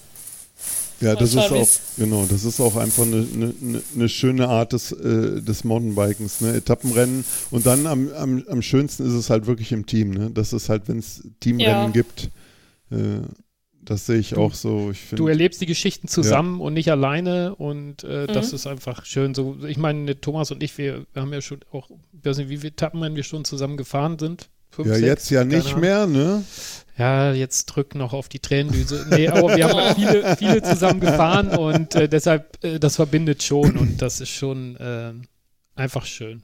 Ja, 1.01 1.15
das 1.15 1.31
ist 1.33 1.51
auch, 1.51 1.67
genau, 1.97 2.25
das 2.29 2.45
ist 2.45 2.59
auch 2.61 2.75
einfach 2.77 3.03
eine, 3.03 3.25
eine, 3.33 3.81
eine 3.93 4.09
schöne 4.09 4.47
Art 4.47 4.73
des, 4.73 4.91
äh, 4.93 5.41
des 5.41 5.63
Mountainbikens, 5.65 6.41
ne? 6.41 6.53
Etappenrennen. 6.55 7.25
Und 7.51 7.65
dann 7.65 7.85
am, 7.85 8.09
am, 8.13 8.43
am 8.47 8.61
schönsten 8.61 9.05
ist 9.05 9.13
es 9.13 9.29
halt 9.29 9.45
wirklich 9.45 9.71
im 9.73 9.85
Team, 9.85 10.11
ne? 10.11 10.31
Das 10.31 10.53
ist 10.53 10.69
halt, 10.69 10.87
wenn 10.87 10.99
es 10.99 11.23
Teamrennen 11.41 11.85
Ja. 11.87 11.89
gibt, 11.91 12.29
äh, 12.91 12.95
das 13.81 14.05
sehe 14.07 14.17
ich 14.17 14.29
Du- 14.31 14.37
auch 14.37 14.53
so. 14.55 14.89
Ich 14.91 15.01
Du 15.01 15.15
finde, 15.17 15.29
erlebst 15.31 15.61
die 15.61 15.65
Geschichten 15.67 16.07
zusammen 16.07 16.59
und 16.61 16.73
nicht 16.73 16.89
alleine 16.89 17.53
und 17.55 18.03
äh, 18.03 18.25
das 18.27 18.51
Mhm. 18.51 18.55
ist 18.55 18.65
einfach 18.67 19.05
schön. 19.05 19.35
So, 19.35 19.57
ich 19.67 19.77
meine, 19.77 20.19
Thomas 20.19 20.49
und 20.51 20.63
ich, 20.63 20.77
wir, 20.77 21.05
wir 21.13 21.21
haben 21.21 21.31
ja 21.33 21.41
schon 21.41 21.59
auch, 21.71 21.89
ich 22.13 22.25
weiß 22.25 22.37
nicht, 22.37 22.49
wie 22.49 22.57
viele 22.57 22.69
Etappenrennen 22.71 23.15
wir 23.15 23.23
schon 23.23 23.45
zusammen 23.45 23.77
gefahren 23.77 24.17
sind. 24.17 24.49
Fünf, 24.71 24.87
ja, 24.87 24.93
sechs, 24.95 25.05
jetzt 25.05 25.29
ja 25.29 25.43
nicht 25.45 25.77
mehr, 25.77 26.07
ne? 26.07 26.43
Ja, 26.97 27.33
jetzt 27.33 27.65
drückt 27.65 27.95
noch 27.95 28.13
auf 28.13 28.29
die 28.29 28.39
Tränendüse. 28.39 29.05
Nee, 29.09 29.27
aber 29.27 29.55
wir 29.55 29.67
haben 29.67 29.79
auch 29.79 29.95
viele, 29.95 30.35
viele 30.37 30.61
zusammen 30.63 31.01
gefahren 31.01 31.49
und 31.49 31.93
äh, 31.95 32.07
deshalb, 32.07 32.63
äh, 32.63 32.79
das 32.79 32.95
verbindet 32.95 33.43
schon 33.43 33.77
und 33.77 34.01
das 34.01 34.21
ist 34.21 34.29
schon 34.29 34.77
äh, 34.77 35.11
einfach 35.75 36.05
schön. 36.05 36.43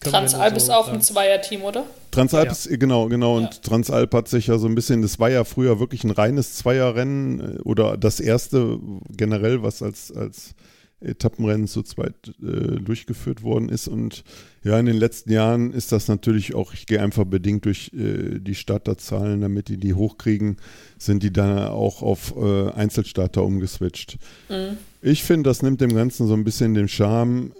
Transalp 0.00 0.52
so 0.52 0.56
ist 0.56 0.70
auch 0.70 0.86
sagen. 0.86 0.98
ein 0.98 1.02
Zweierteam, 1.02 1.62
oder? 1.62 1.84
Transalp 2.10 2.46
Ja. 2.46 2.52
ist, 2.52 2.68
genau, 2.80 3.08
genau. 3.08 3.36
Und 3.36 3.42
Ja. 3.42 3.50
Transalp 3.62 4.14
hat 4.14 4.28
sich 4.28 4.46
ja 4.46 4.56
so 4.56 4.66
ein 4.66 4.74
bisschen, 4.74 5.02
das 5.02 5.18
war 5.18 5.28
ja 5.28 5.44
früher 5.44 5.78
wirklich 5.78 6.04
ein 6.04 6.10
reines 6.10 6.54
Zweierrennen 6.54 7.58
äh, 7.58 7.60
oder 7.60 7.96
das 7.98 8.18
erste 8.20 8.78
generell, 9.10 9.62
was 9.62 9.82
als, 9.82 10.10
als 10.10 10.54
Etappenrennen 11.00 11.68
zu 11.68 11.82
zweit 11.82 12.14
äh, 12.42 12.80
durchgeführt 12.80 13.42
worden 13.42 13.68
ist. 13.68 13.86
Und 13.88 14.24
ja, 14.64 14.78
in 14.78 14.86
den 14.86 14.96
letzten 14.96 15.30
Jahren 15.30 15.72
ist 15.72 15.92
das 15.92 16.08
natürlich 16.08 16.54
auch, 16.54 16.74
ich 16.74 16.86
gehe 16.86 17.00
einfach 17.00 17.24
bedingt 17.24 17.64
durch 17.64 17.92
äh, 17.94 18.40
die 18.40 18.54
Starterzahlen, 18.54 19.40
damit 19.40 19.68
die 19.68 19.76
die 19.76 19.94
hochkriegen, 19.94 20.56
sind 20.98 21.22
die 21.22 21.32
dann 21.32 21.68
auch 21.68 22.02
auf 22.02 22.34
äh, 22.36 22.70
Einzelstarter 22.72 23.44
umgeswitcht. 23.44 24.18
Mhm. 24.48 24.76
Ich 25.00 25.22
finde, 25.22 25.48
das 25.48 25.62
nimmt 25.62 25.80
dem 25.80 25.94
Ganzen 25.94 26.26
so 26.26 26.34
ein 26.34 26.44
bisschen 26.44 26.74
den 26.74 26.88
Charme 26.88 27.52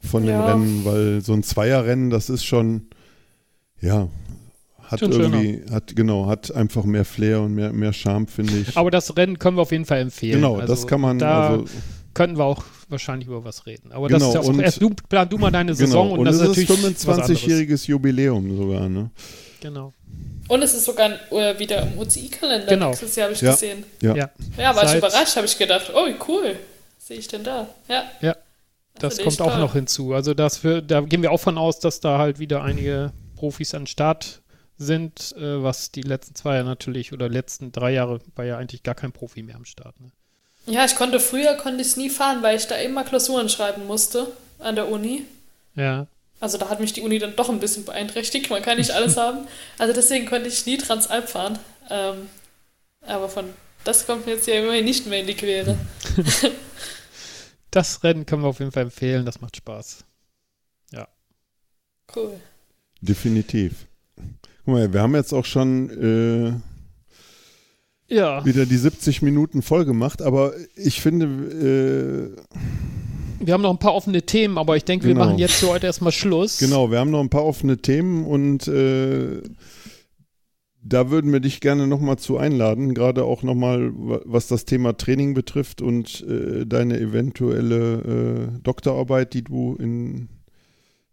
von 0.00 0.22
dem 0.22 0.30
Ja. 0.30 0.52
Rennen, 0.52 0.84
weil 0.84 1.20
so 1.20 1.32
ein 1.32 1.42
Zweierrennen, 1.42 2.10
das 2.10 2.30
ist 2.30 2.44
schon, 2.44 2.88
ja, 3.80 4.08
hat 4.82 5.00
Schon 5.00 5.12
irgendwie, 5.12 5.62
hat, 5.70 5.96
genau, 5.96 6.26
hat 6.26 6.54
einfach 6.54 6.84
mehr 6.84 7.04
Flair 7.06 7.40
und 7.40 7.54
mehr, 7.54 7.72
mehr 7.72 7.92
Charme, 7.92 8.26
finde 8.26 8.58
ich. 8.58 8.76
Aber 8.76 8.90
das 8.90 9.16
Rennen 9.16 9.38
können 9.38 9.56
wir 9.56 9.62
auf 9.62 9.72
jeden 9.72 9.86
Fall 9.86 10.00
empfehlen. 10.00 10.34
genau, 10.36 10.56
Also 10.56 10.72
das 10.72 10.86
kann 10.86 11.00
man, 11.00 11.18
Da 11.18 11.48
also, 11.48 11.64
könnten 12.14 12.38
wir 12.38 12.44
auch 12.44 12.64
wahrscheinlich 12.88 13.28
über 13.28 13.44
was 13.44 13.66
reden. 13.66 13.92
Aber 13.92 14.08
Genau, 14.08 14.18
das 14.20 14.28
ist 14.28 14.34
ja 14.34 14.40
auch 14.40 14.46
und- 14.46 14.60
erst 14.60 14.80
du, 14.80 14.90
plan 15.08 15.28
du 15.28 15.36
mal 15.38 15.50
deine 15.50 15.74
Saison 15.74 16.04
genau. 16.08 16.12
und, 16.14 16.18
Und, 16.20 16.24
das 16.26 16.36
ist 16.36 16.42
natürlich 16.48 16.70
was 16.70 17.18
anderes. 17.18 17.42
25-jähriges 17.42 17.86
Jubiläum 17.88 18.56
sogar, 18.56 18.88
ne? 18.88 19.10
Genau. 19.60 19.92
Und 20.48 20.62
es 20.62 20.74
ist 20.74 20.84
sogar 20.84 21.10
äh, 21.32 21.58
wieder 21.58 21.82
im 21.82 21.98
UCI-Kalender 21.98 22.66
Genau. 22.66 22.88
nächstes 22.90 23.16
Jahr, 23.16 23.24
habe 23.26 23.34
ich 23.34 23.40
Ja. 23.40 23.52
gesehen. 23.52 23.84
Ja. 24.02 24.14
Ja. 24.14 24.30
Ja, 24.58 24.76
war 24.76 24.82
ich 24.84 24.90
Seit- 24.90 24.98
überrascht, 24.98 25.36
habe 25.36 25.46
ich 25.46 25.56
gedacht, 25.58 25.90
oh, 25.94 26.06
cool. 26.28 26.56
Was 26.98 27.06
sehe 27.06 27.18
ich 27.18 27.28
denn 27.28 27.44
da? 27.44 27.66
Ja. 27.88 28.04
Ja. 28.20 28.36
Das 28.98 29.18
ich 29.18 29.24
kommt 29.24 29.40
auch 29.40 29.50
toll. 29.52 29.58
noch 29.60 29.72
hinzu. 29.72 30.12
Also 30.14 30.34
das 30.34 30.58
für, 30.58 30.80
da 30.82 31.00
gehen 31.00 31.22
wir 31.22 31.32
auch 31.32 31.40
von 31.40 31.58
aus, 31.58 31.80
dass 31.80 32.00
da 32.00 32.18
halt 32.18 32.38
wieder 32.38 32.62
einige 32.62 33.12
Profis 33.36 33.74
an 33.74 33.82
den 33.82 33.86
Start 33.88 34.42
sind, 34.76 35.34
äh, 35.38 35.62
was 35.62 35.90
die 35.92 36.02
letzten 36.02 36.34
zwei 36.34 36.54
Jahre 36.56 36.66
natürlich 36.66 37.12
oder 37.12 37.28
letzten 37.28 37.72
drei 37.72 37.92
Jahre 37.92 38.20
war 38.36 38.44
ja 38.44 38.58
eigentlich 38.58 38.82
gar 38.82 38.94
kein 38.94 39.12
Profi 39.12 39.42
mehr 39.42 39.56
am 39.56 39.64
Start. 39.64 39.98
Ne? 40.00 40.10
Ja, 40.66 40.84
ich 40.84 40.96
konnte 40.96 41.20
früher 41.20 41.54
konnte 41.54 41.80
ich 41.80 41.88
es 41.88 41.96
nie 41.96 42.10
fahren, 42.10 42.42
weil 42.42 42.56
ich 42.56 42.66
da 42.66 42.76
immer 42.76 43.04
Klausuren 43.04 43.48
schreiben 43.48 43.86
musste 43.86 44.32
an 44.58 44.76
der 44.76 44.88
Uni. 44.88 45.24
Ja. 45.74 46.06
Also 46.40 46.58
da 46.58 46.68
hat 46.68 46.80
mich 46.80 46.92
die 46.92 47.02
Uni 47.02 47.18
dann 47.18 47.36
doch 47.36 47.48
ein 47.48 47.60
bisschen 47.60 47.84
beeinträchtigt. 47.84 48.50
Man 48.50 48.62
kann 48.62 48.78
nicht 48.78 48.90
alles 48.90 49.16
haben. 49.16 49.46
Also 49.78 49.92
deswegen 49.92 50.26
konnte 50.26 50.48
ich 50.48 50.66
nie 50.66 50.78
Transalp 50.78 51.28
fahren. 51.28 51.58
Ähm, 51.90 52.28
aber 53.02 53.28
von 53.28 53.46
das 53.84 54.06
kommt 54.06 54.26
mir 54.26 54.32
jetzt 54.32 54.46
ja 54.46 54.54
immerhin 54.54 54.84
nicht 54.84 55.06
mehr 55.06 55.20
in 55.20 55.26
die 55.26 55.34
Quere. 55.34 55.76
Das 57.70 58.04
Rennen 58.04 58.24
können 58.24 58.42
wir 58.42 58.48
auf 58.48 58.60
jeden 58.60 58.70
Fall 58.70 58.84
empfehlen, 58.84 59.26
das 59.26 59.40
macht 59.40 59.56
Spaß. 59.56 60.04
Cool. 62.14 62.40
Definitiv. 63.00 63.86
Guck 64.64 64.74
mal, 64.74 64.92
wir 64.92 65.00
haben 65.00 65.14
jetzt 65.14 65.32
auch 65.32 65.44
schon 65.44 65.90
äh, 65.90 66.52
Ja, 68.08 68.44
wieder 68.44 68.66
die 68.66 68.76
70 68.76 69.22
Minuten 69.22 69.62
voll 69.62 69.84
gemacht, 69.84 70.20
aber 70.22 70.52
ich 70.76 71.00
finde, 71.00 72.34
äh, 72.38 73.44
wir 73.44 73.52
haben 73.54 73.62
noch 73.62 73.70
ein 73.72 73.78
paar 73.78 73.94
offene 73.94 74.22
Themen, 74.22 74.58
aber 74.58 74.76
ich 74.76 74.84
denke, 74.84 75.06
wir 75.06 75.14
Genau. 75.14 75.26
machen 75.26 75.38
jetzt 75.38 75.54
für 75.54 75.68
heute 75.68 75.86
erstmal 75.86 76.12
Schluss. 76.12 76.58
Genau, 76.58 76.90
wir 76.90 76.98
haben 76.98 77.10
noch 77.10 77.20
ein 77.20 77.30
paar 77.30 77.44
offene 77.44 77.78
Themen 77.78 78.24
und 78.26 78.68
äh, 78.68 79.40
da 80.86 81.08
würden 81.10 81.32
wir 81.32 81.40
dich 81.40 81.60
gerne 81.60 81.86
nochmal 81.86 82.18
zu 82.18 82.36
einladen, 82.36 82.92
gerade 82.92 83.24
auch 83.24 83.42
nochmal, 83.42 83.90
was 83.94 84.48
das 84.48 84.66
Thema 84.66 84.96
Training 84.96 85.32
betrifft 85.32 85.80
und 85.80 86.22
äh, 86.28 86.66
deine 86.66 87.00
eventuelle 87.00 88.52
äh, 88.54 88.60
Doktorarbeit, 88.62 89.32
die 89.32 89.44
du 89.44 89.76
in 89.76 90.28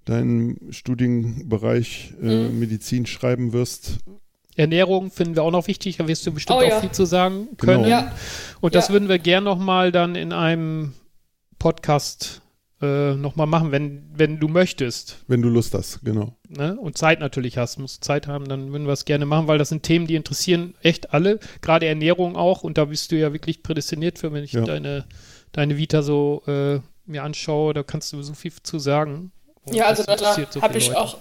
deinem 0.04 0.58
Studienbereich 0.72 2.14
äh, 2.22 2.50
Mhm. 2.50 2.60
Medizin 2.60 3.06
schreiben 3.06 3.54
wirst. 3.54 4.00
Ernährung 4.62 5.12
finden 5.12 5.36
wir 5.36 5.44
auch 5.44 5.52
noch 5.52 5.68
wichtig, 5.68 5.98
da 5.98 6.08
wirst 6.08 6.26
du 6.26 6.32
bestimmt 6.32 6.60
Oh 6.60 6.64
auch 6.64 6.70
ja. 6.70 6.80
viel 6.80 6.92
zu 6.92 7.06
sagen 7.06 7.48
Genau. 7.58 7.80
können. 7.82 7.86
Ja, 7.90 8.12
Und 8.62 8.76
das 8.76 8.88
Ja. 8.88 8.94
würden 8.94 9.10
wir 9.10 9.20
gern 9.20 9.44
nochmal 9.44 9.92
dann 9.92 10.16
in 10.16 10.32
einem 10.34 10.94
Podcast 11.60 12.42
äh, 12.82 13.14
nochmal 13.14 13.46
machen, 13.46 13.72
wenn, 13.72 14.10
wenn 14.16 14.40
du 14.40 14.48
möchtest. 14.48 15.18
Wenn 15.28 15.44
du 15.44 15.50
Lust 15.50 15.74
hast, 15.76 16.04
genau. 16.04 16.36
Ne? 16.50 16.76
Und 16.80 16.98
Zeit 16.98 17.20
natürlich 17.20 17.58
hast, 17.60 17.78
musst 17.78 18.04
Zeit 18.04 18.26
haben, 18.26 18.48
dann 18.50 18.72
würden 18.72 18.88
wir 18.88 18.94
es 18.94 19.06
gerne 19.06 19.28
machen, 19.28 19.48
weil 19.48 19.60
das 19.60 19.70
sind 19.70 19.84
Themen, 19.84 20.08
die 20.08 20.16
interessieren 20.16 20.74
echt 20.82 21.14
alle, 21.14 21.40
gerade 21.62 21.86
Ernährung 21.86 22.36
auch. 22.36 22.64
Und 22.64 22.80
da 22.80 22.86
bist 22.86 23.12
du 23.12 23.18
ja 23.20 23.34
wirklich 23.34 23.62
prädestiniert 23.62 24.18
für, 24.18 24.34
wenn 24.34 24.44
ich 24.44 24.54
Ja. 24.54 24.62
deine, 24.66 25.06
deine 25.52 25.78
Vita 25.78 26.02
so 26.02 26.42
äh, 26.48 26.80
mir 27.06 27.22
anschaue, 27.24 27.76
da 27.76 27.84
kannst 27.84 28.14
du 28.14 28.24
so 28.24 28.34
viel 28.34 28.52
zu 28.64 28.80
sagen. 28.80 29.32
Und 29.64 29.76
ja 29.76 29.86
also 29.86 30.02
das 30.04 30.20
da 30.20 30.34
so 30.50 30.62
habe 30.64 30.78
ich 30.80 30.88
Leute. 30.88 31.00
auch 31.00 31.18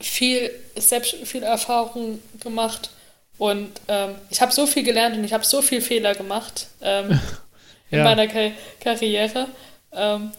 viel, 0.00 0.50
selbst 0.76 1.14
viel 1.24 1.42
Erfahrung 1.42 2.20
gemacht. 2.42 2.90
Und 3.38 3.70
ähm, 3.88 4.16
ich 4.30 4.40
habe 4.40 4.52
so 4.52 4.66
viel 4.66 4.82
gelernt 4.82 5.16
und 5.16 5.24
ich 5.24 5.32
habe 5.32 5.44
so 5.44 5.62
viel 5.62 5.80
Fehler 5.80 6.14
gemacht 6.14 6.66
ähm, 6.82 7.18
in 7.90 7.98
Ja. 7.98 8.04
meiner 8.04 8.26
Ka 8.28 8.50
Karriere. 8.80 9.46
Ähm, 9.92 10.32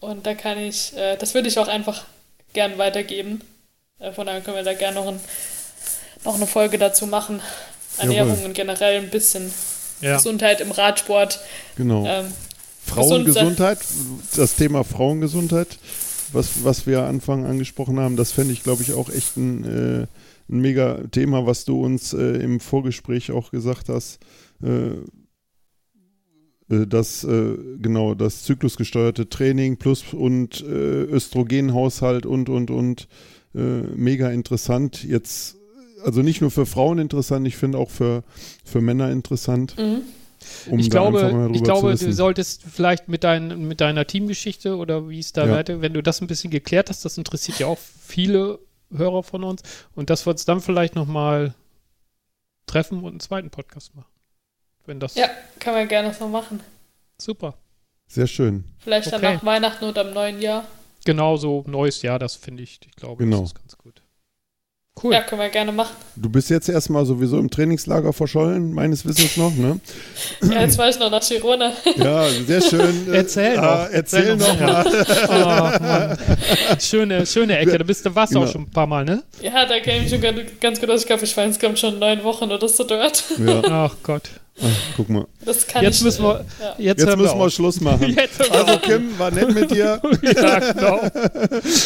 und 0.00 0.26
da 0.26 0.34
kann 0.34 0.58
ich, 0.58 0.96
äh, 0.96 1.16
das 1.16 1.34
würde 1.34 1.48
ich 1.48 1.58
auch 1.58 1.68
einfach 1.68 2.04
gern 2.54 2.78
weitergeben. 2.78 3.42
Äh, 3.98 4.12
von 4.12 4.26
daher 4.26 4.40
können 4.40 4.56
wir 4.56 4.64
da 4.64 4.72
gerne 4.74 4.94
noch, 4.96 5.06
ein, 5.08 5.20
noch 6.24 6.34
eine 6.36 6.46
Folge 6.46 6.78
dazu 6.78 7.06
machen. 7.06 7.42
Ernährung 7.98 8.30
Jawohl. 8.30 8.46
und 8.46 8.54
generell 8.54 8.96
ein 9.00 9.10
bisschen 9.10 9.52
Ja. 10.00 10.16
Gesundheit 10.16 10.60
im 10.62 10.70
Radsport. 10.70 11.38
Genau. 11.76 12.06
Ähm, 12.06 12.32
Frauengesundheit, 12.86 13.78
das 14.34 14.54
Thema 14.56 14.82
Frauengesundheit, 14.84 15.68
was, 16.32 16.64
was 16.64 16.86
wir 16.86 17.04
Anfang 17.04 17.44
angesprochen 17.44 17.98
haben, 17.98 18.16
das 18.16 18.32
fände 18.32 18.52
ich, 18.52 18.62
glaube 18.62 18.82
ich, 18.82 18.92
auch 18.92 19.08
echt 19.08 19.36
ein, 19.36 19.64
äh, 19.64 20.06
ein 20.48 20.60
mega 20.60 21.06
Thema, 21.10 21.46
was 21.46 21.64
du 21.64 21.80
uns 21.80 22.12
äh, 22.12 22.42
im 22.42 22.60
Vorgespräch 22.60 23.30
auch 23.30 23.50
gesagt 23.50 23.88
hast. 23.88 24.18
Äh, 24.62 24.92
äh, 26.70 26.86
das, 26.86 27.24
äh, 27.24 27.56
genau, 27.80 28.14
das 28.14 28.44
zyklusgesteuerte 28.44 29.28
Training 29.28 29.76
plus 29.76 30.04
und 30.12 30.62
äh, 30.62 31.02
Östrogenhaushalt 31.04 32.26
und, 32.26 32.48
und, 32.48 32.70
und. 32.70 33.08
Mega 33.52 34.30
interessant. 34.30 35.02
Jetzt, 35.02 35.56
also 36.04 36.22
nicht 36.22 36.40
nur 36.40 36.52
für 36.52 36.66
Frauen 36.66 37.00
interessant, 37.00 37.48
ich 37.48 37.56
finde 37.56 37.78
auch 37.78 37.90
für, 37.90 38.22
für 38.64 38.80
Männer 38.80 39.10
interessant. 39.10 39.76
mhm. 39.76 40.02
Um 40.66 40.78
ich 40.78 40.90
glaube, 40.90 41.50
ich 41.52 41.62
glaube 41.62 41.94
du 41.96 42.12
solltest 42.12 42.62
vielleicht 42.62 43.08
mit, 43.08 43.24
dein, 43.24 43.66
mit 43.68 43.80
deiner 43.80 44.06
Teamgeschichte 44.06 44.76
oder 44.76 45.08
wie 45.08 45.18
es 45.18 45.32
da 45.32 45.46
Ja. 45.46 45.52
weiter, 45.52 45.80
wenn 45.82 45.92
du 45.94 46.02
das 46.02 46.20
ein 46.20 46.26
bisschen 46.26 46.50
geklärt 46.50 46.88
hast, 46.90 47.04
das 47.04 47.18
interessiert 47.18 47.58
ja 47.58 47.66
auch 47.66 47.78
viele 47.78 48.58
Hörer 48.92 49.22
von 49.22 49.44
uns 49.44 49.62
und 49.94 50.10
dass 50.10 50.26
wir 50.26 50.30
uns 50.32 50.44
dann 50.44 50.60
vielleicht 50.60 50.94
nochmal 50.96 51.54
treffen 52.66 52.98
und 53.02 53.10
einen 53.10 53.20
zweiten 53.20 53.50
Podcast 53.50 53.94
machen. 53.94 54.08
Wenn 54.86 54.98
das 55.00 55.14
Ja, 55.14 55.28
kann 55.58 55.74
man 55.74 55.88
gerne 55.88 56.12
so 56.14 56.26
machen. 56.28 56.60
super. 57.18 57.54
Sehr 58.08 58.26
schön. 58.26 58.64
Vielleicht 58.78 59.12
dann 59.12 59.20
Okay. 59.24 59.34
nach 59.34 59.44
Weihnachten 59.44 59.84
oder 59.84 60.08
im 60.08 60.14
neuen 60.14 60.40
Jahr. 60.42 60.66
Genau 61.04 61.36
so 61.36 61.64
neues 61.68 62.02
Jahr, 62.02 62.18
das 62.18 62.34
finde 62.34 62.62
ich, 62.64 62.80
ich 62.84 62.96
glaube, 62.96 63.22
Genau. 63.24 63.40
das 63.42 63.50
ist 63.50 63.54
ganz 63.54 63.78
gut. 63.78 63.99
Cool. 65.02 65.14
Ja, 65.14 65.22
können 65.22 65.40
wir 65.40 65.48
gerne 65.48 65.72
machen. 65.72 65.94
Du 66.16 66.28
bist 66.28 66.50
jetzt 66.50 66.68
erstmal 66.68 67.06
sowieso 67.06 67.38
im 67.38 67.50
Trainingslager 67.50 68.12
verschollen, 68.12 68.72
meines 68.74 69.06
Wissens 69.06 69.36
noch, 69.36 69.54
ne? 69.54 69.80
Ja, 70.42 70.60
jetzt 70.60 70.76
war 70.76 70.88
ich 70.88 70.98
noch 70.98 71.10
nach 71.10 71.26
Girona. 71.26 71.72
Ja, 71.96 72.28
sehr 72.28 72.60
schön. 72.60 73.06
Erzähl 73.12 73.54
äh, 73.54 73.56
noch. 73.56 73.88
Erzähl, 73.90 74.36
noch. 74.36 74.60
Ja. 74.60 74.84
Oh, 75.28 75.44
Mann. 75.44 76.18
Schöne, 76.80 77.24
schöne 77.26 77.58
Ecke. 77.58 77.78
Da 77.78 77.84
bist 77.84 78.04
du 78.04 78.14
warst 78.14 78.32
Genau. 78.32 78.44
auch 78.44 78.50
schon 78.52 78.62
ein 78.62 78.70
paar 78.70 78.86
Mal, 78.86 79.04
ne? 79.04 79.22
Ja, 79.40 79.64
da 79.66 79.78
kenne 79.80 80.04
ich 80.04 80.10
schon 80.10 80.20
ganz, 80.20 80.40
ganz 80.60 80.80
gut 80.80 80.90
aus. 80.90 81.00
Ich 81.00 81.06
glaube, 81.06 81.24
ich 81.24 81.36
war 81.36 81.44
insgesamt 81.44 81.78
schon 81.78 81.98
neun 81.98 82.22
Wochen 82.24 82.50
oder 82.50 82.68
so 82.68 82.84
dort. 82.84 83.24
Ja, 83.38 83.62
Ach 83.64 83.96
Gott. 84.02 84.22
Guck 84.96 85.08
mal. 85.08 85.26
Das 85.44 85.66
kann 85.66 85.82
Jetzt 85.82 85.98
ich. 85.98 86.04
müssen 86.04 86.24
wir, 86.24 86.44
Ja. 86.60 86.74
jetzt 86.78 87.00
Jetzt 87.04 87.16
müssen 87.16 87.38
wir 87.38 87.46
auf. 87.46 87.52
Schluss 87.52 87.80
machen. 87.80 88.00
Wir 88.16 88.28
Also. 88.50 88.78
Kim, 88.80 89.18
war 89.18 89.30
nett 89.30 89.54
mit 89.54 89.70
dir. 89.70 90.00
Ja, 90.22 90.58
genau. 90.72 91.00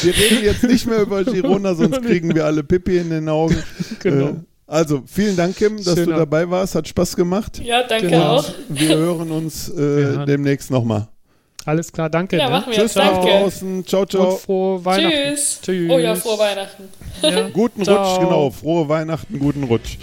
Wir 0.03 0.15
reden 0.17 0.45
jetzt 0.45 0.63
nicht 0.65 0.87
mehr 0.87 1.01
über 1.01 1.25
Girona, 1.25 1.75
sonst 1.75 2.03
kriegen 2.07 2.35
wir 2.35 2.45
alle 2.45 2.63
Pipi 2.65 2.99
in 2.99 3.11
den 3.11 3.29
Augen. 3.29 3.63
Genau. 4.03 4.29
Äh, 4.29 4.35
Also, 4.67 5.03
vielen 5.07 5.37
Dank, 5.37 5.57
Kim, 5.57 5.77
dass 5.77 5.95
du 5.95 6.05
Schöner. 6.05 6.17
dabei 6.19 6.49
warst. 6.49 6.75
Hat 6.75 6.89
Spaß 6.89 7.17
gemacht. 7.17 7.61
ja, 7.63 7.83
danke 7.87 8.09
Genau. 8.09 8.37
auch. 8.39 8.45
Wir 8.69 8.97
hören 8.97 9.31
uns 9.31 9.69
äh, 9.69 9.77
hören. 9.77 10.27
demnächst 10.27 10.71
nochmal. 10.71 11.09
Alles 11.67 11.91
klar, 11.93 12.11
danke. 12.11 12.37
Ja, 12.37 12.45
ne? 12.47 12.51
machen 12.51 12.73
wir. 12.73 12.79
Tschüss 12.79 12.93
Danke. 12.93 13.15
nach 13.15 13.25
draußen. 13.25 13.87
Ciao, 13.87 14.05
ciao. 14.05 14.33
Und 14.33 14.41
frohe 14.41 14.85
Weihnachten. 14.85 15.17
Tschüss. 15.35 15.61
Tschüss. 15.63 15.91
Oh 15.91 15.99
ja, 15.99 16.15
frohe 16.15 16.39
Weihnachten. 16.39 16.83
Ja. 17.23 17.49
Guten 17.49 17.85
Ciao. 17.85 18.03
Rutsch, 18.05 18.21
genau. 18.21 18.51
Frohe 18.51 18.89
Weihnachten, 18.89 19.39
guten 19.39 19.65
Rutsch. 19.65 19.97